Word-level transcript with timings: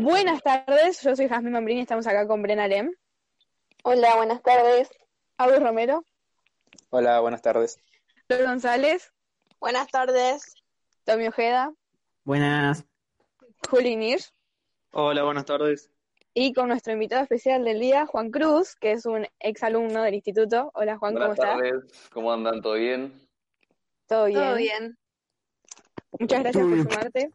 Buenas 0.00 0.44
tardes, 0.44 1.00
yo 1.02 1.16
soy 1.16 1.28
Jasmine 1.28 1.50
Mambrini 1.50 1.80
y 1.80 1.82
estamos 1.82 2.06
acá 2.06 2.24
con 2.28 2.40
Brena 2.40 2.68
Lem. 2.68 2.94
Hola, 3.82 4.14
buenas 4.14 4.40
tardes. 4.44 4.88
Abu 5.38 5.58
Romero. 5.58 6.04
Hola, 6.90 7.18
buenas 7.18 7.42
tardes. 7.42 7.80
Flor 8.28 8.44
González. 8.46 9.12
Buenas 9.58 9.88
tardes. 9.88 10.54
Tommy 11.02 11.26
Ojeda. 11.26 11.74
Buenas. 12.22 12.84
Juli 13.68 13.96
Nirsch. 13.96 14.30
Hola, 14.92 15.24
buenas 15.24 15.46
tardes. 15.46 15.90
Y 16.32 16.52
con 16.52 16.68
nuestro 16.68 16.92
invitado 16.92 17.24
especial 17.24 17.64
del 17.64 17.80
día, 17.80 18.06
Juan 18.06 18.30
Cruz, 18.30 18.76
que 18.76 18.92
es 18.92 19.04
un 19.04 19.26
exalumno 19.40 20.04
del 20.04 20.14
instituto. 20.14 20.70
Hola 20.74 20.96
Juan, 20.96 21.14
buenas 21.14 21.36
¿cómo 21.36 21.42
estás? 21.42 21.58
tardes. 21.58 22.08
¿Cómo 22.12 22.32
andan? 22.32 22.62
¿Todo 22.62 22.74
bien? 22.74 23.20
Todo 24.06 24.26
bien. 24.26 24.40
Todo 24.40 24.54
bien. 24.54 24.98
Muchas 26.20 26.40
gracias 26.44 26.64
por 26.64 26.82
sumarte. 26.84 27.32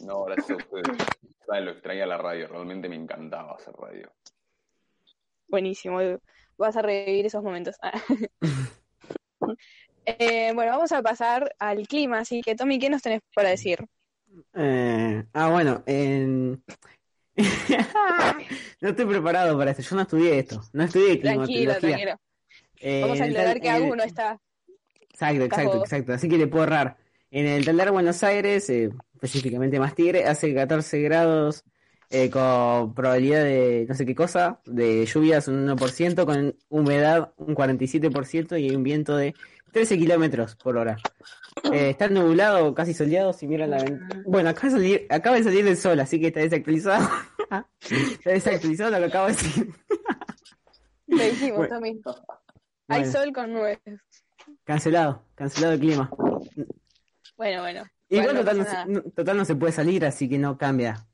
No, 0.00 0.24
gracias 0.24 0.50
a 0.50 0.56
ustedes. 0.56 0.98
Saben, 1.46 1.64
lo 1.64 1.70
extraña 1.72 2.06
la 2.06 2.18
radio, 2.18 2.48
realmente 2.48 2.88
me 2.88 2.96
encantaba 2.96 3.54
hacer 3.54 3.74
radio. 3.74 4.12
Buenísimo, 5.48 5.98
vas 6.56 6.76
a 6.76 6.82
revivir 6.82 7.26
esos 7.26 7.42
momentos. 7.42 7.76
eh, 10.06 10.52
bueno, 10.54 10.72
vamos 10.72 10.92
a 10.92 11.02
pasar 11.02 11.54
al 11.58 11.86
clima, 11.86 12.18
así 12.20 12.42
que 12.42 12.54
Tommy, 12.54 12.78
¿qué 12.78 12.90
nos 12.90 13.02
tenés 13.02 13.20
para 13.34 13.50
decir? 13.50 13.86
Eh, 14.54 15.24
ah, 15.32 15.50
bueno, 15.50 15.82
en... 15.86 16.62
no 18.80 18.88
estoy 18.88 19.04
preparado 19.04 19.56
para 19.56 19.70
esto, 19.70 19.82
yo 19.82 19.96
no 19.96 20.02
estudié 20.02 20.38
esto, 20.40 20.62
no 20.72 20.84
estudié 20.84 21.16
Tranquilo, 21.18 21.46
climatología. 21.46 21.78
tranquilo. 21.80 22.20
Eh, 22.80 23.00
Vamos 23.02 23.20
a 23.20 23.24
aclarar 23.24 23.60
que 23.60 23.68
en 23.68 23.74
el- 23.74 23.82
Abu 23.84 23.96
no 23.96 24.02
está. 24.02 24.40
Exacto, 25.00 25.44
exacto, 25.44 25.78
exacto, 25.78 26.12
así 26.12 26.28
que 26.28 26.36
le 26.38 26.46
puedo 26.46 26.64
errar. 26.64 26.98
En 27.36 27.46
el 27.46 27.66
Talar 27.66 27.90
Buenos 27.90 28.22
Aires, 28.22 28.70
eh, 28.70 28.88
específicamente 29.12 29.78
más 29.78 29.94
Tigre, 29.94 30.24
hace 30.24 30.54
14 30.54 31.02
grados 31.02 31.64
eh, 32.08 32.30
con 32.30 32.94
probabilidad 32.94 33.44
de 33.44 33.84
no 33.86 33.94
sé 33.94 34.06
qué 34.06 34.14
cosa, 34.14 34.58
de 34.64 35.04
lluvias 35.04 35.46
un 35.46 35.68
1%, 35.68 36.24
con 36.24 36.56
humedad 36.70 37.34
un 37.36 37.54
47% 37.54 38.58
y 38.58 38.74
un 38.74 38.82
viento 38.82 39.18
de 39.18 39.34
13 39.72 39.98
kilómetros 39.98 40.56
por 40.56 40.78
hora. 40.78 40.96
Eh, 41.70 41.90
está 41.90 42.08
nublado, 42.08 42.72
casi 42.72 42.94
soleado, 42.94 43.34
si 43.34 43.46
miran 43.46 43.68
la 43.68 43.82
ventana. 43.84 44.22
Bueno, 44.24 44.48
acaba 44.48 44.68
de, 44.68 44.78
salir, 44.78 45.06
acaba 45.10 45.36
de 45.36 45.44
salir 45.44 45.66
el 45.66 45.76
sol, 45.76 46.00
así 46.00 46.18
que 46.18 46.28
está 46.28 46.40
desactualizado. 46.40 47.06
está 47.82 48.30
desactualizado 48.30 48.92
lo 48.92 48.96
que 48.96 49.04
acabo 49.04 49.26
de 49.26 49.32
decir. 49.34 49.74
Lo 51.06 51.22
dijimos, 51.22 51.68
Bueno. 51.68 51.74
Tommy. 51.74 52.00
Hay 52.88 53.00
Bueno, 53.02 53.12
sol 53.12 53.32
con 53.34 53.52
nubes. 53.52 53.78
cancelado, 54.64 55.22
cancelado 55.34 55.74
el 55.74 55.80
clima. 55.80 56.10
Bueno, 57.36 57.62
bueno. 57.62 57.84
Igual 58.08 58.26
Bueno, 58.34 58.40
no 58.40 58.50
total, 58.50 58.86
no, 58.88 59.02
se- 59.02 59.10
total 59.10 59.36
no 59.36 59.44
se 59.44 59.56
puede 59.56 59.72
salir, 59.72 60.04
así 60.04 60.28
que 60.28 60.38
no 60.38 60.56
cambia. 60.56 61.06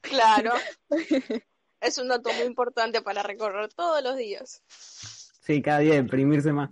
Claro. 0.00 0.52
es 1.80 1.98
un 1.98 2.08
dato 2.08 2.32
muy 2.32 2.44
importante 2.44 3.02
para 3.02 3.22
recorrer 3.22 3.72
todos 3.74 4.02
los 4.02 4.16
días. 4.16 4.62
Sí, 4.68 5.62
cada 5.62 5.78
día 5.78 5.94
deprimirse 5.94 6.52
más. 6.52 6.70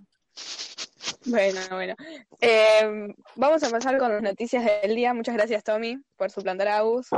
Bueno, 1.24 1.60
bueno. 1.70 1.94
Eh, 2.40 3.14
vamos 3.34 3.62
a 3.62 3.70
pasar 3.70 3.98
con 3.98 4.12
las 4.12 4.22
noticias 4.22 4.64
del 4.82 4.94
día. 4.94 5.12
Muchas 5.14 5.34
gracias, 5.34 5.64
Tommy, 5.64 5.98
por 6.16 6.30
suplantar 6.30 6.68
a 6.68 6.78
Agus. 6.78 7.08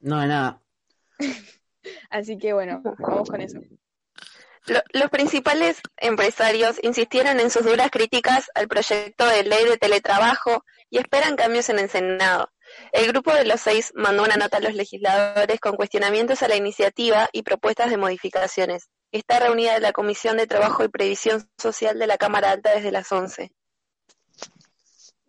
No, 0.00 0.20
de 0.20 0.26
nada. 0.26 0.60
Así 2.10 2.38
que 2.38 2.52
bueno, 2.52 2.82
vamos 2.98 3.28
con 3.28 3.40
eso. 3.40 3.60
Lo- 4.66 4.82
los 4.92 5.10
principales 5.10 5.80
empresarios 5.96 6.76
insistieron 6.82 7.40
en 7.40 7.50
sus 7.50 7.64
duras 7.64 7.90
críticas 7.90 8.50
al 8.54 8.68
proyecto 8.68 9.26
de 9.26 9.44
ley 9.44 9.64
de 9.64 9.78
teletrabajo 9.78 10.64
y 10.90 10.98
esperan 10.98 11.36
cambios 11.36 11.68
en 11.70 11.78
el 11.78 11.88
Senado. 11.90 12.50
El 12.92 13.08
grupo 13.08 13.32
de 13.34 13.44
los 13.44 13.60
seis 13.60 13.90
mandó 13.94 14.22
una 14.22 14.36
nota 14.36 14.58
a 14.58 14.60
los 14.60 14.74
legisladores 14.74 15.58
con 15.60 15.76
cuestionamientos 15.76 16.42
a 16.42 16.48
la 16.48 16.56
iniciativa 16.56 17.28
y 17.32 17.42
propuestas 17.42 17.90
de 17.90 17.96
modificaciones. 17.96 18.88
Está 19.12 19.40
reunida 19.40 19.78
la 19.80 19.92
Comisión 19.92 20.36
de 20.36 20.46
Trabajo 20.46 20.84
y 20.84 20.88
Previsión 20.88 21.48
Social 21.58 21.98
de 21.98 22.06
la 22.06 22.16
Cámara 22.16 22.52
Alta 22.52 22.70
desde 22.74 22.92
las 22.92 23.10
11. 23.10 23.50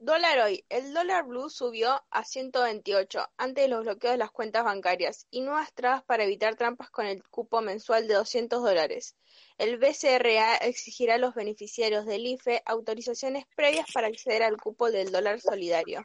Dólar 0.03 0.39
hoy. 0.39 0.65
El 0.69 0.95
dólar 0.95 1.27
blue 1.27 1.47
subió 1.51 2.03
a 2.09 2.25
128 2.25 3.19
antes 3.37 3.63
de 3.63 3.67
los 3.67 3.83
bloqueos 3.85 4.13
de 4.13 4.17
las 4.17 4.31
cuentas 4.31 4.63
bancarias 4.63 5.27
y 5.29 5.41
nuevas 5.41 5.71
trabas 5.75 6.03
para 6.03 6.23
evitar 6.23 6.55
trampas 6.55 6.89
con 6.89 7.05
el 7.05 7.21
cupo 7.29 7.61
mensual 7.61 8.07
de 8.07 8.15
200 8.15 8.63
dólares. 8.63 9.15
El 9.59 9.77
BCRA 9.77 10.55
exigirá 10.55 11.15
a 11.15 11.17
los 11.19 11.35
beneficiarios 11.35 12.07
del 12.07 12.25
IFE 12.25 12.63
autorizaciones 12.65 13.45
previas 13.55 13.85
para 13.93 14.07
acceder 14.07 14.41
al 14.41 14.57
cupo 14.57 14.89
del 14.89 15.11
dólar 15.11 15.39
solidario. 15.39 16.03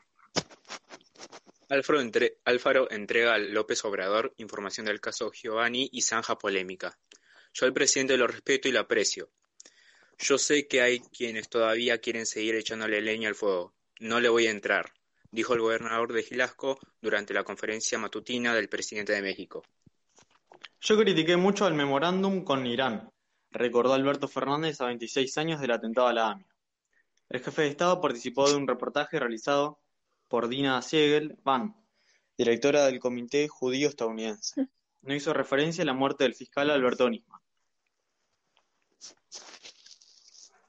Alfaro, 1.71 2.03
entre- 2.03 2.37
Alfaro 2.45 2.91
entrega 2.91 3.33
a 3.33 3.39
López 3.39 3.83
Obrador 3.87 4.35
información 4.37 4.85
del 4.85 5.01
caso 5.01 5.33
Giovanni 5.33 5.89
y 5.91 6.03
zanja 6.03 6.37
polémica. 6.37 6.99
Yo 7.55 7.65
al 7.65 7.73
presidente 7.73 8.19
lo 8.19 8.27
respeto 8.27 8.69
y 8.69 8.73
lo 8.73 8.81
aprecio. 8.81 9.31
Yo 10.19 10.37
sé 10.37 10.69
que 10.69 10.83
hay 10.83 11.01
quienes 11.01 11.49
todavía 11.49 11.99
quieren 11.99 12.27
seguir 12.27 12.57
echándole 12.57 13.01
leña 13.01 13.31
al 13.31 13.35
fuego. 13.35 13.73
No 14.01 14.21
le 14.21 14.29
voy 14.29 14.47
a 14.47 14.51
entrar, 14.51 14.93
dijo 15.31 15.55
el 15.55 15.61
gobernador 15.61 16.13
de 16.13 16.23
Gilasco 16.23 16.79
durante 17.01 17.33
la 17.33 17.45
conferencia 17.45 17.99
matutina 17.99 18.55
del 18.55 18.69
presidente 18.69 19.13
de 19.13 19.23
México. 19.23 19.63
Yo 20.81 20.99
critiqué 20.99 21.37
mucho 21.37 21.65
al 21.65 21.75
memorándum 21.75 22.45
con 22.45 22.67
Irán, 22.67 23.11
recordó 23.51 23.95
Alberto 23.95 24.29
Fernández 24.29 24.81
a 24.81 24.87
26 24.87 25.39
años 25.39 25.61
del 25.61 25.71
atentado 25.71 26.09
a 26.09 26.13
la 26.13 26.31
AMIA. 26.33 26.47
El 27.31 27.43
jefe 27.43 27.63
de 27.63 27.69
Estado 27.69 28.01
participó 28.01 28.49
de 28.49 28.57
un 28.57 28.69
reportaje 28.69 29.19
realizado 29.19 29.81
por 30.29 30.49
Dina 30.49 30.81
Siegel 30.83 31.39
Van, 31.43 31.75
directora 32.37 32.85
del 32.85 33.01
Comité 33.01 33.49
Judío 33.49 33.89
Estadounidense. 33.89 34.69
No 35.03 35.15
hizo 35.15 35.33
referencia 35.33 35.83
a 35.83 35.87
la 35.87 35.95
muerte 35.95 36.25
del 36.25 36.35
fiscal 36.35 36.69
Alberto 36.71 37.09
Nisman. 37.09 37.41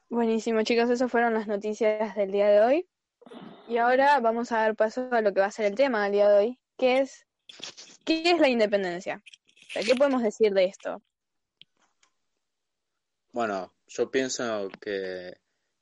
Buenísimo, 0.08 0.62
chicos, 0.62 0.88
esas 0.88 1.10
fueron 1.10 1.34
las 1.34 1.46
noticias 1.46 2.16
del 2.16 2.32
día 2.32 2.48
de 2.48 2.60
hoy. 2.60 2.88
Y 3.68 3.76
ahora 3.76 4.18
vamos 4.20 4.52
a 4.52 4.58
dar 4.58 4.76
paso 4.76 5.08
a 5.12 5.20
lo 5.20 5.32
que 5.34 5.40
va 5.40 5.46
a 5.46 5.50
ser 5.50 5.66
el 5.66 5.74
tema 5.74 6.04
del 6.04 6.12
día 6.12 6.28
de 6.28 6.38
hoy, 6.38 6.58
que 6.76 6.98
es 6.98 7.26
¿qué 8.04 8.30
es 8.30 8.38
la 8.40 8.48
independencia? 8.48 9.22
¿qué 9.74 9.94
podemos 9.94 10.22
decir 10.22 10.52
de 10.54 10.64
esto? 10.64 11.02
Bueno, 13.32 13.74
yo 13.86 14.10
pienso 14.10 14.70
que 14.80 15.38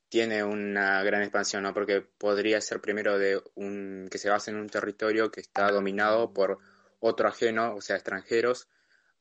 tiene 0.09 0.43
una 0.45 1.03
gran 1.03 1.23
expansión, 1.23 1.63
¿no? 1.63 1.73
Porque 1.73 2.01
podría 2.01 2.61
ser 2.61 2.81
primero 2.81 3.19
de 3.19 3.41
un 3.55 4.09
que 4.11 4.19
se 4.19 4.31
basa 4.31 4.51
en 4.51 4.57
un 4.57 4.69
territorio 4.69 5.31
que 5.31 5.41
está 5.41 5.71
dominado 5.71 6.33
por 6.33 6.59
otro 7.01 7.29
ajeno, 7.29 7.75
o 7.75 7.81
sea, 7.81 7.97
extranjeros, 7.97 8.69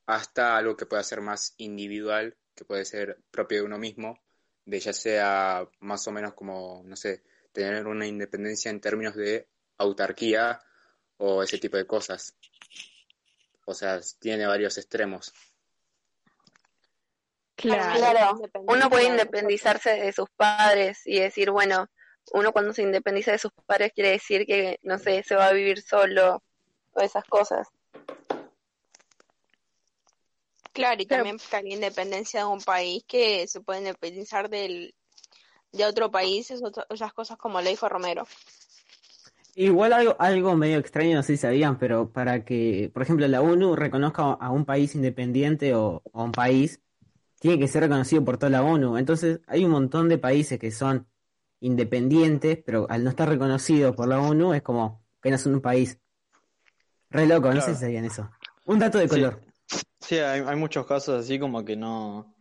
hasta 0.05 0.57
algo 0.57 0.75
que 0.75 0.85
pueda 0.85 1.03
ser 1.03 1.21
más 1.21 1.53
individual, 1.57 2.37
que 2.55 2.65
puede 2.65 2.85
ser 2.85 3.19
propio 3.31 3.59
de 3.59 3.65
uno 3.65 3.77
mismo, 3.77 4.19
de 4.65 4.79
ya 4.79 4.93
sea 4.93 5.67
más 5.79 6.07
o 6.07 6.11
menos 6.11 6.33
como, 6.33 6.81
no 6.85 6.95
sé, 6.95 7.23
tener 7.55 7.87
una 7.87 8.05
independencia 8.05 8.69
en 8.69 8.81
términos 8.81 9.15
de 9.15 9.47
autarquía 9.77 10.61
o 11.17 11.41
ese 11.41 11.57
tipo 11.57 11.77
de 11.77 11.87
cosas. 11.87 12.35
O 13.65 13.73
sea, 13.73 13.99
tiene 14.19 14.45
varios 14.45 14.77
extremos. 14.77 15.33
Claro, 17.55 18.37
uno 18.67 18.89
puede 18.89 19.07
independizarse 19.07 19.91
de 19.91 20.11
sus 20.11 20.29
padres 20.35 21.01
y 21.05 21.19
decir, 21.19 21.49
bueno, 21.49 21.87
uno 22.33 22.51
cuando 22.51 22.73
se 22.73 22.81
independiza 22.81 23.31
de 23.31 23.39
sus 23.39 23.53
padres 23.65 23.93
quiere 23.95 24.11
decir 24.11 24.45
que, 24.45 24.77
no 24.83 24.99
sé, 24.99 25.23
se 25.23 25.35
va 25.35 25.47
a 25.47 25.53
vivir 25.53 25.81
solo 25.81 26.43
o 26.91 26.99
esas 26.99 27.23
cosas. 27.23 27.69
Claro, 30.73 31.01
y 31.01 31.05
también 31.05 31.37
la 31.49 31.61
independencia 31.61 32.41
de 32.41 32.47
un 32.47 32.61
país 32.61 33.05
que 33.07 33.47
se 33.47 33.61
puede 33.61 33.79
independizar 33.79 34.49
del, 34.49 34.93
de 35.75 35.85
otro 35.85 36.09
país, 36.11 36.49
es 36.51 36.63
otra- 36.63 36.85
otras 36.89 37.13
cosas 37.13 37.37
como 37.37 37.61
lo 37.61 37.69
dijo 37.69 37.87
Romero. 37.89 38.25
Igual 39.57 39.93
algo, 39.93 40.15
algo 40.19 40.55
medio 40.55 40.79
extraño, 40.79 41.15
no 41.15 41.23
sé 41.23 41.33
si 41.33 41.37
sabían, 41.37 41.77
pero 41.77 42.09
para 42.11 42.43
que, 42.43 42.91
por 42.93 43.03
ejemplo, 43.03 43.25
la 43.27 43.41
ONU 43.41 43.75
reconozca 43.75 44.23
a 44.33 44.51
un 44.51 44.65
país 44.65 44.95
independiente 44.95 45.73
o 45.73 46.03
a 46.13 46.23
un 46.23 46.33
país, 46.33 46.81
tiene 47.39 47.57
que 47.59 47.67
ser 47.69 47.83
reconocido 47.83 48.25
por 48.25 48.37
toda 48.37 48.49
la 48.49 48.63
ONU. 48.63 48.97
Entonces, 48.97 49.39
hay 49.47 49.63
un 49.63 49.71
montón 49.71 50.09
de 50.09 50.17
países 50.17 50.59
que 50.59 50.71
son 50.71 51.07
independientes, 51.61 52.59
pero 52.65 52.85
al 52.89 53.03
no 53.05 53.09
estar 53.11 53.29
reconocidos 53.29 53.95
por 53.95 54.09
la 54.09 54.19
ONU 54.19 54.53
es 54.53 54.61
como 54.61 55.01
que 55.21 55.31
no 55.31 55.37
son 55.37 55.53
un 55.55 55.61
país. 55.61 55.99
Re 57.09 57.25
loco, 57.25 57.53
no 57.53 57.61
sé 57.61 57.75
si 57.75 57.79
sabían 57.79 58.03
eso. 58.03 58.29
Un 58.65 58.79
dato 58.79 58.97
de 58.97 59.07
Sí. 59.07 59.15
color. 59.15 59.39
Sí, 60.01 60.17
hay, 60.17 60.41
hay 60.41 60.55
muchos 60.57 60.85
casos 60.85 61.23
así 61.23 61.39
como 61.39 61.63
que 61.63 61.77
no 61.77 62.34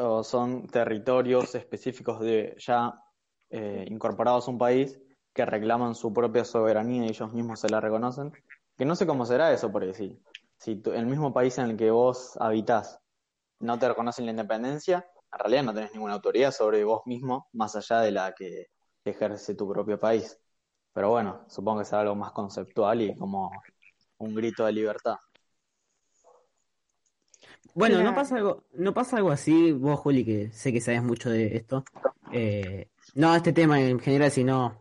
o 0.00 0.24
son 0.24 0.66
territorios 0.66 1.54
específicos 1.54 2.20
de 2.20 2.54
ya 2.58 2.94
eh, 3.50 3.84
incorporados 3.88 4.48
a 4.48 4.50
un 4.50 4.58
país 4.58 4.98
que 5.32 5.44
reclaman 5.44 5.94
su 5.94 6.12
propia 6.12 6.44
soberanía 6.44 7.06
y 7.06 7.08
ellos 7.10 7.32
mismos 7.32 7.60
se 7.60 7.68
la 7.68 7.80
reconocen. 7.80 8.32
Que 8.76 8.84
no 8.84 8.96
sé 8.96 9.06
cómo 9.06 9.26
será 9.26 9.52
eso, 9.52 9.70
porque 9.70 9.92
si, 9.94 10.20
si 10.58 10.82
el 10.86 11.06
mismo 11.06 11.32
país 11.32 11.58
en 11.58 11.70
el 11.70 11.76
que 11.76 11.90
vos 11.90 12.36
habitás 12.40 13.00
no 13.60 13.78
te 13.78 13.88
reconocen 13.88 14.24
la 14.24 14.32
independencia, 14.32 15.06
en 15.32 15.38
realidad 15.38 15.62
no 15.64 15.74
tenés 15.74 15.92
ninguna 15.92 16.14
autoridad 16.14 16.50
sobre 16.50 16.82
vos 16.82 17.02
mismo 17.06 17.48
más 17.52 17.76
allá 17.76 18.00
de 18.00 18.10
la 18.10 18.32
que 18.32 18.66
ejerce 19.04 19.54
tu 19.54 19.68
propio 19.68 19.98
país. 20.00 20.40
Pero 20.92 21.10
bueno, 21.10 21.44
supongo 21.48 21.80
que 21.80 21.84
será 21.84 22.02
algo 22.02 22.16
más 22.16 22.32
conceptual 22.32 23.02
y 23.02 23.14
como 23.16 23.50
un 24.18 24.34
grito 24.34 24.64
de 24.64 24.72
libertad. 24.72 25.16
Bueno, 27.74 28.02
¿no 28.02 28.14
pasa 28.14 28.36
algo, 28.36 28.64
no 28.74 28.92
pasa 28.94 29.16
algo 29.16 29.30
así, 29.30 29.72
vos, 29.72 29.98
Juli, 30.00 30.24
que 30.24 30.50
sé 30.52 30.72
que 30.72 30.80
sabes 30.80 31.02
mucho 31.02 31.30
de 31.30 31.56
esto? 31.56 31.84
Eh, 32.32 32.88
no 33.14 33.34
este 33.34 33.52
tema 33.52 33.80
en 33.80 33.98
general, 34.00 34.30
sino 34.30 34.76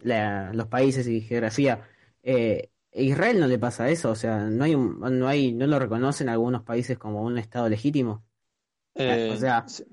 la- 0.00 0.52
los 0.52 0.68
países 0.68 1.06
y 1.08 1.20
geografía. 1.20 1.88
Eh, 2.22 2.70
a 2.94 3.00
Israel 3.00 3.40
no 3.40 3.46
le 3.46 3.58
pasa 3.58 3.88
eso, 3.90 4.10
o 4.10 4.14
sea, 4.14 4.44
no 4.44 4.64
hay 4.64 4.74
un- 4.74 5.00
no 5.00 5.26
hay, 5.28 5.52
no 5.52 5.66
lo 5.66 5.78
reconocen 5.78 6.28
algunos 6.28 6.62
países 6.62 6.98
como 6.98 7.22
un 7.22 7.38
estado 7.38 7.68
legítimo. 7.68 8.24
Eh, 8.94 9.30
o 9.32 9.36
sea, 9.36 9.64
sí. 9.68 9.84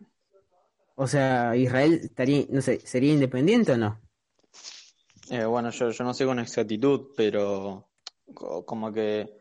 o 0.95 1.07
sea, 1.07 1.55
Israel 1.55 1.99
estaría, 2.03 2.45
no 2.49 2.61
sé, 2.61 2.79
¿sería 2.85 3.13
independiente 3.13 3.71
o 3.71 3.77
no? 3.77 3.99
Eh, 5.29 5.45
bueno, 5.45 5.69
yo, 5.71 5.89
yo 5.91 6.03
no 6.03 6.13
sé 6.13 6.25
con 6.25 6.39
exactitud, 6.39 7.07
pero 7.15 7.89
co- 8.33 8.65
como 8.65 8.91
que 8.91 9.40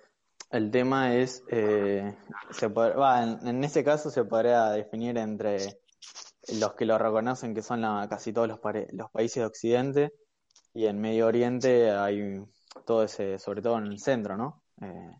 el 0.50 0.70
tema 0.70 1.14
es, 1.16 1.44
eh, 1.50 2.14
se 2.50 2.68
va, 2.68 3.22
en, 3.22 3.46
en 3.46 3.64
ese 3.64 3.84
caso 3.84 4.10
se 4.10 4.24
podría 4.24 4.70
definir 4.70 5.16
entre 5.18 5.78
los 6.60 6.74
que 6.74 6.86
lo 6.86 6.98
reconocen, 6.98 7.54
que 7.54 7.62
son 7.62 7.80
la- 7.82 8.06
casi 8.08 8.32
todos 8.32 8.48
los 8.48 9.10
países 9.10 9.36
de 9.36 9.44
Occidente, 9.44 10.12
y 10.74 10.86
en 10.86 11.00
Medio 11.00 11.26
Oriente 11.26 11.90
hay 11.90 12.40
todo 12.86 13.04
ese, 13.04 13.38
sobre 13.38 13.62
todo 13.62 13.78
en 13.78 13.86
el 13.86 13.98
centro, 13.98 14.36
¿no? 14.36 14.62
Eh, 14.82 15.10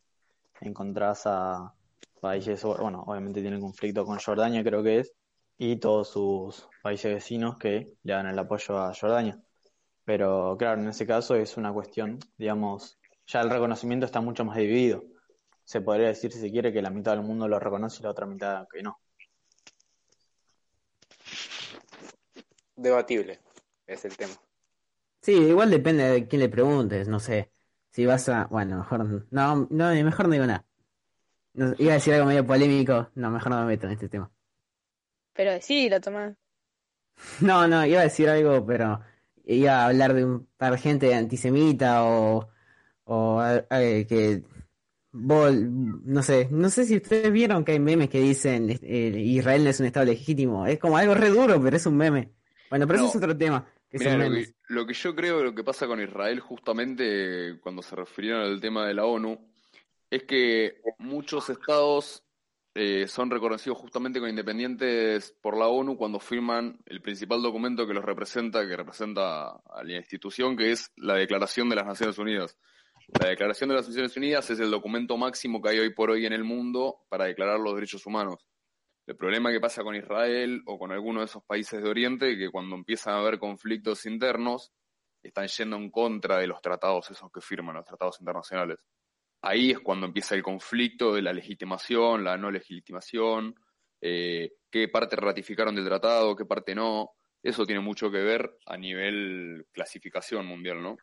encontrás 0.61 1.23
a 1.27 1.75
países, 2.21 2.63
bueno, 2.65 3.05
obviamente 3.07 3.41
tienen 3.41 3.61
conflicto 3.61 4.05
con 4.05 4.19
Jordania, 4.19 4.63
creo 4.65 4.83
que 4.83 5.01
es, 5.01 5.13
y 5.59 5.77
todos 5.77 6.09
sus 6.11 6.69
países 6.83 7.13
vecinos 7.15 7.57
que 7.59 7.95
le 8.03 8.13
dan 8.13 8.27
el 8.27 8.39
apoyo 8.39 8.79
a 8.79 8.93
Jordania. 8.95 9.39
Pero 10.05 10.57
claro, 10.59 10.81
en 10.81 10.89
ese 10.89 11.07
caso 11.07 11.35
es 11.35 11.57
una 11.57 11.73
cuestión, 11.73 12.19
digamos, 12.37 12.99
ya 13.27 13.43
el 13.43 13.51
reconocimiento 13.51 14.07
está 14.07 14.21
mucho 14.21 14.45
más 14.45 14.57
dividido. 14.57 15.03
Se 15.71 15.81
podría 15.81 16.09
decir, 16.09 16.33
si 16.33 16.41
se 16.41 16.51
quiere, 16.51 16.73
que 16.73 16.83
la 16.83 16.91
mitad 16.91 17.13
del 17.13 17.23
mundo 17.23 17.47
lo 17.47 17.61
reconoce 17.61 18.01
y 18.01 18.03
la 18.03 18.11
otra 18.11 18.27
mitad 18.27 18.67
que 18.67 18.83
no. 18.83 18.99
Debatible 22.75 23.39
es 23.87 24.05
el 24.05 24.17
tema. 24.17 24.33
Sí, 25.23 25.31
igual 25.31 25.71
depende 25.71 26.03
de 26.03 26.27
quién 26.27 26.41
le 26.41 26.49
preguntes, 26.49 27.07
no 27.07 27.21
sé. 27.21 27.53
Si 27.93 28.05
vas 28.05 28.29
a, 28.29 28.47
bueno, 28.47 28.79
mejor 28.79 29.29
no, 29.31 29.69
no, 29.71 29.95
mejor 29.95 30.27
no 30.27 30.33
digo 30.33 30.47
nada. 30.47 30.67
No, 31.53 31.73
iba 31.79 31.93
a 31.93 31.95
decir 31.95 32.15
algo 32.15 32.27
medio 32.27 32.45
polémico, 32.45 33.09
no, 33.15 33.31
mejor 33.31 33.53
no 33.53 33.61
me 33.61 33.67
meto 33.67 33.87
en 33.87 33.93
este 33.93 34.09
tema. 34.09 34.29
Pero 35.35 35.53
decilo, 35.53 36.01
Tomás. 36.01 36.35
No, 37.43 37.69
no, 37.69 37.87
iba 37.87 38.01
a 38.01 38.05
decir 38.05 38.29
algo, 38.29 38.67
pero 38.67 39.03
iba 39.45 39.83
a 39.83 39.87
hablar 39.87 40.15
de 40.15 40.25
un 40.25 40.49
par 40.57 40.73
de 40.73 40.79
gente 40.79 41.15
antisemita 41.15 42.03
o, 42.03 42.49
o 43.05 43.41
eh, 43.71 44.05
que 44.09 44.43
vos, 45.13 45.53
no 45.55 46.23
sé, 46.23 46.49
no 46.51 46.71
sé 46.71 46.85
si 46.85 46.97
ustedes 46.97 47.33
vieron 47.33 47.65
que 47.65 47.73
hay 47.73 47.81
memes 47.81 48.09
que 48.09 48.21
dicen 48.21 48.71
eh, 48.83 49.13
Israel 49.17 49.65
no 49.65 49.71
es 49.71 49.81
un 49.81 49.87
estado 49.87 50.07
legítimo. 50.07 50.67
Es 50.67 50.79
como 50.79 50.97
algo 50.97 51.15
re 51.15 51.29
duro, 51.31 51.61
pero 51.63 51.77
es 51.77 51.87
un 51.87 51.97
meme. 51.97 52.31
Bueno, 52.71 52.87
pero 52.87 53.01
No. 53.01 53.07
eso 53.07 53.19
es 53.19 53.23
otro 53.25 53.37
tema, 53.37 53.67
que 53.91 53.99
Mirá, 53.99 54.17
lo 54.17 54.31
que, 54.33 54.55
lo 54.69 54.87
que 54.87 54.95
yo 54.95 55.17
creo 55.17 55.43
lo 55.43 55.55
que 55.55 55.65
pasa 55.65 55.87
con 55.89 56.01
Israel 56.01 56.39
justamente 56.41 57.59
cuando 57.61 57.83
se 57.83 57.97
refirieron 57.97 58.43
al 58.43 58.61
tema 58.61 58.87
de 58.87 58.95
la 58.95 59.05
ONU 59.05 59.39
es 60.09 60.23
que 60.25 60.81
muchos 60.99 61.51
estados 61.51 62.25
eh, 62.75 63.09
son 63.09 63.31
reconocidos 63.31 63.79
justamente 63.79 64.21
como 64.21 64.29
independientes 64.31 65.35
por 65.41 65.57
la 65.57 65.67
ONU 65.67 65.97
cuando 65.97 66.21
firman 66.21 66.79
el 66.87 67.03
principal 67.03 67.43
documento 67.43 67.85
que 67.87 67.95
los 67.95 68.05
representa, 68.05 68.67
que 68.67 68.77
representa 68.77 69.49
a 69.51 69.83
la 69.83 69.97
institución, 69.97 70.57
que 70.57 70.71
es 70.71 70.93
la 70.97 71.15
Declaración 71.15 71.69
de 71.69 71.77
las 71.77 71.87
Naciones 71.87 72.17
Unidas. 72.19 72.57
La 73.19 73.29
Declaración 73.29 73.69
de 73.69 73.77
las 73.77 73.89
Naciones 73.89 74.17
Unidas 74.17 74.49
es 74.51 74.61
el 74.61 74.71
documento 74.71 75.17
máximo 75.17 75.61
que 75.61 75.71
hay 75.71 75.79
hoy 75.81 75.93
por 75.93 76.11
hoy 76.11 76.27
en 76.27 76.33
el 76.33 76.45
mundo 76.45 77.01
para 77.09 77.25
declarar 77.25 77.59
los 77.59 77.75
derechos 77.75 78.07
humanos. 78.07 78.47
El 79.07 79.17
problema 79.17 79.51
que 79.51 79.59
pasa 79.59 79.83
con 79.83 79.97
Israel 79.97 80.63
o 80.67 80.79
con 80.79 80.93
alguno 80.93 81.21
de 81.21 81.27
esos 81.27 81.43
países 81.45 81.83
de 81.83 81.89
Oriente, 81.89 82.39
que 82.39 82.51
cuando 82.51 82.77
empiezan 82.77 83.15
a 83.15 83.19
haber 83.19 83.39
conflictos 83.39 84.07
internos, 84.07 84.73
están 85.23 85.49
yendo 85.49 85.77
en 85.77 85.91
contra 85.91 86.39
de 86.39 86.47
los 86.47 86.63
tratados 86.63 87.11
esos 87.11 87.31
que 87.33 87.41
firman, 87.41 87.75
los 87.75 87.85
tratados 87.85 88.21
internacionales. 88.21 88.79
Ahí 89.43 89.73
es 89.73 89.81
cuando 89.81 90.07
empieza 90.07 90.37
el 90.37 90.43
conflicto 90.43 91.13
de 91.13 91.23
la 91.23 91.33
legitimación, 91.33 92.23
la 92.23 92.37
no 92.37 92.51
legitimación, 92.51 93.55
eh, 94.01 94.53
qué 94.71 94.89
parte 94.89 95.17
ratificaron 95.17 95.75
del 95.75 95.87
tratado, 95.87 96.37
qué 96.37 96.45
parte 96.45 96.75
no. 96.75 97.11
Eso 97.43 97.67
tiene 97.67 97.81
mucho 97.81 98.11
que 98.11 98.19
ver 98.19 98.59
a 98.67 98.77
nivel 98.77 99.67
clasificación 99.73 100.47
mundial, 100.47 100.83
¿no? 100.83 100.97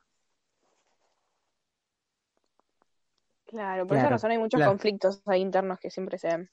Claro, 3.47 3.87
por 3.87 3.97
Claro, 3.97 3.97
esa 3.97 4.09
razón 4.09 4.31
hay 4.31 4.37
muchos 4.37 4.61
claro. 4.61 4.63
conflictos 4.63 5.21
ahí 5.25 5.41
internos 5.41 5.79
que 5.79 5.89
siempre 5.89 6.19
se 6.19 6.27
ven. 6.27 6.49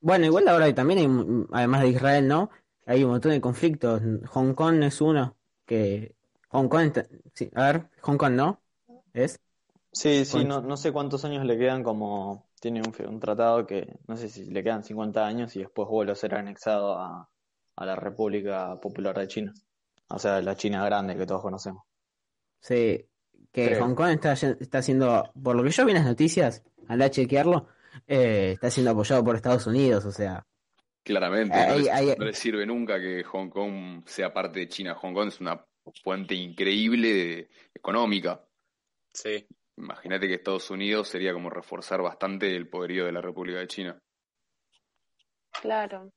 Bueno, 0.00 0.24
igual 0.26 0.48
ahora 0.48 0.74
también 0.74 0.98
hay, 1.00 1.46
además 1.52 1.82
de 1.82 1.88
Israel, 1.88 2.26
¿no? 2.28 2.50
Hay 2.86 3.04
un 3.04 3.10
montón 3.10 3.32
de 3.32 3.40
conflictos. 3.40 4.00
Hong 4.30 4.54
Kong 4.54 4.82
es 4.82 5.00
uno 5.00 5.36
que... 5.66 6.14
Hong 6.48 6.68
Kong, 6.68 6.86
está- 6.86 7.06
sí, 7.34 7.50
a 7.54 7.64
ver, 7.72 7.90
Hong 8.02 8.16
Kong, 8.16 8.32
¿no? 8.34 8.62
¿Es? 9.12 9.40
Sí, 9.92 10.24
sí, 10.24 10.44
no, 10.44 10.60
no 10.62 10.76
sé 10.76 10.92
cuántos 10.92 11.24
años 11.24 11.44
le 11.44 11.58
quedan 11.58 11.82
como 11.82 12.48
tiene 12.60 12.80
un, 12.82 12.94
un 13.08 13.20
tratado 13.20 13.66
que 13.66 13.98
no 14.06 14.16
sé 14.16 14.28
si 14.28 14.44
le 14.46 14.62
quedan 14.62 14.84
50 14.84 15.26
años 15.26 15.54
y 15.56 15.60
después 15.60 15.88
vuelve 15.88 16.12
a 16.12 16.14
ser 16.14 16.34
anexado 16.34 16.94
a, 16.98 17.28
a 17.76 17.86
la 17.86 17.96
República 17.96 18.78
Popular 18.80 19.18
de 19.18 19.28
China. 19.28 19.54
O 20.08 20.18
sea, 20.18 20.40
la 20.42 20.56
China 20.56 20.84
grande 20.84 21.16
que 21.16 21.26
todos 21.26 21.42
conocemos. 21.42 21.82
Sí, 22.60 23.09
que 23.52 23.66
Creo. 23.66 23.84
Hong 23.84 23.94
Kong 23.94 24.10
está, 24.10 24.32
está 24.32 24.82
siendo, 24.82 25.30
por 25.42 25.56
lo 25.56 25.62
que 25.62 25.70
yo 25.70 25.84
vi 25.84 25.90
en 25.92 25.98
las 25.98 26.06
noticias, 26.06 26.62
anda 26.88 27.06
a 27.06 27.10
chequearlo, 27.10 27.68
eh, 28.06 28.52
está 28.54 28.70
siendo 28.70 28.92
apoyado 28.92 29.24
por 29.24 29.36
Estados 29.36 29.66
Unidos, 29.66 30.04
o 30.04 30.12
sea, 30.12 30.46
Claramente, 31.02 31.56
no, 31.56 31.72
Ahí- 31.72 31.78
les, 31.82 31.88
ahí- 31.88 32.14
no 32.18 32.24
les 32.26 32.38
sirve 32.38 32.66
nunca 32.66 33.00
que 33.00 33.24
Hong 33.24 33.48
Kong 33.48 34.02
sea 34.06 34.32
parte 34.34 34.60
de 34.60 34.68
China. 34.68 34.94
Hong 34.96 35.14
Kong 35.14 35.28
es 35.28 35.40
una 35.40 35.64
fuente 36.04 36.34
increíble 36.34 37.08
de- 37.08 37.48
económica. 37.74 38.44
Sí. 39.12 39.46
Imagínate 39.78 40.28
que 40.28 40.34
Estados 40.34 40.70
Unidos 40.70 41.08
sería 41.08 41.32
como 41.32 41.48
reforzar 41.48 42.02
bastante 42.02 42.54
el 42.54 42.68
poderío 42.68 43.06
de 43.06 43.12
la 43.12 43.22
República 43.22 43.58
de 43.60 43.66
China. 43.66 43.98
Claro. 45.62 46.12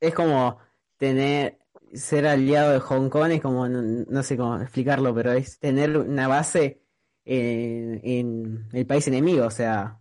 es 0.00 0.14
como 0.14 0.58
tener, 0.96 1.58
ser 1.92 2.26
aliado 2.26 2.72
de 2.72 2.80
Hong 2.80 3.08
Kong, 3.08 3.32
es 3.32 3.42
como, 3.42 3.68
no, 3.68 3.82
no 3.82 4.22
sé 4.22 4.36
cómo 4.36 4.60
explicarlo, 4.60 5.14
pero 5.14 5.32
es 5.32 5.58
tener 5.58 5.96
una 5.96 6.28
base 6.28 6.82
en, 7.24 8.68
el 8.72 8.86
país 8.86 9.06
enemigo, 9.08 9.46
o 9.46 9.50
sea, 9.50 10.00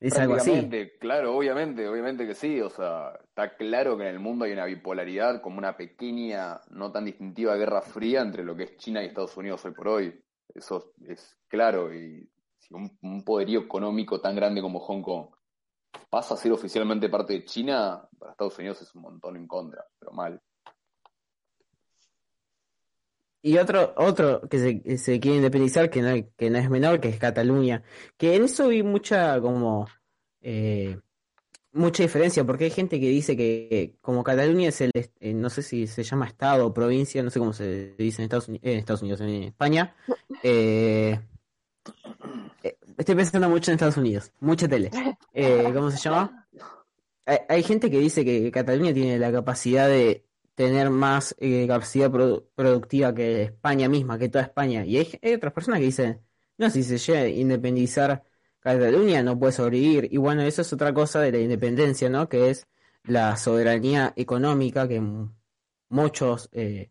es 0.00 0.16
algo 0.18 0.34
así. 0.34 0.68
Claro, 1.00 1.36
obviamente, 1.36 1.88
obviamente 1.88 2.26
que 2.26 2.34
sí. 2.34 2.60
O 2.60 2.68
sea, 2.68 3.18
está 3.28 3.56
claro 3.56 3.96
que 3.96 4.04
en 4.04 4.10
el 4.10 4.20
mundo 4.20 4.44
hay 4.44 4.52
una 4.52 4.66
bipolaridad, 4.66 5.40
como 5.40 5.58
una 5.58 5.76
pequeña, 5.76 6.60
no 6.70 6.92
tan 6.92 7.06
distintiva 7.06 7.56
guerra 7.56 7.80
fría 7.82 8.20
entre 8.20 8.44
lo 8.44 8.54
que 8.54 8.64
es 8.64 8.76
China 8.76 9.02
y 9.02 9.06
Estados 9.06 9.36
Unidos 9.36 9.64
hoy 9.64 9.72
por 9.72 9.88
hoy. 9.88 10.20
Eso 10.54 10.92
es 11.08 11.36
claro. 11.48 11.94
Y 11.94 12.28
si 12.58 12.74
un, 12.74 12.98
un 13.02 13.24
poderío 13.24 13.60
económico 13.60 14.20
tan 14.20 14.36
grande 14.36 14.60
como 14.60 14.80
Hong 14.80 15.02
Kong 15.02 15.26
pasa 16.10 16.34
a 16.34 16.36
ser 16.36 16.52
oficialmente 16.52 17.08
parte 17.08 17.32
de 17.32 17.44
China, 17.44 18.06
para 18.18 18.32
Estados 18.32 18.58
Unidos 18.58 18.82
es 18.82 18.94
un 18.94 19.02
montón 19.02 19.36
en 19.36 19.46
contra, 19.46 19.86
pero 19.98 20.12
mal. 20.12 20.40
Y 23.46 23.58
otro, 23.58 23.92
otro 23.98 24.40
que 24.48 24.58
se, 24.58 24.96
se 24.96 25.20
quiere 25.20 25.36
independizar, 25.36 25.90
que 25.90 26.00
no, 26.00 26.14
que 26.34 26.48
no 26.48 26.56
es 26.56 26.70
menor, 26.70 26.98
que 26.98 27.10
es 27.10 27.18
Cataluña. 27.18 27.82
Que 28.16 28.36
en 28.36 28.44
eso 28.44 28.68
vi 28.68 28.82
mucha 28.82 29.38
como 29.38 29.86
eh, 30.40 30.98
mucha 31.72 32.02
diferencia, 32.02 32.42
porque 32.44 32.64
hay 32.64 32.70
gente 32.70 32.98
que 32.98 33.08
dice 33.10 33.36
que 33.36 33.96
como 34.00 34.24
Cataluña 34.24 34.70
es 34.70 34.80
el, 34.80 34.92
eh, 34.94 35.34
no 35.34 35.50
sé 35.50 35.60
si 35.60 35.86
se 35.86 36.04
llama 36.04 36.26
estado 36.26 36.66
o 36.66 36.72
provincia, 36.72 37.22
no 37.22 37.28
sé 37.28 37.38
cómo 37.38 37.52
se 37.52 37.94
dice 37.98 38.22
en 38.22 38.24
Estados 38.24 38.48
Unidos, 38.48 38.66
en 38.66 38.78
Estados 38.78 39.02
Unidos, 39.02 39.20
en 39.20 39.42
España. 39.42 39.94
eh, 40.42 41.20
eh, 42.62 42.78
estoy 42.96 43.14
pensando 43.14 43.50
mucho 43.50 43.70
en 43.70 43.74
Estados 43.74 43.98
Unidos, 43.98 44.32
mucha 44.40 44.66
tele. 44.66 44.90
¿cómo 45.74 45.90
se 45.90 45.98
llama? 45.98 46.48
Hay, 47.26 47.38
hay 47.48 47.62
gente 47.62 47.90
que 47.90 47.98
dice 47.98 48.24
que 48.24 48.50
Cataluña 48.50 48.92
tiene 48.92 49.18
la 49.18 49.32
capacidad 49.32 49.88
de 49.88 50.24
tener 50.54 50.90
más 50.90 51.34
eh, 51.38 51.66
capacidad 51.66 52.10
produ- 52.10 52.46
productiva 52.54 53.14
que 53.14 53.42
España 53.44 53.88
misma, 53.88 54.18
que 54.18 54.28
toda 54.28 54.44
España. 54.44 54.84
Y 54.84 54.98
hay, 54.98 55.34
otras 55.34 55.52
personas 55.52 55.80
que 55.80 55.86
dicen, 55.86 56.20
no, 56.58 56.70
si 56.70 56.82
se 56.82 56.98
llega 56.98 57.20
a 57.20 57.28
independizar 57.28 58.24
Cataluña 58.60 59.22
no 59.22 59.38
puede 59.38 59.52
sobrevivir. 59.52 60.08
Y 60.12 60.16
bueno, 60.16 60.42
eso 60.42 60.62
es 60.62 60.72
otra 60.72 60.94
cosa 60.94 61.20
de 61.20 61.32
la 61.32 61.38
independencia, 61.38 62.08
¿no? 62.08 62.28
Que 62.28 62.50
es 62.50 62.66
la 63.04 63.36
soberanía 63.36 64.12
económica 64.16 64.88
que 64.88 65.02
muchos 65.88 66.48
eh, 66.52 66.88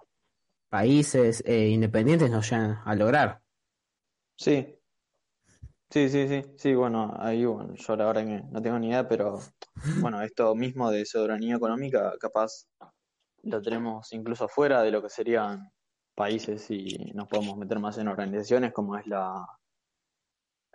países 0.69 1.43
eh, 1.45 1.69
independientes 1.69 2.29
no 2.31 2.41
llegan 2.41 2.79
a 2.85 2.95
lograr. 2.95 3.41
Sí, 4.35 4.79
sí, 5.89 6.09
sí, 6.09 6.27
sí, 6.27 6.43
sí, 6.57 6.73
bueno, 6.75 7.13
ahí 7.19 7.45
bueno, 7.45 7.73
yo 7.75 7.95
la 7.95 8.05
verdad 8.05 8.25
que 8.25 8.43
no 8.51 8.61
tengo 8.61 8.79
ni 8.79 8.87
idea, 8.89 9.07
pero 9.07 9.39
bueno, 9.99 10.21
esto 10.21 10.53
mismo 10.55 10.89
de 10.91 11.05
soberanía 11.05 11.55
económica, 11.55 12.13
capaz 12.19 12.65
lo 13.43 13.61
tenemos 13.61 14.11
incluso 14.13 14.47
fuera 14.47 14.81
de 14.81 14.91
lo 14.91 15.01
que 15.01 15.09
serían 15.09 15.69
países 16.15 16.69
y 16.71 17.11
nos 17.13 17.27
podemos 17.27 17.57
meter 17.57 17.79
más 17.79 17.97
en 17.97 18.07
organizaciones 18.07 18.71
como 18.73 18.97
es 18.97 19.05
la, 19.07 19.45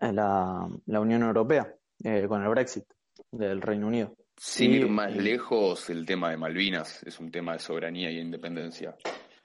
la, 0.01 0.69
la 0.87 1.01
Unión 1.01 1.23
Europea, 1.23 1.73
eh, 2.05 2.27
con 2.29 2.43
el 2.43 2.49
Brexit 2.49 2.85
del 3.31 3.61
Reino 3.61 3.87
Unido. 3.87 4.15
Sin 4.37 4.73
Y- 4.73 4.77
ir 4.77 4.89
más 4.89 5.15
y- 5.15 5.21
lejos, 5.21 5.91
el 5.91 6.07
tema 6.07 6.31
de 6.31 6.37
Malvinas 6.37 7.03
es 7.05 7.19
un 7.19 7.31
tema 7.31 7.55
de 7.55 7.59
soberanía 7.59 8.11
y 8.11 8.19
independencia. 8.21 8.97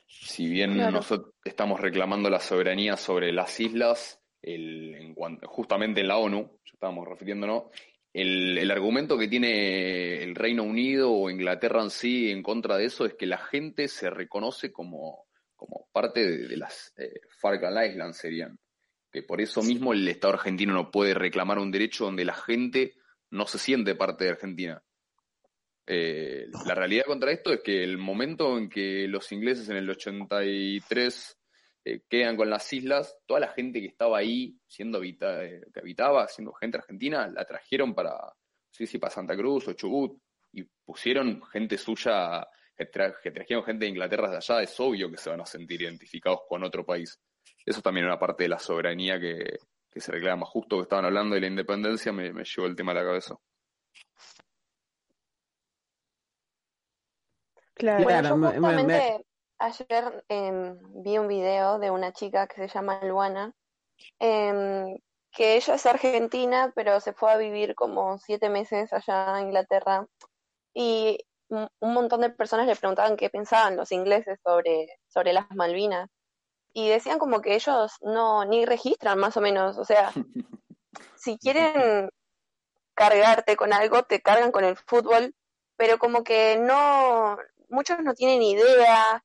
Si 0.08 0.48
bien 0.48 0.74
Claro. 0.76 0.92
nosotros 0.92 1.34
estamos 1.44 1.80
reclamando 1.80 2.30
la 2.30 2.40
soberanía 2.40 2.96
sobre 2.98 3.32
las 3.32 3.60
islas, 3.60 4.22
el, 4.42 4.94
en 4.96 5.16
cuan- 5.16 5.40
justamente 5.46 6.02
en 6.02 6.08
la 6.10 6.18
ONU, 6.18 6.42
ya 6.66 6.72
estábamos 6.74 7.08
refiriéndonos, 7.08 7.64
el, 8.14 8.58
el 8.58 8.72
argumento 8.72 9.18
que 9.18 9.28
tiene 9.28 10.24
el 10.24 10.36
Reino 10.36 10.64
Unido 10.64 11.12
o 11.12 11.30
Inglaterra 11.30 11.82
en 11.82 11.90
sí 11.90 12.30
en 12.30 12.44
contra 12.44 12.78
de 12.78 12.86
eso 12.86 13.06
es 13.06 13.16
que 13.16 13.26
la 13.26 13.40
gente 13.40 13.88
se 13.88 14.10
reconoce 14.10 14.72
como, 14.72 15.26
como 15.56 15.88
parte 15.92 16.26
de, 16.26 16.48
de 16.48 16.58
las 16.58 16.94
eh, 16.98 17.22
Falkland 17.40 17.92
Islands 17.92 18.18
serían. 18.18 18.60
Que 19.12 19.24
por 19.24 19.42
eso 19.42 19.62
mismo 19.62 19.94
el 19.94 20.08
Estado 20.08 20.34
argentino 20.34 20.74
no 20.74 20.90
puede 20.90 21.14
reclamar 21.14 21.60
un 21.60 21.72
derecho 21.72 22.06
donde 22.06 22.26
la 22.26 22.34
gente 22.34 22.96
no 23.30 23.46
se 23.46 23.60
siente 23.60 23.96
parte 23.96 24.26
de 24.26 24.32
Argentina. 24.32 24.84
Eh, 25.86 26.48
la 26.66 26.76
realidad 26.76 27.06
contra 27.06 27.32
esto 27.32 27.52
es 27.52 27.62
que 27.62 27.84
el 27.84 27.98
momento 27.98 28.58
en 28.58 28.70
que 28.70 29.08
los 29.08 29.32
ingleses 29.32 29.68
en 29.70 29.78
el 29.78 29.90
83 29.90 31.38
eh, 31.86 32.02
quedan 32.10 32.36
con 32.38 32.50
las 32.50 32.72
islas, 32.72 33.18
toda 33.26 33.40
la 33.42 33.50
gente 33.50 33.80
que 33.82 33.88
estaba 33.88 34.18
ahí, 34.18 34.58
siendo 34.68 35.00
habita- 35.00 35.44
eh, 35.44 35.62
que 35.74 35.80
habitaba, 35.80 36.28
siendo 36.28 36.54
gente 36.54 36.78
argentina, 36.78 37.28
la 37.28 37.46
trajeron 37.46 37.94
para, 37.94 38.12
no 38.14 38.34
sé 38.72 38.86
si 38.88 38.98
para 39.00 39.12
Santa 39.14 39.36
Cruz 39.36 39.68
o 39.68 39.74
Chubut, 39.74 40.18
y 40.54 40.64
pusieron 40.86 41.42
gente 41.46 41.78
suya, 41.78 42.48
que, 42.76 42.90
tra- 42.92 43.16
que 43.22 43.32
trajeron 43.32 43.64
gente 43.64 43.86
de 43.86 43.90
Inglaterra 43.92 44.30
de 44.30 44.38
allá, 44.38 44.62
es 44.62 44.80
obvio 44.80 45.10
que 45.12 45.18
se 45.18 45.30
van 45.30 45.42
a 45.42 45.46
sentir 45.46 45.82
identificados 45.82 46.42
con 46.48 46.64
otro 46.64 46.86
país. 46.86 47.20
Eso 47.66 47.82
también 47.82 48.06
es 48.06 48.10
una 48.12 48.20
parte 48.20 48.44
de 48.44 48.50
la 48.50 48.60
soberanía 48.60 49.20
que, 49.20 49.58
que 49.90 50.00
se 50.00 50.12
reclama. 50.12 50.46
Justo 50.46 50.78
que 50.78 50.84
estaban 50.84 51.06
hablando 51.06 51.36
de 51.36 51.42
la 51.42 51.48
independencia, 51.48 52.12
me, 52.12 52.32
me 52.34 52.44
llevó 52.44 52.68
el 52.68 52.76
tema 52.76 52.92
a 52.92 52.96
la 52.96 53.04
cabeza. 53.04 53.36
Claro. 57.74 58.04
Bueno, 58.04 58.30
yo 58.30 58.36
justamente 58.52 59.23
ayer 59.64 60.26
em, 60.28 60.78
vi 61.04 61.18
un 61.18 61.28
video 61.28 61.80
de 61.80 61.90
una 61.90 62.12
chica 62.12 62.48
que 62.48 62.56
se 62.56 62.68
llama 62.68 63.00
Luana, 63.04 63.54
em, 64.20 64.98
que 65.32 65.56
ella 65.56 65.76
es 65.76 65.86
argentina, 65.86 66.72
pero 66.76 67.00
se 67.00 67.14
fue 67.14 67.32
a 67.32 67.38
vivir 67.38 67.74
como 67.76 68.18
siete 68.18 68.50
meses 68.50 68.92
allá 68.94 69.36
a 69.36 69.42
Inglaterra 69.42 70.06
y 70.74 71.18
un 71.50 71.68
un 71.80 71.94
montón 71.94 72.22
de 72.22 72.30
personas 72.30 72.68
le 72.68 72.76
preguntaban 72.76 73.18
qué 73.18 73.30
pensaban 73.30 73.78
los 73.78 73.92
ingleses 73.92 74.40
sobre, 74.44 74.88
sobre 75.08 75.34
las 75.34 75.50
Malvinas. 75.52 76.10
Y 76.74 76.90
decían 76.90 77.20
como 77.20 77.42
que 77.42 77.56
ellos 77.56 77.94
no 78.02 78.46
ni 78.46 78.66
registran 78.66 79.20
más 79.20 79.38
o 79.38 79.42
menos, 79.42 79.78
o 79.78 79.86
sea, 79.86 80.12
si 81.16 81.38
quieren 81.38 82.10
cargarte 82.96 83.56
con 83.56 83.74
algo, 83.74 84.04
te 84.04 84.22
cargan 84.22 84.52
con 84.52 84.64
el 84.66 84.78
fútbol, 84.78 85.36
pero 85.78 86.00
como 86.00 86.24
que 86.24 86.58
no, 86.58 87.38
muchos 87.70 88.00
no 88.00 88.14
tienen 88.16 88.42
idea, 88.42 89.24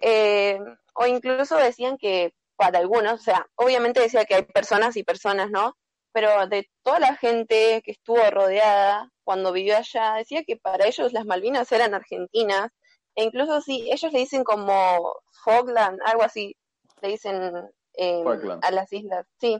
eh, 0.00 0.58
o 0.94 1.06
incluso 1.06 1.56
decían 1.56 1.98
que 1.98 2.32
para 2.56 2.78
algunos, 2.78 3.14
o 3.14 3.22
sea, 3.22 3.46
obviamente 3.56 4.00
decía 4.00 4.24
que 4.24 4.34
hay 4.34 4.42
personas 4.42 4.96
y 4.96 5.04
personas, 5.04 5.50
¿no? 5.50 5.76
Pero 6.12 6.46
de 6.46 6.68
toda 6.82 7.00
la 7.00 7.16
gente 7.16 7.82
que 7.84 7.92
estuvo 7.92 8.18
rodeada 8.30 9.10
cuando 9.24 9.52
vivió 9.52 9.76
allá, 9.76 10.14
decía 10.14 10.42
que 10.44 10.56
para 10.56 10.86
ellos 10.86 11.12
las 11.12 11.24
Malvinas 11.24 11.70
eran 11.72 11.94
argentinas, 11.94 12.70
e 13.14 13.24
incluso 13.24 13.60
si 13.60 13.90
ellos 13.90 14.12
le 14.12 14.20
dicen 14.20 14.44
como 14.44 15.14
Falkland, 15.44 16.00
algo 16.04 16.22
así, 16.22 16.56
le 17.02 17.08
dicen 17.08 17.52
eh, 17.94 18.24
a 18.62 18.70
las 18.70 18.92
islas, 18.92 19.26
sí. 19.40 19.58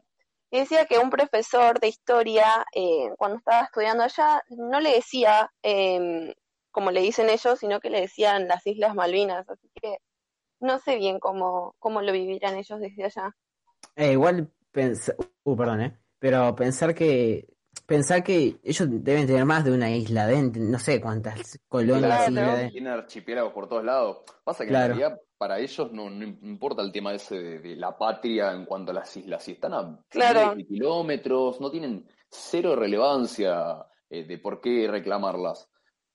Y 0.50 0.58
decía 0.58 0.86
que 0.86 0.98
un 0.98 1.10
profesor 1.10 1.78
de 1.78 1.88
historia, 1.88 2.66
eh, 2.74 3.10
cuando 3.16 3.38
estaba 3.38 3.62
estudiando 3.62 4.02
allá, 4.04 4.42
no 4.48 4.80
le 4.80 4.94
decía 4.94 5.50
eh, 5.62 6.34
como 6.70 6.90
le 6.90 7.00
dicen 7.00 7.28
ellos, 7.30 7.58
sino 7.58 7.80
que 7.80 7.90
le 7.90 8.02
decían 8.02 8.48
las 8.48 8.66
Islas 8.66 8.94
Malvinas. 8.94 9.48
Así 9.48 9.68
que 9.80 9.98
no 10.60 10.78
sé 10.78 10.96
bien 10.96 11.18
cómo, 11.18 11.74
cómo 11.78 12.02
lo 12.02 12.12
vivirán 12.12 12.56
ellos 12.56 12.78
desde 12.80 13.04
allá. 13.04 13.34
Eh, 13.96 14.12
igual 14.12 14.50
pensar, 14.70 15.16
uh, 15.44 15.56
perdón, 15.56 15.80
eh, 15.82 15.98
pero 16.18 16.54
pensar 16.54 16.94
que 16.94 17.48
pensar 17.86 18.22
que 18.22 18.56
ellos 18.62 18.88
deben 18.90 19.26
tener 19.26 19.44
más 19.44 19.64
de 19.64 19.72
una 19.72 19.90
isla, 19.90 20.28
no 20.30 20.78
sé 20.78 21.00
cuántas 21.00 21.58
colonias 21.68 22.24
Claro. 22.26 22.30
islas 22.32 22.58
de- 22.58 22.70
Tiene 22.70 22.90
archipiélagos 22.90 23.52
por 23.52 23.68
todos 23.68 23.84
lados. 23.84 24.18
Pasa 24.44 24.64
que 24.64 24.70
Claro. 24.70 24.94
en 24.94 24.98
realidad 25.00 25.20
para 25.38 25.58
ellos 25.58 25.90
no, 25.92 26.10
no 26.10 26.24
importa 26.24 26.82
el 26.82 26.92
tema 26.92 27.14
ese 27.14 27.36
de, 27.40 27.58
de 27.60 27.76
la 27.76 27.96
patria 27.96 28.52
en 28.52 28.64
cuanto 28.66 28.90
a 28.90 28.94
las 28.94 29.16
islas. 29.16 29.42
Si 29.42 29.52
están 29.52 29.72
a 29.74 29.98
Claro. 30.08 30.54
kilómetros, 30.56 31.60
no 31.60 31.70
tienen 31.70 32.06
cero 32.28 32.76
relevancia 32.76 33.86
eh, 34.10 34.24
de 34.24 34.38
por 34.38 34.60
qué 34.60 34.86
reclamarlas. 34.90 35.69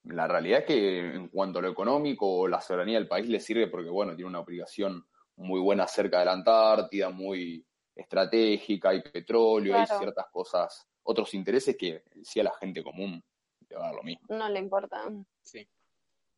La 0.06 0.28
realidad 0.28 0.60
es 0.60 0.66
que 0.66 1.14
en 1.14 1.28
cuanto 1.28 1.58
a 1.58 1.62
lo 1.62 1.70
económico, 1.70 2.46
la 2.46 2.60
soberanía 2.60 2.98
del 2.98 3.08
país 3.08 3.28
le 3.28 3.40
sirve 3.40 3.66
porque, 3.66 3.90
bueno, 3.90 4.14
tiene 4.14 4.28
una 4.28 4.40
obligación 4.40 5.04
muy 5.36 5.60
buena 5.60 5.86
cerca 5.86 6.20
de 6.20 6.26
la 6.26 6.32
Antártida, 6.32 7.10
muy 7.10 7.66
estratégica, 7.94 8.90
hay 8.90 9.02
petróleo, 9.02 9.76
hay 9.76 9.86
ciertas 9.86 10.26
cosas, 10.30 10.86
otros 11.02 11.32
intereses 11.34 11.76
que 11.76 12.04
si 12.22 12.40
a 12.40 12.44
la 12.44 12.52
gente 12.60 12.82
común 12.82 13.22
le 13.68 13.76
va 13.76 13.82
a 13.82 13.86
dar 13.86 13.94
lo 13.96 14.02
mismo. 14.02 14.26
No 14.28 14.48
le 14.48 14.60
importa. 14.60 15.02
Sí. 15.42 15.66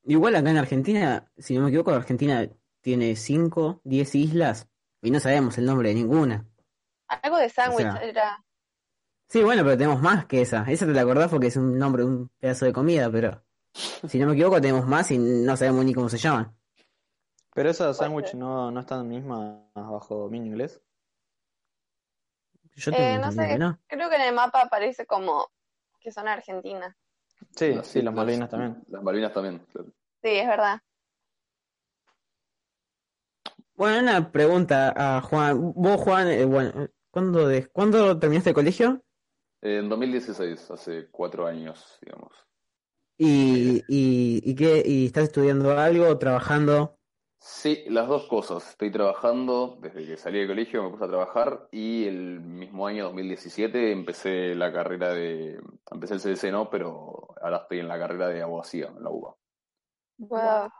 Igual 0.04 0.36
acá 0.36 0.50
en 0.50 0.58
Argentina, 0.58 1.30
si 1.36 1.54
no 1.54 1.62
me 1.62 1.68
equivoco, 1.68 1.90
Argentina 1.90 2.48
tiene 2.80 3.16
5, 3.16 3.82
10 3.84 4.14
islas 4.14 4.68
y 5.02 5.10
no 5.10 5.20
sabemos 5.20 5.58
el 5.58 5.66
nombre 5.66 5.88
de 5.88 5.96
ninguna. 5.96 6.46
Algo 7.08 7.38
de 7.38 7.48
sándwich 7.48 7.86
O 7.86 7.92
sea, 7.92 8.02
era. 8.02 8.44
Sí, 9.28 9.42
bueno, 9.42 9.62
pero 9.62 9.76
tenemos 9.76 10.00
más 10.00 10.26
que 10.26 10.40
esa. 10.40 10.64
Esa 10.70 10.86
te 10.86 10.92
la 10.92 11.02
acordás 11.02 11.30
porque 11.30 11.48
es 11.48 11.56
un 11.56 11.76
nombre 11.76 12.02
de 12.02 12.08
un 12.08 12.28
pedazo 12.38 12.64
de 12.64 12.72
comida, 12.72 13.10
pero 13.10 13.42
si 14.08 14.18
no 14.18 14.26
me 14.26 14.32
equivoco 14.34 14.60
tenemos 14.60 14.86
más 14.86 15.10
y 15.10 15.18
no 15.18 15.56
sabemos 15.56 15.84
ni 15.84 15.94
cómo 15.94 16.08
se 16.08 16.18
llaman. 16.18 16.54
Pero 17.54 17.70
esas 17.70 17.96
sándwich 17.96 18.34
no, 18.34 18.70
no 18.70 18.80
están 18.80 19.08
mismas 19.08 19.62
bajo 19.74 20.16
dominio 20.16 20.52
inglés. 20.52 20.80
Yo 22.76 22.92
Eh, 22.92 23.18
no 23.18 23.32
sé, 23.32 23.48
que 23.48 23.58
no. 23.58 23.78
creo 23.88 24.08
que 24.08 24.16
en 24.16 24.22
el 24.22 24.34
mapa 24.34 24.62
aparece 24.62 25.06
como 25.06 25.50
que 26.00 26.12
son 26.12 26.28
argentinas. 26.28 26.94
Sí, 27.56 27.72
Las 27.74 27.86
sí, 27.88 28.02
las 28.02 28.14
Malvinas 28.14 28.48
también. 28.50 28.82
Las 28.88 29.02
Malvinas 29.02 29.32
también, 29.32 29.58
claro. 29.72 29.88
Sí, 30.22 30.30
es 30.30 30.46
verdad. 30.46 30.80
Bueno, 33.76 34.00
una 34.00 34.30
pregunta 34.32 34.92
a 34.96 35.20
Juan. 35.22 35.72
Vos, 35.74 36.00
Juan, 36.00 36.28
eh, 36.28 36.44
bueno, 36.44 36.88
¿cuándo, 37.10 37.46
de, 37.46 37.66
¿cuándo 37.68 38.18
terminaste 38.18 38.50
el 38.50 38.54
colegio? 38.54 39.02
En 39.60 39.88
2016, 39.88 40.70
hace 40.70 41.08
cuatro 41.10 41.46
años, 41.46 41.98
digamos. 42.00 42.47
¿Y, 43.18 43.84
y, 43.88 44.40
y 44.50 44.54
qué? 44.54 44.82
¿Y 44.86 45.06
estás 45.06 45.24
estudiando 45.24 45.76
algo 45.78 46.06
o 46.08 46.18
trabajando? 46.18 46.98
Sí, 47.40 47.84
las 47.88 48.08
dos 48.08 48.26
cosas. 48.28 48.68
Estoy 48.70 48.90
trabajando, 48.90 49.78
desde 49.80 50.04
que 50.06 50.16
salí 50.16 50.38
del 50.40 50.48
colegio 50.48 50.82
me 50.84 50.90
puse 50.90 51.04
a 51.04 51.08
trabajar 51.08 51.68
y 51.72 52.04
el 52.06 52.40
mismo 52.40 52.86
año 52.86 53.04
2017 53.04 53.92
empecé 53.92 54.54
la 54.54 54.72
carrera 54.72 55.12
de, 55.14 55.60
empecé 55.90 56.14
el 56.14 56.20
CDC 56.20 56.50
no, 56.52 56.68
pero 56.70 57.28
ahora 57.40 57.58
estoy 57.58 57.78
en 57.80 57.88
la 57.88 57.98
carrera 57.98 58.28
de 58.28 58.42
abogacía 58.42 58.86
en 58.88 59.02
la 59.02 59.10
UBA. 59.10 59.36
Wow. 60.18 60.70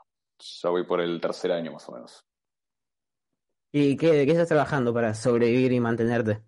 Ya 0.62 0.70
voy 0.70 0.84
por 0.84 1.00
el 1.00 1.20
tercer 1.20 1.52
año 1.52 1.72
más 1.72 1.88
o 1.88 1.92
menos. 1.92 2.24
¿Y 3.72 3.96
qué, 3.96 4.12
de 4.12 4.26
qué 4.26 4.32
estás 4.32 4.48
trabajando 4.48 4.92
para 4.92 5.14
sobrevivir 5.14 5.72
y 5.72 5.80
mantenerte? 5.80 6.42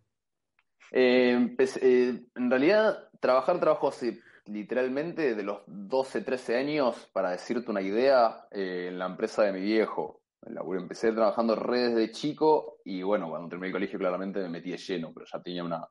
Eh, 0.93 1.33
empecé- 1.33 1.81
eh, 1.83 2.27
en 2.35 2.51
realidad, 2.51 3.11
trabajar 3.21 3.61
trabajo 3.61 3.89
hace 3.89 4.21
literalmente 4.53 5.35
de 5.35 5.43
los 5.43 5.63
12, 5.67 6.23
13 6.23 6.57
años, 6.57 7.09
para 7.13 7.31
decirte 7.33 7.71
una 7.71 7.83
idea, 7.83 8.47
eh, 8.51 8.89
en 8.89 8.99
la 8.99 9.07
empresa 9.07 9.43
de 9.45 9.53
mi 9.53 9.61
viejo. 9.61 10.23
Empecé 10.43 11.13
trabajando 11.13 11.55
re 11.57 11.91
desde 11.91 12.13
chico 12.13 12.79
y 12.85 13.03
bueno, 13.03 13.29
cuando 13.29 13.49
terminé 13.49 13.69
el 13.69 13.73
colegio 13.75 13.99
claramente 13.99 14.41
me 14.41 14.49
metí 14.49 14.71
de 14.71 14.79
lleno, 14.79 15.13
pero 15.15 15.27
ya 15.31 15.43
tenía 15.43 15.63
una, 15.65 15.87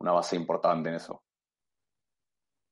una 0.00 0.12
base 0.12 0.36
importante 0.36 0.88
en 0.90 0.96
eso. 0.96 1.22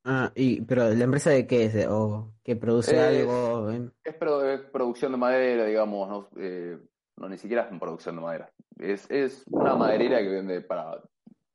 Ah, 0.04 0.32
y, 0.34 0.62
pero 0.62 0.88
¿la 0.94 1.04
empresa 1.04 1.30
de 1.30 1.46
qué 1.46 1.64
es? 1.66 1.86
¿O 1.88 2.34
que 2.42 2.56
produce 2.56 2.96
Es, 2.96 2.96
algo? 2.98 3.70
¿eh? 3.70 3.90
es, 4.04 4.14
pro- 4.14 4.48
es 4.48 4.60
producción 4.70 5.12
de 5.12 5.18
madera, 5.18 5.64
digamos, 5.66 6.08
no, 6.08 6.28
Eh, 6.38 6.78
no, 7.16 7.28
ni 7.28 7.36
siquiera 7.36 7.68
es 7.70 7.78
producción 7.78 8.16
de 8.16 8.22
madera. 8.22 8.50
Es, 8.78 9.10
es 9.10 9.44
una 9.50 9.74
maderera 9.76 10.18
que 10.20 10.28
vende 10.28 10.62
para 10.62 11.02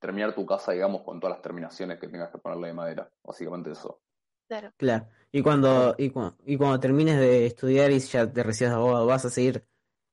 terminar 0.05 0.35
tu 0.35 0.45
casa, 0.45 0.71
digamos, 0.71 1.01
con 1.03 1.19
todas 1.19 1.35
las 1.37 1.41
terminaciones 1.41 1.99
que 1.99 2.07
tengas 2.07 2.31
que 2.31 2.37
ponerle 2.37 2.67
de 2.67 2.73
madera. 2.73 3.09
Básicamente 3.23 3.71
eso. 3.71 4.01
Claro. 4.47 4.71
Claro. 4.77 5.07
Y 5.31 5.41
cuando, 5.41 5.95
y, 5.97 6.09
cu- 6.11 6.33
y 6.45 6.57
cuando 6.57 6.79
termines 6.79 7.19
de 7.19 7.45
estudiar 7.47 7.91
y 7.91 7.99
ya 7.99 8.31
te 8.31 8.43
recibas 8.43 8.73
de 8.73 8.77
abogado, 8.79 9.05
¿vas 9.05 9.25
a 9.25 9.29
seguir, 9.29 9.65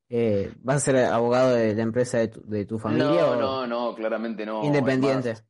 eh, 0.09 0.53
vas 0.63 0.77
a 0.77 0.81
ser 0.81 0.97
abogado 1.07 1.55
de 1.55 1.75
la 1.75 1.83
empresa 1.83 2.19
de 2.19 2.29
tu, 2.29 2.43
de 2.49 2.65
tu 2.67 2.79
familia 2.79 3.27
No, 3.27 3.31
o 3.31 3.37
no, 3.37 3.67
no, 3.67 3.95
claramente 3.95 4.47
no. 4.47 4.67
Independiente? 4.67 5.31
más, 5.31 5.45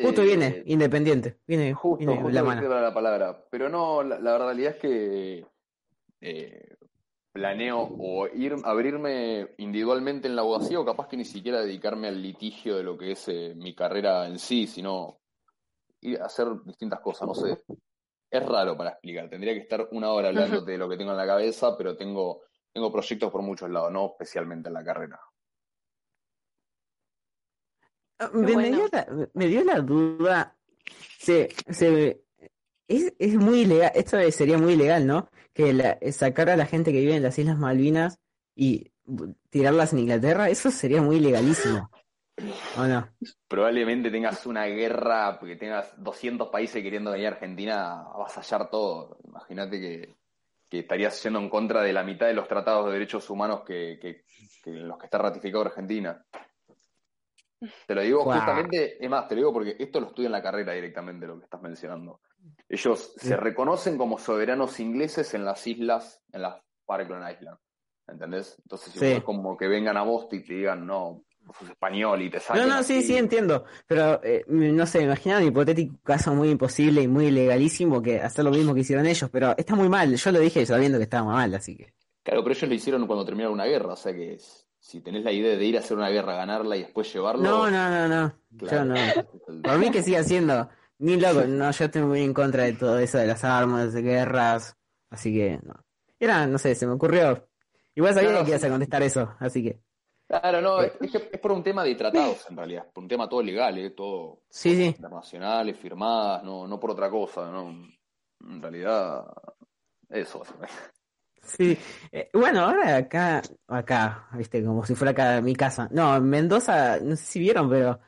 Justo 0.00 0.22
viene, 0.22 0.46
eh, 0.58 0.62
independiente, 0.66 1.38
viene, 1.46 1.74
Justo, 1.74 1.98
viene 1.98 2.22
justo 2.22 2.30
la 2.36 2.42
mano. 2.42 2.62
la 2.80 2.94
palabra. 2.94 3.44
Pero 3.50 3.68
no, 3.68 4.02
la, 4.02 4.18
la 4.18 4.38
realidad 4.38 4.72
es 4.72 4.78
que 4.80 5.46
eh, 6.20 6.76
planeo 7.32 7.80
o 7.98 8.26
ir, 8.28 8.54
abrirme 8.62 9.54
individualmente 9.56 10.28
en 10.28 10.36
la 10.36 10.42
abogacía 10.42 10.78
o 10.78 10.84
capaz 10.84 11.08
que 11.08 11.16
ni 11.16 11.24
siquiera 11.24 11.62
dedicarme 11.62 12.08
al 12.08 12.22
litigio 12.22 12.76
de 12.76 12.82
lo 12.82 12.96
que 12.96 13.12
es 13.12 13.26
eh, 13.28 13.54
mi 13.56 13.74
carrera 13.74 14.26
en 14.26 14.38
sí, 14.38 14.66
sino 14.66 15.20
ir 16.02 16.20
a 16.20 16.26
hacer 16.26 16.48
distintas 16.64 17.00
cosas, 17.00 17.26
no 17.26 17.34
sé. 17.34 17.64
Es 18.30 18.46
raro 18.46 18.76
para 18.76 18.90
explicar, 18.90 19.28
tendría 19.28 19.54
que 19.54 19.60
estar 19.60 19.88
una 19.92 20.10
hora 20.10 20.28
hablándote 20.28 20.72
de 20.72 20.78
lo 20.78 20.88
que 20.88 20.96
tengo 20.96 21.10
en 21.10 21.16
la 21.16 21.26
cabeza, 21.26 21.76
pero 21.76 21.96
tengo, 21.96 22.42
tengo 22.72 22.92
proyectos 22.92 23.30
por 23.30 23.42
muchos 23.42 23.70
lados, 23.70 23.92
no 23.92 24.06
especialmente 24.06 24.68
en 24.68 24.74
la 24.74 24.84
carrera. 24.84 25.20
Me, 28.32 28.70
dio 28.70 28.88
la, 28.90 29.28
me 29.34 29.46
dio 29.48 29.64
la 29.64 29.80
duda. 29.80 30.56
Se, 31.18 31.48
se, 31.70 32.22
es, 32.88 33.14
es 33.18 33.34
muy 33.34 33.60
ilegal, 33.62 33.92
esto 33.94 34.18
sería 34.30 34.58
muy 34.58 34.74
ilegal, 34.74 35.06
¿no? 35.06 35.28
Que 35.52 35.72
la- 35.72 35.98
sacar 36.12 36.50
a 36.50 36.56
la 36.56 36.66
gente 36.66 36.92
que 36.92 37.00
vive 37.00 37.16
en 37.16 37.22
las 37.22 37.38
Islas 37.38 37.58
Malvinas 37.58 38.18
y 38.54 38.92
tirarlas 39.50 39.92
en 39.92 40.00
Inglaterra, 40.00 40.48
eso 40.48 40.70
sería 40.70 41.02
muy 41.02 41.16
ilegalísimo. 41.16 41.90
¿O 42.78 42.84
no? 42.84 43.08
Probablemente 43.46 44.10
tengas 44.10 44.46
una 44.46 44.64
guerra, 44.66 45.38
porque 45.38 45.56
tengas 45.56 45.92
200 46.02 46.48
países 46.48 46.82
queriendo 46.82 47.10
venir 47.12 47.26
a 47.26 47.30
Argentina 47.30 47.92
a 47.92 48.00
avasallar 48.14 48.70
todo. 48.70 49.18
Imagínate 49.24 49.78
que, 49.80 50.14
que 50.68 50.78
estarías 50.80 51.22
yendo 51.22 51.38
en 51.38 51.50
contra 51.50 51.82
de 51.82 51.92
la 51.92 52.02
mitad 52.02 52.26
de 52.26 52.34
los 52.34 52.48
tratados 52.48 52.86
de 52.86 52.92
derechos 52.94 53.28
humanos 53.28 53.62
que, 53.66 53.98
que, 54.00 54.24
que 54.64 54.70
en 54.70 54.88
los 54.88 54.98
que 54.98 55.06
está 55.06 55.18
ratificado 55.18 55.64
Argentina. 55.64 56.24
Te 57.86 57.94
lo 57.94 58.00
digo 58.00 58.24
justamente, 58.40 59.04
es 59.04 59.10
más, 59.10 59.28
te 59.28 59.34
lo 59.34 59.40
digo 59.40 59.52
porque 59.52 59.76
esto 59.78 60.00
lo 60.00 60.08
estudio 60.08 60.26
en 60.26 60.32
la 60.32 60.42
carrera 60.42 60.72
directamente, 60.72 61.26
lo 61.26 61.38
que 61.38 61.44
estás 61.44 61.62
mencionando. 61.62 62.20
Ellos 62.72 63.12
se 63.18 63.36
reconocen 63.36 63.98
como 63.98 64.18
soberanos 64.18 64.80
ingleses 64.80 65.34
en 65.34 65.44
las 65.44 65.64
islas, 65.66 66.22
en 66.32 66.42
las 66.42 66.56
Falkland 66.86 67.30
Islands. 67.38 67.60
¿Entendés? 68.08 68.56
Entonces, 68.64 68.92
si 68.94 68.98
Sí. 68.98 69.06
es 69.06 69.22
como 69.22 69.56
que 69.56 69.68
vengan 69.68 69.96
a 69.96 70.02
vos 70.02 70.26
y 70.32 70.40
te 70.40 70.54
digan, 70.54 70.86
no, 70.86 71.22
sos 71.58 71.68
español 71.70 72.22
y 72.22 72.30
te 72.30 72.38
No, 72.38 72.42
saquen 72.42 72.68
no, 72.68 72.82
sí, 72.82 72.98
así. 72.98 73.02
sí, 73.08 73.16
entiendo. 73.16 73.64
Pero, 73.86 74.20
eh, 74.24 74.44
no 74.48 74.86
sé, 74.86 75.02
imagina 75.02 75.36
un 75.38 75.44
hipotético 75.44 75.96
caso 76.02 76.34
muy 76.34 76.48
imposible 76.50 77.02
y 77.02 77.08
muy 77.08 77.26
ilegalísimo 77.26 78.00
que 78.02 78.20
hacer 78.20 78.44
lo 78.44 78.50
mismo 78.50 78.72
que 78.74 78.80
hicieron 78.80 79.06
ellos, 79.06 79.28
pero 79.30 79.54
está 79.56 79.74
muy 79.74 79.88
mal. 79.90 80.14
Yo 80.16 80.32
lo 80.32 80.38
dije 80.40 80.64
sabiendo 80.66 80.98
que 80.98 81.04
estaba 81.04 81.30
mal, 81.30 81.54
así 81.54 81.76
que. 81.76 81.92
Claro, 82.22 82.42
pero 82.42 82.54
ellos 82.54 82.68
lo 82.68 82.74
hicieron 82.74 83.06
cuando 83.06 83.24
terminaron 83.24 83.54
una 83.54 83.66
guerra, 83.66 83.92
o 83.92 83.96
sea 83.96 84.14
que 84.14 84.38
si 84.80 85.00
tenés 85.00 85.24
la 85.24 85.32
idea 85.32 85.56
de 85.56 85.64
ir 85.64 85.76
a 85.76 85.80
hacer 85.80 85.96
una 85.96 86.08
guerra, 86.08 86.34
ganarla 86.36 86.76
y 86.76 86.82
después 86.84 87.12
llevarlo, 87.12 87.42
No, 87.42 87.70
no, 87.70 87.90
no, 87.90 88.08
no. 88.08 88.34
Yo 88.50 88.66
claro, 88.66 88.84
no. 88.86 88.94
es 88.96 89.14
el- 89.48 89.62
Por 89.62 89.78
mí 89.78 89.90
que 89.90 90.02
siga 90.02 90.22
siendo. 90.24 90.68
Ni 91.02 91.16
loco, 91.16 91.42
no, 91.48 91.68
yo 91.72 91.84
estoy 91.84 92.02
muy 92.02 92.22
en 92.22 92.32
contra 92.32 92.62
de 92.62 92.74
todo 92.74 92.96
eso 93.00 93.18
de 93.18 93.26
las 93.26 93.42
armas, 93.42 93.92
de 93.92 94.02
guerras, 94.02 94.76
así 95.10 95.32
que 95.34 95.58
no. 95.64 95.74
Era, 96.16 96.46
no 96.46 96.58
sé, 96.58 96.76
se 96.76 96.86
me 96.86 96.92
ocurrió. 96.92 97.48
Igual 97.96 98.14
sabía 98.14 98.30
no, 98.30 98.44
que 98.44 98.50
ibas 98.50 98.62
a 98.62 98.68
contestar 98.68 99.02
eso, 99.02 99.34
así 99.40 99.64
que. 99.64 99.80
Claro, 100.28 100.60
no, 100.60 100.80
es, 100.80 100.92
es 101.00 101.10
que 101.10 101.28
es 101.32 101.40
por 101.40 101.50
un 101.50 101.64
tema 101.64 101.82
de 101.82 101.96
tratados 101.96 102.46
en 102.48 102.56
realidad, 102.56 102.86
por 102.92 103.02
un 103.02 103.08
tema 103.08 103.28
todo 103.28 103.42
legal, 103.42 103.76
¿eh? 103.78 103.90
todo 103.90 104.42
Sí, 104.48 104.76
sí. 104.76 104.84
internacionales, 104.84 105.76
firmadas, 105.76 106.44
no, 106.44 106.68
no 106.68 106.78
por 106.78 106.92
otra 106.92 107.10
cosa, 107.10 107.50
¿no? 107.50 107.68
En 108.40 108.62
realidad, 108.62 109.24
eso. 110.08 110.44
Sí. 111.42 111.76
Eh, 112.12 112.30
bueno, 112.32 112.60
ahora 112.60 112.96
acá, 112.96 113.42
acá, 113.66 114.28
viste, 114.34 114.64
como 114.64 114.86
si 114.86 114.94
fuera 114.94 115.10
acá 115.10 115.40
mi 115.40 115.56
casa. 115.56 115.88
No, 115.90 116.16
en 116.16 116.24
Mendoza, 116.30 117.00
no 117.00 117.16
sé 117.16 117.24
si 117.24 117.40
vieron, 117.40 117.68
pero 117.68 117.98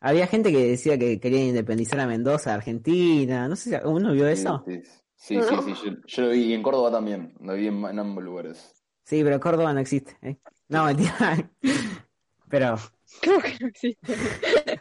había 0.00 0.26
gente 0.26 0.52
que 0.52 0.68
decía 0.68 0.98
que 0.98 1.20
quería 1.20 1.44
independizar 1.44 2.00
a 2.00 2.06
Mendoza, 2.06 2.54
Argentina. 2.54 3.48
No 3.48 3.56
sé 3.56 3.70
si 3.70 3.76
uno 3.86 4.12
vio 4.12 4.28
eso. 4.28 4.62
Sí, 4.66 4.82
sí, 5.16 5.40
sí, 5.40 5.56
sí, 5.64 5.74
sí, 5.74 5.90
yo, 5.90 5.96
yo 6.06 6.22
lo 6.22 6.30
vi 6.30 6.42
y 6.44 6.54
en 6.54 6.62
Córdoba 6.62 6.90
también, 6.90 7.34
lo 7.40 7.54
vi 7.54 7.66
en, 7.66 7.84
en 7.84 7.98
ambos 7.98 8.22
lugares. 8.24 8.74
Sí, 9.04 9.24
pero 9.24 9.40
Córdoba 9.40 9.72
no 9.72 9.80
existe. 9.80 10.16
¿eh? 10.22 10.36
No, 10.68 10.84
mentira. 10.84 11.50
Pero, 12.50 12.76
Creo 13.20 13.40
que 13.40 13.56
no 13.60 13.68
existe. 13.68 14.06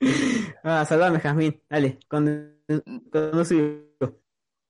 ¿Qué? 0.00 0.54
ah, 0.62 0.84
salvame, 0.84 1.20
Jazmín. 1.20 1.60
Dale, 1.68 1.98
con, 2.08 2.60
conducido. 3.10 3.84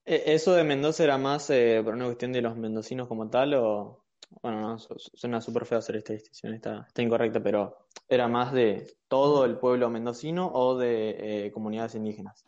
Eh, 0.04 0.22
¿Eso 0.26 0.54
de 0.54 0.64
Mendoza 0.64 1.04
era 1.04 1.18
más 1.18 1.50
eh, 1.50 1.80
por 1.84 1.94
una 1.94 2.06
cuestión 2.06 2.32
de 2.32 2.42
los 2.42 2.56
mendocinos 2.56 3.08
como 3.08 3.28
tal 3.28 3.54
o...? 3.54 4.04
Bueno, 4.42 4.60
no, 4.60 4.78
su- 4.78 4.98
su- 4.98 5.16
suena 5.16 5.40
súper 5.40 5.64
feo 5.66 5.78
hacer 5.78 5.96
esta 5.96 6.12
distinción, 6.12 6.54
está, 6.54 6.84
está 6.86 7.02
incorrecta, 7.02 7.42
pero 7.42 7.76
¿era 8.08 8.28
más 8.28 8.52
de 8.52 8.86
todo 9.08 9.44
el 9.44 9.58
pueblo 9.58 9.90
mendocino 9.90 10.50
o 10.52 10.76
de 10.78 11.46
eh, 11.46 11.52
comunidades 11.52 11.94
indígenas? 11.94 12.44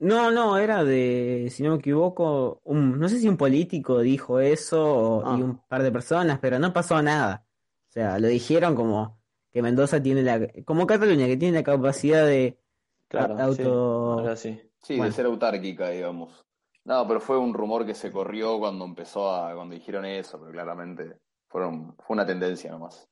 No, 0.00 0.30
no, 0.30 0.58
era 0.58 0.84
de, 0.84 1.48
si 1.50 1.64
no 1.64 1.70
me 1.72 1.78
equivoco, 1.78 2.60
un, 2.64 3.00
no 3.00 3.08
sé 3.08 3.18
si 3.18 3.28
un 3.28 3.36
político 3.36 3.98
dijo 4.00 4.38
eso 4.38 4.84
o- 4.84 5.22
Ah. 5.26 5.36
y 5.36 5.42
un 5.42 5.58
par 5.66 5.82
de 5.82 5.90
personas, 5.90 6.38
pero 6.40 6.58
no 6.60 6.72
pasó 6.72 7.02
nada. 7.02 7.44
O 7.88 7.92
sea, 7.92 8.18
lo 8.20 8.28
dijeron 8.28 8.76
como 8.76 9.20
que 9.50 9.60
Mendoza 9.60 10.00
tiene 10.00 10.22
la, 10.22 10.38
como 10.64 10.86
Cataluña, 10.86 11.26
que 11.26 11.36
tiene 11.36 11.58
la 11.58 11.64
capacidad 11.64 12.24
de 12.24 12.60
Claro, 13.08 13.36
sí, 13.54 13.62
auto... 13.62 14.20
ahora 14.20 14.36
sí. 14.36 14.60
Sí, 14.82 14.96
Bueno. 14.96 15.06
de 15.06 15.12
ser 15.12 15.26
autárquica, 15.26 15.88
digamos. 15.90 16.46
No, 16.88 17.06
pero 17.06 17.20
fue 17.20 17.36
un 17.36 17.52
rumor 17.52 17.84
que 17.84 17.92
se 17.94 18.10
corrió 18.10 18.58
cuando 18.58 18.86
empezó 18.86 19.30
a, 19.30 19.54
cuando 19.54 19.74
dijeron 19.74 20.06
eso, 20.06 20.40
pero 20.40 20.50
claramente 20.52 21.18
fueron, 21.46 21.94
fue 21.98 22.14
una 22.14 22.24
tendencia 22.24 22.70
nomás. 22.70 23.06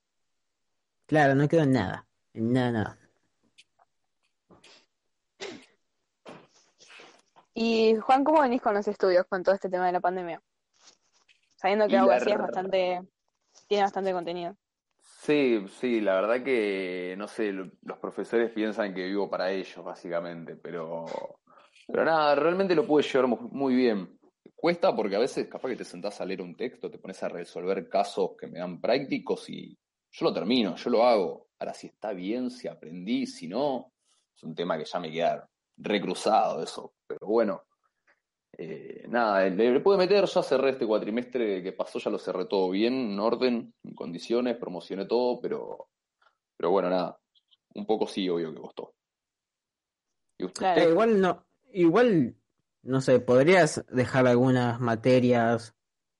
Claro, 1.04 1.34
no 1.34 1.46
quedó 1.46 1.64
en 1.64 1.72
nada. 1.72 2.06
En 2.32 2.54
nada, 2.54 2.72
nada. 2.72 2.98
Y 7.52 7.96
Juan, 7.96 8.24
¿cómo 8.24 8.40
venís 8.40 8.62
con 8.62 8.72
los 8.72 8.88
estudios 8.88 9.26
con 9.26 9.42
todo 9.42 9.54
este 9.54 9.68
tema 9.68 9.84
de 9.84 9.92
la 9.92 10.00
pandemia? 10.00 10.40
Sabiendo 11.56 11.86
que 11.86 11.98
abogacía 11.98 12.32
es 12.32 12.40
bastante, 12.40 13.02
tiene 13.68 13.82
bastante 13.82 14.12
contenido. 14.12 14.56
Sí, 15.20 15.66
sí, 15.80 16.00
la 16.00 16.14
verdad 16.14 16.42
que, 16.42 17.14
no 17.18 17.28
sé, 17.28 17.52
lo- 17.52 17.70
los 17.82 17.98
profesores 17.98 18.50
piensan 18.52 18.94
que 18.94 19.04
vivo 19.04 19.28
para 19.28 19.50
ellos, 19.50 19.84
básicamente, 19.84 20.56
pero, 20.56 21.04
pero 21.86 22.04
nada, 22.04 22.34
realmente 22.34 22.74
lo 22.74 22.86
pude 22.86 23.02
llevar 23.02 23.26
mu- 23.28 23.48
muy 23.52 23.74
bien. 23.74 24.18
Cuesta 24.54 24.94
porque 24.94 25.16
a 25.16 25.20
veces 25.20 25.48
capaz 25.48 25.68
que 25.68 25.76
te 25.76 25.84
sentás 25.84 26.20
a 26.20 26.24
leer 26.24 26.42
un 26.42 26.56
texto, 26.56 26.90
te 26.90 26.98
pones 26.98 27.22
a 27.22 27.28
resolver 27.28 27.88
casos 27.88 28.30
que 28.38 28.46
me 28.46 28.58
dan 28.58 28.80
prácticos 28.80 29.48
y 29.50 29.76
yo 30.12 30.24
lo 30.26 30.32
termino, 30.32 30.76
yo 30.76 30.90
lo 30.90 31.04
hago. 31.04 31.48
Ahora, 31.58 31.74
si 31.74 31.88
está 31.88 32.12
bien, 32.12 32.50
si 32.50 32.68
aprendí, 32.68 33.26
si 33.26 33.48
no, 33.48 33.92
es 34.34 34.42
un 34.42 34.54
tema 34.54 34.78
que 34.78 34.84
ya 34.84 34.98
me 35.00 35.10
queda 35.10 35.48
recruzado 35.76 36.62
eso, 36.62 36.94
pero 37.06 37.26
bueno. 37.26 37.62
Eh, 38.58 39.04
nada, 39.08 39.44
le, 39.50 39.70
le 39.70 39.80
pude 39.80 39.98
meter, 39.98 40.24
ya 40.24 40.42
cerré 40.42 40.70
este 40.70 40.86
cuatrimestre 40.86 41.62
que 41.62 41.72
pasó, 41.72 41.98
ya 41.98 42.10
lo 42.10 42.18
cerré 42.18 42.46
todo 42.46 42.70
bien, 42.70 42.94
en 43.12 43.20
orden, 43.20 43.74
en 43.84 43.94
condiciones, 43.94 44.56
promocioné 44.56 45.04
todo, 45.04 45.38
pero, 45.42 45.88
pero 46.56 46.70
bueno, 46.70 46.88
nada, 46.88 47.18
un 47.74 47.84
poco 47.84 48.06
sí, 48.06 48.26
obvio 48.30 48.54
que 48.54 48.60
costó. 48.60 48.94
¿Y 50.38 50.44
usted? 50.44 50.60
Claro. 50.60 50.90
Igual 50.90 51.20
no, 51.20 51.45
igual, 51.80 52.36
no 52.82 53.00
sé, 53.00 53.20
podrías 53.20 53.84
dejar 53.90 54.26
algunas 54.26 54.80
materias 54.80 55.74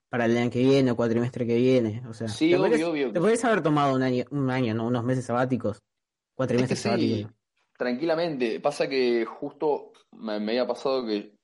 para 0.09 0.27
el 0.27 0.37
año 0.37 0.51
que 0.51 0.61
viene 0.61 0.91
o 0.93 0.97
cuatrimestre 0.97 1.47
que 1.47 1.57
viene. 1.57 2.03
O 2.09 2.15
sea, 2.15 2.29
Sí, 2.29 2.51
te 2.51 2.57
obvio, 2.57 2.63
podrías, 2.71 2.89
obvio. 2.91 3.13
te 3.13 3.21
podrías 3.21 3.45
haber 3.45 3.63
tomado 3.63 3.95
un 3.95 4.03
año, 4.03 4.25
un 4.31 4.51
año, 4.51 4.75
¿no? 4.75 4.87
Unos 4.87 5.05
meses 5.05 5.25
sabáticos. 5.27 5.79
Es 5.79 5.83
que 5.83 6.35
Cuatrimestres 6.35 6.79
sí, 6.79 6.83
sabáticos. 6.85 7.33
tranquilamente. 7.77 8.61
Pasa 8.61 8.89
que 8.89 9.25
justo 9.25 9.93
me, 10.13 10.39
me 10.41 10.53
había 10.53 10.67
pasado 10.67 11.07
que 11.07 11.37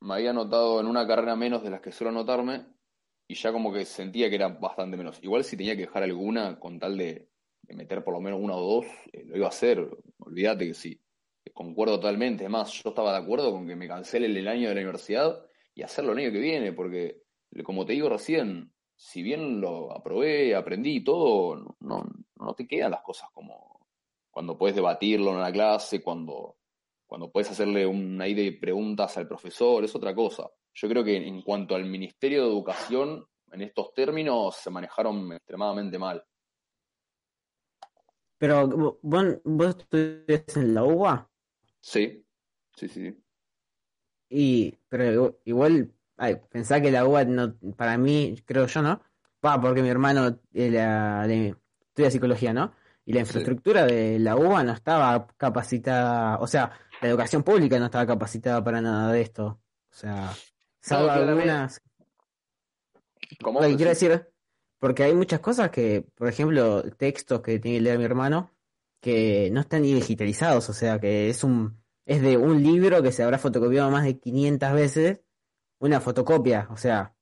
me 0.00 0.14
había 0.14 0.30
anotado 0.30 0.80
en 0.80 0.86
una 0.86 1.06
carrera 1.06 1.36
menos 1.36 1.62
de 1.62 1.70
las 1.70 1.80
que 1.80 1.92
suelo 1.92 2.10
anotarme 2.10 2.66
y 3.28 3.34
ya 3.34 3.52
como 3.52 3.72
que 3.72 3.84
sentía 3.84 4.28
que 4.28 4.36
era 4.36 4.48
bastante 4.48 4.96
menos. 4.96 5.18
Igual 5.22 5.44
si 5.44 5.56
tenía 5.56 5.76
que 5.76 5.82
dejar 5.82 6.02
alguna 6.02 6.58
con 6.58 6.78
tal 6.78 6.96
de, 6.98 7.28
de 7.62 7.74
meter 7.74 8.02
por 8.04 8.14
lo 8.14 8.20
menos 8.20 8.40
una 8.42 8.56
o 8.56 8.76
dos, 8.76 8.86
eh, 9.12 9.24
lo 9.26 9.36
iba 9.36 9.46
a 9.46 9.50
hacer. 9.50 9.88
Olvídate 10.18 10.66
que 10.68 10.74
sí. 10.74 11.00
Concuerdo 11.52 11.96
totalmente. 11.96 12.44
Es 12.44 12.50
más, 12.50 12.72
yo 12.72 12.90
estaba 12.90 13.12
de 13.12 13.18
acuerdo 13.18 13.52
con 13.52 13.66
que 13.66 13.76
me 13.76 13.88
cancele 13.88 14.26
el 14.26 14.48
año 14.48 14.68
de 14.68 14.74
la 14.74 14.80
universidad 14.80 15.44
y 15.74 15.82
hacerlo 15.82 16.12
el 16.12 16.18
año 16.18 16.32
que 16.32 16.38
viene, 16.38 16.72
porque 16.72 17.22
como 17.64 17.84
te 17.84 17.92
digo 17.92 18.08
recién, 18.08 18.72
si 18.94 19.22
bien 19.22 19.60
lo 19.60 19.92
aprobé, 19.92 20.54
aprendí 20.54 20.96
y 20.96 21.04
todo, 21.04 21.76
no, 21.80 22.06
no, 22.36 22.54
te 22.54 22.66
quedan 22.66 22.92
las 22.92 23.02
cosas 23.02 23.28
como 23.32 23.86
cuando 24.30 24.56
puedes 24.56 24.76
debatirlo 24.76 25.32
en 25.32 25.40
la 25.40 25.50
clase, 25.50 26.02
cuando, 26.02 26.58
cuando 27.06 27.30
puedes 27.32 27.50
hacerle 27.50 27.86
un 27.86 28.20
ahí 28.20 28.34
de 28.34 28.52
preguntas 28.52 29.16
al 29.16 29.26
profesor, 29.26 29.84
es 29.84 29.94
otra 29.94 30.14
cosa. 30.14 30.50
Yo 30.74 30.88
creo 30.88 31.02
que 31.02 31.16
en 31.16 31.42
cuanto 31.42 31.74
al 31.74 31.84
Ministerio 31.84 32.42
de 32.42 32.50
Educación, 32.50 33.26
en 33.50 33.62
estos 33.62 33.92
términos 33.94 34.56
se 34.56 34.70
manejaron 34.70 35.32
extremadamente 35.32 35.98
mal. 35.98 36.24
Pero 38.38 38.68
vos, 39.02 39.38
vos 39.44 39.76
estudias 39.76 40.56
en 40.56 40.74
la 40.74 40.84
UBA. 40.84 41.29
Sí, 41.80 42.24
sí, 42.74 42.88
sí. 42.88 43.22
Y, 44.28 44.78
pero 44.88 45.40
igual, 45.44 45.92
ay, 46.16 46.40
pensá 46.50 46.80
que 46.80 46.90
la 46.90 47.04
UBA 47.04 47.24
no, 47.24 47.56
para 47.76 47.98
mí, 47.98 48.36
creo 48.44 48.66
yo, 48.66 48.82
¿no? 48.82 49.02
Va, 49.44 49.60
porque 49.60 49.82
mi 49.82 49.88
hermano 49.88 50.38
estudia 50.52 52.10
psicología, 52.10 52.52
¿no? 52.52 52.72
Y 53.04 53.12
la 53.12 53.20
infraestructura 53.20 53.86
de 53.86 54.18
la 54.18 54.36
UBA 54.36 54.62
no 54.62 54.72
estaba 54.72 55.26
capacitada, 55.36 56.38
o 56.38 56.46
sea, 56.46 56.70
la 57.00 57.08
educación 57.08 57.42
pública 57.42 57.78
no 57.78 57.86
estaba 57.86 58.06
capacitada 58.06 58.62
para 58.62 58.80
nada 58.80 59.12
de 59.12 59.22
esto. 59.22 59.60
O 59.90 59.94
sea, 59.94 60.32
salvo 60.80 61.10
algunas. 61.10 61.80
¿Cómo? 63.42 63.60
quiero 63.60 63.88
decir, 63.88 64.28
porque 64.78 65.04
hay 65.04 65.14
muchas 65.14 65.40
cosas 65.40 65.70
que, 65.70 66.06
por 66.14 66.28
ejemplo, 66.28 66.82
textos 66.92 67.40
que 67.40 67.58
tiene 67.58 67.78
que 67.78 67.82
leer 67.82 67.98
mi 67.98 68.04
hermano, 68.04 68.50
que 69.00 69.50
no 69.50 69.60
están 69.60 69.82
ni 69.82 69.94
digitalizados, 69.94 70.68
o 70.68 70.72
sea, 70.72 70.98
que 70.98 71.30
es 71.30 71.44
un 71.44 71.80
es 72.06 72.22
de 72.22 72.36
un 72.36 72.62
libro 72.62 73.02
que 73.02 73.12
se 73.12 73.22
habrá 73.22 73.38
fotocopiado 73.38 73.90
más 73.90 74.04
de 74.04 74.18
500 74.18 74.72
veces, 74.72 75.20
una 75.78 76.00
fotocopia, 76.00 76.66
o 76.70 76.76
sea, 76.76 77.14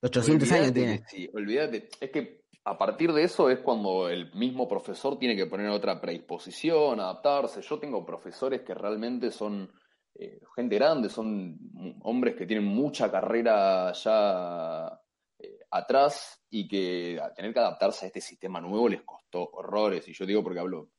800 0.00 0.52
años 0.52 0.72
tiene. 0.72 1.04
Sí, 1.06 1.28
olvídate, 1.34 1.88
es 2.00 2.10
que 2.10 2.42
a 2.64 2.78
partir 2.78 3.12
de 3.12 3.24
eso 3.24 3.50
es 3.50 3.58
cuando 3.58 4.08
el 4.08 4.32
mismo 4.34 4.68
profesor 4.68 5.18
tiene 5.18 5.36
que 5.36 5.46
poner 5.46 5.68
otra 5.68 6.00
predisposición, 6.00 7.00
adaptarse. 7.00 7.60
Yo 7.60 7.78
tengo 7.78 8.06
profesores 8.06 8.62
que 8.62 8.74
realmente 8.74 9.30
son 9.30 9.70
eh, 10.14 10.40
gente 10.54 10.76
grande, 10.76 11.08
son 11.08 11.58
hombres 12.02 12.36
que 12.36 12.46
tienen 12.46 12.64
mucha 12.64 13.10
carrera 13.10 13.92
ya 13.92 15.00
eh, 15.38 15.58
atrás 15.70 16.40
y 16.50 16.68
que 16.68 17.20
tener 17.34 17.52
que 17.52 17.60
adaptarse 17.60 18.06
a 18.06 18.08
este 18.08 18.20
sistema 18.20 18.60
nuevo 18.60 18.88
les 18.88 19.02
costó 19.02 19.50
horrores. 19.52 20.06
Y 20.08 20.12
yo 20.12 20.24
digo 20.24 20.42
porque 20.42 20.60
hablo, 20.60 20.90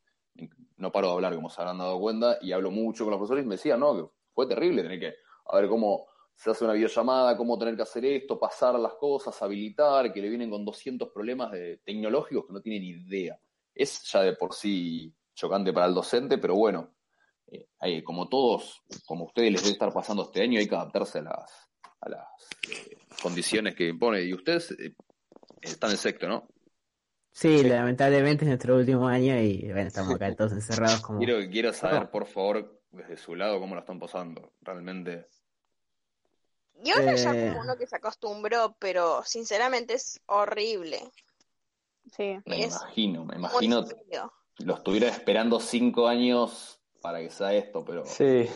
no 0.77 0.91
paro 0.91 1.07
de 1.09 1.13
hablar 1.13 1.35
como 1.35 1.49
se 1.49 1.61
habrán 1.61 1.77
dado 1.77 1.99
cuenta, 1.99 2.37
y 2.41 2.51
hablo 2.51 2.71
mucho 2.71 3.03
con 3.03 3.11
los 3.11 3.19
profesores 3.19 3.45
y 3.45 3.47
me 3.47 3.55
decían, 3.55 3.79
no, 3.79 3.95
que 3.95 4.11
fue 4.33 4.47
terrible 4.47 4.83
tener 4.83 4.99
que, 4.99 5.13
a 5.45 5.57
ver 5.57 5.67
cómo 5.67 6.07
se 6.35 6.49
hace 6.49 6.63
una 6.63 6.73
videollamada, 6.73 7.37
cómo 7.37 7.57
tener 7.57 7.75
que 7.75 7.83
hacer 7.83 8.05
esto, 8.05 8.39
pasar 8.39 8.75
las 8.79 8.93
cosas, 8.95 9.39
habilitar, 9.41 10.11
que 10.11 10.21
le 10.21 10.29
vienen 10.29 10.49
con 10.49 10.65
200 10.65 11.09
problemas 11.09 11.51
de, 11.51 11.77
tecnológicos 11.77 12.47
que 12.47 12.53
no 12.53 12.61
tienen 12.61 12.83
idea. 12.83 13.39
Es 13.73 14.03
ya 14.11 14.21
de 14.21 14.33
por 14.35 14.53
sí 14.53 15.13
chocante 15.33 15.73
para 15.73 15.87
el 15.87 15.93
docente, 15.93 16.37
pero 16.37 16.55
bueno, 16.55 16.93
eh, 17.47 18.03
como 18.03 18.27
todos, 18.27 18.83
como 19.05 19.25
ustedes 19.25 19.51
les 19.51 19.61
debe 19.61 19.73
estar 19.73 19.93
pasando 19.93 20.23
este 20.23 20.41
año, 20.41 20.59
hay 20.59 20.67
que 20.67 20.75
adaptarse 20.75 21.19
a 21.19 21.23
las, 21.23 21.69
eh, 22.69 22.97
condiciones 23.21 23.75
que 23.75 23.87
impone. 23.87 24.21
Y 24.23 24.33
ustedes 24.33 24.71
eh, 24.71 24.95
están 25.61 25.91
en 25.91 25.97
sexto, 25.97 26.27
¿no? 26.27 26.47
Sí, 27.33 27.63
lamentablemente 27.63 28.45
es 28.45 28.49
nuestro 28.49 28.75
último 28.75 29.07
año 29.07 29.35
y 29.41 29.63
bueno, 29.71 29.87
estamos 29.87 30.13
acá 30.13 30.33
todos 30.35 30.51
encerrados 30.51 31.01
como... 31.01 31.17
Quiero, 31.17 31.39
quiero 31.49 31.73
saber, 31.73 32.11
por 32.11 32.27
favor, 32.27 32.79
desde 32.91 33.17
su 33.17 33.35
lado, 33.35 33.59
cómo 33.59 33.73
lo 33.73 33.81
están 33.81 33.99
pasando. 33.99 34.53
Realmente... 34.61 35.27
Yo 36.83 36.95
eh... 36.95 37.17
ya 37.17 37.31
como 37.31 37.61
uno 37.61 37.75
que 37.75 37.87
se 37.87 37.95
acostumbró, 37.95 38.75
pero 38.77 39.23
sinceramente 39.25 39.95
es 39.95 40.21
horrible. 40.27 40.99
Sí. 42.15 42.39
Me 42.45 42.65
imagino, 42.65 43.25
me 43.25 43.35
imagino. 43.35 43.83
Lo 44.59 44.75
estuviera 44.75 45.07
esperando 45.07 45.59
cinco 45.59 46.07
años 46.07 46.79
para 47.01 47.19
que 47.19 47.31
sea 47.31 47.51
esto, 47.53 47.83
pero... 47.83 48.05
Sí. 48.05 48.47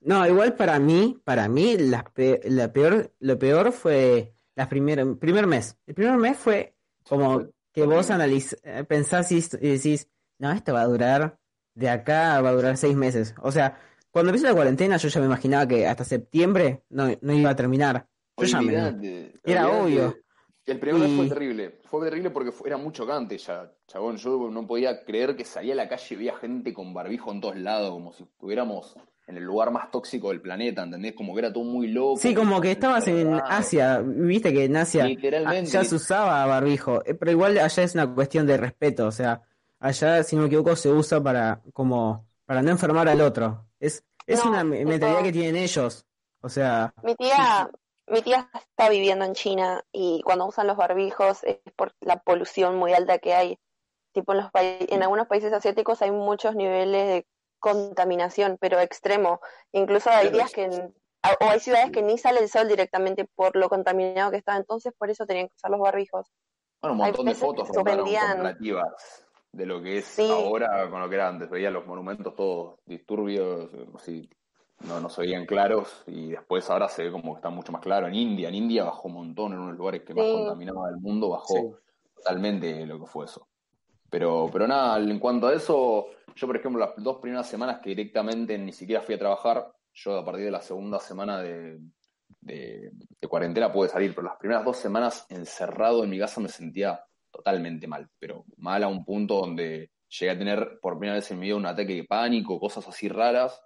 No, 0.00 0.26
igual 0.26 0.56
para 0.56 0.80
mí, 0.80 1.20
para 1.22 1.48
mí 1.48 1.76
la, 1.78 2.04
la 2.16 2.72
peor, 2.72 3.12
lo 3.20 3.38
peor 3.38 3.70
fue 3.70 4.34
la 4.56 4.68
primer, 4.68 5.16
primer 5.18 5.46
mes. 5.46 5.76
El 5.86 5.94
primer 5.94 6.16
mes 6.16 6.36
fue 6.36 6.74
como 7.08 7.46
que 7.72 7.84
vos 7.86 8.10
analiz, 8.10 8.56
eh, 8.64 8.84
pensás 8.84 9.32
y, 9.32 9.40
decís, 9.40 10.08
no, 10.38 10.52
esto 10.52 10.74
va 10.74 10.82
a 10.82 10.86
durar, 10.86 11.38
de 11.74 11.88
acá 11.88 12.40
va 12.40 12.50
a 12.50 12.54
durar 12.54 12.76
seis 12.76 12.96
meses. 12.96 13.34
O 13.42 13.50
sea, 13.50 13.78
cuando 14.10 14.30
empezó 14.30 14.46
la 14.46 14.54
cuarentena 14.54 14.96
yo 14.98 15.08
ya 15.08 15.20
me 15.20 15.26
imaginaba 15.26 15.66
que 15.66 15.86
hasta 15.86 16.04
septiembre 16.04 16.84
no, 16.90 17.08
no 17.20 17.32
iba 17.32 17.50
a 17.50 17.56
terminar. 17.56 18.06
Yo 18.36 18.46
ya 18.46 18.60
me... 18.60 19.32
Era 19.44 19.68
obvio. 19.68 20.16
El 20.64 20.78
primer 20.78 21.08
fue 21.08 21.28
terrible. 21.28 21.80
Fue 21.90 22.04
terrible 22.04 22.30
porque 22.30 22.52
era 22.64 22.76
mucho 22.76 23.02
chocante 23.02 23.36
ya, 23.36 23.72
chabón. 23.88 24.16
Yo 24.16 24.48
no 24.48 24.66
podía 24.66 25.04
creer 25.04 25.34
que 25.34 25.44
salía 25.44 25.72
a 25.72 25.76
la 25.76 25.88
calle 25.88 26.14
y 26.14 26.18
veía 26.18 26.36
gente 26.36 26.72
con 26.72 26.94
barbijo 26.94 27.32
en 27.32 27.40
todos 27.40 27.56
lados, 27.56 27.90
como 27.90 28.12
si 28.12 28.22
estuviéramos 28.22 28.96
en 29.26 29.36
el 29.36 29.44
lugar 29.44 29.70
más 29.70 29.90
tóxico 29.90 30.30
del 30.30 30.40
planeta, 30.40 30.82
¿entendés? 30.82 31.14
Como 31.14 31.32
que 31.32 31.40
era 31.40 31.52
todo 31.52 31.64
muy 31.64 31.88
loco. 31.88 32.16
Sí, 32.16 32.34
como 32.34 32.60
que 32.60 32.72
estabas 32.72 33.06
en 33.08 33.34
Asia, 33.34 34.00
viste 34.04 34.52
que 34.52 34.64
en 34.64 34.76
Asia 34.76 35.06
ya 35.62 35.84
se 35.84 35.94
usaba 35.94 36.44
barbijo, 36.46 37.02
eh, 37.04 37.14
pero 37.14 37.30
igual 37.30 37.58
allá 37.58 37.82
es 37.82 37.94
una 37.94 38.12
cuestión 38.12 38.46
de 38.46 38.56
respeto, 38.56 39.06
o 39.06 39.12
sea, 39.12 39.42
allá, 39.78 40.22
si 40.22 40.36
no 40.36 40.42
me 40.42 40.48
equivoco, 40.48 40.74
se 40.76 40.90
usa 40.90 41.22
para 41.22 41.60
como 41.72 42.26
para 42.44 42.62
no 42.62 42.70
enfermar 42.70 43.08
al 43.08 43.20
otro. 43.20 43.66
Es, 43.78 44.04
es 44.26 44.44
una 44.44 44.64
mentalidad 44.64 45.22
que 45.22 45.32
tienen 45.32 45.56
ellos, 45.56 46.04
o 46.40 46.48
sea... 46.48 46.92
Mi 47.02 47.14
tía, 47.14 47.70
mi 48.08 48.22
tía 48.22 48.50
está 48.54 48.88
viviendo 48.88 49.24
en 49.24 49.34
China 49.34 49.84
y 49.92 50.20
cuando 50.24 50.46
usan 50.46 50.66
los 50.66 50.76
barbijos 50.76 51.44
es 51.44 51.58
por 51.76 51.94
la 52.00 52.18
polución 52.18 52.76
muy 52.76 52.92
alta 52.92 53.18
que 53.18 53.34
hay. 53.34 53.58
Tipo 54.12 54.32
en, 54.32 54.38
los 54.38 54.50
en 54.54 55.02
algunos 55.02 55.26
países 55.26 55.52
asiáticos 55.52 56.02
hay 56.02 56.10
muchos 56.10 56.54
niveles 56.54 57.06
de 57.06 57.26
contaminación, 57.62 58.58
pero 58.60 58.80
extremo. 58.80 59.40
Incluso 59.70 60.10
hay 60.10 60.30
días 60.30 60.52
que, 60.52 60.68
o 60.68 61.44
hay 61.48 61.60
ciudades 61.60 61.92
que 61.92 62.02
ni 62.02 62.18
sale 62.18 62.40
el 62.40 62.48
sol 62.48 62.68
directamente 62.68 63.24
por 63.24 63.56
lo 63.56 63.68
contaminado 63.68 64.32
que 64.32 64.38
está, 64.38 64.56
entonces 64.56 64.92
por 64.98 65.08
eso 65.08 65.24
tenían 65.24 65.48
que 65.48 65.54
usar 65.54 65.70
los 65.70 65.80
barbijos. 65.80 66.26
Bueno, 66.82 66.94
un 66.94 66.98
montón 66.98 67.26
de 67.26 67.34
fotos 67.34 67.70
comparativas 67.70 69.22
de 69.52 69.66
lo 69.66 69.80
que 69.80 69.98
es 69.98 70.18
ahora 70.18 70.90
con 70.90 71.00
lo 71.00 71.08
que 71.08 71.14
era 71.14 71.28
antes. 71.28 71.48
Veía 71.48 71.70
los 71.70 71.86
monumentos 71.86 72.34
todos 72.34 72.80
disturbios, 72.84 73.70
así, 73.94 74.28
no, 74.80 74.98
no 75.00 75.08
se 75.08 75.22
veían 75.22 75.46
claros 75.46 76.02
y 76.08 76.32
después 76.32 76.68
ahora 76.68 76.88
se 76.88 77.04
ve 77.04 77.12
como 77.12 77.34
que 77.34 77.38
está 77.38 77.50
mucho 77.50 77.70
más 77.70 77.82
claro. 77.82 78.08
En 78.08 78.14
India, 78.14 78.48
en 78.48 78.56
India 78.56 78.84
bajó 78.84 79.06
un 79.06 79.14
montón, 79.14 79.52
en 79.52 79.58
uno 79.58 79.66
de 79.66 79.72
los 79.72 79.78
lugares 79.78 80.02
que 80.02 80.14
más 80.14 80.26
contaminaba 80.26 80.88
del 80.88 80.98
mundo, 80.98 81.28
bajó 81.28 81.78
totalmente 82.16 82.84
lo 82.84 82.98
que 82.98 83.06
fue 83.06 83.26
eso. 83.26 83.46
Pero, 84.10 84.50
pero 84.52 84.66
nada, 84.66 84.98
en 84.98 85.18
cuanto 85.18 85.46
a 85.46 85.54
eso, 85.54 86.08
yo 86.34 86.46
por 86.46 86.56
ejemplo 86.56 86.80
las 86.80 86.92
dos 86.96 87.18
primeras 87.18 87.48
semanas 87.48 87.80
que 87.80 87.90
directamente 87.90 88.56
ni 88.58 88.72
siquiera 88.72 89.02
fui 89.02 89.14
a 89.14 89.18
trabajar, 89.18 89.72
yo 89.92 90.18
a 90.18 90.24
partir 90.24 90.44
de 90.46 90.50
la 90.50 90.60
segunda 90.60 90.98
semana 90.98 91.40
de, 91.40 91.78
de, 92.40 92.92
cuarentena 93.28 93.72
pude 93.72 93.88
salir, 93.88 94.14
pero 94.14 94.26
las 94.26 94.36
primeras 94.36 94.64
dos 94.64 94.76
semanas 94.76 95.26
encerrado 95.28 96.04
en 96.04 96.10
mi 96.10 96.18
casa 96.18 96.40
me 96.40 96.48
sentía 96.48 97.02
totalmente 97.30 97.86
mal, 97.86 98.08
pero 98.18 98.44
mal 98.56 98.82
a 98.82 98.88
un 98.88 99.04
punto 99.04 99.40
donde 99.40 99.90
llegué 100.08 100.30
a 100.30 100.38
tener 100.38 100.78
por 100.80 100.98
primera 100.98 101.16
vez 101.16 101.30
en 101.30 101.38
mi 101.38 101.46
vida 101.46 101.56
un 101.56 101.66
ataque 101.66 101.94
de 101.94 102.04
pánico, 102.04 102.60
cosas 102.60 102.86
así 102.88 103.08
raras, 103.08 103.62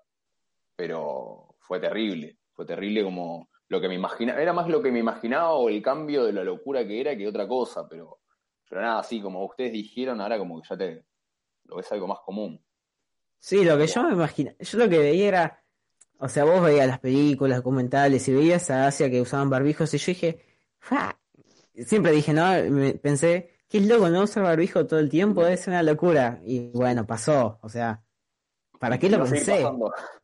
pero 0.76 1.56
fue 1.58 1.80
terrible, 1.80 2.38
fue 2.52 2.64
terrible 2.64 3.02
como 3.02 3.48
lo 3.68 3.80
que 3.80 3.88
me 3.88 3.94
imaginaba, 3.94 4.40
era 4.40 4.52
más 4.52 4.68
lo 4.68 4.80
que 4.80 4.92
me 4.92 5.00
imaginaba 5.00 5.54
o 5.54 5.68
el 5.68 5.82
cambio 5.82 6.24
de 6.24 6.32
la 6.32 6.44
locura 6.44 6.86
que 6.86 7.00
era 7.00 7.16
que 7.16 7.26
otra 7.26 7.48
cosa, 7.48 7.88
pero 7.88 8.20
pero 8.68 8.80
nada, 8.80 8.98
así 8.98 9.20
como 9.20 9.44
ustedes 9.44 9.72
dijeron, 9.72 10.20
ahora 10.20 10.38
como 10.38 10.60
que 10.60 10.68
ya 10.68 10.76
te 10.76 11.04
lo 11.68 11.76
ves 11.76 11.90
algo 11.92 12.06
más 12.06 12.18
común. 12.24 12.62
Sí, 13.38 13.64
lo 13.64 13.78
que 13.78 13.86
yo 13.86 14.02
me 14.02 14.12
imagino, 14.12 14.52
yo 14.58 14.78
lo 14.78 14.88
que 14.88 14.98
veía 14.98 15.28
era, 15.28 15.64
o 16.18 16.28
sea, 16.28 16.44
vos 16.44 16.62
veías 16.62 16.86
las 16.86 16.98
películas, 16.98 17.58
documentales 17.58 18.26
y 18.28 18.32
veías 18.32 18.70
a 18.70 18.86
Asia 18.86 19.10
que 19.10 19.20
usaban 19.20 19.50
barbijos 19.50 19.92
y 19.94 19.98
yo 19.98 20.06
dije, 20.06 20.40
siempre 21.86 22.12
dije, 22.12 22.32
no, 22.32 22.50
pensé, 23.00 23.50
qué 23.68 23.80
loco 23.80 24.08
no 24.08 24.22
usar 24.22 24.42
barbijo 24.42 24.86
todo 24.86 25.00
el 25.00 25.08
tiempo, 25.08 25.46
es 25.46 25.66
una 25.66 25.82
locura. 25.82 26.40
Y 26.44 26.70
bueno, 26.70 27.06
pasó, 27.06 27.58
o 27.62 27.68
sea, 27.68 28.02
¿para 28.78 28.98
qué 28.98 29.10
lo 29.10 29.24
pensé? 29.24 29.64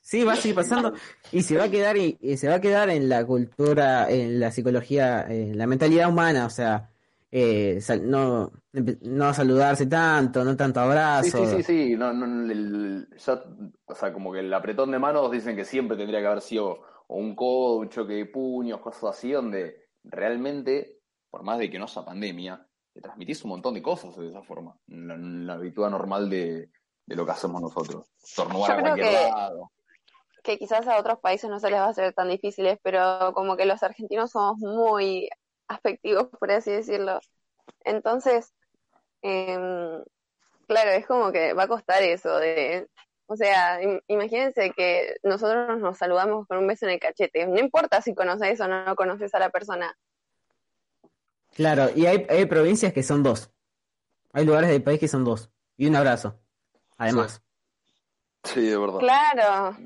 Sí, 0.00 0.24
va 0.24 0.32
a 0.32 0.36
seguir 0.36 0.56
pasando 0.56 0.94
y 1.30 1.42
se 1.42 1.56
va 1.56 1.64
a 1.64 1.70
quedar 1.70 1.96
y, 1.96 2.36
se 2.36 2.48
va 2.48 2.54
a 2.56 2.60
quedar 2.60 2.90
en 2.90 3.08
la 3.08 3.24
cultura, 3.24 4.10
en 4.10 4.40
la 4.40 4.50
psicología, 4.50 5.26
en 5.28 5.56
la 5.58 5.66
mentalidad 5.66 6.08
humana, 6.08 6.46
o 6.46 6.50
sea, 6.50 6.91
eh, 7.34 7.80
no, 8.02 8.52
no 8.72 9.32
saludarse 9.32 9.86
tanto, 9.86 10.44
no 10.44 10.54
tanto 10.54 10.80
abrazo. 10.80 11.46
Sí, 11.46 11.46
sí, 11.46 11.56
sí, 11.56 11.62
sí. 11.62 11.96
No, 11.96 12.12
no, 12.12 13.06
o 13.86 13.94
sea, 13.94 14.12
como 14.12 14.32
que 14.32 14.40
el 14.40 14.52
apretón 14.52 14.90
de 14.90 14.98
manos 14.98 15.30
dicen 15.30 15.56
que 15.56 15.64
siempre 15.64 15.96
tendría 15.96 16.20
que 16.20 16.26
haber 16.26 16.42
sido 16.42 16.82
un 17.08 17.34
codo, 17.34 17.78
un 17.78 17.88
choque 17.88 18.12
de 18.12 18.26
puños, 18.26 18.80
cosas 18.80 19.16
así, 19.16 19.32
donde 19.32 19.88
realmente, 20.04 20.98
por 21.30 21.42
más 21.42 21.58
de 21.58 21.70
que 21.70 21.78
no 21.78 21.88
sea 21.88 22.04
pandemia, 22.04 22.66
te 22.92 23.00
transmitís 23.00 23.42
un 23.44 23.50
montón 23.50 23.72
de 23.72 23.82
cosas 23.82 24.14
de 24.14 24.28
esa 24.28 24.42
forma, 24.42 24.76
la, 24.88 25.16
la 25.16 25.54
habitual 25.54 25.90
normal 25.90 26.28
de, 26.28 26.70
lo 27.06 27.24
que 27.24 27.32
hacemos 27.32 27.62
nosotros. 27.62 28.10
Tornuar 28.36 28.72
a 28.72 28.80
cualquier 28.80 29.06
que, 29.06 29.12
lado. 29.12 29.72
Que 30.42 30.58
quizás 30.58 30.86
a 30.86 30.98
otros 30.98 31.18
países 31.20 31.48
no 31.48 31.58
se 31.58 31.70
les 31.70 31.80
va 31.80 31.86
a 31.86 31.90
hacer 31.90 32.12
tan 32.12 32.28
difíciles, 32.28 32.78
pero 32.82 33.32
como 33.32 33.56
que 33.56 33.64
los 33.64 33.82
argentinos 33.82 34.32
somos 34.32 34.58
muy 34.58 35.30
afectivos, 35.72 36.28
por 36.38 36.50
así 36.50 36.70
decirlo. 36.70 37.20
Entonces, 37.84 38.52
em, 39.22 40.02
claro, 40.66 40.90
es 40.90 41.06
como 41.06 41.32
que 41.32 41.52
va 41.54 41.64
a 41.64 41.68
costar 41.68 42.02
eso 42.02 42.38
de, 42.38 42.88
O 43.26 43.36
sea, 43.36 43.80
imagínense 44.08 44.72
que 44.72 45.16
nosotros 45.22 45.78
nos 45.78 45.96
saludamos 45.96 46.46
con 46.46 46.58
un 46.58 46.66
beso 46.66 46.84
en 46.86 46.92
el 46.92 47.00
cachete. 47.00 47.46
No 47.46 47.58
importa 47.58 48.02
si 48.02 48.14
conoces 48.14 48.60
o 48.60 48.68
no 48.68 48.94
conoces 48.94 49.34
a 49.34 49.38
la 49.38 49.48
persona. 49.48 49.96
Claro, 51.54 51.88
y 51.94 52.06
hay, 52.06 52.26
hay 52.28 52.44
provincias 52.46 52.92
que 52.92 53.02
son 53.02 53.22
dos. 53.22 53.50
Hay 54.32 54.44
lugares 54.44 54.70
del 54.70 54.82
país 54.82 55.00
que 55.00 55.08
son 55.08 55.24
dos. 55.24 55.50
Y 55.76 55.86
un 55.86 55.96
abrazo. 55.96 56.38
Además. 56.98 57.42
Sí, 58.44 58.66
de 58.66 58.76
verdad. 58.76 58.98
Claro. 58.98 59.76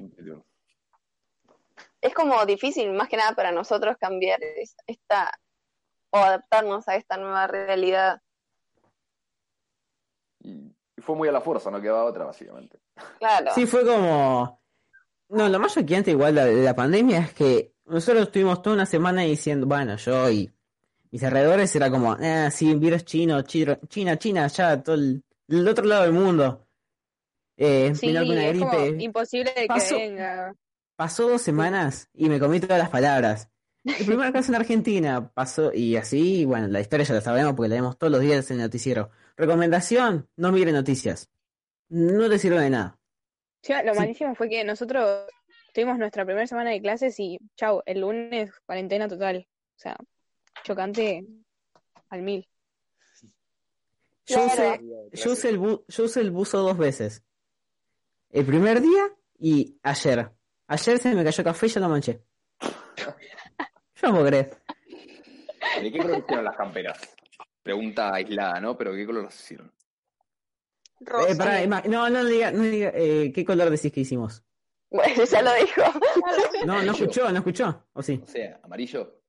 Es 2.01 2.15
como 2.15 2.45
difícil, 2.47 2.93
más 2.93 3.09
que 3.09 3.17
nada 3.17 3.33
para 3.35 3.53
nosotros, 3.53 3.97
cambiar 3.99 4.41
esta 4.87 5.31
o 6.17 6.25
adaptarnos 6.25 6.89
a 6.89 6.97
esta 6.97 7.17
nueva 7.17 7.47
realidad. 7.47 8.21
Y 10.41 10.73
fue 10.99 11.17
muy 11.17 11.29
a 11.29 11.33
la 11.33 11.41
fuerza, 11.41 11.71
no 11.71 11.81
quedaba 11.81 12.05
otra, 12.05 12.25
básicamente. 12.25 12.79
Claro. 13.19 13.51
Sí, 13.55 13.67
fue 13.67 13.85
como. 13.85 14.61
No, 15.29 15.49
lo 15.49 15.59
más 15.59 15.75
choqueante 15.75 16.13
igual 16.13 16.35
de 16.37 16.63
la 16.63 16.75
pandemia 16.75 17.19
es 17.19 17.33
que 17.33 17.75
nosotros 17.87 18.27
estuvimos 18.27 18.63
toda 18.63 18.75
una 18.77 18.87
semana 18.87 19.23
diciendo, 19.23 19.67
bueno, 19.67 19.97
yo 19.97 20.31
y 20.31 20.53
mis 21.11 21.23
alrededores 21.23 21.75
era 21.75 21.91
como, 21.91 22.13
ah, 22.13 22.51
sí, 22.51 22.75
virus 22.75 23.05
chino, 23.05 23.43
China, 23.43 24.19
China, 24.19 24.47
ya, 24.49 24.83
todo 24.83 24.97
el, 24.97 25.23
otro 25.69 25.85
lado 25.85 26.03
del 26.03 26.13
mundo. 26.13 26.67
Eh, 27.57 27.93
sí, 27.95 28.11
una 28.11 28.23
gripe. 28.23 29.03
imposible 29.03 29.53
de 29.57 29.67
que 29.67 29.95
venga. 29.95 30.55
Pasó 30.95 31.29
dos 31.29 31.43
semanas 31.43 32.09
y 32.13 32.29
me 32.29 32.39
comí 32.39 32.61
todas 32.61 32.79
las 32.79 32.91
palabras. 32.91 33.49
El 33.87 34.05
primer 34.05 34.33
caso 34.33 34.51
en 34.51 34.57
Argentina 34.57 35.31
pasó, 35.33 35.73
y 35.73 35.95
así, 35.95 36.45
bueno, 36.45 36.67
la 36.67 36.81
historia 36.81 37.07
ya 37.07 37.15
la 37.15 37.21
sabemos 37.21 37.55
porque 37.55 37.69
la 37.69 37.77
vemos 37.77 37.97
todos 37.97 38.11
los 38.11 38.21
días 38.21 38.51
en 38.51 38.57
el 38.57 38.65
noticiero. 38.65 39.11
Recomendación, 39.37 40.29
no 40.35 40.51
mire 40.51 40.73
noticias. 40.73 41.31
No 41.89 42.29
te 42.29 42.41
sirve 42.41 42.59
de 42.59 42.71
nada. 42.71 42.99
lo 43.85 43.95
malísimo 43.95 44.35
fue 44.35 44.49
que 44.49 44.65
nosotros 44.65 45.29
tuvimos 45.73 45.99
nuestra 45.99 46.25
primera 46.25 46.49
semana 46.49 46.71
de 46.71 46.81
clases 46.83 47.15
y, 47.21 47.39
chau, 47.55 47.83
el 47.87 48.01
lunes 48.01 48.51
cuarentena 48.67 49.07
total. 49.07 49.47
O 49.77 49.79
sea, 49.79 49.97
chocante 50.65 51.25
al 52.09 52.23
mil. 52.23 52.49
Yo 54.27 54.47
usé, 54.47 54.81
yo, 55.13 55.33
usé 55.33 55.51
el 55.51 55.61
yo 55.61 56.05
usé 56.05 56.21
el 56.23 56.33
buzo 56.33 56.59
dos 56.59 56.77
veces. 56.77 57.23
El 58.31 58.45
primer 58.45 58.81
día 58.81 59.15
y 59.39 59.79
ayer. 59.85 60.33
Ayer 60.67 60.99
se 60.99 61.15
me 61.15 61.23
cayó 61.23 61.45
café 61.45 61.67
y 61.67 61.69
yo 61.69 61.81
lo 61.81 61.89
manché. 61.89 62.21
Yo 64.03 64.13
no 64.13 64.25
creer. 64.25 64.59
¿De 65.83 65.93
qué 65.93 65.99
color 65.99 66.19
hicieron 66.19 66.45
las 66.45 66.57
camperas? 66.57 67.17
Pregunta 67.63 68.15
aislada, 68.15 68.61
¿no? 68.61 68.77
Pero 68.77 68.95
¿qué 68.95 69.07
color 69.07 69.25
las 69.25 69.41
hicieron? 69.41 69.73
Rosa. 71.01 71.63
Eh, 71.63 71.67
no, 71.67 72.09
no 72.09 72.25
diga, 72.25 72.51
no 72.53 72.63
diga 72.63 72.91
eh, 72.95 73.33
¿qué 73.35 73.45
color 73.45 73.71
decís 73.71 73.93
que 73.93 74.01
hicimos? 74.01 74.43
Bueno, 74.91 75.25
ya 75.25 75.43
lo 75.43 75.55
dijo. 75.55 75.83
No, 76.65 76.83
no 76.83 76.93
escuchó, 76.93 77.31
no 77.31 77.39
escuchó. 77.39 77.87
¿O 77.93 78.03
sí? 78.03 78.21
O 78.23 78.27
sea, 78.27 78.61
amarillo. 78.63 79.21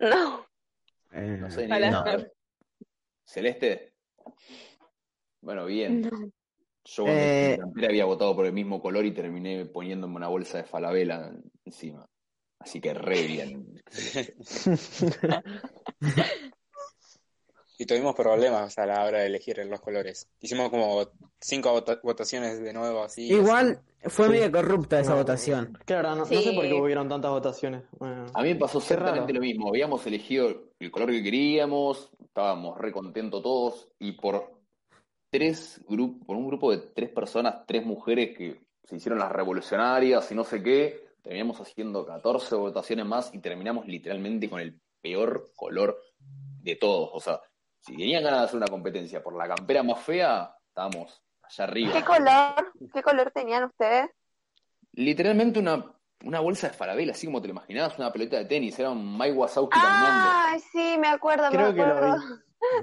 No. 0.00 0.46
Eh, 1.12 1.36
no 1.40 1.50
sé, 1.50 1.68
ni 1.68 1.90
no. 1.90 2.04
¿Celeste? 3.24 3.94
Bueno, 5.40 5.66
bien. 5.66 6.10
Yo 6.84 7.04
eh... 7.06 7.58
había 7.84 8.04
votado 8.04 8.34
por 8.34 8.46
el 8.46 8.52
mismo 8.52 8.80
color 8.80 9.04
y 9.04 9.12
terminé 9.12 9.66
poniéndome 9.66 10.16
una 10.16 10.28
bolsa 10.28 10.58
de 10.58 10.64
falabella 10.64 11.32
encima. 11.64 12.08
Así 12.66 12.80
que 12.80 12.92
re 12.92 13.22
bien. 13.28 13.80
y 17.78 17.86
tuvimos 17.86 18.16
problemas 18.16 18.76
a 18.76 18.86
la 18.86 19.04
hora 19.04 19.20
de 19.20 19.26
elegir 19.26 19.64
los 19.66 19.80
colores. 19.80 20.28
Hicimos 20.40 20.70
como 20.70 21.08
cinco 21.40 21.80
votaciones 22.02 22.60
de 22.60 22.72
nuevo 22.72 23.04
así. 23.04 23.32
Igual 23.32 23.80
fue 24.06 24.28
medio 24.28 24.50
corrupta 24.50 24.98
esa 24.98 25.14
votación. 25.14 25.78
Claro, 25.84 26.16
no, 26.16 26.26
sé 26.26 26.52
por 26.52 26.64
qué 26.64 26.74
hubieron 26.74 27.08
tantas 27.08 27.30
votaciones. 27.30 27.84
a 28.00 28.42
mí 28.42 28.48
me 28.48 28.56
pasó 28.56 28.78
exactamente 28.78 29.32
lo 29.32 29.40
mismo. 29.40 29.68
Habíamos 29.68 30.04
elegido 30.04 30.72
el 30.80 30.90
color 30.90 31.12
que 31.12 31.22
queríamos, 31.22 32.10
estábamos 32.18 32.76
re 32.78 32.90
contentos 32.90 33.44
todos 33.44 33.88
y 34.00 34.10
por 34.10 34.56
tres 35.30 35.80
grupos, 35.88 36.26
por 36.26 36.36
un 36.36 36.48
grupo 36.48 36.72
de 36.72 36.78
tres 36.78 37.10
personas, 37.10 37.64
tres 37.64 37.86
mujeres 37.86 38.36
que 38.36 38.60
se 38.82 38.96
hicieron 38.96 39.20
las 39.20 39.30
revolucionarias 39.30 40.32
y 40.32 40.34
no 40.34 40.42
sé 40.42 40.64
qué, 40.64 41.05
terminamos 41.26 41.60
haciendo 41.60 42.06
14 42.06 42.54
votaciones 42.54 43.04
más 43.04 43.34
y 43.34 43.40
terminamos 43.40 43.88
literalmente 43.88 44.48
con 44.48 44.60
el 44.60 44.80
peor 45.00 45.50
color 45.56 46.00
de 46.62 46.76
todos. 46.76 47.10
O 47.12 47.18
sea, 47.18 47.40
si 47.80 47.96
tenían 47.96 48.22
ganas 48.22 48.40
de 48.40 48.46
hacer 48.46 48.56
una 48.58 48.68
competencia 48.68 49.24
por 49.24 49.36
la 49.36 49.48
campera 49.48 49.82
más 49.82 49.98
fea, 50.04 50.54
estábamos 50.68 51.20
allá 51.42 51.64
arriba. 51.64 51.92
¿Qué 51.94 52.04
color? 52.04 52.72
¿Qué 52.94 53.02
color 53.02 53.32
tenían 53.32 53.64
ustedes? 53.64 54.08
Literalmente 54.92 55.58
una, 55.58 55.92
una 56.24 56.38
bolsa 56.38 56.68
de 56.68 56.74
farabela, 56.74 57.10
así 57.10 57.26
como 57.26 57.42
te 57.42 57.48
lo 57.48 57.54
imaginabas, 57.54 57.98
una 57.98 58.12
pelota 58.12 58.36
de 58.36 58.44
tenis, 58.44 58.78
era 58.78 58.90
un 58.90 59.18
Mike 59.18 59.32
Wazowski 59.32 59.80
Ay, 59.82 60.60
sí, 60.60 60.96
me 60.96 61.08
acuerdo, 61.08 61.48
Creo 61.50 61.72
me 61.72 61.82
acuerdo. 61.82 62.18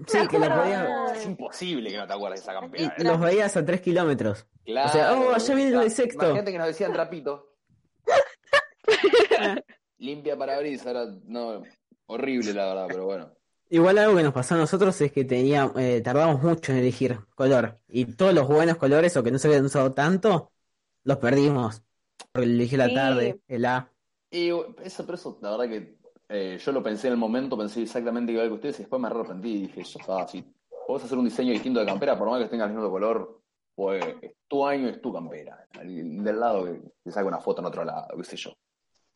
Sí, 0.06 0.28
que 0.28 0.38
los 0.38 0.50
veías. 0.50 1.18
Es 1.18 1.26
imposible 1.26 1.90
que 1.90 1.98
no 1.98 2.08
te 2.08 2.14
acuerdes 2.14 2.42
de 2.42 2.52
esa 2.52 2.60
campera. 2.60 2.94
Y 2.98 3.04
los 3.04 3.20
veías 3.22 3.56
a 3.56 3.66
3 3.66 3.80
kilómetros. 3.80 4.46
Claro. 4.66 4.90
O 4.90 4.92
sea, 4.92 5.14
oh, 5.14 5.34
allá 5.34 5.56
viene 5.56 5.72
el 5.78 5.84
de 5.84 5.90
sexto. 5.90 6.26
Imagínate 6.26 6.52
que 6.52 6.58
nos 6.58 6.68
decían 6.68 6.92
trapito. 6.92 7.53
Limpia 9.98 10.38
para 10.38 10.60
era 10.60 11.06
no, 11.26 11.64
horrible 12.08 12.54
la 12.54 12.66
verdad, 12.68 12.88
pero 12.88 13.06
bueno. 13.06 13.32
Igual 13.70 13.98
algo 13.98 14.18
que 14.18 14.24
nos 14.24 14.34
pasó 14.34 14.56
a 14.56 14.58
nosotros 14.58 15.00
es 15.02 15.12
que 15.12 15.26
teníamos, 15.26 15.76
eh, 15.78 16.02
tardamos 16.02 16.44
mucho 16.44 16.72
en 16.72 16.80
elegir 16.80 17.18
color. 17.36 17.80
Y 17.88 18.06
todos 18.06 18.34
los 18.34 18.48
buenos 18.48 18.78
colores, 18.78 19.16
o 19.18 19.24
que 19.24 19.32
no 19.32 19.40
se 19.40 19.48
habían 19.48 19.66
usado 19.66 19.92
tanto, 19.94 20.52
los 21.04 21.18
perdimos. 21.18 21.82
Porque 22.32 22.48
elegí 22.48 22.78
la 22.78 22.94
tarde, 22.94 23.40
el 23.48 23.66
A. 23.66 23.90
Y 24.30 24.50
eso, 24.84 25.06
pero 25.06 25.16
eso, 25.16 25.40
la 25.42 25.52
verdad 25.52 25.70
que 25.70 25.98
eh, 26.30 26.58
yo 26.58 26.72
lo 26.72 26.84
pensé 26.84 27.08
en 27.08 27.14
el 27.14 27.20
momento, 27.20 27.58
pensé 27.58 27.84
exactamente 27.84 28.32
igual 28.32 28.48
que 28.48 28.54
ustedes, 28.54 28.80
y 28.80 28.84
después 28.84 29.02
me 29.02 29.08
arrepentí 29.08 29.50
y 29.50 29.62
dije, 29.62 29.84
yo 29.84 30.00
estaba 30.00 30.24
así. 30.24 30.44
Podés 30.88 31.06
hacer 31.06 31.18
un 31.18 31.26
diseño 31.26 31.52
distinto 31.52 31.80
de 31.80 31.86
campera, 31.86 32.18
por 32.18 32.30
más 32.30 32.42
que 32.42 32.50
tenga 32.50 32.66
el 32.66 32.74
mismo 32.74 32.90
color, 32.90 33.42
pues 33.76 34.04
es 34.22 34.34
tu 34.48 34.66
año, 34.66 34.90
es 34.90 35.02
tu 35.02 35.14
campera. 35.14 35.66
Del 35.84 36.40
lado 36.40 36.66
que 36.66 36.82
te 37.04 37.12
saca 37.12 37.28
una 37.28 37.40
foto 37.40 37.62
en 37.62 37.68
otro 37.68 37.84
lado, 37.84 38.08
qué 38.18 38.24
sé 38.24 38.38
yo. 38.38 38.54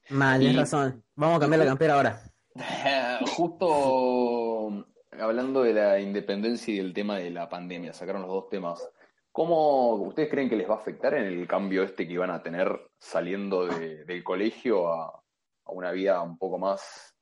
Mal, 0.09 0.39
tienes 0.39 0.57
razón. 0.57 1.03
Vamos 1.15 1.37
a 1.37 1.39
cambiar 1.41 1.59
la 1.59 1.65
campera 1.65 1.95
ahora. 1.95 2.21
Justo 3.35 4.85
hablando 5.19 5.63
de 5.63 5.73
la 5.73 5.99
independencia 5.99 6.73
y 6.73 6.77
del 6.77 6.93
tema 6.93 7.17
de 7.17 7.29
la 7.29 7.49
pandemia, 7.49 7.93
sacaron 7.93 8.21
los 8.21 8.31
dos 8.31 8.49
temas. 8.49 8.87
¿Cómo 9.31 9.95
ustedes 9.95 10.29
creen 10.29 10.49
que 10.49 10.55
les 10.55 10.69
va 10.69 10.75
a 10.75 10.77
afectar 10.77 11.13
en 11.13 11.25
el 11.25 11.47
cambio 11.47 11.83
este 11.83 12.07
que 12.07 12.17
van 12.17 12.31
a 12.31 12.41
tener 12.41 12.89
saliendo 12.99 13.67
del 13.67 14.23
colegio 14.23 14.91
a, 14.91 15.23
una 15.65 15.91
vida 15.91 16.21
un 16.21 16.37
poco 16.37 16.57
más 16.57 17.15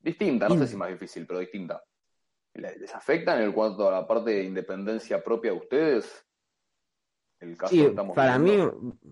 distinta? 0.00 0.48
No 0.48 0.56
sé 0.56 0.66
si 0.66 0.76
más 0.76 0.88
difícil, 0.88 1.26
pero 1.26 1.38
distinta. 1.38 1.82
¿Les 2.54 2.94
afecta 2.94 3.40
en 3.40 3.52
cuanto 3.52 3.86
a 3.86 3.92
la 3.92 4.06
parte 4.06 4.30
de 4.30 4.44
independencia 4.44 5.22
propia 5.22 5.52
de 5.52 5.58
ustedes? 5.58 6.26
El 7.38 7.56
caso 7.56 7.74
sí, 7.74 7.94
para 8.14 8.38
mí, 8.38 8.56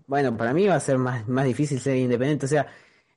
bueno, 0.07 0.35
para 0.35 0.51
mí 0.51 0.65
va 0.65 0.75
a 0.75 0.79
ser 0.79 0.97
más, 0.97 1.27
más 1.27 1.45
difícil 1.45 1.79
ser 1.79 1.95
independiente. 1.95 2.47
O 2.47 2.49
sea, 2.49 2.67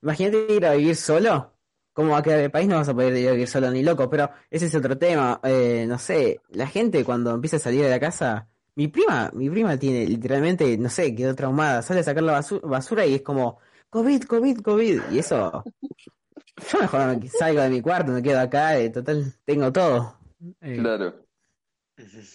Imagínate 0.03 0.53
ir 0.53 0.67
a 0.67 0.75
vivir 0.75 0.97
solo. 0.97 1.55
¿Cómo 1.93 2.13
va 2.13 2.19
a 2.19 2.23
quedar 2.23 2.39
el 2.39 2.51
país? 2.51 2.69
No 2.69 2.77
vas 2.77 2.89
a 2.89 2.95
poder 2.95 3.17
ir 3.17 3.29
a 3.29 3.33
vivir 3.33 3.49
solo 3.49 3.71
ni 3.71 3.83
loco, 3.83 4.09
pero 4.09 4.31
ese 4.51 4.67
es 4.67 4.75
otro 4.75 4.97
tema. 4.97 5.41
Eh, 5.43 5.85
no 5.89 5.99
sé, 5.99 6.41
la 6.51 6.67
gente 6.67 7.05
cuando 7.05 7.35
empieza 7.35 7.57
a 7.57 7.61
salir 7.61 7.83
de 7.83 7.91
la 7.91 7.99
casa, 7.99 8.49
mi 8.77 8.87
prima, 8.87 9.31
mi 9.35 9.51
prima 9.51 9.77
tiene 9.77 10.07
literalmente, 10.07 10.79
no 10.79 10.89
sé, 10.89 11.13
quedó 11.13 11.35
traumada, 11.35 11.83
sale 11.83 11.99
a 11.99 12.05
sacar 12.05 12.23
la 12.23 12.41
basura, 12.63 13.05
y 13.05 13.17
es 13.17 13.23
como, 13.23 13.59
COVID, 13.91 14.23
COVID, 14.23 14.61
COVID, 14.61 15.01
y 15.11 15.19
eso, 15.19 15.65
yo 16.73 16.79
mejor 16.81 17.29
salgo 17.29 17.61
de 17.63 17.71
mi 17.71 17.81
cuarto, 17.81 18.13
me 18.13 18.23
quedo 18.23 18.39
acá, 18.39 18.79
eh, 18.79 18.91
total, 18.91 19.35
tengo 19.45 19.73
todo. 19.73 20.17
Eh, 20.61 20.77
claro. 20.79 21.27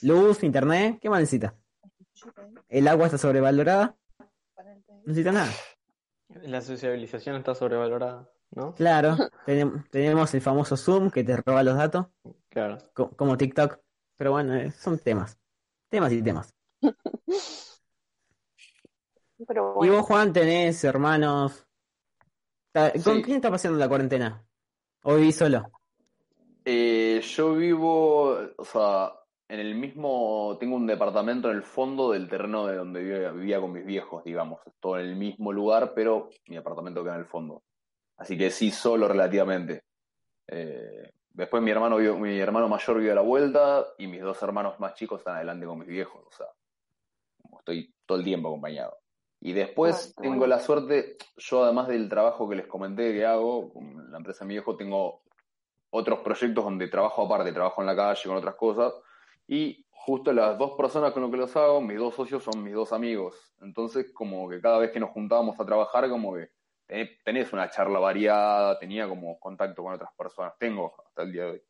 Luz, 0.01 0.43
internet, 0.43 0.99
¿qué 1.01 1.09
más 1.09 1.21
necesita? 1.21 1.55
El 2.67 2.89
agua 2.89 3.05
está 3.05 3.17
sobrevalorada. 3.17 3.95
No 4.59 4.99
necesita 5.05 5.31
nada. 5.31 5.51
La 6.29 6.61
sociabilización 6.61 7.35
está 7.35 7.53
sobrevalorada, 7.55 8.29
¿no? 8.51 8.73
Claro, 8.75 9.15
tenemos 9.91 10.33
el 10.33 10.41
famoso 10.41 10.77
Zoom 10.77 11.09
que 11.09 11.23
te 11.23 11.37
roba 11.37 11.63
los 11.63 11.77
datos. 11.77 12.07
Claro. 12.49 12.77
como 12.93 13.37
TikTok. 13.37 13.79
Pero 14.17 14.31
bueno, 14.31 14.55
eh, 14.55 14.71
son 14.71 14.99
temas. 14.99 15.37
Temas 15.89 16.11
y 16.11 16.21
temas. 16.21 16.53
Y 19.45 19.89
vos, 19.89 20.05
Juan, 20.05 20.31
tenés 20.31 20.83
hermanos. 20.83 21.65
¿Con 23.03 23.21
quién 23.21 23.37
está 23.37 23.51
pasando 23.51 23.77
la 23.77 23.89
cuarentena? 23.89 24.45
¿O 25.03 25.15
vivís 25.15 25.35
solo? 25.35 25.69
Eh, 26.65 27.21
yo 27.21 27.53
vivo, 27.53 28.37
o 28.57 28.65
sea, 28.65 29.11
en 29.47 29.59
el 29.59 29.75
mismo, 29.75 30.57
tengo 30.59 30.75
un 30.75 30.87
departamento 30.87 31.49
en 31.49 31.57
el 31.57 31.63
fondo 31.63 32.11
del 32.11 32.27
terreno 32.27 32.65
de 32.67 32.75
donde 32.75 33.31
vivía, 33.31 33.59
con 33.59 33.71
mis 33.71 33.85
viejos, 33.85 34.23
digamos. 34.23 34.61
Todo 34.79 34.99
en 34.99 35.07
el 35.07 35.15
mismo 35.15 35.51
lugar, 35.51 35.93
pero 35.93 36.29
mi 36.47 36.57
apartamento 36.57 37.03
queda 37.03 37.15
en 37.15 37.21
el 37.21 37.25
fondo. 37.27 37.63
Así 38.17 38.37
que 38.37 38.49
sí, 38.49 38.71
solo 38.71 39.07
relativamente. 39.07 39.83
Eh, 40.47 41.11
después 41.29 41.61
mi 41.61 41.71
hermano, 41.71 41.97
mi 41.97 42.39
hermano 42.39 42.67
mayor 42.67 42.99
vive 42.99 43.11
a 43.11 43.15
la 43.15 43.21
vuelta 43.21 43.85
y 43.97 44.07
mis 44.07 44.21
dos 44.21 44.41
hermanos 44.41 44.79
más 44.79 44.93
chicos 44.95 45.19
están 45.19 45.35
adelante 45.35 45.65
con 45.65 45.79
mis 45.79 45.87
viejos. 45.87 46.21
O 46.25 46.31
sea, 46.31 46.47
estoy 47.59 47.93
todo 48.05 48.17
el 48.17 48.23
tiempo 48.23 48.49
acompañado. 48.49 48.97
Y 49.45 49.51
después 49.51 50.15
tengo 50.15 50.47
la 50.47 50.59
suerte, 50.59 51.17
yo 51.35 51.65
además 51.65 51.89
del 51.89 52.07
trabajo 52.07 52.47
que 52.47 52.55
les 52.55 52.65
comenté 52.65 53.11
que 53.11 53.25
hago, 53.25 53.73
con 53.73 54.09
la 54.09 54.17
empresa 54.17 54.45
de 54.45 54.47
mi 54.47 54.53
viejo, 54.53 54.77
tengo 54.77 55.21
otros 55.89 56.19
proyectos 56.19 56.63
donde 56.63 56.87
trabajo 56.87 57.25
aparte, 57.25 57.51
trabajo 57.51 57.81
en 57.81 57.87
la 57.87 57.95
calle 57.95 58.21
con 58.25 58.37
otras 58.37 58.55
cosas, 58.55 58.93
y 59.47 59.85
justo 59.89 60.33
las 60.33 60.57
dos 60.57 60.71
personas 60.77 61.11
con 61.11 61.23
las 61.23 61.31
que 61.31 61.37
los 61.37 61.55
hago, 61.55 61.81
mis 61.81 61.97
dos 61.97 62.15
socios 62.15 62.43
son 62.43 62.63
mis 62.63 62.73
dos 62.73 62.93
amigos. 62.93 63.53
Entonces, 63.61 64.11
como 64.13 64.49
que 64.49 64.61
cada 64.61 64.77
vez 64.77 64.91
que 64.91 64.99
nos 64.99 65.11
juntábamos 65.11 65.59
a 65.59 65.65
trabajar, 65.65 66.09
como 66.09 66.35
que 66.35 66.49
tenés 67.23 67.53
una 67.53 67.69
charla 67.69 67.99
variada, 67.99 68.77
tenía 68.79 69.07
como 69.07 69.39
contacto 69.39 69.83
con 69.83 69.93
otras 69.93 70.11
personas, 70.17 70.53
tengo 70.59 70.93
hasta 71.05 71.23
el 71.23 71.31
día 71.31 71.45
de 71.45 71.51
hoy. 71.51 71.61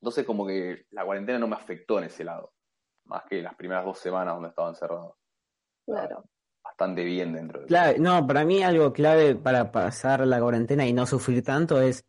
Entonces, 0.00 0.24
como 0.24 0.46
que 0.46 0.86
la 0.90 1.04
cuarentena 1.04 1.38
no 1.38 1.48
me 1.48 1.56
afectó 1.56 1.98
en 1.98 2.04
ese 2.04 2.24
lado, 2.24 2.52
más 3.04 3.24
que 3.24 3.42
las 3.42 3.54
primeras 3.54 3.84
dos 3.84 3.98
semanas 3.98 4.34
donde 4.34 4.48
estaba 4.48 4.68
encerrado. 4.68 5.16
Claro 5.84 6.24
bastante 6.62 7.04
bien 7.04 7.32
dentro 7.32 7.60
de 7.60 7.66
clave, 7.66 7.98
No, 7.98 8.26
para 8.26 8.44
mí 8.44 8.62
algo 8.62 8.92
clave 8.92 9.34
para 9.34 9.72
pasar 9.72 10.26
la 10.26 10.40
cuarentena 10.40 10.86
y 10.86 10.92
no 10.92 11.06
sufrir 11.06 11.42
tanto 11.42 11.80
es 11.80 12.04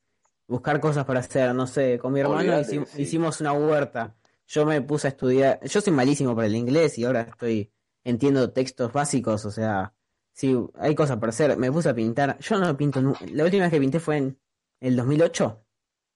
buscar 0.47 0.79
cosas 0.79 1.05
para 1.05 1.19
hacer. 1.19 1.53
No 1.53 1.67
sé, 1.67 1.97
con 1.97 2.13
mi 2.13 2.19
hermano 2.19 2.59
hicimos, 2.97 3.41
una 3.41 3.53
huerta. 3.53 4.15
Yo 4.47 4.65
me 4.65 4.81
puse 4.81 5.07
a 5.07 5.11
estudiar. 5.11 5.59
Yo 5.63 5.81
soy 5.81 5.93
malísimo 5.93 6.35
para 6.35 6.47
el 6.47 6.55
inglés 6.55 6.97
y 6.97 7.05
ahora 7.05 7.21
estoy 7.21 7.71
entiendo 8.03 8.51
textos 8.51 8.91
básicos. 8.91 9.45
O 9.45 9.51
sea, 9.51 9.93
sí, 10.31 10.55
hay 10.75 10.95
cosas 10.95 11.17
para 11.17 11.29
hacer. 11.29 11.57
Me 11.57 11.71
puse 11.71 11.89
a 11.89 11.93
pintar. 11.93 12.37
Yo 12.39 12.57
no 12.57 12.75
pinto. 12.75 13.01
La 13.31 13.43
última 13.43 13.63
vez 13.63 13.71
que 13.71 13.79
pinté 13.79 13.99
fue 13.99 14.17
en 14.17 14.39
el 14.79 14.95
2008. 14.95 15.65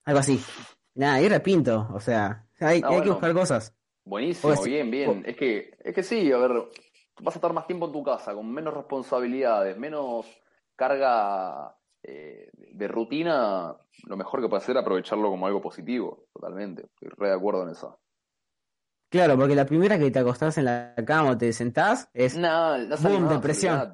Algo 0.05 0.19
así. 0.19 0.41
Nada, 0.95 1.21
y 1.21 1.23
ahora 1.23 1.43
pinto. 1.43 1.87
O 1.93 1.99
sea, 1.99 2.47
hay, 2.59 2.81
hay 2.83 3.01
que 3.01 3.09
buscar 3.09 3.33
cosas. 3.33 3.73
Buenísimo, 4.07 4.63
bien, 4.63 4.89
bien. 4.89 5.23
Es 5.25 5.35
que, 5.35 5.71
es 5.83 5.93
que 5.93 6.01
sí, 6.01 6.31
a 6.31 6.37
ver, 6.37 6.51
vas 7.21 7.35
a 7.35 7.39
estar 7.39 7.51
más 7.51 7.67
tiempo 7.67 7.87
en 7.87 7.91
tu 7.91 8.03
casa, 8.03 8.33
con 8.33 8.49
menos 8.51 8.73
responsabilidades, 8.73 9.77
menos 9.77 10.25
carga 10.77 11.75
eh, 12.03 12.49
de 12.53 12.87
rutina, 12.87 13.75
lo 14.05 14.17
mejor 14.17 14.41
que 14.41 14.47
puede 14.47 14.63
hacer 14.63 14.77
es 14.77 14.81
aprovecharlo 14.81 15.29
como 15.29 15.45
algo 15.45 15.61
positivo, 15.61 16.27
totalmente. 16.33 16.83
Estoy 16.83 17.09
re 17.17 17.29
de 17.29 17.35
acuerdo 17.35 17.63
en 17.63 17.69
eso. 17.69 17.99
Claro, 19.09 19.37
porque 19.37 19.55
la 19.55 19.65
primera 19.65 19.97
que 19.97 20.11
te 20.11 20.19
acostás 20.19 20.57
en 20.57 20.65
la 20.65 20.93
cama 21.05 21.31
o 21.31 21.37
te 21.37 21.53
sentás 21.53 22.09
es 22.13 22.35
no, 22.35 22.77
no 22.77 22.97
boom, 22.97 23.29
depresión. 23.29 23.93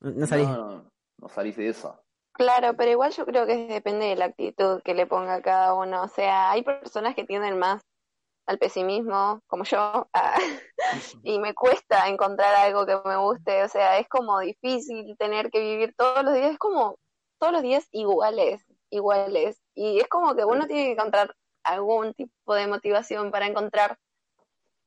No 0.00 0.26
salís. 0.26 0.48
No, 0.48 0.90
no, 1.18 1.28
salís 1.28 1.56
de 1.56 1.68
esa. 1.68 2.00
Claro, 2.32 2.74
pero 2.76 2.90
igual 2.90 3.12
yo 3.12 3.26
creo 3.26 3.46
que 3.46 3.66
depende 3.66 4.06
de 4.06 4.16
la 4.16 4.26
actitud 4.26 4.82
que 4.82 4.94
le 4.94 5.06
ponga 5.06 5.42
cada 5.42 5.74
uno. 5.74 6.02
O 6.02 6.08
sea, 6.08 6.50
hay 6.50 6.62
personas 6.62 7.14
que 7.14 7.24
tienden 7.24 7.58
más 7.58 7.82
al 8.46 8.58
pesimismo, 8.58 9.42
como 9.46 9.64
yo, 9.64 10.08
y 11.24 11.38
me 11.38 11.52
cuesta 11.54 12.08
encontrar 12.08 12.54
algo 12.54 12.86
que 12.86 12.96
me 13.04 13.16
guste, 13.16 13.64
o 13.64 13.68
sea, 13.68 13.98
es 13.98 14.08
como 14.08 14.38
difícil 14.38 15.16
tener 15.18 15.50
que 15.50 15.60
vivir 15.60 15.94
todos 15.96 16.22
los 16.24 16.32
días, 16.32 16.52
es 16.52 16.58
como 16.58 16.98
todos 17.38 17.52
los 17.52 17.62
días 17.62 17.88
iguales, 17.90 18.64
iguales, 18.90 19.60
y 19.74 19.98
es 19.98 20.06
como 20.08 20.36
que 20.36 20.44
uno 20.44 20.66
tiene 20.66 20.84
que 20.84 20.92
encontrar 20.92 21.34
algún 21.64 22.14
tipo 22.14 22.54
de 22.54 22.68
motivación 22.68 23.32
para 23.32 23.46
encontrar 23.46 23.98